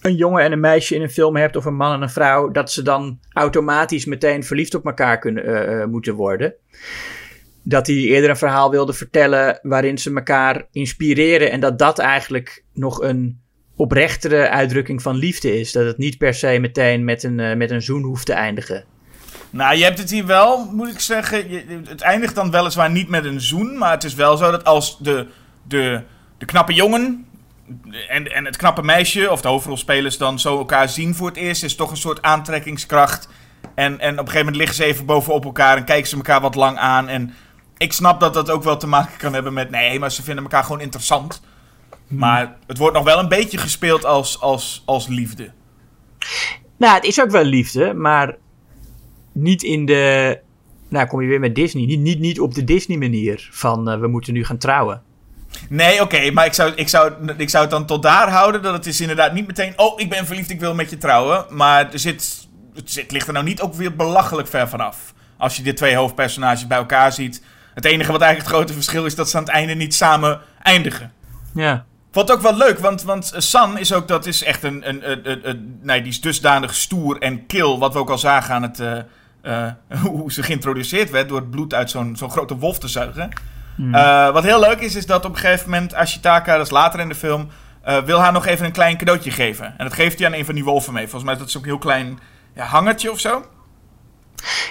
een 0.00 0.14
jongen 0.14 0.42
en 0.42 0.52
een 0.52 0.60
meisje 0.60 0.94
in 0.94 1.02
een 1.02 1.10
film 1.10 1.36
hebt, 1.36 1.56
of 1.56 1.64
een 1.64 1.76
man 1.76 1.94
en 1.94 2.02
een 2.02 2.10
vrouw, 2.10 2.50
dat 2.50 2.72
ze 2.72 2.82
dan 2.82 3.18
automatisch 3.32 4.04
meteen 4.04 4.44
verliefd 4.44 4.74
op 4.74 4.86
elkaar 4.86 5.18
kunnen, 5.18 5.44
eh, 5.44 5.86
moeten 5.86 6.14
worden. 6.14 6.54
Dat 7.62 7.86
hij 7.86 7.96
eerder 7.96 8.30
een 8.30 8.36
verhaal 8.36 8.70
wilde 8.70 8.92
vertellen 8.92 9.58
waarin 9.62 9.98
ze 9.98 10.14
elkaar 10.14 10.68
inspireren 10.72 11.50
en 11.50 11.60
dat 11.60 11.78
dat 11.78 11.98
eigenlijk 11.98 12.64
nog 12.72 13.02
een 13.02 13.40
oprechtere 13.76 14.48
uitdrukking 14.48 15.02
van 15.02 15.16
liefde 15.16 15.58
is. 15.58 15.72
Dat 15.72 15.86
het 15.86 15.98
niet 15.98 16.18
per 16.18 16.34
se 16.34 16.58
meteen 16.58 17.04
met 17.04 17.22
een, 17.22 17.58
met 17.58 17.70
een 17.70 17.82
zoen 17.82 18.02
hoeft 18.02 18.26
te 18.26 18.32
eindigen. 18.32 18.93
Nou, 19.54 19.76
je 19.76 19.84
hebt 19.84 19.98
het 19.98 20.10
hier 20.10 20.26
wel, 20.26 20.70
moet 20.72 20.88
ik 20.88 21.00
zeggen. 21.00 21.50
Je, 21.50 21.82
het 21.84 22.00
eindigt 22.00 22.34
dan 22.34 22.50
weliswaar 22.50 22.90
niet 22.90 23.08
met 23.08 23.24
een 23.24 23.40
zoen. 23.40 23.78
Maar 23.78 23.90
het 23.90 24.04
is 24.04 24.14
wel 24.14 24.36
zo 24.36 24.50
dat 24.50 24.64
als 24.64 24.98
de, 24.98 25.28
de, 25.62 26.02
de 26.38 26.44
knappe 26.44 26.72
jongen 26.72 27.26
en, 28.08 28.32
en 28.32 28.44
het 28.44 28.56
knappe 28.56 28.82
meisje, 28.82 29.30
of 29.30 29.40
de 29.40 29.48
hoofdrolspelers, 29.48 30.18
dan 30.18 30.38
zo 30.38 30.58
elkaar 30.58 30.88
zien 30.88 31.14
voor 31.14 31.26
het 31.26 31.36
eerst, 31.36 31.62
is 31.62 31.74
toch 31.74 31.90
een 31.90 31.96
soort 31.96 32.22
aantrekkingskracht. 32.22 33.28
En, 33.74 34.00
en 34.00 34.12
op 34.12 34.18
een 34.18 34.18
gegeven 34.18 34.38
moment 34.38 34.56
liggen 34.56 34.76
ze 34.76 34.84
even 34.84 35.06
bovenop 35.06 35.44
elkaar 35.44 35.76
en 35.76 35.84
kijken 35.84 36.08
ze 36.08 36.16
elkaar 36.16 36.40
wat 36.40 36.54
lang 36.54 36.78
aan. 36.78 37.08
En 37.08 37.34
ik 37.76 37.92
snap 37.92 38.20
dat 38.20 38.34
dat 38.34 38.50
ook 38.50 38.62
wel 38.62 38.76
te 38.76 38.86
maken 38.86 39.18
kan 39.18 39.34
hebben 39.34 39.52
met. 39.52 39.70
Nee, 39.70 39.98
maar 39.98 40.12
ze 40.12 40.22
vinden 40.22 40.44
elkaar 40.44 40.64
gewoon 40.64 40.80
interessant. 40.80 41.42
Maar 42.08 42.56
het 42.66 42.78
wordt 42.78 42.96
nog 42.96 43.04
wel 43.04 43.18
een 43.18 43.28
beetje 43.28 43.58
gespeeld 43.58 44.04
als, 44.04 44.40
als, 44.40 44.82
als 44.86 45.06
liefde. 45.06 45.52
Nou, 46.76 46.94
het 46.94 47.04
is 47.04 47.20
ook 47.20 47.30
wel 47.30 47.44
liefde, 47.44 47.94
maar 47.94 48.34
niet 49.34 49.62
in 49.62 49.84
de. 49.86 50.38
Nou, 50.88 51.06
kom 51.06 51.20
je 51.22 51.28
weer 51.28 51.40
met 51.40 51.54
Disney. 51.54 51.84
Niet, 51.84 52.00
niet, 52.00 52.18
niet 52.18 52.40
op 52.40 52.54
de 52.54 52.64
Disney-manier 52.64 53.48
van 53.52 53.90
eh, 53.90 53.98
we 54.00 54.06
moeten 54.06 54.32
nu 54.32 54.44
gaan 54.44 54.58
trouwen. 54.58 55.02
Nee, 55.68 56.00
oké, 56.02 56.30
maar 56.30 56.46
ik 56.46 56.52
zou, 56.52 56.72
ik, 56.74 56.88
zou, 56.88 57.12
ik 57.36 57.50
zou 57.50 57.62
het 57.62 57.72
dan 57.72 57.86
tot 57.86 58.02
daar 58.02 58.30
houden. 58.30 58.62
Dat 58.62 58.72
het 58.72 58.86
is 58.86 59.00
inderdaad 59.00 59.32
niet 59.32 59.46
meteen. 59.46 59.72
Oh, 59.76 60.00
ik 60.00 60.08
ben 60.10 60.26
verliefd, 60.26 60.50
ik 60.50 60.60
wil 60.60 60.74
met 60.74 60.90
je 60.90 60.98
trouwen. 60.98 61.44
Maar 61.50 61.92
er 61.92 61.98
zit, 61.98 62.48
het 62.74 62.90
zit, 62.90 63.10
ligt 63.10 63.26
er 63.26 63.32
nou 63.32 63.44
niet 63.44 63.60
ook 63.60 63.74
weer 63.74 63.96
belachelijk 63.96 64.48
ver 64.48 64.68
vanaf. 64.68 65.14
Als 65.36 65.56
je 65.56 65.62
de 65.62 65.72
twee 65.72 65.94
hoofdpersonages 65.96 66.66
bij 66.66 66.78
elkaar 66.78 67.12
ziet. 67.12 67.42
Het 67.74 67.84
enige 67.84 68.12
wat 68.12 68.20
eigenlijk 68.20 68.50
het 68.50 68.58
grote 68.60 68.72
verschil 68.72 69.04
is 69.06 69.14
dat 69.14 69.30
ze 69.30 69.36
aan 69.36 69.42
het 69.42 69.52
einde 69.52 69.74
niet 69.74 69.94
samen 69.94 70.40
eindigen. 70.62 71.12
Ja. 71.54 71.84
Wat 72.12 72.32
ook 72.32 72.40
wel 72.40 72.56
leuk, 72.56 72.78
want, 72.78 73.02
want 73.02 73.32
San 73.36 73.78
is 73.78 73.92
ook, 73.92 74.08
dat 74.08 74.26
is 74.26 74.42
echt 74.42 74.62
een, 74.62 74.88
een, 74.88 75.10
een, 75.10 75.30
een- 75.30 75.48
een- 75.48 75.78
nee, 75.82 76.00
die 76.02 76.10
is 76.12 76.20
dusdanig 76.20 76.74
stoer 76.74 77.18
en 77.18 77.46
kil, 77.46 77.78
wat 77.78 77.92
we 77.92 77.98
ook 77.98 78.10
al 78.10 78.18
zagen 78.18 78.54
aan 78.54 78.62
het, 78.62 78.80
eh, 78.80 78.98
eh, 79.44 79.66
hoe 80.02 80.32
ze 80.32 80.42
geïntroduceerd 80.42 81.10
werd 81.10 81.28
door 81.28 81.38
het 81.38 81.50
bloed 81.50 81.74
uit 81.74 81.90
zo'n 81.90 82.16
zo'n 82.16 82.30
grote 82.30 82.56
wolf 82.56 82.78
te 82.78 82.88
zuigen. 82.88 83.30
Eh, 83.92 84.30
wat 84.30 84.44
heel 84.44 84.60
leuk 84.60 84.80
is, 84.80 84.94
is 84.94 85.06
dat 85.06 85.24
op 85.24 85.30
een 85.30 85.38
gegeven 85.38 85.70
moment 85.70 85.94
Ashitaka, 85.94 86.56
dat 86.56 86.66
is 86.66 86.72
later 86.72 87.00
in 87.00 87.08
de 87.08 87.14
film, 87.14 87.48
eh, 87.82 88.02
wil 88.02 88.18
haar 88.18 88.32
nog 88.32 88.46
even 88.46 88.66
een 88.66 88.72
klein 88.72 88.96
cadeautje 88.96 89.30
geven. 89.30 89.66
En 89.66 89.84
dat 89.84 89.92
geeft 89.92 90.18
hij 90.18 90.26
aan 90.26 90.34
een 90.34 90.44
van 90.44 90.54
die 90.54 90.64
wolven 90.64 90.92
mee. 90.92 91.02
Volgens 91.02 91.24
mij 91.24 91.32
is 91.32 91.38
dat 91.38 91.50
zo'n 91.50 91.64
heel 91.64 91.78
klein 91.78 92.18
ja, 92.54 92.64
hangertje 92.64 93.10
of 93.10 93.20
zo. 93.20 93.44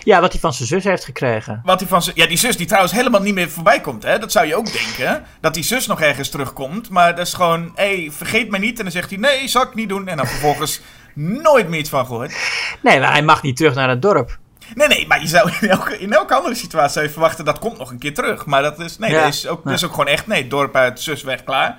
ja, 0.03 0.21
wat 0.21 0.32
hij 0.32 0.41
van 0.41 0.53
zijn 0.53 0.67
zus 0.67 0.84
heeft 0.84 1.05
gekregen. 1.05 1.61
Wat 1.63 1.80
die 1.80 1.88
van 1.88 2.03
zijn. 2.03 2.15
Ja, 2.15 2.28
die 2.28 2.38
zus 2.38 2.57
die 2.57 2.67
trouwens 2.67 2.93
helemaal 2.93 3.21
niet 3.21 3.34
meer 3.34 3.49
voorbij 3.49 3.82
komt. 3.82 4.03
Hè? 4.03 4.19
Dat 4.19 4.32
zou 4.32 4.47
je 4.47 4.55
ook 4.55 4.71
denken. 4.71 5.24
Dat 5.41 5.53
die 5.53 5.63
zus 5.63 5.88
nog 5.88 6.01
ergens 6.01 6.30
terugkomt. 6.30 6.89
Maar 6.89 7.15
dat 7.15 7.28
is 7.28 7.34
gewoon. 7.34 7.71
Hé, 7.76 8.01
hey, 8.01 8.11
vergeet 8.11 8.49
mij 8.49 8.59
niet. 8.59 8.78
En 8.78 8.84
dan 8.84 8.93
zegt 8.93 9.09
hij: 9.09 9.19
Nee, 9.19 9.47
zal 9.47 9.61
ik 9.61 9.76
niet 9.76 9.89
doen. 9.89 10.07
En 10.07 10.17
dan 10.17 10.28
vervolgens 10.28 10.82
nooit 11.13 11.69
meer 11.69 11.80
iets 11.80 11.89
van 11.89 12.05
gehoord. 12.05 12.36
Nee, 12.82 12.99
maar 12.99 13.11
hij 13.11 13.24
mag 13.24 13.43
niet 13.43 13.55
terug 13.57 13.76
naar 13.76 13.89
het 13.89 14.01
dorp. 14.01 14.41
Nee, 14.76 14.88
nee, 14.88 15.07
maar 15.07 15.22
je 15.22 15.28
zou 15.28 15.51
in 15.61 15.70
elke, 15.70 15.97
in 15.99 16.14
elke 16.14 16.34
andere 16.36 16.55
situatie 16.55 16.91
zou 16.93 17.05
je 17.05 17.11
verwachten 17.11 17.45
dat 17.45 17.59
komt 17.59 17.78
nog 17.78 17.91
een 17.91 17.99
keer 17.99 18.14
terug. 18.14 18.45
Maar 18.45 18.61
dat 18.61 18.80
is. 18.80 18.97
Nee, 18.97 19.11
Ja. 19.11 19.24
dat, 19.24 19.34
is 19.34 19.47
ook, 19.47 19.64
dat 19.64 19.74
is 19.74 19.84
ook 19.86 19.91
gewoon 19.91 20.07
echt. 20.07 20.28
Nee, 20.28 20.47
dorp 20.47 20.76
uit, 20.76 20.99
zus 21.01 21.24
weg, 21.24 21.43
klaar. 21.43 21.78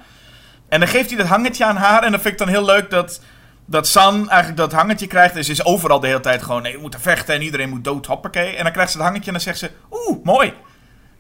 En 0.69 0.81
dan 0.81 0.89
geeft 0.89 1.09
hij 1.09 1.19
dat 1.19 1.27
hangertje 1.27 1.65
aan 1.65 1.77
haar. 1.77 2.03
En 2.03 2.11
dan 2.11 2.21
vind 2.21 2.33
ik 2.33 2.39
dan 2.39 2.49
heel 2.49 2.65
leuk 2.65 2.91
dat. 2.91 3.21
Dat 3.67 3.87
San 3.89 4.29
eigenlijk 4.29 4.57
dat 4.57 4.73
hangertje 4.73 5.07
krijgt. 5.07 5.35
Dus 5.35 5.47
ze 5.47 5.53
is 5.53 5.65
overal 5.65 6.01
de 6.01 6.07
hele 6.07 6.21
tijd 6.21 6.43
gewoon. 6.43 6.63
Nee, 6.63 6.75
we 6.75 6.81
moeten 6.81 7.01
vechten 7.01 7.35
en 7.35 7.43
iedereen 7.43 7.69
moet 7.69 7.85
dood, 7.85 8.07
hoppakee. 8.07 8.57
En 8.57 8.63
dan 8.65 8.73
krijgt 8.73 8.91
ze 8.91 8.97
het 8.97 9.07
hangertje 9.07 9.31
en 9.31 9.37
dan 9.37 9.47
zegt 9.55 9.59
ze. 9.59 9.71
Oeh, 9.91 10.25
mooi. 10.25 10.53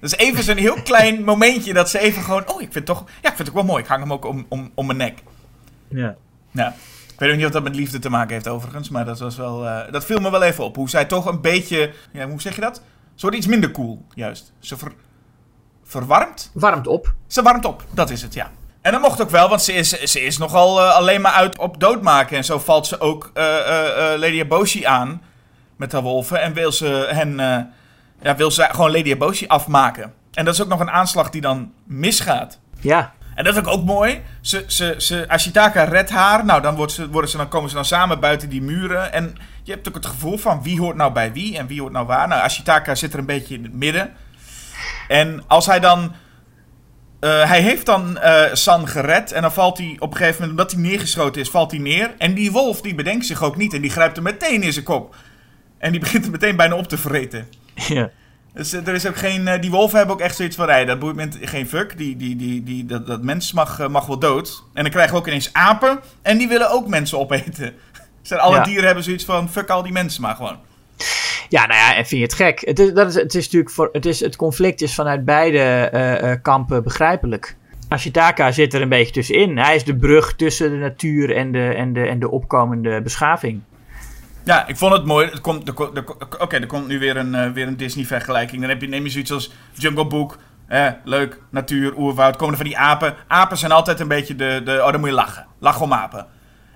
Dat 0.00 0.12
is 0.12 0.18
even 0.18 0.42
zo'n 0.42 0.56
heel 0.56 0.82
klein 0.82 1.24
momentje 1.30 1.72
dat 1.72 1.90
ze 1.90 1.98
even 1.98 2.22
gewoon. 2.22 2.42
Oh, 2.48 2.54
ik 2.62 2.72
vind 2.72 2.74
het 2.74 2.86
toch. 2.86 3.04
Ja, 3.06 3.28
ik 3.30 3.36
vind 3.36 3.38
het 3.38 3.48
ook 3.48 3.54
wel 3.54 3.64
mooi. 3.64 3.82
Ik 3.82 3.88
hang 3.88 4.00
hem 4.02 4.12
ook 4.12 4.24
om, 4.24 4.46
om, 4.48 4.70
om 4.74 4.86
mijn 4.86 4.98
nek. 4.98 5.18
Ja. 5.88 6.14
Ja. 6.50 6.74
Ik 7.14 7.20
weet 7.20 7.30
ook 7.30 7.36
niet 7.36 7.46
of 7.46 7.52
dat 7.52 7.62
met 7.62 7.74
liefde 7.74 7.98
te 7.98 8.10
maken 8.10 8.32
heeft 8.32 8.48
overigens. 8.48 8.88
Maar 8.88 9.04
dat, 9.04 9.18
was 9.18 9.36
wel, 9.36 9.66
eh, 9.66 9.92
dat 9.92 10.04
viel 10.04 10.20
me 10.20 10.30
wel 10.30 10.42
even 10.42 10.64
op. 10.64 10.76
Hoe 10.76 10.88
zij 10.88 11.04
toch 11.04 11.26
een 11.26 11.40
beetje. 11.40 11.92
Ja, 12.12 12.28
hoe 12.28 12.40
zeg 12.40 12.54
je 12.54 12.60
dat? 12.60 12.82
Ze 13.14 13.20
wordt 13.20 13.36
iets 13.36 13.46
minder 13.46 13.70
cool, 13.70 14.06
juist. 14.14 14.52
Ze 14.58 14.76
ver, 14.76 14.92
verwarmt? 15.84 16.50
Warmt 16.54 16.86
op. 16.86 17.14
Ze 17.26 17.42
warmt 17.42 17.64
op, 17.64 17.84
dat 17.90 18.10
is 18.10 18.22
het, 18.22 18.34
ja. 18.34 18.50
En 18.80 18.92
dat 18.92 19.00
mocht 19.00 19.22
ook 19.22 19.30
wel, 19.30 19.48
want 19.48 19.62
ze 19.62 19.72
is, 19.72 19.88
ze 19.88 20.20
is 20.20 20.38
nogal 20.38 20.80
eh, 20.80 20.94
alleen 20.94 21.20
maar 21.20 21.32
uit 21.32 21.58
op 21.58 21.80
doodmaken. 21.80 22.36
En 22.36 22.44
zo 22.44 22.58
valt 22.58 22.86
ze 22.86 23.00
ook 23.00 23.30
eh 23.34 23.42
Lady 24.16 24.40
Eboshi 24.40 24.84
aan 24.84 25.22
met 25.76 25.92
haar 25.92 26.02
wolven. 26.02 26.40
En 26.40 26.52
wil 26.52 26.72
ze 26.72 26.86
hen, 27.10 27.36
ja, 28.22 28.36
wil 28.36 28.50
ze 28.50 28.68
gewoon 28.70 28.90
Lady 28.90 29.10
Eboshi 29.10 29.46
afmaken. 29.46 30.14
En 30.32 30.44
dat 30.44 30.54
is 30.54 30.62
ook 30.62 30.68
nog 30.68 30.80
een 30.80 30.90
aanslag 30.90 31.30
die 31.30 31.40
dan 31.40 31.72
misgaat. 31.84 32.58
Ja. 32.80 33.13
En 33.34 33.44
dat 33.44 33.56
ik 33.56 33.66
ook 33.66 33.84
mooi. 33.84 34.20
Ze, 34.40 34.64
ze, 34.66 34.94
ze, 34.98 35.24
Ashitaka 35.28 35.84
redt 35.84 36.10
haar. 36.10 36.44
Nou, 36.44 36.62
dan, 36.62 36.74
wordt 36.74 36.92
ze, 36.92 37.08
worden 37.10 37.30
ze, 37.30 37.36
dan 37.36 37.48
komen 37.48 37.68
ze 37.68 37.74
dan 37.74 37.84
samen 37.84 38.20
buiten 38.20 38.48
die 38.48 38.62
muren. 38.62 39.12
En 39.12 39.36
je 39.62 39.72
hebt 39.72 39.88
ook 39.88 39.94
het 39.94 40.06
gevoel 40.06 40.38
van 40.38 40.62
wie 40.62 40.80
hoort 40.80 40.96
nou 40.96 41.12
bij 41.12 41.32
wie 41.32 41.58
en 41.58 41.66
wie 41.66 41.80
hoort 41.80 41.92
nou 41.92 42.06
waar. 42.06 42.28
Nou, 42.28 42.42
Ashitaka 42.42 42.94
zit 42.94 43.12
er 43.12 43.18
een 43.18 43.26
beetje 43.26 43.54
in 43.54 43.62
het 43.62 43.74
midden. 43.74 44.12
En 45.08 45.42
als 45.46 45.66
hij 45.66 45.80
dan... 45.80 46.12
eh, 47.20 47.48
hij 47.48 47.60
heeft 47.60 47.86
dan 47.86 48.18
eh, 48.18 48.42
San 48.52 48.88
gered. 48.88 49.32
En 49.32 49.42
dan 49.42 49.52
valt 49.52 49.78
hij 49.78 49.96
op 49.98 50.10
een 50.10 50.16
gegeven 50.16 50.40
moment, 50.40 50.60
omdat 50.60 50.72
hij 50.72 50.90
neergeschoten 50.90 51.40
is, 51.40 51.50
valt 51.50 51.70
hij 51.70 51.80
neer. 51.80 52.14
En 52.18 52.34
die 52.34 52.52
wolf, 52.52 52.80
die 52.80 52.94
bedenkt 52.94 53.26
zich 53.26 53.42
ook 53.42 53.56
niet. 53.56 53.74
En 53.74 53.80
die 53.80 53.90
grijpt 53.90 54.14
hem 54.16 54.24
meteen 54.24 54.62
in 54.62 54.72
zijn 54.72 54.84
kop. 54.84 55.16
En 55.78 55.90
die 55.90 56.00
begint 56.00 56.22
hem 56.22 56.32
meteen 56.32 56.56
bijna 56.56 56.74
op 56.74 56.88
te 56.88 56.98
vreten. 56.98 57.48
ja. 57.74 58.10
Dus 58.54 58.72
eh, 58.72 58.86
er 58.86 58.94
is 58.94 59.06
ook 59.06 59.16
geen. 59.16 59.48
eh, 59.48 59.60
die 59.60 59.70
wolven 59.70 59.96
hebben 59.98 60.14
ook 60.14 60.20
echt 60.22 60.36
zoiets 60.36 60.56
van. 60.56 60.68
Hey, 60.68 60.84
dat 60.84 60.98
boeit 60.98 61.16
me 61.16 61.28
geen 61.40 61.68
fuck. 61.68 61.96
Die, 61.98 62.16
die, 62.16 62.36
die, 62.36 62.62
die, 62.62 62.86
dat, 62.86 63.06
dat 63.06 63.22
mens 63.22 63.52
mag, 63.52 63.80
eh, 63.80 63.88
mag 63.88 64.06
wel 64.06 64.18
dood. 64.18 64.64
En 64.74 64.82
dan 64.82 64.92
krijgen 64.92 65.12
we 65.12 65.18
ook 65.20 65.26
ineens 65.26 65.52
apen. 65.52 66.00
En 66.22 66.38
die 66.38 66.48
willen 66.48 66.70
ook 66.70 66.88
mensen 66.88 67.18
opeten. 67.18 67.74
Dus 68.28 68.38
alle 68.38 68.56
Ja. 68.56 68.62
dieren 68.62 68.84
hebben 68.84 69.04
zoiets 69.04 69.24
van. 69.24 69.50
Fuck 69.50 69.68
al 69.70 69.82
die 69.82 69.92
mensen 69.92 70.22
maar 70.22 70.34
gewoon. 70.36 70.58
Ja, 71.48 71.66
nou 71.66 71.80
ja, 71.80 71.96
en 71.96 72.06
vind 72.06 72.20
je 72.20 72.26
het 72.26 72.34
gek? 72.34 72.60
Het 72.60 72.78
is, 72.78 72.92
dat 72.92 73.08
is, 73.08 73.14
het 73.14 73.34
is 73.34 73.44
natuurlijk 73.44 73.70
voor, 73.70 73.88
het, 73.92 74.06
is, 74.06 74.20
het 74.20 74.36
conflict 74.36 74.80
is 74.80 74.94
vanuit 74.94 75.24
beide 75.24 76.38
kampen 76.42 76.82
begrijpelijk. 76.82 77.56
Ashitaka 77.88 78.52
zit 78.52 78.74
er 78.74 78.82
een 78.82 78.88
beetje 78.88 79.12
tussenin. 79.12 79.58
Hij 79.58 79.74
is 79.74 79.84
de 79.84 79.96
brug 79.96 80.34
tussen 80.36 80.70
de 80.70 80.76
natuur 80.76 81.36
en 81.36 81.52
de, 81.52 81.74
en 81.74 81.92
de, 81.92 82.00
en 82.06 82.18
de 82.18 82.30
opkomende 82.30 83.02
beschaving. 83.02 83.60
Ja, 84.44 84.66
ik 84.66 84.76
vond 84.76 84.92
het 84.92 85.04
mooi. 85.04 85.26
Het 85.30 85.40
komt- 85.40 85.68
er 85.68 85.74
er 85.94 86.04
Oké, 86.38 86.56
er 86.56 86.66
komt 86.66 86.86
nu 86.86 86.98
weer 86.98 87.16
een, 87.16 87.34
eh, 87.34 87.50
weer 87.50 87.66
een 87.66 87.76
Disney-vergelijking. 87.76 88.60
Dan 88.60 88.70
heb 88.70 88.80
je, 88.80 88.88
neem 88.88 89.04
je 89.04 89.10
zoiets 89.10 89.32
als 89.32 89.52
Jungle 89.72 90.06
Book. 90.06 90.38
Eh, 90.68 90.88
leuk, 91.04 91.40
natuur, 91.50 91.96
oerwoud. 91.96 92.36
Komen 92.36 92.50
er 92.54 92.60
van 92.60 92.66
die 92.68 92.78
apen. 92.78 93.14
Apen 93.28 93.56
zijn 93.58 93.72
altijd 93.72 94.00
een 94.00 94.08
beetje 94.08 94.36
de, 94.36 94.60
de... 94.64 94.82
Oh, 94.84 94.90
dan 94.90 95.00
moet 95.00 95.08
je 95.08 95.14
lachen. 95.14 95.46
Lach 95.58 95.80
om 95.80 95.92
apen. 95.92 96.26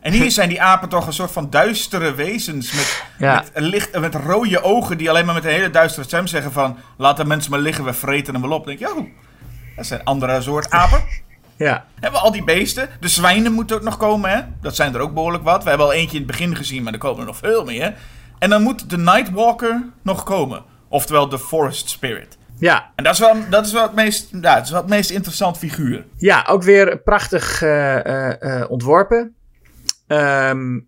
En 0.01 0.13
hier 0.13 0.31
zijn 0.39 0.49
die 0.49 0.63
apen 0.63 0.89
toch 0.89 1.07
een 1.07 1.13
soort 1.13 1.31
van 1.33 1.51
duistere 1.51 2.15
wezens. 2.15 2.73
Met, 2.73 3.05
Ja. 3.19 3.35
met, 3.35 3.51
licht, 3.65 3.99
met 4.01 4.15
rode 4.15 4.63
ogen 4.63 4.99
die 4.99 5.09
alleen 5.11 5.25
maar 5.25 5.35
met 5.35 5.45
een 5.45 5.51
hele 5.51 5.71
duistere 5.71 6.05
stem 6.07 6.27
zeggen 6.27 6.53
van... 6.53 6.79
Laat 6.97 7.17
de 7.17 7.25
mensen 7.25 7.51
maar 7.51 7.61
liggen, 7.61 7.85
we 7.85 7.93
vreten 7.93 8.33
hem 8.33 8.43
wel 8.43 8.53
op. 8.53 8.67
Dan 8.67 8.77
denk 8.77 8.91
je, 8.91 8.99
oh, 8.99 9.07
dat 9.77 9.87
zijn 9.87 10.05
andere 10.05 10.41
soort 10.41 10.71
apen. 10.71 11.03
Ja. 11.59 11.85
Hebben 12.01 12.21
we 12.21 12.27
al 12.27 12.33
die 12.33 12.45
beesten. 12.45 12.89
De 13.01 13.09
zwijnen 13.09 13.53
moeten 13.53 13.77
ook 13.77 13.83
nog 13.83 13.97
komen, 13.97 14.31
hè? 14.31 14.41
Dat 14.61 14.77
zijn 14.77 14.95
er 14.95 15.01
ook 15.01 15.15
behoorlijk 15.15 15.45
wat. 15.45 15.63
We 15.63 15.69
hebben 15.69 15.87
al 15.87 15.93
eentje 15.93 16.17
in 16.19 16.23
het 16.23 16.31
begin 16.31 16.57
gezien, 16.57 16.83
maar 16.83 16.93
er 16.93 16.99
komen 16.99 17.21
er 17.21 17.27
nog 17.27 17.37
veel 17.37 17.65
meer. 17.65 17.95
En 18.39 18.51
dan 18.51 18.63
moet 18.63 18.91
de 18.91 18.99
Nightwalker 18.99 19.85
nog 20.03 20.23
komen. 20.23 20.63
Oftewel 20.89 21.29
de 21.29 21.39
Forest 21.39 21.89
Spirit. 21.89 22.39
Ja, 22.59 22.91
En 22.95 23.05
dat 23.05 23.13
is 23.13 23.19
wel, 23.19 23.35
dat 23.51 23.67
is 23.67 23.73
wel, 23.73 23.83
het, 23.83 23.95
meest, 23.95 24.29
ja, 24.41 24.55
het 24.55 24.65
is 24.65 24.71
wel 24.71 24.81
het 24.81 24.91
meest 24.91 25.11
interessant 25.11 25.59
figuur. 25.59 26.05
ja 26.17 26.47
ook 26.49 26.63
weer 26.63 26.99
prachtig 26.99 27.63
eh, 27.63 27.97
eh, 28.07 28.43
eh, 28.61 28.71
ontworpen. 28.71 29.35
Ehm, 30.07 30.79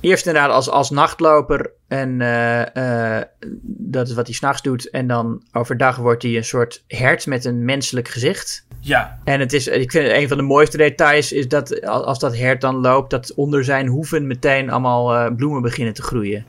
eerst 0.00 0.26
inderdaad 0.26 0.52
als, 0.52 0.70
als 0.70 0.90
nachtloper. 0.90 1.70
En 1.88 2.20
eh, 2.20 3.16
eh, 3.16 3.24
dat 3.62 4.08
is 4.08 4.14
wat 4.14 4.26
hij 4.26 4.34
s'nachts 4.34 4.62
doet. 4.62 4.90
En 4.90 5.06
dan 5.06 5.42
overdag 5.52 5.96
wordt 5.96 6.22
hij 6.22 6.36
een 6.36 6.44
soort 6.44 6.84
hert 6.86 7.26
met 7.26 7.44
een 7.44 7.64
menselijk 7.64 8.08
gezicht. 8.08 8.66
Ja, 8.80 9.18
En 9.24 9.40
het 9.40 9.52
is, 9.52 9.66
ik 9.66 9.90
vind 9.90 10.08
een 10.12 10.28
van 10.28 10.36
de 10.36 10.42
mooiste 10.42 10.76
details 10.76 11.32
is 11.32 11.48
dat 11.48 11.86
als 11.86 12.18
dat 12.18 12.36
hert 12.36 12.60
dan 12.60 12.76
loopt, 12.76 13.10
dat 13.10 13.34
onder 13.34 13.64
zijn 13.64 13.86
hoeven 13.86 14.26
meteen 14.26 14.70
allemaal 14.70 15.14
eh, 15.14 15.34
bloemen 15.36 15.62
beginnen 15.62 15.94
te 15.94 16.02
groeien. 16.02 16.46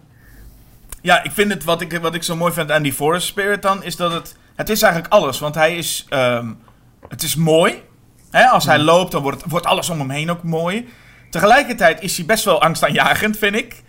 Ja, 1.01 1.23
ik 1.23 1.31
vind 1.31 1.53
het, 1.53 1.63
wat 1.63 1.81
ik, 1.81 1.99
wat 2.01 2.15
ik 2.15 2.23
zo 2.23 2.35
mooi 2.35 2.53
vind 2.53 2.71
aan 2.71 2.83
die 2.83 2.93
Forest 2.93 3.27
Spirit 3.27 3.61
dan, 3.61 3.83
is 3.83 3.95
dat 3.95 4.13
het, 4.13 4.35
het 4.55 4.69
is 4.69 4.81
eigenlijk 4.81 5.13
alles. 5.13 5.39
Want 5.39 5.55
hij 5.55 5.77
is, 5.77 6.05
ehm, 6.09 6.47
het 7.07 7.23
is 7.23 7.35
mooi. 7.35 7.83
Hè, 8.31 8.45
als 8.45 8.65
hij 8.65 8.79
loopt, 8.79 9.11
dan 9.11 9.21
wordt, 9.21 9.43
wordt 9.47 9.65
alles 9.65 9.89
om 9.89 9.99
hem 9.99 10.09
heen 10.09 10.31
ook 10.31 10.43
mooi. 10.43 10.87
Tegelijkertijd 11.31 12.01
is 12.01 12.17
hij 12.17 12.25
best 12.25 12.45
wel 12.45 12.61
angstaanjagend, 12.61 13.37
vind 13.37 13.55
ik. 13.55 13.83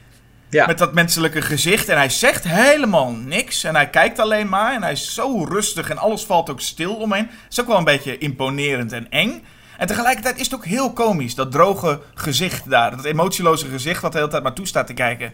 Ja. 0.50 0.66
Met 0.66 0.78
dat 0.78 0.94
menselijke 0.94 1.42
gezicht. 1.42 1.88
En 1.88 1.96
hij 1.96 2.08
zegt 2.08 2.44
helemaal 2.44 3.10
niks. 3.10 3.64
En 3.64 3.74
hij 3.74 3.90
kijkt 3.90 4.18
alleen 4.18 4.48
maar. 4.48 4.74
En 4.74 4.82
hij 4.82 4.92
is 4.92 5.14
zo 5.14 5.44
rustig. 5.44 5.90
En 5.90 5.98
alles 5.98 6.24
valt 6.24 6.50
ook 6.50 6.60
stil 6.60 6.94
omheen. 6.94 7.30
is 7.50 7.60
ook 7.60 7.66
wel 7.66 7.76
een 7.76 7.84
beetje 7.84 8.18
imponerend 8.18 8.92
en 8.92 9.10
eng. 9.10 9.44
En 9.78 9.86
tegelijkertijd 9.86 10.38
is 10.38 10.44
het 10.44 10.54
ook 10.54 10.64
heel 10.64 10.92
komisch. 10.92 11.34
Dat 11.34 11.52
droge 11.52 12.00
gezicht 12.14 12.70
daar. 12.70 12.96
Dat 12.96 13.04
emotieloze 13.04 13.66
gezicht 13.66 14.02
wat 14.02 14.12
de 14.12 14.18
hele 14.18 14.30
tijd 14.30 14.42
maar 14.42 14.52
toe 14.52 14.66
staat 14.66 14.86
te 14.86 14.94
kijken. 14.94 15.32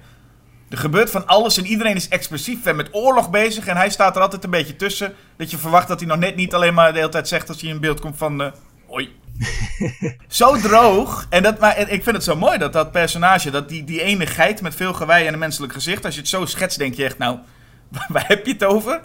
Er 0.69 0.79
gebeurt 0.79 1.11
van 1.11 1.27
alles 1.27 1.57
en 1.57 1.67
iedereen 1.67 1.97
is 1.97 2.09
expressief 2.09 2.67
en 2.67 2.77
met 2.77 2.89
oorlog 2.93 3.31
bezig. 3.31 3.67
En 3.67 3.77
hij 3.77 3.91
staat 3.91 4.17
er 4.17 4.23
altijd 4.23 4.45
een 4.45 4.51
beetje 4.51 4.77
tussen. 4.77 5.15
Dat 5.37 5.51
je 5.51 5.59
verwacht 5.59 5.89
dat 5.89 6.01
hij 6.01 6.09
nog 6.09 6.19
net 6.19 6.37
niet 6.37 6.55
alleen 6.55 6.75
maar 6.75 6.93
de 6.93 6.99
hele 6.99 7.11
tijd 7.11 7.29
zegt 7.29 7.49
als 7.49 7.61
hij 7.61 7.71
in 7.71 7.81
beeld 7.81 8.01
komt 8.01 8.17
van... 8.17 8.43
eh 8.43 8.53
hoi. 8.89 9.17
zo 10.29 10.57
droog. 10.57 11.27
En 11.31 11.43
dat, 11.43 11.59
maar 11.59 11.79
ik 11.79 12.03
vind 12.03 12.17
het 12.17 12.25
zo 12.25 12.37
mooi 12.37 12.59
dat 12.59 12.73
dat 12.73 12.93
personage, 12.93 13.51
dat 13.51 13.69
die, 13.69 13.85
die 13.85 14.03
ene 14.03 14.27
geit 14.27 14.61
met 14.61 14.75
veel 14.75 14.93
gewei 14.93 15.27
en 15.27 15.33
een 15.33 15.39
menselijk 15.39 15.73
gezicht. 15.73 16.05
Als 16.05 16.15
je 16.15 16.21
het 16.21 16.29
zo 16.29 16.45
schetst, 16.45 16.79
denk 16.79 16.95
je 16.95 17.05
echt, 17.05 17.19
nou, 17.19 17.39
waar 18.09 18.29
heb 18.29 18.47
je 18.47 18.53
het 18.53 18.65
over? 18.65 19.01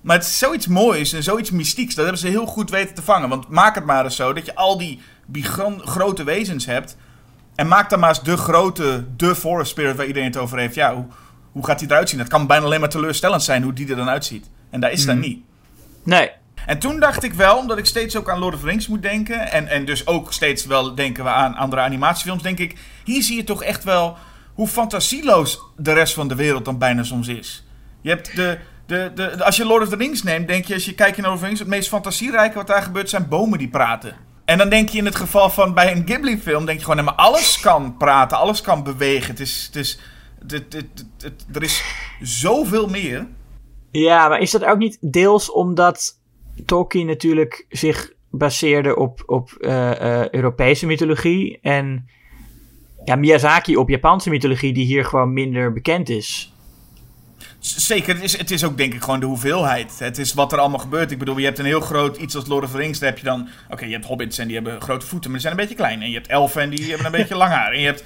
Maar 0.00 0.16
het 0.16 0.24
is 0.24 0.38
zoiets 0.38 0.66
moois 0.66 1.12
en 1.12 1.22
zoiets 1.22 1.50
mystieks. 1.50 1.94
Dat 1.94 2.04
hebben 2.04 2.22
ze 2.22 2.28
heel 2.28 2.46
goed 2.46 2.70
weten 2.70 2.94
te 2.94 3.02
vangen. 3.02 3.28
Want 3.28 3.48
maak 3.48 3.74
het 3.74 3.84
maar 3.84 4.04
eens 4.04 4.16
zo 4.16 4.32
dat 4.32 4.46
je 4.46 4.54
al 4.54 4.78
die 5.26 5.44
grote 5.84 6.24
wezens 6.24 6.66
hebt. 6.66 6.96
En 7.54 7.68
maak 7.68 7.90
dan 7.90 8.00
maar 8.00 8.08
eens 8.08 8.22
de 8.22 8.36
grote, 8.36 9.04
de 9.16 9.34
forest 9.34 9.70
spirit 9.70 9.96
waar 9.96 10.06
iedereen 10.06 10.28
het 10.28 10.36
over 10.36 10.58
heeft. 10.58 10.74
Ja, 10.74 10.94
hoe, 10.94 11.06
hoe 11.52 11.64
gaat 11.64 11.78
die 11.78 11.88
eruit 11.88 12.08
zien? 12.08 12.18
Het 12.18 12.28
kan 12.28 12.46
bijna 12.46 12.64
alleen 12.64 12.80
maar 12.80 12.88
teleurstellend 12.88 13.42
zijn 13.42 13.62
hoe 13.62 13.72
die 13.72 13.88
er 13.88 13.96
dan 13.96 14.08
uitziet. 14.08 14.50
En 14.70 14.80
daar 14.80 14.92
is 14.92 15.06
dat 15.06 15.16
niet. 15.16 15.44
Nee, 16.02 16.30
En 16.66 16.78
toen 16.78 17.00
dacht 17.00 17.22
ik 17.22 17.32
wel, 17.34 17.56
omdat 17.58 17.78
ik 17.78 17.86
steeds 17.86 18.16
ook 18.16 18.30
aan 18.30 18.38
Lord 18.38 18.54
of 18.54 18.60
the 18.60 18.66
Rings 18.66 18.88
moet 18.88 19.02
denken. 19.02 19.50
En, 19.50 19.68
en 19.68 19.84
dus 19.84 20.06
ook 20.06 20.32
steeds 20.32 20.66
wel 20.66 20.94
denken 20.94 21.24
we 21.24 21.30
aan 21.30 21.54
andere 21.54 21.82
animatiefilms. 21.82 22.42
Denk 22.42 22.58
ik, 22.58 22.76
hier 23.04 23.22
zie 23.22 23.36
je 23.36 23.44
toch 23.44 23.62
echt 23.62 23.84
wel 23.84 24.16
hoe 24.54 24.68
fantasieloos 24.68 25.60
de 25.76 25.92
rest 25.92 26.14
van 26.14 26.28
de 26.28 26.34
wereld 26.34 26.64
dan 26.64 26.78
bijna 26.78 27.02
soms 27.02 27.28
is. 27.28 27.64
Je 28.00 28.08
hebt 28.08 28.36
de, 28.36 28.58
de, 28.86 29.10
de, 29.14 29.44
als 29.44 29.56
je 29.56 29.64
Lord 29.64 29.82
of 29.82 29.88
the 29.88 29.96
Rings 29.96 30.22
neemt, 30.22 30.48
denk 30.48 30.64
je, 30.64 30.74
als 30.74 30.84
je 30.84 30.94
kijkt 30.94 31.16
naar 31.16 31.24
Lord 31.26 31.34
of 31.36 31.40
the 31.40 31.46
Rings, 31.46 31.60
het 31.60 31.68
meest 31.68 31.88
fantasierijke 31.88 32.54
wat 32.56 32.66
daar 32.66 32.82
gebeurt 32.82 33.10
zijn 33.10 33.28
bomen 33.28 33.58
die 33.58 33.68
praten. 33.68 34.16
En 34.44 34.58
dan 34.58 34.68
denk 34.68 34.88
je 34.88 34.98
in 34.98 35.04
het 35.04 35.16
geval 35.16 35.50
van 35.50 35.74
bij 35.74 35.92
een 35.92 36.02
Ghibli-film, 36.06 36.64
denk 36.64 36.78
je 36.78 36.84
gewoon, 36.84 36.96
nee, 36.96 37.04
maar 37.14 37.24
alles 37.24 37.60
kan 37.60 37.96
praten, 37.96 38.36
alles 38.38 38.60
kan 38.60 38.82
bewegen. 38.82 39.30
Het 39.30 39.40
is, 39.40 39.64
het 39.66 39.76
is, 39.76 39.98
het, 40.46 40.72
het- 40.72 41.06
het- 41.22 41.44
er 41.52 41.62
is 41.62 41.82
zoveel 42.20 42.88
meer. 42.88 43.26
Ja, 43.90 44.28
maar 44.28 44.38
is 44.38 44.50
dat 44.50 44.64
ook 44.64 44.78
niet 44.78 44.98
deels 45.00 45.50
omdat 45.52 46.18
Tolkien 46.64 47.06
natuurlijk 47.06 47.66
zich 47.68 48.12
baseerde 48.30 48.96
op, 48.96 49.22
op 49.26 49.52
eh, 49.52 50.20
eh, 50.20 50.28
Europese 50.30 50.86
mythologie 50.86 51.58
en 51.62 52.08
ja, 53.04 53.16
Miyazaki 53.16 53.76
op 53.76 53.88
Japanse 53.88 54.30
mythologie 54.30 54.72
die 54.72 54.84
hier 54.84 55.04
gewoon 55.04 55.32
minder 55.32 55.72
bekend 55.72 56.08
is? 56.08 56.52
Zeker, 57.58 58.14
het 58.14 58.22
is, 58.22 58.38
het 58.38 58.50
is 58.50 58.64
ook 58.64 58.76
denk 58.76 58.94
ik 58.94 59.02
gewoon 59.02 59.20
de 59.20 59.26
hoeveelheid. 59.26 59.98
Het 59.98 60.18
is 60.18 60.34
wat 60.34 60.52
er 60.52 60.58
allemaal 60.58 60.78
gebeurt. 60.78 61.10
Ik 61.10 61.18
bedoel, 61.18 61.38
je 61.38 61.44
hebt 61.44 61.58
een 61.58 61.64
heel 61.64 61.80
groot 61.80 62.16
iets 62.16 62.36
als 62.36 62.46
Lord 62.46 62.64
of 62.64 62.70
the 62.70 62.76
Rings. 62.76 62.98
Daar 62.98 63.08
heb 63.08 63.18
je 63.18 63.24
dan, 63.24 63.48
oké, 63.70 63.84
je 63.84 63.92
hebt 63.92 64.04
hobbits 64.04 64.38
en 64.38 64.46
die 64.46 64.56
hebben 64.56 64.80
grote 64.80 65.06
voeten, 65.06 65.30
maar 65.30 65.40
die 65.40 65.48
zijn 65.48 65.52
een 65.52 65.66
beetje 65.68 65.82
klein. 65.82 66.02
En 66.02 66.08
je 66.08 66.14
hebt 66.14 66.26
elfen 66.26 66.62
en 66.62 66.70
die 66.70 66.88
hebben 66.88 67.06
een 67.06 67.12
beetje 67.20 67.36
lang 67.36 67.52
haar. 67.52 67.72
En 67.72 67.80
je 67.80 67.86
hebt 67.86 68.04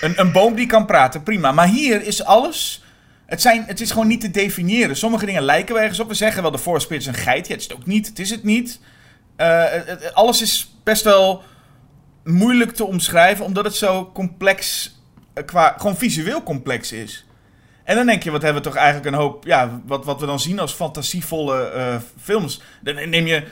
een, 0.00 0.20
een 0.20 0.32
boom 0.32 0.54
die 0.54 0.66
kan 0.66 0.86
praten, 0.86 1.22
prima. 1.22 1.52
Maar 1.52 1.68
hier 1.68 2.02
is 2.02 2.24
alles, 2.24 2.84
het, 3.30 3.40
zijn, 3.40 3.64
het 3.66 3.80
is 3.80 3.90
gewoon 3.90 4.06
niet 4.06 4.20
te 4.20 4.30
definiëren. 4.30 4.96
Sommige 4.96 5.26
dingen 5.26 5.42
lijken 5.42 5.74
wel 5.74 5.82
ergens 5.82 6.00
op. 6.00 6.08
We 6.08 6.14
zeggen 6.14 6.42
wel, 6.42 6.50
de 6.50 6.58
Spirit 6.58 7.02
is 7.02 7.06
een 7.06 7.14
geit. 7.14 7.46
Ja, 7.46 7.52
het 7.52 7.62
is 7.62 7.68
het 7.68 7.76
ook 7.76 7.86
niet, 7.86 8.06
het 8.06 8.18
is 8.18 8.30
het 8.30 8.42
niet. 8.44 8.80
Eh, 9.36 9.64
alles 10.12 10.42
is 10.42 10.74
best 10.84 11.04
wel 11.04 11.42
moeilijk 12.24 12.70
te 12.70 12.84
omschrijven, 12.84 13.44
omdat 13.44 13.64
het 13.64 13.74
zo 13.74 14.10
complex, 14.14 14.90
eh, 15.34 15.44
qua, 15.44 15.74
gewoon 15.78 15.96
visueel 15.96 16.42
complex 16.42 16.92
is. 16.92 17.26
En 17.84 17.96
dan 17.96 18.06
denk 18.06 18.22
je, 18.22 18.30
wat 18.30 18.42
hebben 18.42 18.62
we 18.62 18.68
toch 18.68 18.78
eigenlijk 18.78 19.06
een 19.06 19.20
hoop, 19.20 19.44
ja, 19.44 19.80
wat, 19.86 20.04
wat 20.04 20.20
we 20.20 20.26
dan 20.26 20.40
zien 20.40 20.58
als 20.58 20.72
fantasievolle 20.72 21.70
eh, 21.70 21.96
films. 22.20 22.62
Dan 22.80 23.08
neem 23.08 23.26
je 23.26 23.44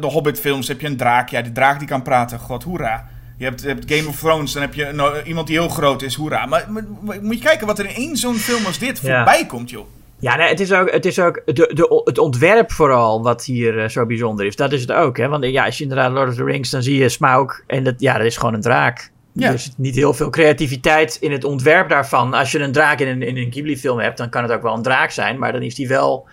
de 0.00 0.06
Hobbit-films, 0.06 0.68
heb 0.68 0.80
je 0.80 0.86
een 0.86 0.96
draak, 0.96 1.28
ja, 1.28 1.42
die 1.42 1.52
draak 1.52 1.78
die 1.78 1.88
kan 1.88 2.02
praten, 2.02 2.38
god, 2.38 2.62
hoera. 2.62 3.08
Je 3.40 3.46
hebt, 3.46 3.60
je 3.62 3.68
hebt 3.68 3.92
Game 3.92 4.08
of 4.08 4.18
Thrones, 4.18 4.52
dan 4.52 4.62
heb 4.62 4.74
je 4.74 4.84
nou, 4.92 5.22
iemand 5.22 5.46
die 5.46 5.58
heel 5.58 5.68
groot 5.68 6.02
is, 6.02 6.14
hoera. 6.14 6.46
Maar, 6.46 6.66
maar- 6.68 6.84
maar 7.02 7.18
moet 7.22 7.36
je 7.38 7.44
kijken 7.44 7.66
wat 7.66 7.78
er 7.78 7.84
in 7.88 7.94
één 7.94 8.16
zo'n 8.16 8.34
film 8.34 8.66
als 8.66 8.78
dit 8.78 9.00
Ja. 9.02 9.16
voorbij 9.16 9.46
komt, 9.46 9.70
joh. 9.70 9.86
Ja, 10.18 10.36
nee, 10.36 10.48
het 10.48 10.60
is 10.60 10.72
ook, 10.72 10.90
het, 10.90 11.06
is 11.06 11.18
ook 11.18 11.42
de, 11.44 11.52
de, 11.74 12.02
het 12.04 12.18
ontwerp 12.18 12.72
vooral 12.72 13.22
wat 13.22 13.44
hier 13.44 13.78
eh, 13.78 13.88
zo 13.88 14.06
bijzonder 14.06 14.46
is. 14.46 14.56
Dat 14.56 14.72
is 14.72 14.80
het 14.80 14.92
ook, 14.92 15.16
hè. 15.16 15.28
Want 15.28 15.44
eh, 15.44 15.52
ja, 15.52 15.64
als 15.64 15.76
je 15.76 15.82
inderdaad 15.82 16.12
Lord 16.12 16.28
of 16.28 16.34
the 16.34 16.44
Rings, 16.44 16.70
dan 16.70 16.82
zie 16.82 16.98
je 16.98 17.08
Smaug 17.08 17.62
en 17.66 17.84
dat, 17.84 17.94
ja, 17.98 18.16
dat 18.16 18.26
is 18.26 18.36
gewoon 18.36 18.54
een 18.54 18.60
draak. 18.60 19.10
Ja. 19.32 19.56
Zit 19.56 19.72
niet 19.76 19.94
heel 19.94 20.12
veel 20.14 20.30
creativiteit 20.30 21.16
in 21.20 21.32
het 21.32 21.44
ontwerp 21.44 21.88
daarvan. 21.88 22.34
Als 22.34 22.52
je 22.52 22.58
een 22.58 22.72
draak 22.72 23.00
in 23.00 23.08
een, 23.08 23.22
in 23.22 23.36
een 23.36 23.52
Ghibli-film 23.52 23.98
hebt, 23.98 24.16
dan 24.18 24.28
kan 24.28 24.42
het 24.42 24.52
ook 24.52 24.62
wel 24.62 24.74
een 24.74 24.82
draak 24.82 25.10
zijn. 25.10 25.38
Maar 25.38 25.52
dan 25.52 25.62
is 25.62 25.74
die 25.74 25.88
wel 25.88 26.26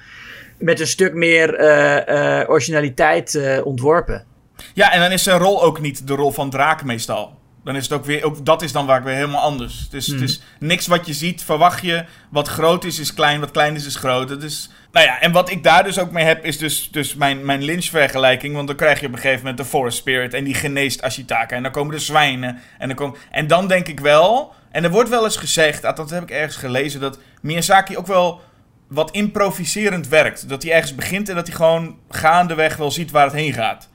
met 0.60 0.80
een 0.80 0.88
stuk 0.88 1.14
meer 1.14 1.56
eh, 1.56 2.40
eh, 2.42 2.50
originaliteit 2.50 3.36
eh, 3.36 3.66
ontworpen. 3.66 4.26
Ja, 4.74 4.92
en 4.92 5.00
dan 5.00 5.12
is 5.12 5.24
zijn 5.24 5.38
rol 5.38 5.64
ook 5.64 5.80
niet 5.80 6.08
de 6.08 6.14
rol 6.14 6.32
van 6.32 6.50
draak 6.50 6.84
meestal. 6.84 7.40
Dan 7.64 7.76
is 7.76 7.84
het 7.84 7.94
ook 7.94 8.06
weer, 8.06 8.24
ook 8.24 8.46
dat 8.46 8.62
is 8.62 8.72
dan 8.72 8.86
waar 8.86 8.98
ik 8.98 9.04
weer 9.04 9.16
helemaal 9.16 9.42
anders. 9.42 9.80
Het 9.80 9.94
is, 9.94 10.08
het 10.08 10.22
is 10.22 10.42
niks 10.60 10.88
wat 10.88 11.06
je 11.06 11.14
ziet, 11.14 11.44
verwacht 11.44 11.82
je. 11.82 12.06
Wat 12.30 12.48
groot 12.48 12.84
is, 12.84 13.00
is 13.00 13.14
klein. 13.14 13.40
Wat 13.40 13.52
klein 13.52 13.76
is, 13.76 13.86
is 13.86 13.96
groot. 13.96 14.30
Het 14.30 14.44
is, 14.44 14.70
nou 14.92 15.06
ja, 15.06 15.22
en 15.22 15.32
wat 15.32 15.50
ik 15.50 15.64
daar 15.64 15.84
dus 15.84 16.00
ook 16.00 16.12
mee 16.12 16.26
heb, 16.26 16.46
is 16.46 16.58
dus, 16.58 16.90
dus 16.92 17.16
mijn, 17.16 17.46
mijn 17.46 17.64
Lynch-vergelijking. 17.64 18.56
Want 18.56 18.68
dan 18.68 18.76
krijg 18.76 19.00
je 19.00 19.06
op 19.06 19.12
een 19.14 19.20
gegeven 19.20 19.40
moment 19.40 19.58
de 19.58 19.66
Forest 19.66 19.98
Spirit. 19.98 20.34
En 20.34 20.44
die 20.44 20.54
geneest 20.54 21.02
Ashitaka. 21.02 21.56
En 21.56 21.64
dan 21.64 21.72
komen 21.72 21.96
de 21.96 22.02
zwijnen. 22.02 22.60
En 22.78 22.88
dan, 22.88 22.98
komen, 22.98 23.18
en 23.32 23.48
dan 23.48 23.68
denk 23.68 23.88
ik 23.88 24.00
wel, 24.00 24.54
en 24.72 24.84
er 24.84 24.92
wordt 24.92 25.10
wel 25.10 25.24
eens 25.24 25.38
gezegd, 25.38 25.86
ah, 25.86 25.96
dat 25.96 26.10
heb 26.10 26.24
ik 26.24 26.32
ergens 26.32 26.56
gelezen, 26.56 27.00
dat 27.00 27.20
Miyazaki 27.42 27.98
ook 27.98 28.08
wel 28.08 28.42
wat 28.88 29.12
improviserend 29.12 30.08
werkt. 30.08 30.50
Dat 30.50 30.64
hij 30.64 30.72
ergens 30.72 30.96
begint 30.96 31.30
en 31.30 31.36
dat 31.36 31.48
hij 31.48 31.56
gewoon 31.56 31.98
gaandeweg 32.10 32.78
wel 32.78 32.92
ziet 32.92 33.12
waar 33.12 33.26
het 33.26 33.34
heen 33.34 33.54
gaat. 33.54 33.90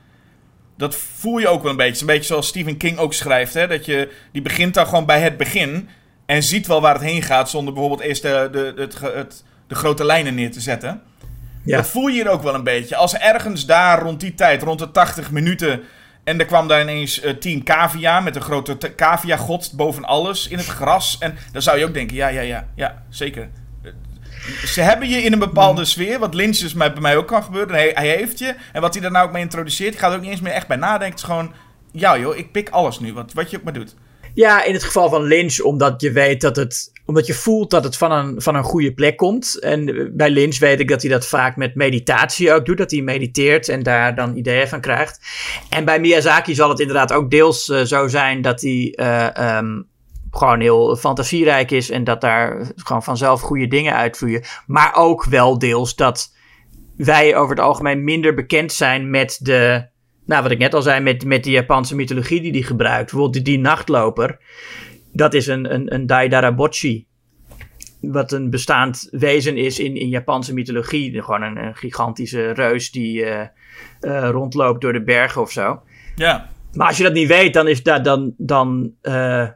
Dat 0.77 0.95
voel 0.95 1.39
je 1.39 1.49
ook 1.49 1.63
wel 1.63 1.71
een 1.71 1.77
beetje. 1.77 1.93
Het 1.93 2.01
is 2.03 2.09
een 2.09 2.15
beetje 2.15 2.27
zoals 2.33 2.47
Stephen 2.47 2.77
King 2.77 2.99
ook 2.99 3.15
schrijft. 3.15 3.55
Hè? 3.55 3.67
Dat 3.67 3.85
je, 3.85 4.13
die 4.33 4.43
begint 4.43 4.75
dan 4.75 4.87
gewoon 4.87 5.07
bij 5.07 5.21
het 5.21 5.37
begin. 5.37 5.89
En 6.27 6.43
ziet 6.43 6.67
wel 6.67 6.81
waar 6.81 6.95
het 6.95 7.03
heen 7.03 7.23
gaat. 7.23 7.51
Zonder 7.51 7.73
bijvoorbeeld 7.75 8.09
eerst 8.09 8.23
de, 8.23 8.49
de, 8.53 8.89
het, 9.15 9.45
de 9.67 9.75
grote 9.75 10.05
lijnen 10.05 10.35
neer 10.35 10.51
te 10.53 10.61
zetten. 10.61 11.03
Ja. 11.65 11.77
Dat 11.77 11.87
voel 11.87 12.07
je 12.07 12.13
hier 12.15 12.29
ook 12.29 12.43
wel 12.43 12.55
een 12.55 12.65
beetje. 12.65 12.97
Als 12.97 13.15
ergens 13.17 13.67
daar 13.67 14.03
rond 14.03 14.21
die 14.21 14.35
tijd, 14.35 14.63
rond 14.63 14.79
de 14.79 14.91
80 14.91 15.31
minuten. 15.31 15.83
En 16.25 16.39
er 16.39 16.47
kwam 16.47 16.69
daar 16.69 16.81
ineens 16.81 17.21
eh, 17.21 17.35
10 17.35 17.63
cavia 17.63 18.21
met 18.21 18.37
een 18.37 18.43
grote 18.43 18.79
te- 18.79 18.95
cavia-god 18.95 19.73
boven 19.73 20.05
alles 20.05 20.49
in 20.49 20.59
het 20.59 20.67
gras. 20.67 21.17
En 21.19 21.37
dan 21.53 21.63
zou 21.63 21.79
je 21.79 21.85
ook 21.85 21.95
denken: 21.95 22.17
ja, 22.17 22.29
ja, 22.29 22.41
ja, 22.41 22.69
ja, 22.75 23.03
zeker. 23.09 23.49
Ze 24.65 24.81
hebben 24.81 25.09
je 25.09 25.17
in 25.23 25.33
een 25.33 25.39
bepaalde 25.39 25.85
sfeer, 25.85 26.19
wat 26.19 26.35
Lynch 26.35 26.57
dus 26.57 26.75
bij 26.75 26.93
mij 27.01 27.17
ook 27.17 27.27
kan 27.27 27.43
gebeuren. 27.43 27.75
Hij, 27.75 27.91
hij 27.95 28.09
heeft 28.09 28.39
je. 28.39 28.55
En 28.73 28.81
wat 28.81 28.93
hij 28.93 29.03
daar 29.03 29.11
nou 29.13 29.27
ook 29.27 29.33
mee 29.33 29.43
introduceert, 29.43 29.95
ik 29.95 30.01
ga 30.01 30.09
er 30.09 30.15
ook 30.15 30.21
niet 30.21 30.31
eens 30.31 30.41
meer 30.41 30.53
echt 30.53 30.69
bij 30.69 30.77
nadenken. 30.77 31.09
Het 31.09 31.19
is 31.19 31.25
gewoon, 31.25 31.53
ja 31.93 32.19
joh, 32.19 32.37
ik 32.37 32.53
pik 32.53 32.69
alles 32.69 32.99
nu, 33.01 33.13
wat, 33.13 33.33
wat 33.33 33.51
je 33.51 33.57
ook 33.57 33.63
maar 33.63 33.73
doet. 33.73 33.95
Ja, 34.35 34.65
in 34.65 34.73
het 34.73 34.85
geval 34.85 35.09
van 35.09 35.23
Lynch, 35.23 35.61
omdat 35.61 36.01
je 36.01 36.13
weet 36.13 36.41
dat 36.41 36.57
het. 36.57 36.91
Omdat 37.07 37.27
je 37.27 37.35
voelt 37.35 37.71
dat 37.71 37.85
het 37.85 37.97
van 37.97 38.13
een, 38.13 38.43
van 38.43 38.55
een 38.55 38.63
goede 38.63 38.93
plek 38.95 39.17
komt. 39.17 39.61
En 39.61 40.11
bij 40.17 40.31
Lynch 40.31 40.59
weet 40.59 40.81
ik 40.81 40.89
dat 40.89 41.03
hij 41.03 41.11
dat 41.11 41.27
vaak 41.27 41.57
met 41.57 41.75
meditatie 41.75 42.53
ook 42.53 42.67
doet. 42.67 42.79
Dat 42.79 42.91
hij 42.91 43.01
mediteert 43.01 43.69
en 43.69 43.83
daar 43.83 44.15
dan 44.15 44.37
ideeën 44.37 44.69
van 44.69 44.81
krijgt. 44.81 45.21
En 45.69 45.85
bij 45.85 46.01
Miyazaki 46.01 46.55
zal 46.55 46.69
het 46.69 46.81
inderdaad 46.81 47.13
ook 47.13 47.31
deels 47.31 47.69
eh, 47.69 47.83
zo 47.83 48.09
zijn 48.09 48.43
dat 48.43 48.61
hij. 48.61 48.93
eh, 48.97 49.37
ehm, 49.37 49.81
gewoon 50.39 50.61
heel 50.61 50.97
fantasierijk 50.97 51.71
is 51.71 51.91
en 51.91 52.05
dat 52.05 52.21
daar 52.21 52.73
gewoon 52.77 53.03
vanzelf 53.03 53.41
goede 53.41 53.69
dingen 53.69 53.95
uitvloeien. 53.95 54.45
Maar 54.67 54.95
ook 54.95 55.25
wel 55.25 55.59
deels 55.59 55.95
dat 55.97 56.35
wij 56.97 57.37
over 57.37 57.57
het 57.57 57.65
algemeen 57.65 58.05
minder 58.05 58.35
bekend 58.35 58.73
zijn 58.73 59.11
met 59.11 59.39
de. 59.43 59.91
Nou, 60.27 60.43
wat 60.43 60.51
ik 60.51 60.59
net 60.59 60.75
al 60.75 60.83
zei, 60.83 61.01
met, 61.01 61.25
met 61.25 61.45
de 61.45 61.51
Japanse 61.51 61.95
mythologie 61.95 62.41
die 62.41 62.53
hij 62.53 62.63
gebruikt. 62.63 63.11
Bijvoorbeeld 63.11 63.33
die, 63.33 63.43
die 63.43 63.59
nachtloper. 63.59 64.39
Dat 65.13 65.35
is 65.35 65.47
een, 65.47 65.75
een, 65.75 65.95
een 65.95 66.07
Daidarabochi. 66.07 67.07
wat 68.01 68.33
een 68.33 68.51
bestaand 68.51 69.09
wezen 69.11 69.57
is 69.57 69.79
in, 69.79 69.97
in 69.97 70.09
Japanse 70.09 70.55
mythologie. 70.55 71.23
Gewoon 71.23 71.43
een, 71.43 71.57
een 71.57 71.75
gigantische 71.77 72.51
reus 72.51 72.91
die 72.91 73.25
eh, 73.25 73.47
eh, 74.01 74.31
rondloopt 74.31 74.81
door 74.81 74.93
de 74.93 75.03
bergen 75.03 75.41
of 75.41 75.51
zo. 75.51 75.83
Ja. 76.15 76.51
Maar 76.73 76.87
als 76.87 76.97
je 76.97 77.03
dat 77.03 77.13
niet 77.13 77.29
weet, 77.29 77.55
dan, 77.55 77.69
is 77.69 77.83
dat, 77.83 78.05
dan, 78.05 78.35
dan 78.37 78.93
eh, 79.01 79.49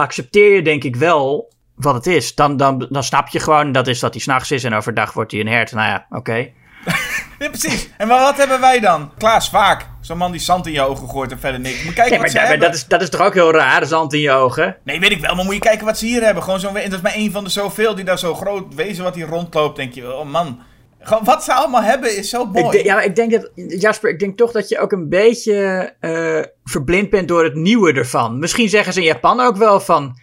accepteer 0.00 0.54
je 0.54 0.62
denk 0.62 0.84
ik 0.84 0.96
wel 0.96 1.52
wat 1.74 1.94
het 1.94 2.06
is. 2.06 2.34
Dan, 2.34 2.56
dan, 2.56 2.86
dan 2.90 3.04
snap 3.04 3.28
je 3.28 3.40
gewoon 3.40 3.72
dat 3.72 3.86
is 3.86 4.00
dat 4.00 4.12
hij 4.12 4.22
s'nachts 4.22 4.50
is 4.50 4.64
en 4.64 4.74
overdag 4.74 5.12
wordt 5.12 5.30
hij 5.32 5.40
een 5.40 5.48
hert. 5.48 5.72
Nou 5.72 5.88
ja, 5.88 6.06
oké. 6.10 6.48
Ja, 7.38 7.48
precies. 7.48 7.88
En 7.96 8.08
wat 8.08 8.36
hebben 8.36 8.60
wij 8.60 8.80
dan? 8.80 9.12
Klaas 9.18 9.50
Vaak. 9.50 9.86
Zo'n 10.00 10.18
man 10.18 10.30
die 10.30 10.40
zand 10.40 10.66
in 10.66 10.72
je 10.72 10.82
ogen 10.82 11.08
gooit 11.08 11.32
en 11.32 11.38
verder 11.38 11.60
niks. 11.60 11.84
Moet 11.84 11.94
kijken 11.94 12.12
Nee, 12.12 12.20
wat 12.20 12.32
maar, 12.32 12.42
ze 12.42 12.48
maar 12.48 12.58
dat, 12.58 12.74
is, 12.74 12.86
dat 12.86 13.02
is 13.02 13.10
toch 13.10 13.20
ook 13.20 13.34
heel 13.34 13.52
raar, 13.52 13.86
zand 13.86 14.12
in 14.12 14.20
je 14.20 14.30
ogen? 14.30 14.76
Nee, 14.84 15.00
weet 15.00 15.10
ik 15.10 15.20
wel, 15.20 15.34
maar 15.34 15.44
moet 15.44 15.54
je 15.54 15.60
kijken 15.60 15.86
wat 15.86 15.98
ze 15.98 16.06
hier 16.06 16.22
hebben. 16.22 16.42
Gewoon 16.42 16.60
zo'n... 16.60 16.74
Dat 16.74 16.92
is 16.92 17.00
maar 17.00 17.12
één 17.12 17.32
van 17.32 17.44
de 17.44 17.50
zoveel 17.50 17.94
die 17.94 18.04
daar 18.04 18.18
zo 18.18 18.34
groot 18.34 18.74
wezen 18.74 19.04
wat 19.04 19.14
hier 19.14 19.26
rondloopt. 19.26 19.76
Denk 19.76 19.94
je, 19.94 20.14
oh 20.14 20.26
man. 20.26 20.60
Gewoon 21.02 21.24
wat 21.24 21.44
ze 21.44 21.52
allemaal 21.52 21.82
hebben 21.82 22.16
is 22.16 22.28
zo 22.30 22.44
mooi. 22.44 22.64
Ik 22.64 22.70
denk- 22.72 22.84
ja, 22.84 22.94
maar 22.94 23.04
ik 23.04 23.16
denk 23.16 23.30
dat, 23.32 23.50
Jasper, 23.54 24.10
ik 24.10 24.18
denk 24.18 24.36
toch 24.36 24.52
dat 24.52 24.68
je 24.68 24.78
ook 24.78 24.92
een 24.92 25.08
beetje 25.08 25.54
eh, 26.00 26.40
verblind 26.64 27.10
bent 27.10 27.28
door 27.28 27.44
het 27.44 27.54
nieuwe 27.54 27.92
ervan. 27.92 28.38
Misschien 28.38 28.68
zeggen 28.68 28.92
ze 28.92 29.00
in 29.00 29.06
Japan 29.06 29.40
ook 29.40 29.56
wel 29.56 29.80
van, 29.80 30.18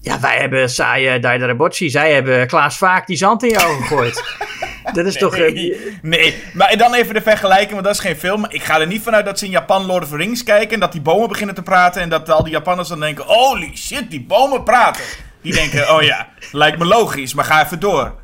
ja, 0.00 0.20
wij 0.20 0.36
hebben 0.36 0.70
saaie 0.70 1.18
Daidarabotchi, 1.18 1.90
zij 1.90 2.12
hebben 2.12 2.46
Klaas 2.46 2.76
Vaak 2.78 3.06
die 3.06 3.16
zand 3.16 3.42
in 3.42 3.48
je 3.48 3.56
ogen 3.66 3.82
gegooid. 3.82 4.22
dat 4.94 5.06
is 5.06 5.16
toch... 5.16 5.36
Nee, 5.36 5.76
nee, 6.02 6.34
maar 6.54 6.76
dan 6.76 6.94
even 6.94 7.14
de 7.14 7.22
vergelijking, 7.22 7.70
want 7.72 7.84
dat 7.84 7.94
is 7.94 8.00
geen 8.00 8.16
film. 8.16 8.46
Ik 8.48 8.62
ga 8.62 8.80
er 8.80 8.86
niet 8.86 9.02
vanuit 9.02 9.24
dat 9.24 9.38
ze 9.38 9.44
in 9.44 9.50
Japan 9.50 9.86
Lord 9.86 10.02
of 10.02 10.08
the 10.08 10.16
Rings 10.16 10.42
kijken 10.44 10.74
en 10.74 10.80
dat 10.80 10.92
die 10.92 11.00
bomen 11.00 11.28
beginnen 11.28 11.54
te 11.54 11.62
praten 11.62 12.02
en 12.02 12.08
dat 12.08 12.30
al 12.30 12.42
die 12.42 12.52
Japanners 12.52 12.88
dan 12.88 13.00
denken, 13.00 13.24
holy 13.24 13.76
shit, 13.76 14.10
die 14.10 14.24
bomen 14.24 14.62
praten. 14.62 15.02
Die 15.42 15.52
denken, 15.54 15.94
oh 15.94 16.02
ja, 16.02 16.28
lijkt 16.52 16.78
me 16.78 16.84
logisch, 16.84 17.34
maar 17.34 17.44
ga 17.44 17.64
even 17.64 17.80
door. 17.80 18.20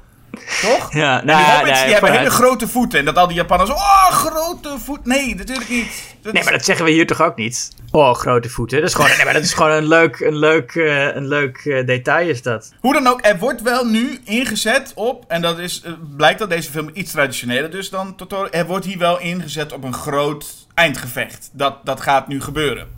Toch? 0.61 0.93
Ja, 0.93 1.25
nou 1.25 1.39
die 1.39 1.55
hobbits, 1.55 1.79
nee, 1.79 1.85
die 1.85 1.93
hebben 1.93 2.19
hele 2.19 2.31
grote 2.31 2.69
voeten 2.69 2.99
en 2.99 3.05
dat 3.05 3.17
al 3.17 3.27
die 3.27 3.37
Japanners, 3.37 3.71
oh, 3.71 4.11
grote 4.11 4.77
voet. 4.85 5.07
Nee, 5.07 5.35
natuurlijk 5.35 5.69
niet. 5.69 6.17
Dat 6.23 6.33
Nee, 6.33 6.43
maar 6.43 6.53
dat 6.53 6.65
zeggen 6.65 6.85
we 6.85 6.91
hier 6.91 7.07
toch 7.07 7.23
ook 7.23 7.37
niet? 7.37 7.71
Oh, 7.91 8.15
grote 8.15 8.49
voeten. 8.49 8.79
Dat 8.79 8.89
is 8.89 8.95
gewoon, 8.95 9.11
nee, 9.17 9.25
maar 9.25 9.35
dat 9.35 9.43
is 9.43 9.53
gewoon 9.53 9.71
een 9.71 9.89
leuk, 9.89 10.21
een 10.21 10.37
leuk, 10.37 10.75
eh, 10.75 11.15
een 11.15 11.29
leuk 11.29 11.57
eh, 11.57 11.87
detail 11.87 12.29
is 12.29 12.43
dat. 12.43 12.73
Hoe 12.81 12.93
dan 12.93 13.07
ook, 13.07 13.27
er 13.27 13.39
wordt 13.39 13.63
wel 13.63 13.85
nu 13.85 14.21
ingezet 14.25 14.93
op, 14.95 15.25
en 15.29 15.43
dat 15.43 15.59
is, 15.59 15.83
eh, 15.85 15.93
blijkt 16.17 16.39
dat 16.39 16.51
deze 16.51 16.71
film 16.71 16.91
iets 16.93 17.13
traditioneler 17.13 17.71
dus 17.71 17.91
dan 17.91 18.17
Totoro, 18.17 18.49
er 18.51 18.67
wordt 18.67 18.85
hier 18.85 18.99
wel 18.99 19.21
ingezet 19.21 19.73
op 19.73 19.85
een 19.85 19.95
groot 19.95 20.67
eindgevecht. 20.75 21.51
Dat, 21.53 21.77
dat 21.85 22.01
gaat 22.01 22.29
nu 22.29 22.41
gebeuren. 22.41 22.89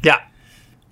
Ja, 0.00 0.22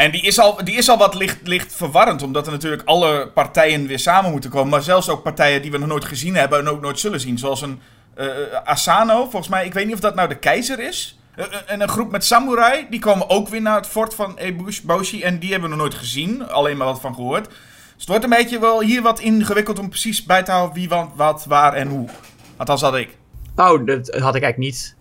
En 0.01 0.11
die 0.11 0.22
is 0.22 0.38
al, 0.38 0.64
die 0.64 0.76
is 0.76 0.88
al 0.88 0.98
wat 0.98 1.14
licht, 1.14 1.46
licht 1.46 1.74
verwarrend, 1.74 2.22
omdat 2.22 2.46
er 2.46 2.53
natuurlijk 2.53 2.82
alle 2.84 3.28
partijen 3.34 3.86
weer 3.86 3.98
samen 3.98 4.30
moeten 4.30 4.51
komen. 4.51 4.68
Maar 4.68 4.82
zelfs 4.82 5.09
ook 5.09 5.22
partijen 5.22 5.62
die 5.62 5.70
we 5.70 5.78
nog 5.78 5.88
nooit 5.88 6.05
gezien 6.05 6.34
hebben 6.34 6.59
en 6.59 6.68
ook 6.68 6.80
nooit 6.80 6.98
zullen 6.98 7.20
zien. 7.20 7.38
Zoals 7.38 7.62
een 7.62 7.80
eh, 8.14 8.26
Asano, 8.64 9.20
volgens 9.20 9.48
mij, 9.48 9.66
ik 9.66 9.72
weet 9.72 9.84
niet 9.84 9.94
of 9.94 10.01
dat 10.01 10.14
nou 10.14 10.28
de 10.28 10.38
keizer 10.38 10.78
is. 10.78 11.18
Eh, 11.34 11.44
eh, 11.44 11.53
En 11.66 11.80
een 11.80 11.88
groep 11.88 12.11
met 12.11 12.24
samurai, 12.24 12.86
die 12.90 13.01
komen 13.01 13.30
ook 13.30 13.48
weer 13.48 13.62
naar 13.62 13.76
het 13.76 13.86
fort 13.86 14.14
van 14.14 14.38
Eboshi. 14.38 15.22
En 15.22 15.38
die 15.38 15.51
hebben 15.51 15.70
we 15.70 15.76
nog 15.76 15.84
nooit 15.84 15.98
gezien, 15.98 16.48
alleen 16.48 16.76
maar 16.76 16.86
wat 16.86 17.01
van 17.01 17.14
gehoord. 17.14 17.46
Dus 17.46 17.55
het 17.96 18.09
wordt 18.09 18.24
een 18.24 18.30
beetje 18.30 18.59
wel 18.59 18.80
hier 18.80 19.03
wat 19.03 19.20
ingewikkeld 19.20 19.78
om 19.78 19.88
precies 19.88 20.24
bij 20.24 20.42
te 20.42 20.51
houden 20.51 20.74
wie, 20.74 20.88
wat, 20.88 21.09
wat 21.14 21.44
waar 21.44 21.72
en 21.72 21.88
hoe. 21.88 22.09
Althans 22.57 22.80
had 22.80 22.96
ik. 22.96 23.16
oh, 23.57 23.86
dat 23.86 24.09
had 24.09 24.34
ik 24.34 24.42
eigenlijk 24.42 24.57
niet. 24.57 24.96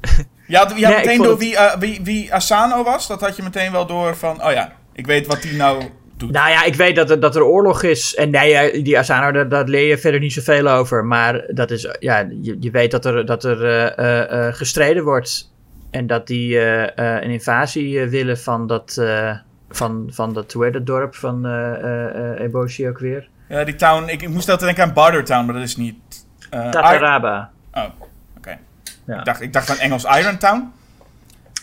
Je 0.46 0.56
had, 0.56 0.72
je 0.76 0.84
had 0.84 0.94
Nee, 0.94 1.04
meteen 1.04 1.16
door 1.22 1.30
het- 1.30 1.38
wie, 1.38 1.56
eh, 1.56 1.78
wie, 1.78 2.00
wie 2.02 2.34
Asano 2.34 2.82
was, 2.84 3.06
dat 3.06 3.20
had 3.20 3.36
je 3.36 3.42
meteen 3.42 3.72
wel 3.72 3.86
door 3.86 4.16
van, 4.16 4.44
oh 4.44 4.52
ja, 4.52 4.72
ik 4.92 5.06
weet 5.06 5.26
wat 5.26 5.42
die 5.42 5.56
nou 5.56 5.82
doet. 6.16 6.30
Nou 6.30 6.50
ja, 6.50 6.64
ik 6.64 6.74
weet 6.74 6.96
dat 6.96 7.10
er, 7.10 7.20
dat 7.20 7.36
er 7.36 7.44
oorlog 7.44 7.82
is. 7.82 8.14
En 8.14 8.30
nee, 8.30 8.50
ja, 8.50 8.82
die 8.82 8.98
Asano, 8.98 9.32
daar, 9.32 9.48
daar 9.48 9.64
leer 9.64 9.88
je 9.88 9.98
verder 9.98 10.20
niet 10.20 10.32
zoveel 10.32 10.68
over. 10.68 11.04
Maar 11.04 11.44
dat 11.48 11.70
is, 11.70 11.96
ja, 11.98 12.18
je, 12.42 12.56
je 12.60 12.70
weet 12.70 12.90
dat 12.90 13.04
er, 13.04 13.26
dat 13.26 13.44
er 13.44 13.64
eh, 13.64 13.98
eh, 13.98 14.46
eh, 14.48 14.54
gestreden 14.54 15.04
wordt. 15.04 15.52
En 15.90 16.06
dat 16.06 16.26
die 16.26 16.58
eh, 16.58 16.82
eh, 17.16 17.22
een 17.22 17.30
invasie 17.30 18.00
eh, 18.00 18.08
willen 18.08 18.38
van 18.38 18.66
dat, 18.66 18.96
eh, 19.00 19.36
van, 19.70 20.08
van 20.12 20.32
dat, 20.32 20.52
hoe 20.52 20.64
heet 20.64 20.72
dat 20.72 20.86
dorp 20.86 21.14
van 21.14 21.46
eh 21.46 21.72
eh, 21.74 22.32
eh, 22.34 22.40
Eboshi 22.40 22.88
ook 22.88 22.98
weer? 22.98 23.28
Ja, 23.48 23.64
die 23.64 23.74
town. 23.74 24.08
Ik, 24.08 24.22
ik 24.22 24.28
moest 24.28 24.48
altijd 24.48 24.66
denken 24.76 24.84
aan 24.84 24.92
Barter 24.94 25.24
Town, 25.24 25.44
maar 25.44 25.54
dat 25.54 25.62
is 25.64 25.76
niet. 25.76 25.94
eh, 26.50 26.68
Tataraba. 26.70 27.50
Ir- 27.74 27.80
oh, 27.80 27.84
oké. 28.00 28.04
Ja. 29.06 29.18
Ik, 29.18 29.24
dacht, 29.24 29.40
ik 29.40 29.52
dacht 29.52 29.70
aan 29.70 29.78
Engels 29.78 30.04
Iron 30.04 30.38
Town, 30.38 30.72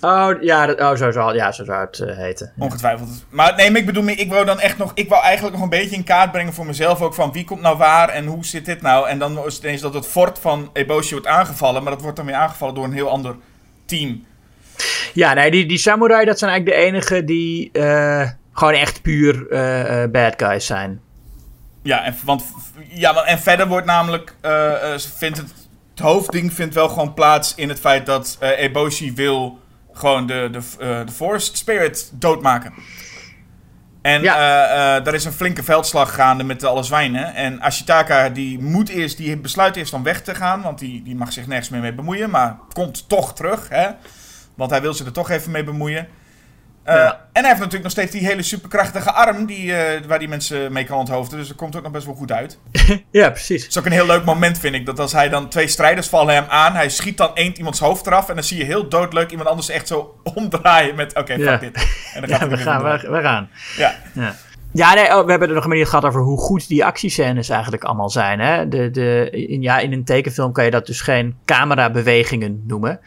Oh, 0.04 0.42
ja, 0.42 0.66
dat, 0.66 0.80
oh, 0.80 0.96
zo, 0.96 1.12
zou, 1.12 1.36
ja, 1.36 1.52
zo 1.52 1.64
zou 1.64 1.86
het 1.86 2.00
eh, 2.00 2.18
heten. 2.18 2.54
Ja. 2.56 2.64
ongetwijfeld. 2.64 3.26
Maar 3.30 3.56
nee, 3.56 3.72
maar 3.72 3.80
ik 3.80 3.86
bedoel, 3.86 4.08
ik 4.08 4.30
wou 4.30 4.46
dan 4.46 4.60
echt 4.60 4.78
nog. 4.78 4.92
Ik 4.94 5.10
wou 5.10 5.24
eigenlijk 5.24 5.56
nog 5.56 5.64
een 5.64 5.70
beetje 5.70 5.96
in 5.96 6.04
kaart 6.04 6.32
brengen 6.32 6.54
voor 6.54 6.66
mezelf 6.66 7.02
ook 7.02 7.14
van 7.14 7.32
wie 7.32 7.44
komt 7.44 7.62
nou 7.62 7.78
waar 7.78 8.10
en 8.10 8.26
hoe 8.26 8.46
zit 8.46 8.66
dit 8.66 8.82
nou. 8.82 9.08
En 9.08 9.20
dan 9.20 9.46
is 9.46 9.56
het 9.56 9.64
ineens 9.64 9.82
dat 9.82 9.94
het 9.94 10.08
fort 10.08 10.40
van 10.40 10.70
Eboshi 10.74 11.12
wordt 11.12 11.28
aangevallen, 11.28 11.84
maar 11.84 11.92
dat 11.92 12.02
wordt 12.02 12.18
dan 12.18 12.26
weer 12.26 12.36
aangevallen 12.36 12.76
door 12.76 12.84
een 12.84 12.94
heel 12.94 13.10
ander 13.10 13.36
team. 13.86 14.26
Ja, 15.14 15.34
nee, 15.34 15.52
die, 15.52 15.66
die 15.66 15.78
samurai, 15.78 16.26
dat 16.26 16.40
zijn 16.40 16.52
eigenlijk 16.52 16.80
de 16.80 16.86
enigen 16.86 17.26
die 17.26 17.72
eh, 17.72 18.30
gewoon 18.54 18.74
echt 18.74 19.02
puur 19.02 19.52
eh, 19.52 20.10
bad 20.10 20.34
guys 20.38 20.66
zijn. 20.66 21.02
Ja, 21.84 22.04
en, 22.04 22.16
want, 22.24 22.44
ja, 22.90 23.24
en 23.24 23.40
verder 23.40 23.68
wordt 23.68 23.86
namelijk. 23.86 24.36
vindt 24.98 25.38
het, 25.38 25.54
het 25.96 26.00
hoofdding 26.00 26.54
vindt 26.54 26.74
wel 26.74 26.90
gewoon 26.90 27.14
plaats 27.14 27.56
in 27.56 27.70
het 27.70 27.80
feit 27.80 28.06
dat 28.06 28.38
eh, 28.40 28.60
Eboshi 28.60 29.14
wil 29.14 29.60
gewoon 29.94 30.26
de, 30.28 30.50
de, 30.52 30.60
eh, 30.80 31.06
de 31.06 31.12
Forest 31.12 31.58
Spirit 31.58 32.12
doodmaken. 32.14 32.74
En 34.02 34.22
Ja. 34.22 34.36
eh, 34.98 35.04
daar 35.04 35.14
is 35.14 35.26
een 35.26 35.32
flinke 35.32 35.64
veldslag 35.64 36.14
gaande 36.16 36.44
met 36.44 36.64
alle 36.64 36.84
zwijnen. 36.84 37.34
En 37.36 37.62
Ashitaka 37.62 38.30
die 38.30 38.60
moet 38.60 38.90
eerst, 38.90 39.18
die 39.18 39.38
besluit 39.38 39.76
eerst 39.76 39.94
om 39.94 40.04
weg 40.04 40.22
te 40.22 40.36
gaan, 40.36 40.62
want 40.62 40.80
die, 40.80 41.04
die 41.04 41.16
mag 41.16 41.32
zich 41.34 41.48
nergens 41.48 41.70
meer 41.70 41.82
mee 41.82 41.94
bemoeien, 41.94 42.30
maar 42.30 42.58
komt 42.74 43.10
toch 43.10 43.34
terug, 43.36 43.70
hè? 43.70 43.90
Want 44.56 44.72
hij 44.72 44.82
wil 44.82 44.94
zich 44.94 45.06
er 45.06 45.12
toch 45.12 45.30
even 45.30 45.52
mee 45.52 45.64
bemoeien. 45.64 46.08
Eh, 46.84 46.96
Ja. 46.96 47.12
En 47.32 47.42
hij 47.42 47.48
heeft 47.52 47.64
natuurlijk 47.64 47.84
nog 47.84 47.92
steeds 47.92 48.12
die 48.12 48.26
hele 48.28 48.42
superkrachtige 48.42 49.12
arm 49.12 49.46
die, 49.46 49.76
eh, 49.76 50.06
waar 50.08 50.20
die 50.20 50.28
mensen 50.28 50.72
mee 50.72 50.84
kan 50.84 50.98
onthoofden. 50.98 51.38
Dus 51.38 51.48
dat 51.48 51.58
komt 51.58 51.76
ook 51.76 51.84
nog 51.84 51.92
best 51.92 52.06
wel 52.06 52.16
goed 52.16 52.32
uit. 52.32 52.60
ja, 53.12 53.30
precies. 53.30 53.62
Het 53.62 53.72
is 53.72 53.78
ook 53.78 53.86
een 53.86 53.92
heel 53.92 54.06
leuk 54.06 54.26
moment, 54.26 54.58
vind 54.60 54.76
ik. 54.76 54.86
Dat 54.86 55.00
als 55.00 55.12
hij 55.12 55.30
dan 55.30 55.50
twee 55.50 55.68
strijders 55.68 56.08
vallen 56.08 56.34
hem 56.34 56.46
aan. 56.48 56.74
Hij 56.74 56.90
schiet 56.90 57.18
dan 57.18 57.36
één 57.36 57.58
iemands 57.58 57.80
hoofd 57.80 58.08
eraf. 58.08 58.30
En 58.30 58.36
dan 58.36 58.44
zie 58.44 58.58
je 58.58 58.64
heel 58.64 58.90
doodleuk 58.90 59.30
iemand 59.32 59.50
anders 59.50 59.70
echt 59.70 59.88
zo 59.88 60.20
omdraaien 60.36 60.96
met... 60.96 61.16
Oké, 61.16 61.40
fuck 61.40 61.60
dit. 61.60 61.76
En 62.14 62.22
dan 62.22 62.30
gaat 62.30 62.40
Ja, 62.40 62.48
we 62.48 62.58
gaan, 62.58 62.84
we, 62.84 63.10
we 63.10 63.22
gaan. 63.22 63.50
Ja. 63.78 63.96
Ja, 64.14 64.36
ja 64.72 64.94
nee, 64.94 65.18
oh, 65.18 65.26
we 65.26 65.30
hebben 65.32 65.48
er 65.48 65.54
nog 65.56 65.64
een 65.64 65.70
manier 65.70 65.88
gehad 65.88 66.06
over 66.06 66.22
hoe 66.22 66.40
goed 66.40 66.68
die 66.68 66.86
actiescènes 66.86 67.50
eigenlijk 67.50 67.84
allemaal 67.84 68.10
zijn. 68.10 68.40
Hè? 68.40 68.68
De, 68.68 68.92
de, 68.92 69.30
in, 69.32 69.62
ja, 69.62 69.80
in 69.80 69.94
een 69.94 70.04
tekenfilm 70.04 70.52
kan 70.52 70.66
je 70.66 70.72
dat 70.72 70.86
dus 70.86 71.02
geen 71.02 71.36
camerabewegingen 71.46 72.64
noemen. 72.68 73.00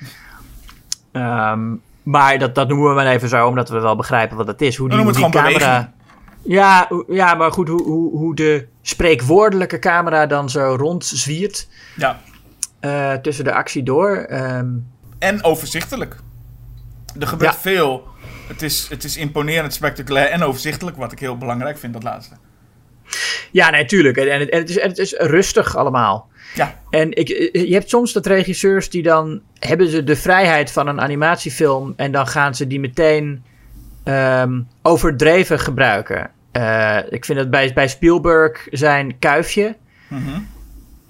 Ehm, 1.12 1.74
maar 2.06 2.38
dat, 2.38 2.54
dat 2.54 2.68
noemen 2.68 2.88
we 2.88 2.94
maar 2.94 3.06
even 3.06 3.28
zo, 3.28 3.46
omdat 3.46 3.68
we 3.68 3.80
wel 3.80 3.96
begrijpen 3.96 4.36
wat 4.36 4.46
het 4.46 4.62
is. 4.62 4.76
Hoe 4.76 4.88
die, 4.88 4.98
hoe 4.98 5.12
die 5.12 5.28
camera. 5.30 5.92
Ja, 6.42 6.88
ja, 7.08 7.34
maar 7.34 7.52
goed, 7.52 7.68
hoe, 7.68 7.82
hoe, 7.82 8.16
hoe 8.16 8.34
de 8.34 8.66
spreekwoordelijke 8.82 9.78
camera 9.78 10.26
dan 10.26 10.50
zo 10.50 10.74
rondzwiert 10.78 11.68
ja. 11.96 12.20
eh, 12.80 13.12
tussen 13.12 13.44
de 13.44 13.52
actie 13.54 13.82
door. 13.82 14.16
Ehm, 14.16 14.66
En 15.18 15.44
overzichtelijk. 15.44 16.16
Er 17.20 17.26
gebeurt 17.26 17.52
Ja. 17.52 17.58
veel. 17.58 18.06
Het 18.48 18.62
is, 18.62 18.86
het 18.88 19.04
is 19.04 19.16
imponerend, 19.16 19.74
spectaculair 19.74 20.28
en 20.28 20.42
overzichtelijk. 20.42 20.96
Wat 20.96 21.12
ik 21.12 21.18
heel 21.18 21.38
belangrijk 21.38 21.78
vind, 21.78 21.92
dat 21.92 22.02
laatste. 22.02 22.34
ja, 23.52 23.70
nee, 23.70 23.84
tuurlijk. 23.84 24.16
En, 24.16 24.28
en, 24.30 24.40
het, 24.40 24.48
en 24.50 24.58
het 24.58 24.68
is, 24.70 24.78
en 24.78 24.88
het 24.88 24.98
is 24.98 25.12
rustig 25.18 25.76
allemaal. 25.76 26.28
Ja. 26.56 26.80
En 26.90 27.12
ik, 27.12 27.28
je 27.52 27.72
hebt 27.72 27.88
soms 27.88 28.12
dat 28.12 28.26
regisseurs 28.26 28.90
die 28.90 29.02
dan 29.02 29.40
hebben 29.58 29.88
ze 29.88 30.04
de 30.04 30.16
vrijheid 30.16 30.72
van 30.72 30.86
een 30.86 31.00
animatiefilm 31.00 31.92
en 31.96 32.12
dan 32.12 32.26
gaan 32.26 32.54
ze 32.54 32.66
die 32.66 32.80
meteen 32.80 33.44
ehm, 34.04 34.60
overdreven 34.82 35.58
gebruiken. 35.58 36.30
Eh, 36.52 36.98
ik 37.08 37.24
vind 37.24 37.38
dat 37.38 37.50
bij, 37.50 37.72
bij 37.72 37.88
Spielberg 37.88 38.66
zijn 38.70 39.18
kuifje. 39.18 39.76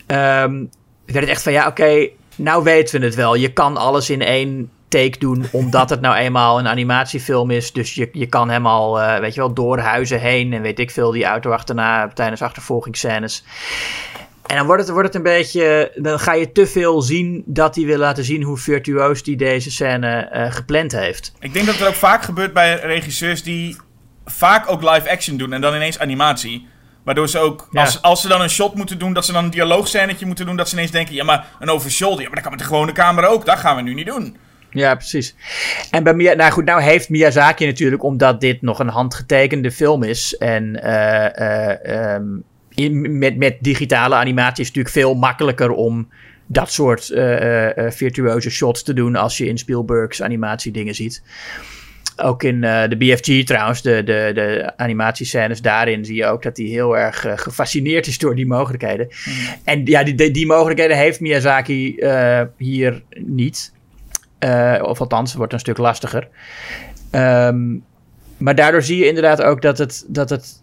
Ehm, 0.07 0.64
werd 1.05 1.20
het 1.20 1.28
echt 1.28 1.42
van 1.42 1.53
ja, 1.53 1.66
oké, 1.66 2.09
nou 2.36 2.62
weten 2.62 3.01
we 3.01 3.07
het 3.07 3.14
wel. 3.14 3.34
Je 3.34 3.53
kan 3.53 3.76
alles 3.76 4.11
in 4.11 4.22
één 4.22 4.70
take 4.88 5.18
doen, 5.18 5.47
omdat 5.53 5.90
het 5.90 6.01
nou 6.01 6.16
eenmaal 6.24 6.59
een 6.59 6.68
animatiefilm 6.68 7.51
is. 7.51 7.72
Dus 7.72 7.94
je, 7.94 8.09
je 8.12 8.26
kan 8.26 8.49
hem 8.49 8.66
al, 8.66 9.01
eh, 9.01 9.20
weet 9.20 9.34
je 9.34 9.40
wel, 9.40 9.55
door 9.55 9.78
huizen 9.78 10.20
heen 10.20 10.53
en 10.53 10.62
weet 10.62 10.78
ik 10.78 10.90
veel, 10.90 11.11
die 11.11 11.24
auto 11.24 11.51
achterna 11.51 12.09
tijdens 12.09 12.42
achtervolgingsscènes. 12.42 13.44
En 14.47 14.57
dan 14.57 14.66
wordt 14.66 14.82
het, 14.82 14.90
wordt 14.90 15.07
het 15.07 15.16
een 15.16 15.22
beetje. 15.22 15.92
Dan 15.94 16.18
ga 16.18 16.34
je 16.34 16.53
te 16.53 16.66
veel 16.66 17.03
zien 17.03 17.42
dat 17.47 17.74
hij 17.74 17.84
wil 17.84 17.99
laten 17.99 18.24
zien 18.24 18.42
hoe 18.42 18.57
virtuoos 18.57 19.22
die 19.22 19.36
deze 19.36 19.70
scène 19.70 20.16
eh, 20.16 20.53
gepland 20.53 20.92
heeft. 20.92 21.32
Ik 21.40 21.53
denk 21.53 21.66
dat 21.66 21.74
het 21.78 21.88
ook 21.88 21.94
vaak 21.94 22.22
gebeurt 22.22 22.53
bij 22.53 22.74
regisseurs 22.80 23.42
die 23.42 23.76
vaak 24.24 24.70
ook 24.70 24.82
live 24.82 25.11
action 25.11 25.36
doen 25.36 25.53
en 25.53 25.61
dan 25.61 25.74
ineens 25.74 25.99
animatie. 25.99 26.66
Waardoor 27.05 27.28
ze 27.28 27.38
ook, 27.38 27.68
Ja. 27.70 27.80
als, 27.80 28.03
als 28.03 28.20
ze 28.20 28.28
dan 28.28 28.40
een 28.40 28.51
shot 28.51 28.74
moeten 28.74 28.99
doen, 28.99 29.12
dat 29.12 29.24
ze 29.24 29.32
dan 29.32 29.44
een 29.44 29.51
dialoogscènetje 29.51 30.26
moeten 30.26 30.47
doen, 30.47 30.57
dat 30.57 30.68
ze 30.68 30.74
ineens 30.74 30.90
denken, 30.90 31.14
ja 31.14 31.24
maar 31.24 31.47
een 31.61 31.70
overshoulder, 31.70 32.20
ja 32.20 32.26
maar 32.26 32.34
dat 32.34 32.42
kan 32.42 32.53
met 32.53 32.61
de 32.61 32.66
gewone 32.66 32.92
camera 32.92 33.26
ook, 33.26 33.47
dat 33.47 33.59
gaan 33.59 33.76
we 33.76 33.82
nu 33.82 33.94
niet 33.94 34.07
doen. 34.07 34.36
Ja, 34.70 34.94
precies. 34.94 35.34
En 35.90 36.03
bij 36.03 36.14
Mia, 36.14 36.34
nou 36.34 36.53
goed, 36.53 36.64
nou 36.64 36.82
heeft 36.82 37.09
Miyazaki 37.09 37.66
natuurlijk, 37.66 38.03
omdat 38.03 38.40
dit 38.40 38.62
nog 38.62 38.78
een 38.78 38.88
handgetekende 38.88 39.72
film 39.72 40.03
is. 40.03 40.36
En 40.36 40.82
ehm, 40.82 42.24
in, 42.76 43.18
met, 43.18 43.36
met 43.36 43.56
digitale 43.60 44.14
animatie 44.14 44.62
is 44.62 44.68
het 44.68 44.76
natuurlijk 44.76 45.06
veel 45.06 45.14
makkelijker 45.14 45.70
om 45.70 46.08
dat 46.46 46.72
soort 46.72 47.10
uh, 47.10 47.68
virtuoze 47.90 48.50
shots 48.50 48.82
te 48.82 48.94
doen 48.94 49.16
als 49.16 49.38
je 49.38 49.46
in 49.46 49.58
Spielberg's 49.58 50.22
animatiedingen 50.22 50.94
ziet. 50.94 51.22
Ook 52.16 52.42
in 52.42 52.60
de 52.60 52.96
BFG 52.98 53.44
trouwens, 53.44 53.82
de, 53.82 54.02
de, 54.04 54.30
de 54.34 54.72
animatiescènes 54.76 55.60
daarin 55.60 56.04
zie 56.04 56.16
je 56.16 56.26
ook 56.26 56.42
dat 56.42 56.56
hij 56.56 56.66
heel 56.66 56.98
erg 56.98 57.26
gefascineerd 57.34 58.06
is 58.06 58.18
door 58.18 58.34
die 58.34 58.46
mogelijkheden. 58.46 59.06
Mm. 59.24 59.34
En 59.64 59.84
ja, 59.84 60.02
die, 60.02 60.30
die, 60.30 60.46
mogelijkheden 60.46 60.96
heeft 60.96 61.20
Miyazaki 61.20 61.96
hier 62.56 63.02
niet. 63.14 63.72
of 64.80 65.00
althans, 65.00 65.28
het 65.28 65.38
wordt 65.38 65.52
een 65.52 65.58
stuk 65.58 65.78
lastiger. 65.78 66.28
Um, 67.12 67.84
maar 68.36 68.54
daardoor 68.54 68.82
zie 68.82 68.98
je 68.98 69.06
inderdaad 69.06 69.42
ook 69.42 69.62
dat 69.62 69.78
het, 69.78 70.04
dat 70.08 70.30
het 70.30 70.60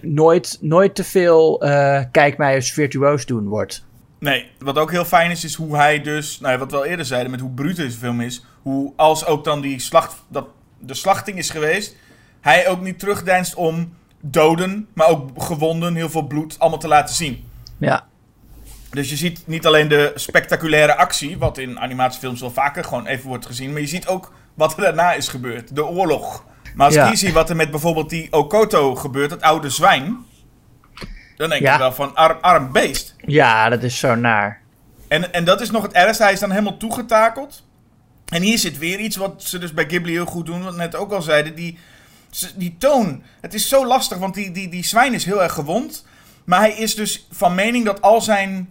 nooit, 0.00 0.58
nooit 0.60 0.94
te 0.94 1.04
veel 1.04 1.64
uh, 1.64 2.02
kijk 2.10 2.36
mij 2.38 2.54
eens 2.54 2.72
virtuoos 2.72 3.26
doen 3.26 3.48
wordt. 3.48 3.84
Nee, 4.18 4.50
wat 4.58 4.78
ook 4.78 4.90
heel 4.90 5.04
fijn 5.04 5.30
is, 5.30 5.44
is 5.44 5.54
hoe 5.54 5.76
hij 5.76 6.00
dus, 6.00 6.40
nou 6.40 6.52
ja, 6.52 6.58
wat 6.58 6.70
we 6.70 6.76
al 6.76 6.84
eerder 6.84 7.06
zeiden, 7.06 7.30
met 7.30 7.40
hoe 7.40 7.50
bruut 7.50 7.76
deze 7.76 7.98
film 7.98 8.20
is. 8.20 8.44
Hoe 8.62 8.92
als 8.96 9.26
ook 9.26 9.44
dan 9.44 9.60
die 9.60 9.80
slacht, 9.80 10.14
dat 10.28 10.46
de 10.78 10.94
slachting 10.94 11.38
is 11.38 11.50
geweest, 11.50 11.96
hij 12.40 12.68
ook 12.68 12.80
niet 12.80 12.98
terugdeinst 12.98 13.54
om 13.54 13.94
doden, 14.20 14.88
maar 14.92 15.08
ook 15.08 15.42
gewonden, 15.42 15.94
heel 15.94 16.10
veel 16.10 16.26
bloed, 16.26 16.58
allemaal 16.58 16.78
te 16.78 16.88
laten 16.88 17.14
zien. 17.14 17.44
Ja. 17.78 18.06
Dus 18.90 19.10
je 19.10 19.16
ziet 19.16 19.46
niet 19.46 19.66
alleen 19.66 19.88
de 19.88 20.12
spectaculaire 20.14 20.96
actie, 20.96 21.38
wat 21.38 21.58
in 21.58 21.80
animatiefilms 21.80 22.40
wel 22.40 22.50
vaker 22.50 22.84
gewoon 22.84 23.06
even 23.06 23.28
wordt 23.28 23.46
gezien, 23.46 23.72
maar 23.72 23.80
je 23.80 23.86
ziet 23.86 24.06
ook 24.06 24.32
wat 24.54 24.76
er 24.76 24.82
daarna 24.82 25.12
is 25.12 25.28
gebeurd. 25.28 25.74
De 25.74 25.86
oorlog. 25.86 26.44
Maar 26.76 26.86
als 26.86 26.94
ja. 26.94 27.10
ik 27.10 27.16
zie 27.16 27.32
wat 27.32 27.50
er 27.50 27.56
met 27.56 27.70
bijvoorbeeld 27.70 28.10
die 28.10 28.32
Okoto 28.32 28.94
gebeurt, 28.94 29.30
het 29.30 29.42
oude 29.42 29.70
zwijn. 29.70 30.24
Dan 31.36 31.48
denk 31.48 31.62
je 31.62 31.78
wel 31.78 31.92
van 31.92 32.14
arm, 32.14 32.38
arm 32.40 32.72
beest. 32.72 33.14
Ja, 33.26 33.68
dat 33.68 33.82
is 33.82 33.98
zo 33.98 34.14
naar. 34.14 34.60
En, 35.08 35.32
en 35.32 35.44
dat 35.44 35.60
is 35.60 35.70
nog 35.70 35.82
het 35.82 35.92
ergste. 35.92 36.22
Hij 36.22 36.32
is 36.32 36.40
dan 36.40 36.50
helemaal 36.50 36.76
toegetakeld. 36.76 37.64
En 38.26 38.42
hier 38.42 38.58
zit 38.58 38.78
weer 38.78 38.98
iets 38.98 39.16
wat 39.16 39.42
ze 39.42 39.58
dus 39.58 39.72
bij 39.72 39.84
Ghibli 39.84 40.12
heel 40.12 40.26
goed 40.26 40.46
doen. 40.46 40.62
Wat 40.62 40.72
we 40.72 40.78
net 40.78 40.96
ook 40.96 41.12
al 41.12 41.22
zeiden. 41.22 41.54
Die, 41.54 41.78
die 42.54 42.76
toon. 42.78 43.22
Het 43.40 43.54
is 43.54 43.68
zo 43.68 43.86
lastig, 43.86 44.18
want 44.18 44.34
die, 44.34 44.50
die, 44.50 44.68
die 44.68 44.84
zwijn 44.84 45.14
is 45.14 45.24
heel 45.24 45.42
erg 45.42 45.52
gewond. 45.52 46.06
Maar 46.44 46.60
hij 46.60 46.72
is 46.72 46.94
dus 46.94 47.26
van 47.30 47.54
mening 47.54 47.84
dat 47.84 48.02
al 48.02 48.20
zijn, 48.20 48.70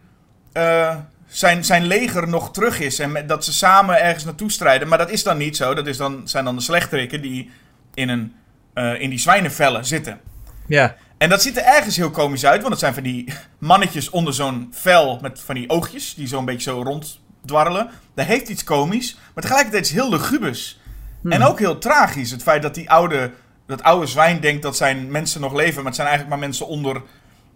uh, 0.53 0.95
zijn, 1.28 1.64
zijn 1.64 1.86
leger 1.86 2.28
nog 2.28 2.51
terug 2.51 2.80
is. 2.80 2.99
En 2.99 3.28
dat 3.28 3.45
ze 3.45 3.53
samen 3.53 4.01
ergens 4.01 4.24
naartoe 4.24 4.51
strijden. 4.51 4.88
Maar 4.88 4.97
dat 4.97 5.12
is 5.12 5.24
dan 5.24 5.38
niet 5.38 5.56
zo. 5.56 5.74
Dat 5.74 5.88
is 5.88 5.97
dan, 5.97 6.22
zijn 6.28 6.45
dan 6.45 6.56
de 6.56 6.62
slechterikken 6.62 7.22
die 7.22 7.51
in, 7.96 8.10
een, 8.10 8.36
uh, 8.74 9.02
in 9.02 9.10
die 9.10 9.20
zwijnenvellen 9.20 9.86
zitten. 9.86 10.20
Ja. 10.68 10.96
En 11.18 11.30
dat 11.30 11.41
ziet 11.41 11.58
er 11.58 11.64
ergens 11.64 11.96
heel 11.96 12.12
komisch 12.12 12.46
uit, 12.46 12.60
want 12.60 12.72
het 12.72 12.80
zijn 12.80 12.93
van 12.93 13.04
die 13.04 13.34
mannetjes 13.58 14.10
onder 14.10 14.34
zo'n 14.34 14.68
vel 14.72 15.20
met 15.22 15.41
van 15.41 15.56
die 15.56 15.70
oogjes 15.70 16.14
die 16.14 16.28
zo'n 16.28 16.46
beetje 16.46 16.72
zo 16.72 16.82
ronddwarrelen. 16.82 17.89
Dat 18.14 18.26
heeft 18.26 18.50
iets 18.50 18.64
komisch, 18.64 19.18
maar 19.34 19.43
tegelijkertijd 19.43 19.86
is 19.86 19.91
heel 19.91 20.10
lugubus. 20.10 20.80
Hmm. 21.22 21.32
En 21.32 21.43
ook 21.43 21.60
heel 21.60 21.78
tragisch, 21.78 22.32
het 22.32 22.43
feit 22.43 22.62
dat 22.62 22.76
die 22.76 22.89
oude, 22.89 23.32
dat 23.68 23.84
oude 23.84 24.06
zwijn 24.06 24.39
denkt 24.39 24.62
dat 24.62 24.78
zijn 24.78 25.12
mensen 25.12 25.41
nog 25.41 25.54
leven, 25.54 25.76
maar 25.76 25.86
het 25.86 25.96
zijn 25.96 26.08
eigenlijk 26.08 26.38
maar 26.38 26.48
mensen 26.48 26.68
onder 26.68 27.02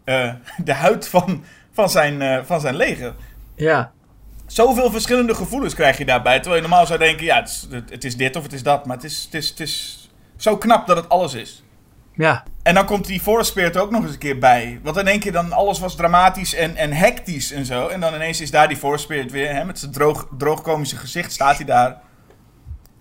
uh, 0.05 0.33
de 0.57 0.73
huid 0.73 1.07
van, 1.07 1.43
van, 1.71 1.89
zijn, 1.89 2.21
uh, 2.21 2.39
van 2.43 2.59
zijn 2.61 2.75
leger. 2.75 3.13
Ja. 3.55 3.91
Zoveel 4.45 4.91
verschillende 4.91 5.35
gevoelens 5.35 5.73
krijg 5.73 5.97
je 5.97 6.05
daarbij, 6.05 6.39
terwijl 6.39 6.61
je 6.61 6.67
normaal 6.67 6.85
zou 6.85 6.99
denken, 6.99 7.25
ja, 7.25 7.35
het 7.35 7.47
is, 7.49 7.67
het 7.89 8.03
is 8.03 8.17
dit 8.17 8.35
of 8.35 8.43
het 8.43 8.53
is 8.53 8.63
dat, 8.63 8.85
maar 8.85 8.95
het 8.95 9.05
is, 9.05 9.23
het 9.23 9.33
is, 9.33 9.49
het 9.49 9.59
is 9.59 10.08
zo 10.41 10.57
knap 10.57 10.87
dat 10.87 10.97
het 10.97 11.09
alles 11.09 11.33
is. 11.33 11.63
Ja. 12.15 12.43
En 12.63 12.73
dan 12.73 12.85
komt 12.85 13.05
die 13.05 13.21
Forest 13.21 13.49
Spirit 13.49 13.75
er 13.75 13.81
ook 13.81 13.91
nog 13.91 14.03
eens 14.03 14.11
een 14.11 14.17
keer 14.17 14.39
bij. 14.39 14.79
Want 14.83 14.97
in 14.97 15.07
één 15.07 15.19
keer 15.19 15.31
dan 15.31 15.51
alles 15.51 15.79
was 15.79 15.95
dramatisch 15.95 16.55
en, 16.55 16.75
en 16.75 16.93
hectisch 16.93 17.51
en 17.51 17.65
zo. 17.65 17.87
En 17.87 17.99
dan 17.99 18.13
ineens 18.13 18.41
is 18.41 18.51
daar 18.51 18.67
die 18.67 18.77
Forest 18.77 19.03
Spirit 19.03 19.31
weer. 19.31 19.53
Hè, 19.53 19.65
met 19.65 19.79
zijn 19.79 19.91
droog, 19.91 20.27
droogkomische 20.37 20.95
gezicht 20.95 21.31
staat 21.31 21.55
hij 21.55 21.65
daar. 21.65 21.97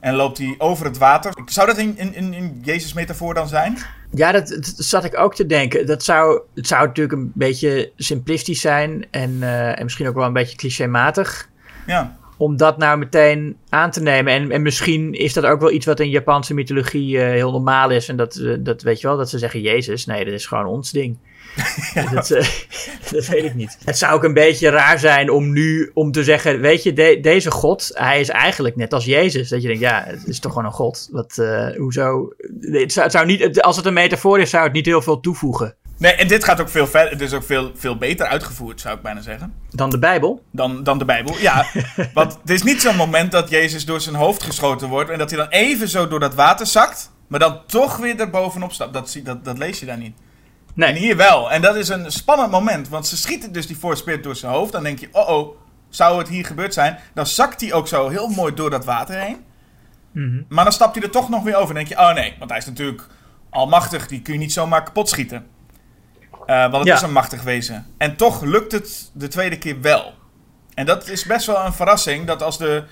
En 0.01 0.15
loopt 0.15 0.39
hij 0.39 0.55
over 0.59 0.85
het 0.85 0.99
water. 0.99 1.33
Zou 1.47 1.67
dat 1.67 1.79
in, 1.79 1.99
in, 1.99 2.35
in 2.35 2.61
Jezus 2.63 2.93
metafoor 2.93 3.35
dan 3.35 3.49
zijn? 3.49 3.79
Ja, 4.11 4.33
dat, 4.33 4.49
dat, 4.49 4.75
zat 4.77 5.05
ik 5.05 5.19
ook 5.19 5.35
te 5.35 5.47
denken. 5.47 5.87
Dat 5.87 6.05
zou, 6.05 6.41
het 6.55 6.67
zou 6.67 6.87
natuurlijk 6.87 7.21
een 7.21 7.33
beetje 7.35 7.93
simplistisch 7.97 8.61
zijn. 8.61 9.07
En, 9.11 9.31
uh, 9.31 9.79
en 9.79 9.85
misschien 9.85 10.09
ook 10.09 10.15
wel 10.15 10.27
een 10.27 10.33
beetje 10.33 10.57
clichématig. 10.57 11.49
Ja 11.87 12.17
om 12.39 12.57
dat 12.57 12.79
nou 12.79 12.99
meteen 12.99 13.57
aan 13.69 13.91
te 13.91 14.03
nemen. 14.03 14.33
En, 14.33 14.51
en 14.51 14.63
misschien 14.63 15.13
is 15.13 15.33
dat 15.33 15.45
ook 15.45 15.61
wel 15.61 15.71
iets 15.71 15.87
wat 15.87 16.01
in 16.01 16.11
Japanse 16.11 16.55
mythologie 16.55 17.17
uh, 17.17 17.23
heel 17.23 17.51
normaal 17.51 17.91
is. 17.91 18.09
En 18.09 18.17
dat, 18.17 18.37
uh, 18.37 18.57
dat 18.61 18.83
weet 18.83 19.01
je 19.01 19.07
wel, 19.07 19.17
dat 19.17 19.31
ze 19.31 19.39
zeggen 19.39 19.61
Jezus. 19.61 20.07
Nee, 20.07 20.25
dat 20.25 20.35
is 20.35 20.47
gewoon 20.47 20.67
ons 20.67 20.91
ding. 20.91 21.17
Ja. 21.95 22.11
Dat, 22.15 22.31
uh, 22.31 22.49
dat, 23.13 23.27
weet 23.27 23.45
ik 23.45 23.55
niet. 23.55 23.79
Het 23.85 23.99
zou 23.99 24.15
ook 24.15 24.25
een 24.25 24.35
beetje 24.35 24.71
raar 24.71 24.99
zijn 24.99 25.31
om 25.31 25.53
nu 25.53 25.91
om 25.95 26.13
te 26.13 26.25
zeggen: 26.25 26.61
Weet 26.61 26.83
je, 26.83 26.93
de, 26.93 27.19
deze 27.23 27.51
God, 27.51 27.91
hij 27.95 28.21
is 28.21 28.29
eigenlijk 28.29 28.77
net 28.77 28.93
als 28.93 29.05
Jezus. 29.05 29.49
Dat 29.49 29.63
je 29.63 29.67
denkt: 29.67 29.83
Ja, 29.83 30.05
het 30.07 30.27
is 30.27 30.41
toch 30.41 30.53
gewoon 30.53 30.67
een 30.67 30.75
God. 30.75 31.09
Wat, 31.13 31.43
hoezo? 31.77 32.33
Het 32.61 32.93
zou, 32.93 33.05
het 33.05 33.15
zou 33.15 33.27
niet, 33.27 33.63
als 33.63 33.77
het 33.77 33.87
een 33.87 33.93
metafoor 33.93 34.41
is, 34.41 34.51
zou 34.51 34.65
het 34.65 34.73
niet 34.73 34.87
heel 34.87 35.03
veel 35.03 35.21
toevoegen. 35.21 35.77
Nee, 35.99 36.13
en 36.13 36.29
dit 36.29 36.45
gaat 36.45 36.61
ook 36.61 36.69
veel 36.69 36.87
verder. 36.87 37.13
Het 37.13 37.21
is 37.21 37.33
ook 37.33 37.43
veel, 37.43 37.73
veel 37.75 37.97
beter 37.97 38.27
uitgevoerd, 38.27 38.81
zou 38.81 38.97
ik 38.97 39.03
bijna 39.03 39.21
zeggen. 39.21 39.55
Dan 39.71 39.91
de 39.91 39.99
Bijbel? 39.99 40.45
Dan, 40.53 40.83
dan 40.83 40.99
de 40.99 41.05
Bijbel, 41.05 41.39
ja. 41.39 41.67
Want 42.15 42.39
het 42.41 42.51
is 42.51 42.63
niet 42.63 42.81
zo'n 42.81 42.97
moment 42.97 43.33
dat 43.33 43.51
Jezus 43.51 43.85
door 43.85 44.01
zijn 44.01 44.15
hoofd 44.15 44.43
geschoten 44.43 44.89
wordt. 44.89 45.11
en 45.11 45.19
dat 45.19 45.31
hij 45.31 45.39
dan 45.39 45.49
even 45.49 45.89
zo 45.89 46.09
door 46.09 46.21
dat 46.21 46.35
water 46.35 46.67
zakt. 46.67 47.11
maar 47.29 47.39
dan 47.41 47.61
toch 47.67 47.97
weer 47.97 48.21
er 48.21 48.31
bovenop 48.31 48.73
stapt. 48.73 48.93
Dat, 48.93 49.21
dat, 49.25 49.45
dat 49.45 49.59
lees 49.59 49.81
je 49.81 49.87
daar 49.87 49.99
niet. 49.99 50.17
Nee. 50.75 50.89
En 50.89 50.95
hier 50.95 51.17
wel. 51.17 51.51
En 51.51 51.63
dat 51.63 51.77
is 51.77 51.89
een 51.89 52.13
spannend 52.13 52.51
moment. 52.51 52.89
Want 52.89 53.07
ze 53.07 53.17
schieten 53.17 53.53
dus 53.53 53.67
die 53.67 53.77
Force 53.77 54.03
Spirit 54.03 54.23
door 54.23 54.37
zijn 54.37 54.53
hoofd. 54.53 54.73
Dan 54.73 54.83
denk 54.83 54.99
je: 54.99 55.09
oh 55.13 55.29
oh, 55.29 55.57
zou 55.89 56.19
het 56.19 56.29
hier 56.29 56.45
gebeurd 56.45 56.75
zijn? 56.75 56.99
Dan 57.15 57.27
zakt 57.27 57.61
hij 57.61 57.73
ook 57.73 57.89
zo 57.89 58.09
heel 58.09 58.29
mooi 58.29 58.55
door 58.55 58.71
dat 58.71 58.85
water 58.85 59.21
heen. 59.21 59.37
Mm 60.13 60.45
Maar 60.49 60.65
dan 60.65 60.73
stapt 60.73 60.95
hij 60.95 61.05
er 61.05 61.11
toch 61.11 61.29
nog 61.29 61.43
weer 61.43 61.57
over. 61.57 61.69
En 61.69 61.75
denk 61.75 61.89
je: 61.89 61.99
oh 61.99 62.15
nee, 62.15 62.35
want 62.39 62.51
hij 62.51 62.59
is 62.59 62.67
natuurlijk 62.67 63.07
almachtig. 63.51 64.07
Die 64.09 64.23
kun 64.23 64.33
je 64.33 64.39
niet 64.39 64.53
zomaar 64.53 64.83
kapot 64.83 65.09
schieten. 65.09 65.47
Uh, 66.49 66.71
want 66.71 66.85
het 66.85 66.97
is 66.97 67.03
een 67.03 67.13
machtig 67.13 67.43
wezen. 67.43 67.87
En 67.97 68.17
toch 68.17 68.43
lukt 68.43 68.73
het 68.73 69.11
de 69.13 69.29
tweede 69.29 69.59
keer 69.59 69.81
wel. 69.81 70.15
En 70.75 70.87
dat 70.87 71.09
is 71.09 71.25
best 71.25 71.47
wel 71.47 71.65
een 71.65 71.73
verrassing. 71.73 72.27
Dat 72.27 72.43
als 72.43 72.59
de. 72.59 72.85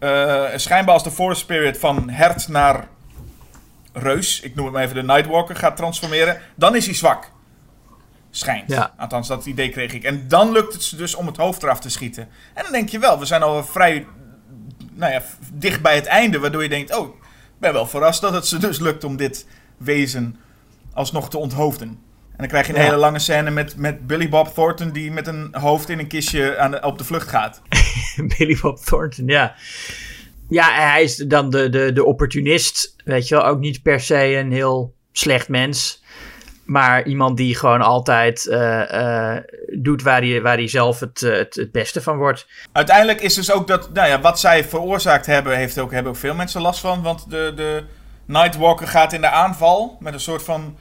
Uh, 0.00 0.44
schijnbaar 0.56 0.94
als 0.94 1.04
de 1.04 1.10
Forest 1.10 1.40
Spirit 1.40 1.78
van 1.78 2.10
hert 2.10 2.48
naar 2.48 2.88
reus. 3.92 4.40
Ik 4.40 4.54
noem 4.54 4.64
het 4.64 4.74
maar 4.74 4.82
even 4.82 4.94
de 4.94 5.02
Nightwalker 5.02 5.56
gaat 5.56 5.76
transformeren. 5.76 6.40
Dan 6.54 6.76
is 6.76 6.84
hij 6.86 6.94
zwak. 6.94 7.30
Schijnt. 8.30 8.70
Ja. 8.70 8.92
Althans, 8.96 9.28
dat 9.28 9.46
idee 9.46 9.68
kreeg 9.68 9.92
ik. 9.92 10.04
En 10.04 10.28
dan 10.28 10.52
lukt 10.52 10.72
het 10.72 10.82
ze 10.82 10.96
dus 10.96 11.14
om 11.14 11.26
het 11.26 11.36
hoofd 11.36 11.62
eraf 11.62 11.80
te 11.80 11.90
schieten. 11.90 12.28
En 12.54 12.62
dan 12.62 12.72
denk 12.72 12.88
je 12.88 12.98
wel, 12.98 13.18
we 13.18 13.24
zijn 13.24 13.42
al 13.42 13.64
vrij. 13.64 14.06
Nou 14.92 15.12
ja, 15.12 15.22
dicht 15.52 15.82
bij 15.82 15.94
het 15.94 16.06
einde. 16.06 16.38
Waardoor 16.38 16.62
je 16.62 16.68
denkt: 16.68 16.96
oh, 16.96 17.14
ik 17.14 17.22
ben 17.58 17.72
wel 17.72 17.86
verrast 17.86 18.20
dat 18.20 18.32
het 18.32 18.46
ze 18.46 18.58
dus 18.58 18.78
lukt 18.78 19.04
om 19.04 19.16
dit 19.16 19.46
wezen 19.76 20.36
alsnog 20.92 21.30
te 21.30 21.38
onthoofden. 21.38 22.10
En 22.42 22.48
dan 22.48 22.58
krijg 22.60 22.66
je 22.76 22.82
een 22.82 22.88
hele 22.88 23.02
lange 23.02 23.18
scène 23.18 23.50
met, 23.50 23.76
met 23.76 24.06
Billy 24.06 24.28
Bob 24.28 24.54
Thornton 24.54 24.90
die 24.90 25.12
met 25.12 25.26
een 25.26 25.48
hoofd 25.52 25.88
in 25.88 25.98
een 25.98 26.06
kistje 26.06 26.58
aan 26.58 26.70
de, 26.70 26.82
op 26.82 26.98
de 26.98 27.04
vlucht 27.04 27.28
gaat. 27.28 27.62
Billy 28.38 28.58
Bob 28.62 28.78
Thornton, 28.78 29.26
ja. 29.26 29.54
Ja, 30.48 30.90
hij 30.90 31.02
is 31.02 31.16
dan 31.16 31.50
de, 31.50 31.68
de, 31.68 31.92
de 31.92 32.04
opportunist, 32.04 32.94
weet 33.04 33.28
je 33.28 33.34
wel. 33.34 33.46
Ook 33.46 33.58
niet 33.58 33.82
per 33.82 34.00
se 34.00 34.36
een 34.36 34.52
heel 34.52 34.94
slecht 35.12 35.48
mens. 35.48 36.02
Maar 36.64 37.06
iemand 37.06 37.36
die 37.36 37.56
gewoon 37.56 37.82
altijd 37.82 38.44
uh, 38.44 38.82
uh, 38.92 39.36
doet 39.78 40.02
waar 40.02 40.20
hij, 40.20 40.42
waar 40.42 40.56
hij 40.56 40.68
zelf 40.68 41.00
het, 41.00 41.22
uh, 41.22 41.36
het, 41.36 41.54
het, 41.54 41.72
beste 41.72 42.02
van 42.02 42.16
wordt. 42.16 42.46
Uiteindelijk 42.72 43.20
is 43.20 43.34
dus 43.34 43.52
ook 43.52 43.66
dat, 43.66 43.92
nou 43.92 44.08
ja, 44.08 44.20
wat 44.20 44.40
zij 44.40 44.64
veroorzaakt 44.64 45.26
hebben, 45.26 45.56
heeft 45.56 45.78
ook, 45.78 45.92
hebben 45.92 46.12
ook 46.12 46.18
veel 46.18 46.34
mensen 46.34 46.60
last 46.60 46.80
van. 46.80 47.02
Want 47.02 47.30
de, 47.30 47.52
de 47.56 47.84
Nightwalker 48.26 48.86
gaat 48.86 49.12
in 49.12 49.20
de 49.20 49.30
aanval 49.30 49.96
met 50.00 50.12
een 50.12 50.20
soort 50.20 50.42
van 50.42 50.76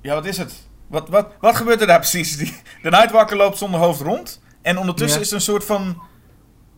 ja, 0.00 0.14
wat 0.14 0.26
is 0.26 0.38
het? 0.38 0.54
Wat, 0.86 1.08
wat, 1.08 1.32
wat 1.40 1.56
gebeurt 1.56 1.80
er 1.80 1.86
daar 1.86 1.98
precies? 1.98 2.36
de 2.82 2.90
Nightwalker 2.90 3.36
loopt 3.36 3.58
zonder 3.58 3.80
hoofd 3.80 4.00
rond. 4.00 4.40
En 4.62 4.78
ondertussen 4.78 5.20
is 5.20 5.26
het 5.26 5.34
een 5.34 5.44
soort 5.44 5.64
van 5.64 6.02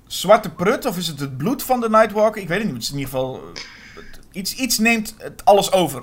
zwarte 0.07 0.51
prut. 0.51 0.87
Of 0.87 0.97
is 0.97 1.07
het 1.07 1.21
het 1.21 1.37
bloed 1.37 1.63
van 1.63 1.81
de 1.81 1.91
Nightwalker? 1.91 2.43
Ik 2.43 2.49
weet 2.49 2.59
het 2.59 2.67
niet. 2.67 2.75
Het 2.75 2.83
is 2.83 2.91
in 2.91 2.99
ieder 2.99 3.11
geval... 3.13 3.43
Iets, 4.33 4.55
iets 4.55 4.79
neemt 4.79 5.15
het 5.19 5.45
alles 5.45 5.73
over. 5.73 6.03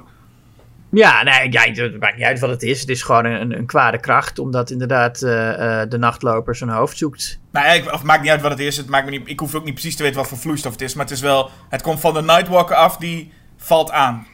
Ja, 0.89 1.23
nee, 1.23 1.51
ja, 1.51 1.61
het 1.61 1.99
maakt 1.99 2.15
niet 2.15 2.25
uit 2.25 2.39
wat 2.39 2.49
het 2.49 2.63
is. 2.63 2.79
Het 2.79 2.89
is 2.89 3.03
gewoon 3.03 3.25
een, 3.25 3.57
een 3.57 3.65
kwade 3.65 3.99
kracht, 3.99 4.39
omdat 4.39 4.69
inderdaad 4.69 5.21
uh, 5.21 5.31
uh, 5.31 5.81
de 5.89 5.97
nachtloper 5.97 6.55
zijn 6.55 6.69
hoofd 6.69 6.97
zoekt. 6.97 7.39
Nou 7.51 7.65
ja, 7.65 7.71
ik, 7.71 7.85
of 7.85 7.91
het 7.91 8.03
maakt 8.03 8.21
niet 8.21 8.31
uit 8.31 8.41
wat 8.41 8.51
het 8.51 8.59
is. 8.59 8.77
Het 8.77 8.89
maakt 8.89 9.05
me 9.05 9.11
niet, 9.11 9.29
ik 9.29 9.39
hoef 9.39 9.55
ook 9.55 9.63
niet 9.63 9.73
precies 9.73 9.95
te 9.95 10.03
weten 10.03 10.17
wat 10.17 10.27
voor 10.27 10.37
vloeistof 10.37 10.71
het 10.71 10.81
is. 10.81 10.93
Maar 10.93 11.05
het 11.05 11.13
is 11.13 11.21
wel, 11.21 11.49
het 11.69 11.81
komt 11.81 11.99
van 11.99 12.13
de 12.13 12.21
Nightwalker 12.21 12.75
af, 12.75 12.97
die 12.97 13.31
valt 13.57 13.91
aan. 13.91 14.27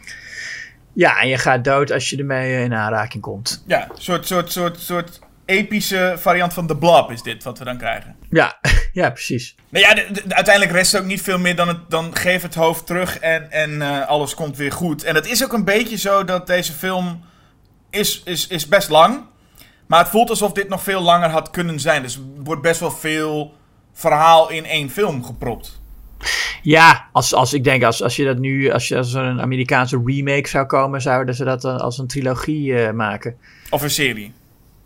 Ja, 0.94 1.22
en 1.22 1.28
je 1.28 1.38
gaat 1.38 1.64
dood 1.64 1.92
als 1.92 2.10
je 2.10 2.18
ermee 2.18 2.64
in 2.64 2.74
aanraking 2.74 3.24
komt. 3.24 3.64
Ja, 3.68 3.84
een 3.84 4.02
soort, 4.02 4.28
soort, 4.28 4.52
soort, 4.52 4.80
soort 4.80 5.20
epische 5.46 6.14
variant 6.18 6.54
van 6.54 6.68
de 6.68 6.78
Blob 6.78 7.12
is 7.12 7.22
dit 7.22 7.44
wat 7.44 7.60
we 7.60 7.66
dan 7.66 7.78
krijgen. 7.78 8.16
Ja, 8.30 8.60
ja 8.94 9.10
precies. 9.10 9.56
Nou 9.70 9.86
ja, 9.86 10.04
uiteindelijk 10.28 10.72
rest 10.72 10.98
ook 10.98 11.06
niet 11.06 11.22
veel 11.22 11.40
meer 11.40 11.56
dan, 11.56 11.68
het, 11.68 11.90
dan 11.90 12.16
geef 12.16 12.42
het 12.42 12.56
hoofd 12.56 12.86
terug 12.86 13.20
en, 13.20 13.52
en 13.52 13.72
uh, 13.72 14.08
alles 14.08 14.34
komt 14.36 14.58
weer 14.58 14.72
goed. 14.72 15.04
En 15.04 15.16
het 15.16 15.26
is 15.26 15.44
ook 15.44 15.54
een 15.54 15.66
beetje 15.66 15.98
zo 15.98 16.26
dat 16.26 16.48
deze 16.48 16.74
film 16.74 17.24
is, 17.90 18.22
is, 18.26 18.48
is 18.48 18.68
best 18.68 18.90
lang. 18.90 19.22
Maar 19.88 20.00
het 20.00 20.10
voelt 20.10 20.30
alsof 20.30 20.52
dit 20.52 20.70
nog 20.70 20.84
veel 20.84 21.02
langer 21.02 21.30
had 21.30 21.50
kunnen 21.50 21.80
zijn. 21.80 22.02
Dus 22.02 22.16
er 22.16 22.22
wordt 22.44 22.62
best 22.62 22.80
wel 22.80 22.92
veel 22.92 23.54
verhaal 23.94 24.50
in 24.50 24.66
één 24.66 24.90
film 24.90 25.24
gepropt. 25.24 25.82
Ja, 26.62 27.06
als, 27.12 27.34
als 27.34 27.54
ik 27.54 27.64
denk, 27.64 27.84
als, 27.84 28.04
als 28.04 28.16
je 28.16 28.26
dat 28.26 28.38
nu, 28.38 28.72
als, 28.72 28.88
je, 28.88 28.98
als 28.98 29.14
er 29.14 29.24
een 29.24 29.42
Amerikaanse 29.42 30.02
remake 30.06 30.48
zou 30.48 30.66
komen, 30.66 31.02
zouden 31.02 31.36
ze 31.36 31.44
dat 31.44 31.64
als 31.64 31.98
een 31.98 32.08
trilogie 32.08 32.66
uh, 32.66 32.92
maken. 32.92 33.36
Of 33.70 33.82
een 33.82 33.90
serie. 33.90 34.34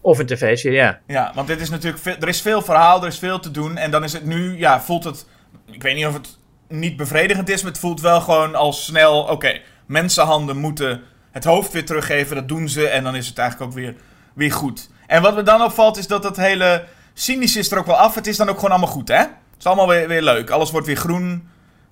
Of 0.01 0.19
een 0.19 0.25
tv-serie, 0.25 0.77
ja. 0.77 0.99
Ja, 1.07 1.31
want 1.35 1.47
dit 1.47 1.61
is 1.61 1.69
natuurlijk, 1.69 2.03
veel, 2.03 2.15
er 2.19 2.27
is 2.27 2.41
veel 2.41 2.61
verhaal, 2.61 3.01
er 3.01 3.07
is 3.07 3.19
veel 3.19 3.39
te 3.39 3.51
doen. 3.51 3.77
En 3.77 3.91
dan 3.91 4.03
is 4.03 4.13
het 4.13 4.25
nu, 4.25 4.57
ja, 4.57 4.81
voelt 4.81 5.03
het, 5.03 5.25
ik 5.71 5.81
weet 5.81 5.95
niet 5.95 6.05
of 6.05 6.13
het 6.13 6.37
niet 6.67 6.97
bevredigend 6.97 7.49
is, 7.49 7.61
maar 7.61 7.71
het 7.71 7.79
voelt 7.79 8.01
wel 8.01 8.21
gewoon 8.21 8.55
al 8.55 8.73
snel, 8.73 9.21
oké, 9.21 9.59
mensenhanden 9.85 10.57
moeten 10.57 11.01
het 11.31 11.43
hoofd 11.43 11.73
weer 11.73 11.85
teruggeven, 11.85 12.35
dat 12.35 12.47
doen 12.47 12.69
ze. 12.69 12.87
En 12.87 13.03
dan 13.03 13.15
is 13.15 13.27
het 13.27 13.37
eigenlijk 13.37 13.71
ook 13.71 13.77
weer, 13.77 13.95
weer 14.33 14.51
goed. 14.51 14.89
En 15.07 15.21
wat 15.21 15.35
me 15.35 15.43
dan 15.43 15.61
opvalt 15.61 15.97
is 15.97 16.07
dat 16.07 16.23
het 16.23 16.37
hele 16.37 16.85
cynisch 17.13 17.55
is 17.55 17.71
er 17.71 17.77
ook 17.77 17.85
wel 17.85 17.95
af. 17.95 18.15
Het 18.15 18.27
is 18.27 18.37
dan 18.37 18.49
ook 18.49 18.55
gewoon 18.55 18.71
allemaal 18.71 18.89
goed, 18.89 19.07
hè? 19.07 19.23
Het 19.57 19.65
is 19.65 19.71
allemaal 19.71 19.87
weer, 19.87 20.07
weer 20.07 20.21
leuk. 20.21 20.49
Alles 20.49 20.71
wordt 20.71 20.87
weer 20.87 20.95
groen. 20.95 21.49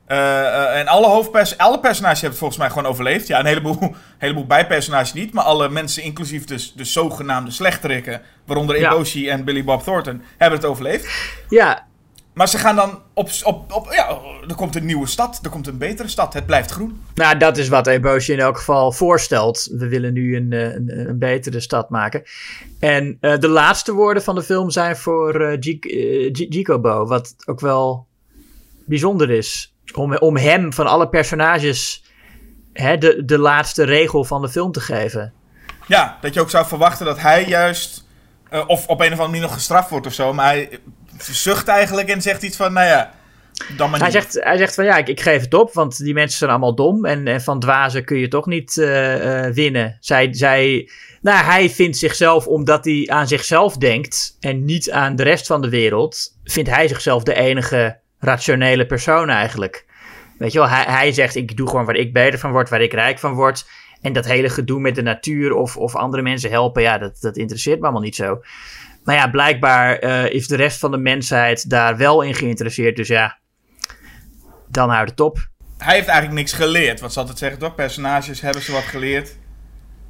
Uh, 0.08 0.18
uh, 0.18 0.80
en 0.80 0.88
alle, 0.88 1.08
hoofdpers 1.08 1.58
alle 1.58 1.80
personages 1.80 2.22
hebben 2.22 2.30
het 2.30 2.40
volgens 2.40 2.60
mij 2.60 2.70
gewoon 2.70 2.86
overleefd. 2.86 3.28
Ja, 3.28 3.40
een 3.40 3.46
heleboel, 3.46 3.96
heleboel 4.18 4.46
bijpersonages 4.46 5.14
niet. 5.14 5.34
Maar 5.34 5.44
alle 5.44 5.70
mensen, 5.70 6.04
inclusief 6.04 6.46
dus 6.46 6.74
de 6.74 6.84
zogenaamde 6.84 7.52
slechterikken... 7.52 8.22
waaronder 8.46 8.76
Eboshi 8.76 9.24
ja. 9.24 9.32
en 9.32 9.44
Billy 9.44 9.64
Bob 9.64 9.84
Thornton, 9.84 10.22
hebben 10.38 10.60
het 10.60 10.68
overleefd. 10.68 11.08
Ja. 11.50 11.86
Maar 12.36 12.48
ze 12.48 12.58
gaan 12.58 12.76
dan 12.76 13.02
op, 13.14 13.30
op, 13.44 13.74
op... 13.74 13.88
Ja, 13.92 14.20
er 14.48 14.56
komt 14.56 14.76
een 14.76 14.86
nieuwe 14.86 15.08
stad. 15.08 15.40
Er 15.44 15.50
komt 15.50 15.68
een 15.68 15.78
betere 15.78 16.08
stad. 16.08 16.34
Het 16.34 16.46
blijft 16.46 16.72
groen. 16.72 17.02
Nou, 17.14 17.38
dat 17.38 17.58
is 17.58 17.68
wat 17.68 17.88
Eboshi 17.88 18.34
in 18.34 18.40
elk 18.40 18.58
geval 18.58 18.92
voorstelt. 18.92 19.70
We 19.72 19.88
willen 19.88 20.14
nu 20.14 20.36
een, 20.36 20.52
een, 20.52 21.10
een 21.10 21.20
betere 21.20 21.60
stad 21.60 21.90
maken. 21.90 22.24
En 22.80 23.18
uh, 23.22 23.38
de 23.38 23.48
laatste 23.48 23.94
woorden 23.94 24.24
van 24.24 24.36
de 24.36 24.44
film 24.44 24.70
zijn 24.70 24.98
voor 24.98 25.58
Jikobo. 26.32 27.06
Wat 27.06 27.36
ook 27.46 27.60
wel 27.60 28.08
bijzonder 28.86 29.30
is 29.30 29.76
om, 29.94 30.18
om 30.18 30.38
hem 30.38 30.74
van 30.74 30.88
alle 30.88 31.10
personages 31.10 32.04
hè, 32.74 32.98
de, 32.98 33.26
de 33.26 33.38
laatste 33.38 33.84
regel 33.84 34.24
van 34.24 34.42
de 34.42 34.50
film 34.50 34.72
te 34.72 34.82
geven. 34.82 35.34
Ja, 35.88 36.18
dat 36.22 36.34
je 36.34 36.42
ook 36.42 36.50
zou 36.50 36.66
verwachten 36.66 37.06
dat 37.06 37.20
hij 37.20 37.48
juist, 37.48 38.06
uh, 38.52 38.64
of 38.68 38.88
op 38.88 39.00
een 39.00 39.06
of 39.06 39.12
andere 39.12 39.28
manier 39.28 39.42
nog 39.42 39.54
gestraft 39.54 39.90
wordt 39.90 40.08
of 40.08 40.14
zo, 40.14 40.34
maar 40.34 40.46
hij 40.46 40.80
zucht 41.20 41.68
eigenlijk 41.68 42.10
en 42.10 42.22
zegt 42.22 42.44
iets 42.44 42.58
van, 42.58 42.74
nou 42.74 42.88
ja, 42.88 43.14
dan 43.78 43.90
maar 43.90 44.00
hij 44.00 44.12
zegt, 44.12 44.34
hij 44.34 44.58
zegt 44.58 44.76
van 44.76 44.86
ja, 44.86 44.98
ik, 44.98 45.08
ik, 45.08 45.22
geef 45.22 45.42
het 45.42 45.54
op, 45.54 45.74
want 45.74 45.98
die 45.98 46.14
mensen 46.14 46.38
zijn 46.38 46.50
allemaal 46.50 46.76
dom 46.76 47.06
en, 47.06 47.28
en 47.28 47.42
van 47.42 47.60
dwazen 47.60 48.06
kun 48.06 48.18
je 48.18 48.28
toch 48.28 48.46
niet 48.46 48.76
uh, 48.76 49.46
uh, 49.46 49.54
winnen. 49.54 49.98
Zij, 50.00 50.34
zij, 50.34 50.90
nou, 51.22 51.46
hij 51.46 51.70
vindt 51.70 51.98
zichzelf, 51.98 52.48
omdat 52.48 52.86
hij 52.86 53.04
aan 53.08 53.28
zichzelf 53.28 53.78
denkt 53.78 54.38
en 54.40 54.66
niet 54.66 54.92
aan 54.92 55.16
de 55.16 55.24
rest 55.24 55.48
van 55.48 55.62
de 55.62 55.70
wereld, 55.70 56.38
vindt 56.44 56.70
hij 56.70 56.88
zichzelf 56.88 57.24
de 57.24 57.34
enige 57.34 58.00
rationele 58.20 58.86
persoon 58.86 59.30
eigenlijk. 59.30 59.86
Weet 60.38 60.52
je 60.52 60.60
wel, 60.60 60.70
hij, 60.70 60.84
hij 60.88 61.12
zegt 61.12 61.36
ik 61.36 61.58
doe 61.58 61.70
gewoon 61.70 61.86
waar 61.86 61.96
ik 61.96 62.14
beter 62.14 62.40
van 62.40 62.52
word, 62.52 62.70
waar 62.70 62.82
ik 62.82 62.94
rijk 62.94 63.20
van 63.20 63.34
word. 63.34 63.66
En 64.02 64.14
dat 64.14 64.26
hele 64.26 64.50
gedoe 64.50 64.80
met 64.80 64.96
de 64.96 65.02
natuur 65.02 65.54
of, 65.54 65.78
of 65.78 65.96
andere 65.96 66.24
mensen 66.24 66.50
helpen, 66.50 66.82
ja, 66.82 66.98
dat, 66.98 67.18
dat 67.20 67.38
interesseert 67.38 67.78
me 67.80 67.84
allemaal 67.84 68.02
niet 68.02 68.16
zo. 68.16 68.42
Maar 69.06 69.16
ja, 69.16 69.28
blijkbaar 69.28 70.04
uh, 70.04 70.30
is 70.30 70.48
de 70.48 70.56
rest 70.56 70.80
van 70.80 70.92
de 70.92 70.98
mensheid 70.98 71.70
daar 71.70 71.98
wel 71.98 72.22
in 72.22 72.34
geïnteresseerd. 72.34 72.96
Dus 72.96 73.08
ja, 73.08 73.38
dan 74.68 74.90
houdt 74.90 75.10
het 75.10 75.20
op. 75.20 75.48
Hij 75.78 75.96
heeft 75.96 76.08
eigenlijk 76.08 76.38
niks 76.40 76.54
geleerd. 76.54 77.00
Wat 77.00 77.14
zal 77.14 77.28
het 77.28 77.38
zeggen 77.38 77.60
toch? 77.60 77.76
Personages 77.76 78.42
hebben 78.42 78.62
ze 78.62 78.72
wat 78.72 78.84
geleerd. 78.84 79.38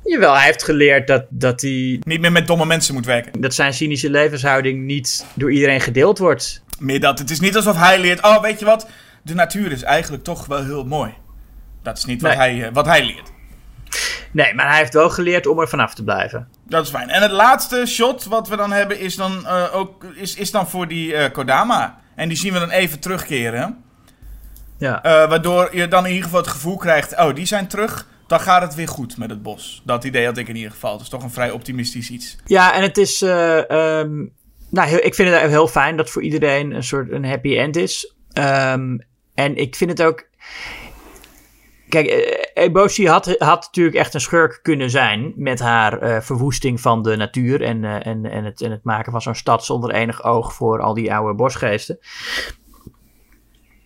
Jawel, 0.04 0.34
hij 0.36 0.46
heeft 0.46 0.64
geleerd 0.64 1.08
dat, 1.08 1.26
dat 1.30 1.62
hij... 1.62 2.00
Niet 2.04 2.20
meer 2.20 2.32
met 2.32 2.48
domme 2.48 2.66
mensen 2.66 2.94
moet 2.94 3.06
werken. 3.06 3.42
Dat 3.42 3.54
zijn 3.54 3.74
cynische 3.74 4.10
levenshouding 4.10 4.84
niet 4.84 5.26
door 5.34 5.52
iedereen 5.52 5.82
gedeeld 5.82 6.18
wordt. 6.18 6.64
Meer 6.80 7.00
dat. 7.00 7.20
Het 7.20 7.30
is 7.30 7.40
niet 7.40 7.56
alsof 7.56 7.78
hij 7.78 8.00
leert... 8.00 8.24
Oh, 8.24 8.42
weet 8.42 8.60
je 8.60 8.66
wat? 8.66 8.90
De 9.22 9.34
natuur 9.34 9.72
is 9.72 9.84
eigenlijk 9.84 10.24
toch 10.24 10.46
wel 10.46 10.64
heel 10.64 10.86
mooi. 10.86 11.14
Dat 11.84 11.98
is 11.98 12.06
niet 12.06 12.22
wat, 12.22 12.34
hij, 12.34 12.70
wat 12.74 12.86
hij 12.86 13.06
leert. 13.06 13.32
Nee, 14.32 14.53
maar 14.53 14.68
hij 14.70 14.78
heeft 14.78 14.94
wel 14.94 15.10
geleerd 15.10 15.48
om 15.48 15.60
er 15.60 15.68
vanaf 15.68 15.94
te 15.94 16.03
blijven. 16.03 16.48
Dat 16.68 16.84
is 16.84 16.90
fijn. 16.90 17.10
En 17.10 17.22
het 17.22 17.32
laatste 17.32 17.86
shot 17.86 18.26
wat 18.26 18.48
we 18.48 18.56
dan 18.56 18.72
hebben 18.72 18.99
is 18.99 19.16
dan, 19.16 19.40
uh, 19.44 19.76
ook, 19.76 20.03
is, 20.03 20.36
is 20.36 20.52
dan 20.52 20.70
voor 20.70 20.88
die 20.88 21.14
uh, 21.14 21.24
Kodama. 21.32 21.99
En 22.16 22.28
die 22.28 22.38
zien 22.38 22.53
we 22.53 22.60
dan 22.60 22.70
even 22.70 22.99
terugkeren. 22.99 23.84
Ja. 24.78 25.06
Uh, 25.06 25.30
waardoor 25.30 25.76
je 25.76 25.88
dan 25.88 26.03
in 26.03 26.10
ieder 26.10 26.24
geval 26.24 26.41
het 26.41 26.49
gevoel 26.49 26.78
krijgt... 26.78 27.18
Oh, 27.18 27.36
die 27.36 27.45
zijn 27.45 27.68
terug 27.68 28.06
dan 28.28 28.40
gaat 28.40 28.62
het 28.62 28.76
weer 28.76 28.88
goed 28.88 29.18
met 29.18 29.30
het 29.30 29.44
bos. 29.44 29.82
Dat 29.86 30.03
idee 30.03 30.26
had 30.26 30.38
ik 30.38 30.48
in 30.48 30.56
ieder 30.56 30.72
geval. 30.72 30.94
Het 30.94 31.02
is 31.02 31.10
toch 31.10 31.24
een 31.24 31.32
vrij 31.32 31.52
optimistisch 31.52 32.10
iets. 32.10 32.38
Ja, 32.45 32.74
en 32.74 32.82
het 32.82 32.98
is. 32.98 33.22
Um, 33.22 34.34
nou, 34.70 34.88
heel, 34.88 35.06
ik 35.06 35.16
vind 35.16 35.30
het 35.30 35.49
heel 35.49 35.68
fijn 35.68 35.98
dat 35.98 36.10
voor 36.10 36.24
iedereen 36.24 36.72
een 36.72 36.84
soort 36.84 37.12
een 37.12 37.26
happy 37.26 37.57
end 37.57 37.76
is. 37.76 38.14
Um, 38.34 39.02
en 39.34 39.56
ik 39.56 39.76
vind 39.76 39.90
het 39.90 40.02
ook. 40.03 40.28
Kijk, 41.90 42.07
Eboshi 42.53 43.07
had, 43.07 43.36
had 43.38 43.62
natuurlijk 43.62 43.95
echt 43.95 44.14
een 44.14 44.22
schurk 44.22 44.60
kunnen 44.62 44.90
zijn 44.90 45.34
met 45.36 45.60
haar 45.60 46.03
uh, 46.03 46.22
verwoesting 46.22 46.82
van 46.82 47.02
de 47.02 47.16
natuur 47.16 47.62
en, 47.62 47.84
uh, 47.84 48.07
en, 48.07 48.26
en, 48.26 48.44
het, 48.44 48.62
en 48.62 48.72
het 48.72 48.84
maken 48.84 49.12
van 49.12 49.22
zo'n 49.22 49.36
stad 49.36 49.66
zonder 49.66 49.91
enig 49.91 50.24
oog 50.24 50.53
voor 50.53 50.82
al 50.82 50.94
die 50.94 51.14
oude 51.14 51.36
bosgeesten. 51.36 51.99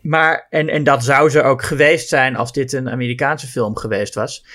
Maar, 0.02 0.48
en, 0.50 0.70
en 0.70 0.84
dat 0.84 1.04
zou 1.04 1.30
ze 1.30 1.42
ook 1.42 1.64
geweest 1.64 2.10
zijn 2.10 2.36
als 2.36 2.52
dit 2.52 2.74
een 2.74 2.90
Amerikaanse 2.90 3.48
film 3.48 3.76
geweest 3.76 4.16
was. 4.16 4.46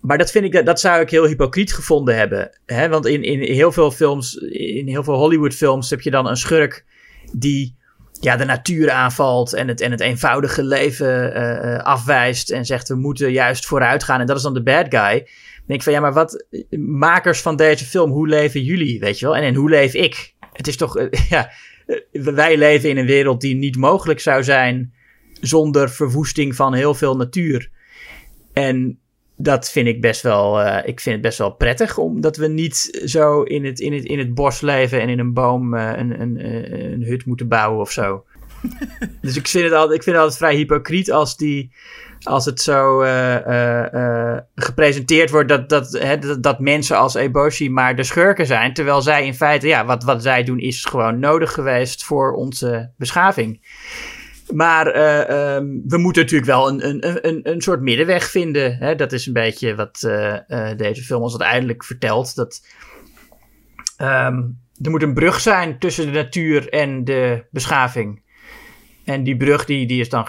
Maar 0.00 0.18
dat 0.18 0.30
vind 0.30 0.54
ik, 0.54 0.66
dat 0.66 0.80
zou 0.80 1.00
ik 1.00 1.10
heel 1.10 1.26
hypocriet 1.26 1.72
gevonden 1.72 2.16
hebben. 2.16 2.58
Hè? 2.66 2.88
Want 2.88 3.06
in, 3.06 3.22
in 3.22 3.40
heel 3.40 3.72
veel 3.72 3.90
films, 3.90 4.34
in 4.34 4.88
heel 4.88 5.04
veel 5.04 5.14
Hollywood 5.14 5.54
films 5.54 5.90
heb 5.90 6.00
je 6.00 6.10
dan 6.10 6.26
een 6.26 6.36
schurk 6.36 6.84
die 7.32 7.76
ja, 8.24 8.36
de 8.36 8.44
natuur 8.44 8.90
aanvalt 8.90 9.52
en 9.52 9.68
het, 9.68 9.80
en 9.80 9.90
het 9.90 10.00
eenvoudige 10.00 10.62
leven 10.62 11.36
uh, 11.36 11.78
afwijst 11.78 12.50
en 12.50 12.64
zegt 12.64 12.88
we 12.88 12.94
moeten 12.94 13.32
juist 13.32 13.66
vooruit 13.66 14.04
gaan 14.04 14.20
en 14.20 14.26
dat 14.26 14.36
is 14.36 14.42
dan 14.42 14.54
de 14.54 14.62
bad 14.62 14.86
guy. 14.88 15.18
Dan 15.18 15.66
denk 15.66 15.78
ik 15.78 15.82
van 15.82 15.92
ja, 15.92 16.00
maar 16.00 16.12
wat 16.12 16.46
makers 16.78 17.40
van 17.40 17.56
deze 17.56 17.84
film, 17.84 18.10
hoe 18.10 18.28
leven 18.28 18.62
jullie, 18.62 19.00
weet 19.00 19.18
je 19.18 19.26
wel? 19.26 19.36
En, 19.36 19.42
en 19.42 19.54
hoe 19.54 19.70
leef 19.70 19.94
ik? 19.94 20.34
Het 20.52 20.66
is 20.66 20.76
toch, 20.76 20.98
uh, 20.98 21.06
ja, 21.28 21.50
wij 22.12 22.56
leven 22.56 22.90
in 22.90 22.96
een 22.98 23.06
wereld 23.06 23.40
die 23.40 23.54
niet 23.54 23.76
mogelijk 23.76 24.20
zou 24.20 24.44
zijn 24.44 24.94
zonder 25.40 25.90
verwoesting 25.90 26.56
van 26.56 26.74
heel 26.74 26.94
veel 26.94 27.16
natuur. 27.16 27.70
En 28.52 28.98
dat 29.36 29.70
vind 29.70 29.86
ik 29.86 30.00
best 30.00 30.22
wel, 30.22 30.60
uh, 30.60 30.78
ik 30.84 31.00
vind 31.00 31.14
het 31.14 31.24
best 31.24 31.38
wel 31.38 31.50
prettig, 31.50 31.98
omdat 31.98 32.36
we 32.36 32.46
niet 32.46 33.00
zo 33.04 33.42
in 33.42 33.64
het, 33.64 33.80
in 33.80 33.92
het, 33.92 34.04
in 34.04 34.18
het 34.18 34.34
bos 34.34 34.60
leven 34.60 35.00
en 35.00 35.08
in 35.08 35.18
een 35.18 35.32
boom 35.32 35.74
uh, 35.74 35.92
een, 35.96 36.20
een, 36.20 36.44
een 36.92 37.02
hut 37.02 37.26
moeten 37.26 37.48
bouwen 37.48 37.80
of 37.80 37.90
zo. 37.90 38.24
dus 39.22 39.36
ik 39.36 39.46
vind, 39.46 39.64
het 39.64 39.72
altijd, 39.72 39.98
ik 39.98 40.02
vind 40.02 40.16
het 40.16 40.24
altijd 40.24 40.36
vrij 40.36 40.54
hypocriet 40.54 41.10
als, 41.10 41.36
die, 41.36 41.72
als 42.22 42.44
het 42.44 42.60
zo 42.60 43.02
uh, 43.02 44.36
gepresenteerd 44.54 45.30
wordt 45.30 45.48
dat, 45.48 45.68
dat, 45.68 45.92
hè, 45.92 46.18
dat, 46.18 46.42
dat, 46.42 46.58
mensen 46.58 46.96
als 46.96 47.14
Eboshi 47.14 47.70
maar 47.70 47.96
de 47.96 48.02
schurken 48.02 48.46
zijn. 48.46 48.74
Terwijl 48.74 49.02
zij 49.02 49.26
in 49.26 49.34
feite, 49.34 49.66
ja, 49.66 49.84
wat, 49.84 50.04
wat 50.04 50.22
zij 50.22 50.42
doen 50.42 50.58
is 50.58 50.84
gewoon 50.84 51.18
nodig 51.18 51.52
geweest 51.52 52.04
voor 52.04 52.32
onze 52.32 52.90
beschaving. 52.96 53.60
Maar 54.52 54.96
uh, 54.96 55.54
um, 55.54 55.82
we 55.86 55.98
moeten 55.98 56.22
natuurlijk 56.22 56.50
wel 56.50 56.68
een, 56.68 56.88
een, 56.88 57.28
een, 57.28 57.40
een 57.42 57.60
soort 57.60 57.80
middenweg 57.80 58.30
vinden. 58.30 58.76
Hè? 58.76 58.94
Dat 58.94 59.12
is 59.12 59.26
een 59.26 59.32
beetje 59.32 59.74
wat 59.74 60.02
uh, 60.06 60.36
uh, 60.48 60.76
deze 60.76 61.02
film 61.02 61.22
ons 61.22 61.38
uiteindelijk 61.38 61.84
vertelt. 61.84 62.34
Dat, 62.34 62.66
um, 63.98 64.58
er 64.82 64.90
moet 64.90 65.02
een 65.02 65.14
brug 65.14 65.40
zijn 65.40 65.78
tussen 65.78 66.06
de 66.06 66.12
natuur 66.12 66.68
en 66.68 67.04
de 67.04 67.44
beschaving. 67.50 68.22
En 69.04 69.22
die 69.22 69.36
brug 69.36 69.64
die, 69.64 69.86
die 69.86 70.00
is 70.00 70.08
dan 70.08 70.26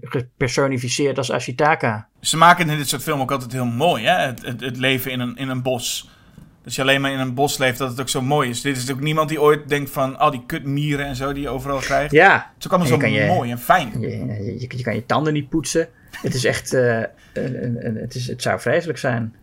gepersonificeerd 0.00 1.18
als 1.18 1.32
Ashitaka. 1.32 2.08
Ze 2.20 2.36
maken 2.36 2.68
in 2.68 2.76
dit 2.76 2.88
soort 2.88 3.02
film 3.02 3.20
ook 3.20 3.30
altijd 3.30 3.52
heel 3.52 3.64
mooi, 3.64 4.04
hè? 4.04 4.26
Het, 4.26 4.46
het, 4.46 4.60
het 4.60 4.76
leven 4.76 5.10
in 5.10 5.20
een, 5.20 5.36
in 5.36 5.48
een 5.48 5.62
bos. 5.62 6.10
Dat 6.62 6.74
je 6.74 6.82
alleen 6.82 7.00
maar 7.00 7.12
in 7.12 7.18
een 7.18 7.34
bos 7.34 7.58
leeft, 7.58 7.78
dat 7.78 7.90
het 7.90 8.00
ook 8.00 8.08
zo 8.08 8.22
mooi 8.22 8.50
is. 8.50 8.60
Dit 8.60 8.76
is 8.76 8.92
ook 8.92 9.00
niemand 9.00 9.28
die 9.28 9.40
ooit 9.40 9.68
denkt 9.68 9.90
van 9.90 10.18
al 10.18 10.26
oh, 10.26 10.32
die 10.32 10.42
kutmieren 10.46 11.06
en 11.06 11.16
zo 11.16 11.32
die 11.32 11.42
je 11.42 11.48
overal 11.48 11.78
krijgt. 11.78 12.12
Ja. 12.12 12.34
Het 12.34 12.58
is 12.58 12.66
ook 12.66 12.72
allemaal 12.72 13.00
zo 13.00 13.26
mooi 13.34 13.50
en 13.50 13.58
fijn. 13.58 14.00
Je, 14.00 14.08
je, 14.58 14.76
je, 14.76 14.82
kan 14.82 14.94
je 14.94 15.06
tanden 15.06 15.32
niet 15.32 15.48
poetsen. 15.48 15.88
Het 16.10 16.34
is 16.34 16.44
echt, 16.44 16.72
uh, 16.72 16.98
een, 17.32 17.86
een, 17.86 17.96
het, 17.96 18.14
is, 18.14 18.26
het 18.26 18.42
zou 18.42 18.60
vreselijk 18.60 18.98
zijn. 18.98 19.34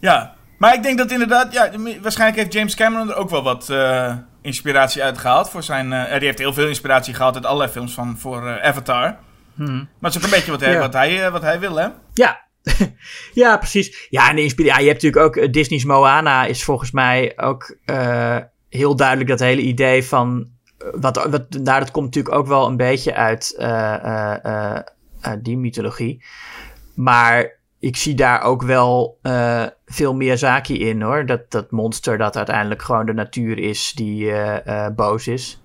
Ja, 0.00 0.34
maar 0.58 0.74
ik 0.74 0.82
denk 0.82 0.98
dat 0.98 1.10
inderdaad, 1.10 1.52
ja, 1.52 1.70
waarschijnlijk 2.02 2.40
heeft 2.40 2.52
James 2.52 2.74
Cameron 2.74 3.10
er 3.10 3.16
ook 3.16 3.30
wel 3.30 3.42
wat 3.42 3.68
uh, 3.70 4.16
inspiratie 4.42 5.02
uit 5.02 5.18
gehaald. 5.18 5.50
Voor 5.50 5.62
zijn, 5.62 5.86
uh, 5.86 6.04
hij 6.04 6.18
heeft 6.18 6.38
heel 6.38 6.52
veel 6.52 6.68
inspiratie 6.68 7.14
gehad 7.14 7.34
uit 7.34 7.46
allerlei 7.46 7.70
films 7.70 7.94
van, 7.94 8.18
voor 8.18 8.60
Avatar. 8.60 9.16
Hmm. 9.54 9.88
Maar 9.98 10.10
het 10.10 10.14
is 10.14 10.16
ook 10.16 10.24
een 10.24 10.36
beetje 10.36 10.50
wat 10.50 10.60
hij, 10.60 10.72
ja. 10.72 10.78
wat 10.78 10.92
hij, 10.92 11.30
wat 11.30 11.42
hij 11.42 11.60
wil, 11.60 11.76
hè? 11.76 11.88
Ja, 12.14 12.43
ja, 13.42 13.56
precies. 13.56 14.06
Ja, 14.10 14.30
en 14.30 14.36
de 14.36 14.42
inspiratie. 14.42 14.74
Ja, 14.74 14.80
je 14.80 14.90
hebt 14.90 15.02
natuurlijk 15.02 15.38
ook 15.38 15.52
Disney's 15.52 15.84
Moana 15.84 16.44
is 16.44 16.64
volgens 16.64 16.90
mij 16.90 17.32
ook 17.36 17.76
uh, 17.86 18.38
heel 18.68 18.96
duidelijk 18.96 19.28
dat 19.28 19.40
hele 19.40 19.60
idee 19.60 20.04
van. 20.04 20.52
Wat, 20.92 21.16
wat, 21.16 21.46
nou, 21.50 21.78
dat 21.78 21.90
komt 21.90 22.04
natuurlijk 22.04 22.34
ook 22.34 22.46
wel 22.46 22.66
een 22.66 22.76
beetje 22.76 23.14
uit 23.14 23.56
die 25.42 25.58
mythologie. 25.58 26.24
Maar 26.94 27.60
ik 27.78 27.96
zie 27.96 28.14
daar 28.14 28.42
ook 28.42 28.62
wel 28.62 29.18
veel 29.86 30.14
Miyazaki 30.14 30.88
in 30.88 31.02
hoor. 31.02 31.26
Dat, 31.26 31.50
dat 31.50 31.70
monster 31.70 32.18
dat 32.18 32.36
uiteindelijk 32.36 32.82
gewoon 32.82 33.06
de 33.06 33.12
natuur 33.12 33.58
is 33.58 33.92
die 33.94 34.32
boos 34.94 35.28
is. 35.28 35.63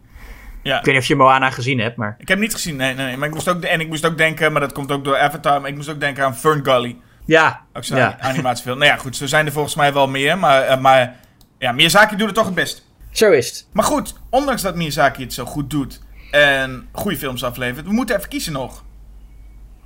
Ja. 0.70 0.80
Ik 0.80 0.86
weet 0.86 0.94
niet 0.94 1.04
of 1.04 1.10
je 1.10 1.16
Moana 1.16 1.50
gezien 1.50 1.80
hebt, 1.80 1.96
maar... 1.96 2.16
Ik 2.20 2.28
heb 2.28 2.40
niet 2.40 2.54
gezien, 2.54 2.76
nee, 2.76 2.94
nee. 2.94 3.18
Maar 3.18 3.28
ik 3.28 3.34
moest 3.34 3.50
ook, 3.50 3.64
en 3.64 3.80
ik 3.80 3.88
moest 3.88 4.06
ook 4.06 4.18
denken, 4.18 4.52
maar 4.52 4.62
dat 4.62 4.72
komt 4.72 4.91
ook 4.91 5.04
door 5.04 5.18
Avatar, 5.18 5.62
maar 5.62 5.70
ik 5.70 5.76
moest 5.76 5.90
ook 5.90 6.00
denken 6.00 6.24
aan 6.24 6.38
Fern 6.38 6.66
Gully. 6.66 6.98
Ja. 7.26 7.62
Ook 7.74 7.84
zo'n 7.84 7.98
ja. 7.98 8.18
animatiefilm. 8.32 8.78
nou 8.78 8.91
ja, 8.91 8.98
goed, 8.98 9.16
zo 9.16 9.26
zijn 9.26 9.46
er 9.46 9.52
volgens 9.52 9.76
mij 9.76 9.94
wel 9.94 10.08
meer, 10.08 10.38
maar, 10.38 10.80
maar 10.82 11.16
ja, 11.58 11.72
Miyazaki 11.72 12.16
doet 12.16 12.26
het 12.26 12.36
toch 12.36 12.46
het 12.46 12.56
best. 12.56 12.88
Zo 13.12 13.32
is 13.32 13.48
het. 13.48 13.68
Maar 13.74 13.84
goed, 13.84 14.14
ondanks 14.30 14.62
dat 14.62 14.76
Miyazaki 14.76 15.24
het 15.24 15.34
zo 15.34 15.46
goed 15.46 15.70
doet 15.70 16.02
en 16.32 16.88
goede 16.91 17.18
films 17.18 17.44
aflevert, 17.44 17.86
we 17.86 17.94
moeten 17.94 18.16
even 18.18 18.30
kiezen 18.30 18.54
nog. 18.54 18.84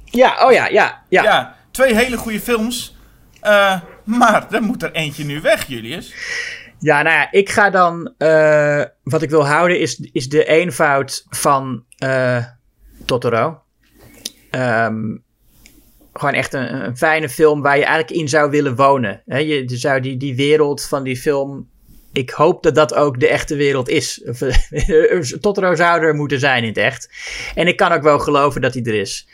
Ja, 0.06 0.46
oh 0.46 0.52
ja, 0.52 0.68
ja. 0.68 1.02
Ja, 1.10 1.24
ja 1.24 1.56
twee 1.72 1.96
hele 1.96 2.18
goede 2.18 2.40
films. 2.40 2.96
Uh, 3.44 3.80
maar 4.04 4.52
er 4.52 4.62
moet 4.62 4.84
er 4.84 4.92
eentje 4.92 5.26
nu 5.26 5.42
weg, 5.42 5.68
Julius. 5.68 6.14
Ja, 6.84 7.02
nou 7.02 7.16
ja, 7.16 7.32
ik 7.32 7.50
ga 7.50 7.70
dan. 7.70 8.14
Uh, 8.18 8.84
wat 9.04 9.22
ik 9.22 9.30
wil 9.30 9.48
houden 9.48 9.80
is, 9.80 10.00
is 10.12 10.30
de 10.30 10.46
eenvoud 10.46 11.26
van 11.30 11.86
uh, 12.04 12.46
Totoro. 13.06 13.62
Um, 14.52 15.24
gewoon 16.14 16.34
echt 16.34 16.54
een, 16.54 16.86
een, 16.86 16.98
fijne 16.98 17.30
film 17.30 17.62
waar 17.62 17.78
je 17.78 17.86
eigenlijk 17.86 18.20
in 18.20 18.30
zou 18.30 18.50
willen 18.50 18.76
wonen. 18.76 19.22
He, 19.26 19.38
je 19.38 19.64
zou 19.68 20.00
die, 20.00 20.18
die 20.18 20.36
wereld 20.36 20.84
van 20.84 21.04
die 21.04 21.18
film. 21.18 21.70
Ik 22.14 22.30
hoop 22.30 22.64
dat 22.64 22.76
dat 22.76 22.94
ook 22.94 23.20
de 23.20 23.28
echte 23.28 23.56
wereld 23.56 23.90
is. 23.90 24.24
Totoro 25.42 25.76
zou 25.76 26.02
er 26.02 26.16
moeten 26.16 26.40
zijn 26.40 26.62
in 26.62 26.70
het 26.70 26.78
echt. 26.78 27.10
En 27.56 27.68
ik 27.68 27.78
kan 27.78 27.92
ook 27.92 28.04
wel 28.04 28.20
geloven 28.20 28.62
dat 28.62 28.74
hij 28.74 28.84
er 28.84 28.96
is. 29.00 29.28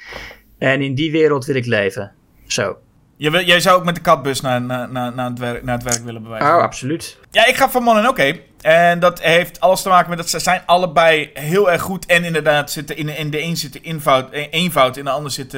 En 0.58 0.82
in 0.82 0.96
die 0.96 1.12
wereld 1.12 1.46
wil 1.46 1.56
ik 1.56 1.66
leven. 1.66 2.12
Zo. 2.48 2.78
Je 3.20 3.32
wil, 3.32 3.44
jij 3.44 3.60
zou 3.60 3.78
ook 3.78 3.86
met 3.86 3.96
de 3.96 4.02
katbus 4.02 4.41
naar, 4.41 4.62
naar, 4.62 4.91
naar, 4.91 5.14
naar, 5.14 5.30
het, 5.30 5.40
werk, 5.40 5.64
naar 5.64 5.76
het 5.76 5.84
werk 5.84 6.04
willen 6.04 6.24
bewijzen. 6.24 6.56
Oh, 6.56 6.62
absoluut. 6.62 7.18
Ja, 7.32 7.46
ik 7.46 7.56
ga 7.56 7.70
van 7.70 7.84
Mononoke. 7.84 8.41
En 8.62 9.00
dat 9.00 9.22
heeft 9.22 9.60
alles 9.60 9.82
te 9.82 9.90
maken 9.90 10.10
met 10.10 10.18
dat 10.18 10.30
ze 10.30 10.40
zijn 10.40 10.62
allebei 10.66 11.30
heel 11.34 11.72
erg 11.72 11.82
goed. 11.82 12.06
En 12.06 12.24
inderdaad, 12.24 12.72
zitten 12.72 12.98
in, 12.98 13.18
in 13.18 13.30
de 13.30 13.41
een 13.41 13.58
zit 13.58 13.74
de 13.74 13.82
eenvoud, 13.82 14.32
eenvoud 14.32 14.98
in 14.98 15.04
de 15.04 15.10
ander 15.10 15.32
zit 15.32 15.58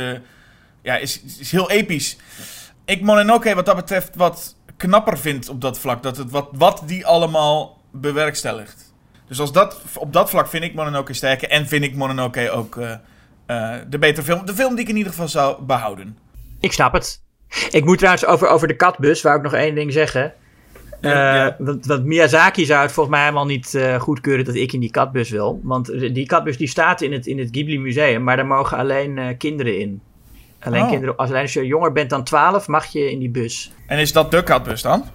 Ja, 0.81 0.97
is, 0.97 1.21
is 1.39 1.51
heel 1.51 1.69
episch. 1.69 2.17
Ik 2.85 3.01
Mononoke 3.01 3.55
wat 3.55 3.65
dat 3.65 3.75
betreft 3.75 4.15
wat 4.15 4.55
knapper 4.77 5.17
vind 5.17 5.49
op 5.49 5.61
dat 5.61 5.79
vlak. 5.79 6.03
Dat 6.03 6.17
het 6.17 6.31
wat, 6.31 6.49
wat 6.51 6.83
die 6.85 7.05
allemaal 7.05 7.79
bewerkstelligt. 7.91 8.93
Dus 9.27 9.39
als 9.39 9.51
dat, 9.51 9.81
op 9.95 10.13
dat 10.13 10.29
vlak 10.29 10.47
vind 10.47 10.63
ik 10.63 10.73
Mononoke 10.73 11.13
sterker. 11.13 11.49
En 11.49 11.67
vind 11.67 11.83
ik 11.83 11.95
Mononoke 11.95 12.51
ook 12.51 12.75
uh, 12.75 12.91
uh, 13.47 13.75
de 13.89 13.97
betere 13.97 14.25
film. 14.25 14.45
De 14.45 14.53
film 14.53 14.75
die 14.75 14.83
ik 14.83 14.89
in 14.89 14.97
ieder 14.97 15.11
geval 15.11 15.27
zou 15.27 15.63
behouden. 15.63 16.17
Ik 16.59 16.71
snap 16.71 16.93
het. 16.93 17.21
Ik 17.77 17.85
moet 17.85 17.97
trouwens 17.97 18.25
over, 18.25 18.47
over 18.47 18.67
de 18.67 18.75
katbus, 18.75 19.21
wou 19.21 19.37
ik 19.37 19.43
nog 19.43 19.53
één 19.53 19.75
ding 19.75 19.93
zeggen. 19.93 20.33
Uh, 21.01 21.47
want, 21.57 22.05
Miyazaki 22.05 22.65
zou 22.65 22.81
het 22.81 22.91
volgens 22.91 23.15
mij 23.15 23.25
helemaal 23.25 23.45
niet 23.45 23.73
uh, 23.73 23.99
goedkeuren 23.99 24.45
dat 24.45 24.55
ik 24.55 24.73
in 24.73 24.79
die 24.79 24.91
katbus 24.91 25.29
wil. 25.29 25.59
Want 25.63 25.99
die 25.99 26.25
katbus 26.25 26.57
die 26.57 26.67
staat 26.67 27.01
in 27.01 27.11
het, 27.11 27.27
in 27.27 27.39
het 27.39 27.47
Ghibli 27.51 27.79
Museum, 27.79 28.23
maar 28.23 28.35
daar 28.35 28.45
mogen 28.45 28.77
alleen 28.77 29.17
uh, 29.17 29.27
kinderen 29.37 29.79
in. 29.79 30.01
Alleen, 30.59 30.81
oh. 30.81 30.89
kinderen, 30.89 31.15
als, 31.15 31.29
alleen 31.29 31.41
als 31.41 31.53
je 31.53 31.65
jonger 31.65 31.91
bent 31.91 32.09
dan 32.09 32.23
12, 32.23 32.67
mag 32.67 32.85
je 32.85 33.11
in 33.11 33.19
die 33.19 33.29
bus. 33.29 33.71
En 33.87 33.97
is 33.97 34.11
dat 34.11 34.31
de 34.31 34.43
katbus 34.43 34.81
dan? 34.81 35.05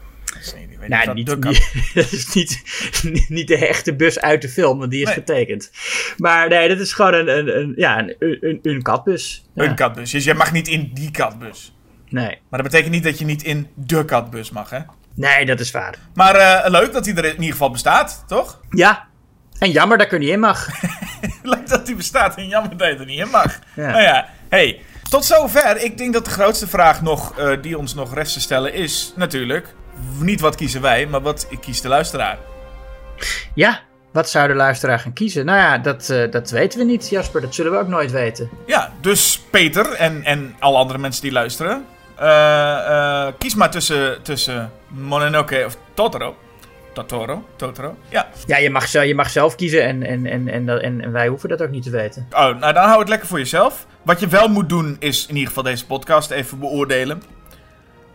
Nee, 0.88 0.88
nou, 0.88 1.14
niet, 1.14 1.26
de 1.26 1.36
niet, 1.36 1.92
dat 1.94 2.12
is 2.12 2.34
niet, 2.34 3.28
niet, 3.28 3.48
de 3.48 3.66
echte 3.66 3.94
bus 3.94 4.20
uit 4.20 4.42
de 4.42 4.48
film, 4.48 4.78
want 4.78 4.90
die 4.90 5.00
is 5.00 5.06
nee. 5.06 5.14
getekend. 5.14 5.70
Maar 6.16 6.48
nee, 6.48 6.68
dat 6.68 6.78
is 6.78 6.92
gewoon 6.92 7.14
een, 7.14 7.38
een, 7.38 7.58
een 7.58 7.72
ja, 7.76 7.98
een, 7.98 8.16
een, 8.18 8.58
een 8.62 8.82
katbus. 8.82 9.44
Ja. 9.54 9.64
Een 9.64 9.74
katbus. 9.74 10.10
Dus 10.10 10.24
je 10.24 10.34
mag 10.34 10.52
niet 10.52 10.68
in 10.68 10.90
die 10.94 11.10
katbus. 11.10 11.75
Nee. 12.08 12.38
Maar 12.48 12.62
dat 12.62 12.70
betekent 12.70 12.92
niet 12.92 13.04
dat 13.04 13.18
je 13.18 13.24
niet 13.24 13.42
in 13.42 13.68
de 13.74 14.04
katbus 14.04 14.50
mag, 14.50 14.70
hè? 14.70 14.78
Nee, 15.14 15.46
dat 15.46 15.60
is 15.60 15.70
waar. 15.70 15.94
Maar 16.14 16.36
uh, 16.36 16.70
leuk 16.70 16.92
dat 16.92 17.06
hij 17.06 17.14
er 17.14 17.24
in 17.24 17.32
ieder 17.32 17.50
geval 17.50 17.70
bestaat, 17.70 18.24
toch? 18.26 18.60
Ja. 18.70 19.06
En 19.58 19.70
jammer 19.70 19.98
dat 19.98 20.06
ik 20.06 20.12
er 20.12 20.18
niet 20.18 20.28
in 20.28 20.40
mag. 20.40 20.68
leuk 21.42 21.68
dat 21.68 21.86
hij 21.86 21.96
bestaat 21.96 22.36
en 22.36 22.48
jammer 22.48 22.76
dat 22.76 22.88
je 22.88 22.96
er 22.96 23.06
niet 23.06 23.18
in 23.18 23.30
mag. 23.30 23.58
Ja. 23.76 23.90
Nou 23.90 24.02
ja, 24.02 24.28
hey. 24.48 24.80
Tot 25.08 25.24
zover. 25.24 25.82
Ik 25.82 25.98
denk 25.98 26.12
dat 26.12 26.24
de 26.24 26.30
grootste 26.30 26.66
vraag 26.66 27.02
nog, 27.02 27.38
uh, 27.38 27.62
die 27.62 27.78
ons 27.78 27.94
nog 27.94 28.14
rest 28.14 28.32
te 28.32 28.40
stellen 28.40 28.74
is 28.74 29.12
natuurlijk... 29.16 29.74
Niet 30.20 30.40
wat 30.40 30.54
kiezen 30.54 30.80
wij, 30.80 31.06
maar 31.06 31.20
wat 31.22 31.48
kiest 31.60 31.82
de 31.82 31.88
luisteraar? 31.88 32.38
Ja, 33.54 33.80
wat 34.12 34.30
zou 34.30 34.48
de 34.48 34.54
luisteraar 34.54 34.98
gaan 34.98 35.12
kiezen? 35.12 35.44
Nou 35.44 35.58
ja, 35.58 35.78
dat, 35.78 36.08
uh, 36.10 36.30
dat 36.30 36.50
weten 36.50 36.78
we 36.78 36.84
niet, 36.84 37.08
Jasper. 37.08 37.40
Dat 37.40 37.54
zullen 37.54 37.72
we 37.72 37.78
ook 37.78 37.88
nooit 37.88 38.10
weten. 38.10 38.50
Ja, 38.66 38.92
dus 39.00 39.42
Peter 39.50 39.92
en, 39.92 40.24
en 40.24 40.54
alle 40.58 40.76
andere 40.76 40.98
mensen 40.98 41.22
die 41.22 41.32
luisteren. 41.32 41.84
Uh, 42.20 43.26
kies 43.38 43.54
maar 43.54 43.70
tussen, 43.70 44.22
tussen 44.22 44.70
Mononoke 44.88 45.62
of 45.66 45.76
Totoro. 45.94 46.36
Totoro, 46.92 47.44
Totoro, 47.56 47.96
ja. 48.08 48.28
Ja, 48.46 48.56
je 48.56 48.70
mag, 48.70 48.92
je 48.92 49.14
mag 49.14 49.30
zelf 49.30 49.54
kiezen 49.54 49.82
en, 49.82 50.02
en, 50.02 50.26
en, 50.26 50.48
en, 50.48 50.82
en, 50.82 51.12
wij 51.12 51.28
hoeven 51.28 51.48
dat 51.48 51.62
ook 51.62 51.70
niet 51.70 51.82
te 51.82 51.90
weten. 51.90 52.26
Oh, 52.30 52.38
nou 52.38 52.72
dan 52.72 52.84
hou 52.88 52.98
het 52.98 53.08
lekker 53.08 53.28
voor 53.28 53.38
jezelf. 53.38 53.86
Wat 54.02 54.20
je 54.20 54.26
wel 54.26 54.48
moet 54.48 54.68
doen 54.68 54.96
is 54.98 55.26
in 55.26 55.34
ieder 55.34 55.48
geval 55.48 55.62
deze 55.62 55.86
podcast 55.86 56.30
even 56.30 56.58
beoordelen. 56.58 57.22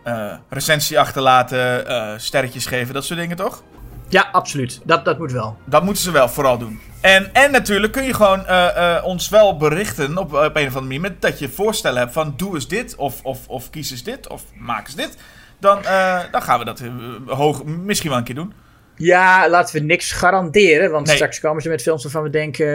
Uh, 0.04 0.32
recensie 0.48 0.98
achterlaten, 0.98 2.20
sterretjes 2.20 2.66
geven, 2.66 2.94
dat 2.94 3.04
soort 3.04 3.18
dingen 3.18 3.36
toch? 3.36 3.62
Ja, 4.08 4.28
absoluut. 4.32 4.80
Dat, 4.84 5.04
dat 5.04 5.18
moet 5.18 5.32
wel. 5.32 5.56
Dat 5.64 5.82
moeten 5.84 6.02
ze 6.02 6.10
wel 6.10 6.28
vooral 6.28 6.58
doen. 6.58 6.80
En, 7.02 7.34
en 7.34 7.50
natuurlijk 7.50 7.92
kun 7.92 8.04
je 8.04 8.14
gewoon 8.14 8.40
uh, 8.40 8.68
uh, 8.76 9.04
ons 9.04 9.28
wel 9.28 9.56
berichten 9.56 10.18
op, 10.18 10.32
op, 10.32 10.34
een 10.34 10.46
of 10.46 10.56
andere 10.56 10.80
manier. 10.80 11.00
Met 11.00 11.22
dat 11.22 11.38
je 11.38 11.48
voorstellen 11.48 11.98
hebt 11.98 12.12
van 12.12 12.34
doe 12.36 12.54
eens 12.54 12.68
dit. 12.68 12.96
Of, 12.96 13.22
of, 13.22 13.48
of 13.48 13.70
kies 13.70 13.90
eens 13.90 14.02
dit. 14.02 14.28
Of 14.28 14.42
maak 14.54 14.86
eens 14.86 14.94
dit. 14.94 15.16
Dan, 15.58 15.78
uh, 15.78 16.20
dan 16.30 16.42
gaan 16.42 16.58
we 16.58 16.64
dat 16.64 16.82
hoog, 17.26 17.64
misschien 17.64 18.10
wel 18.10 18.18
een 18.18 18.24
keer 18.24 18.34
doen. 18.34 18.52
Ja, 18.96 19.48
laten 19.48 19.74
we 19.74 19.80
niks 19.80 20.12
garanderen. 20.12 20.90
Want 20.90 21.06
nee. 21.06 21.14
straks 21.14 21.40
komen 21.40 21.62
ze 21.62 21.68
met 21.68 21.82
films 21.82 22.02
waarvan 22.02 22.22
we 22.22 22.30
denken. 22.30 22.66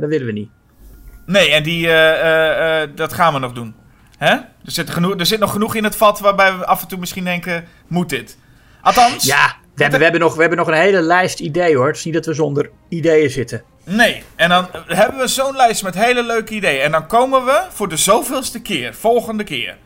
dat 0.00 0.08
willen 0.08 0.26
we 0.26 0.32
niet. 0.32 0.50
Nee, 1.26 1.50
en 1.50 1.62
die, 1.62 1.86
dat 2.94 3.12
gaan 3.12 3.32
we 3.32 3.38
nog 3.38 3.52
doen. 3.52 3.74
Hè? 4.18 4.32
Er, 4.34 4.46
zit 4.62 4.90
genoeg, 4.90 5.18
er 5.18 5.26
zit 5.26 5.40
nog 5.40 5.52
genoeg 5.52 5.74
in 5.74 5.84
het 5.84 5.96
vat 5.96 6.20
waarbij 6.20 6.58
we 6.58 6.66
af 6.66 6.82
en 6.82 6.88
toe 6.88 6.98
misschien 6.98 7.24
denken: 7.24 7.64
moet 7.86 8.08
dit? 8.08 8.38
Althans. 8.80 9.24
Ja, 9.24 9.56
we 9.74 9.82
hebben, 9.82 9.98
we, 9.98 10.04
hebben 10.04 10.22
nog, 10.22 10.34
we 10.34 10.40
hebben 10.40 10.58
nog 10.58 10.68
een 10.68 10.74
hele 10.74 11.00
lijst 11.00 11.40
ideeën 11.40 11.76
hoor. 11.76 11.86
Het 11.86 11.96
is 11.96 12.04
niet 12.04 12.14
dat 12.14 12.26
we 12.26 12.34
zonder 12.34 12.70
ideeën 12.88 13.30
zitten. 13.30 13.62
Nee, 13.84 14.22
en 14.36 14.48
dan 14.48 14.68
hebben 14.86 15.20
we 15.20 15.26
zo'n 15.26 15.56
lijst 15.56 15.82
met 15.82 15.94
hele 15.94 16.22
leuke 16.22 16.54
ideeën. 16.54 16.80
En 16.80 16.90
dan 16.92 17.06
komen 17.06 17.44
we 17.44 17.62
voor 17.70 17.88
de 17.88 17.96
zoveelste 17.96 18.62
keer, 18.62 18.94
volgende 18.94 19.44
keer. 19.44 19.76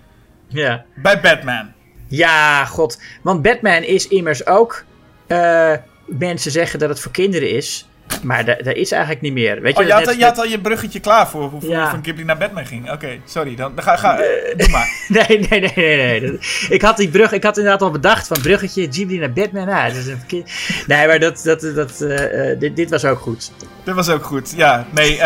Ja. 0.49 0.85
Bij 0.95 1.21
Batman. 1.21 1.73
Ja, 2.09 2.65
god. 2.65 3.03
Want 3.23 3.43
Batman 3.43 3.83
is 3.83 4.09
immers 4.09 4.47
ook. 4.47 4.85
Uh, 5.29 5.73
mensen 6.07 6.51
zeggen 6.51 6.79
dat 6.79 6.89
het 6.89 7.01
voor 7.01 7.13
kinderen 7.13 7.51
is. 7.51 7.89
Maar 8.23 8.45
dat 8.45 8.75
is 8.75 8.91
eigenlijk 8.91 9.23
niet 9.23 9.33
meer. 9.33 9.61
Weet 9.61 9.77
je, 9.77 9.83
oh, 9.83 9.87
je, 9.87 9.93
had, 9.93 10.17
je 10.19 10.25
had, 10.25 10.39
al 10.39 10.47
je 10.47 10.61
bruggetje 10.61 11.01
klaar 11.01 11.29
voor 11.29 11.43
hoe 11.43 11.69
ja. 11.69 11.91
van 11.91 12.03
Ghibli 12.03 12.25
naar 12.25 12.37
Batman 12.37 12.67
ging. 12.67 12.91
Oké, 12.93 13.19
sorry. 13.25 13.55
Dan, 13.57 13.75
dan 13.75 13.85
ga, 13.85 13.97
ga 13.97 14.21
uh, 14.21 14.27
doe 14.57 14.69
maar. 14.69 14.89
nee, 15.29 15.47
nee, 15.49 15.61
nee, 15.61 15.73
nee, 15.75 16.21
nee. 16.21 16.39
Ik 16.69 16.83
had 16.83 16.97
die 16.97 17.09
brug, 17.09 17.33
ik 17.33 17.43
had 17.43 17.57
inderdaad 17.57 17.83
al 17.83 17.91
bedacht 17.91 18.27
van 18.27 18.41
bruggetje 18.41 18.87
Ghibli 18.91 19.19
naar 19.19 19.33
Batman. 19.33 19.69
Ah, 19.69 19.85
dat 19.85 19.95
is 19.97 20.07
een 20.07 20.45
nee, 20.87 21.07
maar 21.07 21.21
dat, 21.21 21.41
dat, 21.45 21.61
dat, 21.61 22.01
uh, 22.01 22.59
dit, 22.59 22.77
dit 22.77 22.91
was 22.91 23.05
ook 23.05 23.19
goed. 23.19 23.53
Dit 23.85 23.95
was 23.95 24.09
ook 24.09 24.25
goed, 24.25 24.53
ja. 24.57 24.87
Nee, 24.91 25.19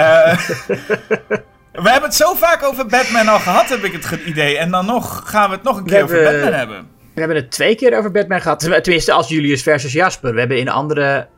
We 1.73 1.91
hebben 1.91 2.09
het 2.09 2.19
zo 2.19 2.35
vaak 2.35 2.63
over 2.63 2.87
Batman 2.87 3.29
al 3.29 3.39
gehad, 3.39 3.69
heb 3.69 3.85
ik 3.85 3.93
het 3.93 4.21
idee. 4.25 4.59
En 4.59 4.71
dan 4.71 4.87
nog 4.87 5.23
gaan 5.25 5.49
we 5.49 5.55
het 5.55 5.65
nog 5.65 5.77
een 5.77 5.85
keer 5.85 6.03
over 6.03 6.23
Batman 6.23 6.53
hebben. 6.53 6.89
We 7.15 7.21
hebben 7.21 7.37
het 7.37 7.51
twee 7.51 7.75
keer 7.75 7.99
over 7.99 8.11
Batman 8.11 8.41
gehad. 8.41 8.61
Tenminste, 8.83 9.13
als 9.13 9.29
Julius 9.29 9.63
versus 9.63 9.93
Jasper. 9.93 10.33
We 10.33 10.39
hebben 10.39 10.59
in 10.59 10.69
andere 10.69 11.29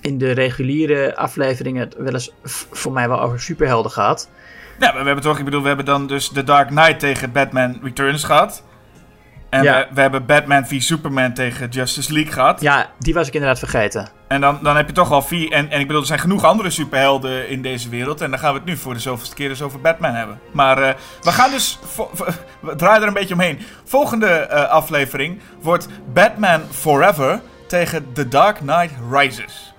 in 0.00 0.18
de 0.18 0.30
reguliere 0.30 1.16
afleveringen 1.16 1.90
wel 1.96 2.12
eens 2.12 2.32
voor 2.70 2.92
mij 2.92 3.08
wel 3.08 3.20
over 3.20 3.40
superhelden 3.40 3.90
gehad. 3.90 4.30
Ja, 4.78 4.92
we 4.92 5.04
hebben 5.04 5.20
toch, 5.20 5.38
ik 5.38 5.44
bedoel, 5.44 5.62
we 5.62 5.68
hebben 5.68 5.84
dan 5.86 6.06
dus 6.06 6.28
The 6.28 6.44
Dark 6.44 6.68
Knight 6.68 6.98
tegen 6.98 7.32
Batman 7.32 7.78
Returns 7.82 8.24
gehad. 8.24 8.62
En 9.50 9.62
ja. 9.62 9.78
we, 9.78 9.94
we, 9.94 10.00
hebben 10.00 10.26
Batman 10.26 10.66
v 10.66 10.80
Superman 10.80 11.34
tegen 11.34 11.68
Justice 11.68 12.12
League 12.12 12.32
gehad. 12.32 12.60
Ja, 12.60 12.90
die 12.98 13.14
was 13.14 13.26
ik 13.26 13.34
inderdaad 13.34 13.58
vergeten. 13.58 14.08
En 14.28 14.40
dan, 14.40 14.58
dan 14.62 14.76
heb 14.76 14.86
je 14.86 14.92
toch 14.92 15.12
al 15.12 15.22
vier. 15.22 15.52
En, 15.52 15.70
en 15.70 15.80
ik 15.80 15.86
bedoel, 15.86 16.00
er 16.00 16.06
zijn 16.06 16.18
genoeg 16.18 16.44
andere 16.44 16.70
superhelden 16.70 17.48
in 17.48 17.62
deze 17.62 17.88
wereld. 17.88 18.20
En 18.20 18.30
dan 18.30 18.38
gaan 18.38 18.52
we 18.52 18.58
het 18.58 18.68
nu 18.68 18.76
voor 18.76 18.94
de 18.94 19.00
zoveelste 19.00 19.34
keer 19.34 19.48
dus 19.48 19.62
over 19.62 19.80
Batman 19.80 20.14
hebben. 20.14 20.40
Maar 20.52 20.78
uh, 20.78 20.88
we 21.20 21.32
gaan 21.32 21.50
dus. 21.50 21.78
We 22.60 22.74
draaien 22.76 23.02
er 23.02 23.08
een 23.08 23.14
beetje 23.14 23.34
omheen. 23.34 23.58
Volgende 23.84 24.48
uh, 24.50 24.68
aflevering 24.68 25.40
wordt 25.60 25.88
Batman 26.12 26.60
Forever 26.70 27.40
tegen 27.66 28.12
The 28.12 28.28
Dark 28.28 28.56
Knight 28.56 28.92
Rises. 29.10 29.69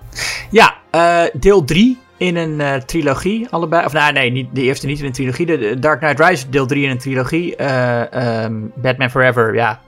Ja, 0.50 0.74
uh, 0.94 1.22
deel 1.32 1.64
3 1.64 1.98
in 2.16 2.36
een 2.36 2.60
uh, 2.60 2.74
trilogie. 2.74 3.46
Allebei. 3.50 3.84
Of 3.84 3.92
nou, 3.92 4.12
nee, 4.12 4.30
niet, 4.30 4.48
de 4.52 4.62
eerste 4.62 4.86
niet 4.86 4.98
in 4.98 5.04
een 5.04 5.12
trilogie. 5.12 5.46
De, 5.46 5.78
Dark 5.78 6.00
Knight 6.00 6.20
Rises, 6.20 6.48
deel 6.48 6.66
3 6.66 6.84
in 6.84 6.90
een 6.90 6.98
trilogie. 6.98 7.56
Uh, 7.60 8.42
um, 8.44 8.72
Batman 8.74 9.10
Forever, 9.10 9.54
ja. 9.54 9.80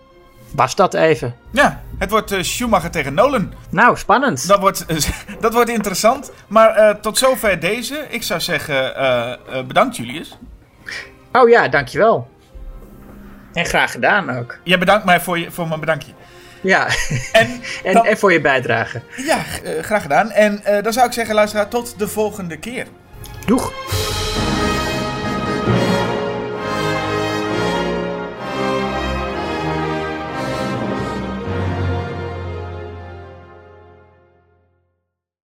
Was 0.50 0.74
dat 0.74 0.94
even? 0.94 1.34
Ja, 1.50 1.82
het 1.98 2.10
wordt 2.10 2.34
Schumacher 2.40 2.90
tegen 2.90 3.14
Nolan. 3.14 3.52
Nou, 3.70 3.96
spannend. 3.96 4.48
Dat 4.48 4.60
wordt, 4.60 4.86
dat 5.40 5.52
wordt 5.52 5.70
interessant. 5.70 6.32
Maar 6.46 7.00
tot 7.00 7.18
zover 7.18 7.60
deze. 7.60 8.06
Ik 8.08 8.22
zou 8.22 8.40
zeggen, 8.40 8.92
bedankt 9.66 9.96
Julius. 9.96 10.38
Oh 11.32 11.48
ja, 11.48 11.68
dankjewel. 11.68 12.28
En 13.52 13.64
graag 13.64 13.90
gedaan 13.90 14.38
ook. 14.38 14.58
Jij 14.62 14.78
bedankt 14.78 15.04
mij 15.04 15.20
voor, 15.20 15.38
je, 15.38 15.50
voor 15.50 15.68
mijn 15.68 15.80
bedankje. 15.80 16.12
Ja, 16.64 16.88
En, 17.32 17.60
en, 17.84 17.92
dan- 17.92 18.06
en 18.06 18.18
voor 18.18 18.32
je 18.32 18.40
bijdrage. 18.40 19.00
ja, 19.16 19.38
eh, 19.64 19.82
graag 19.82 20.02
gedaan. 20.02 20.30
En 20.30 20.64
eh, 20.64 20.82
dan 20.82 20.92
zou 20.92 21.06
ik 21.06 21.12
zeggen, 21.12 21.34
luisteraar, 21.34 21.68
tot 21.68 21.98
de 21.98 22.08
volgende 22.08 22.56
keer. 22.58 22.86
Doeg! 23.46 23.72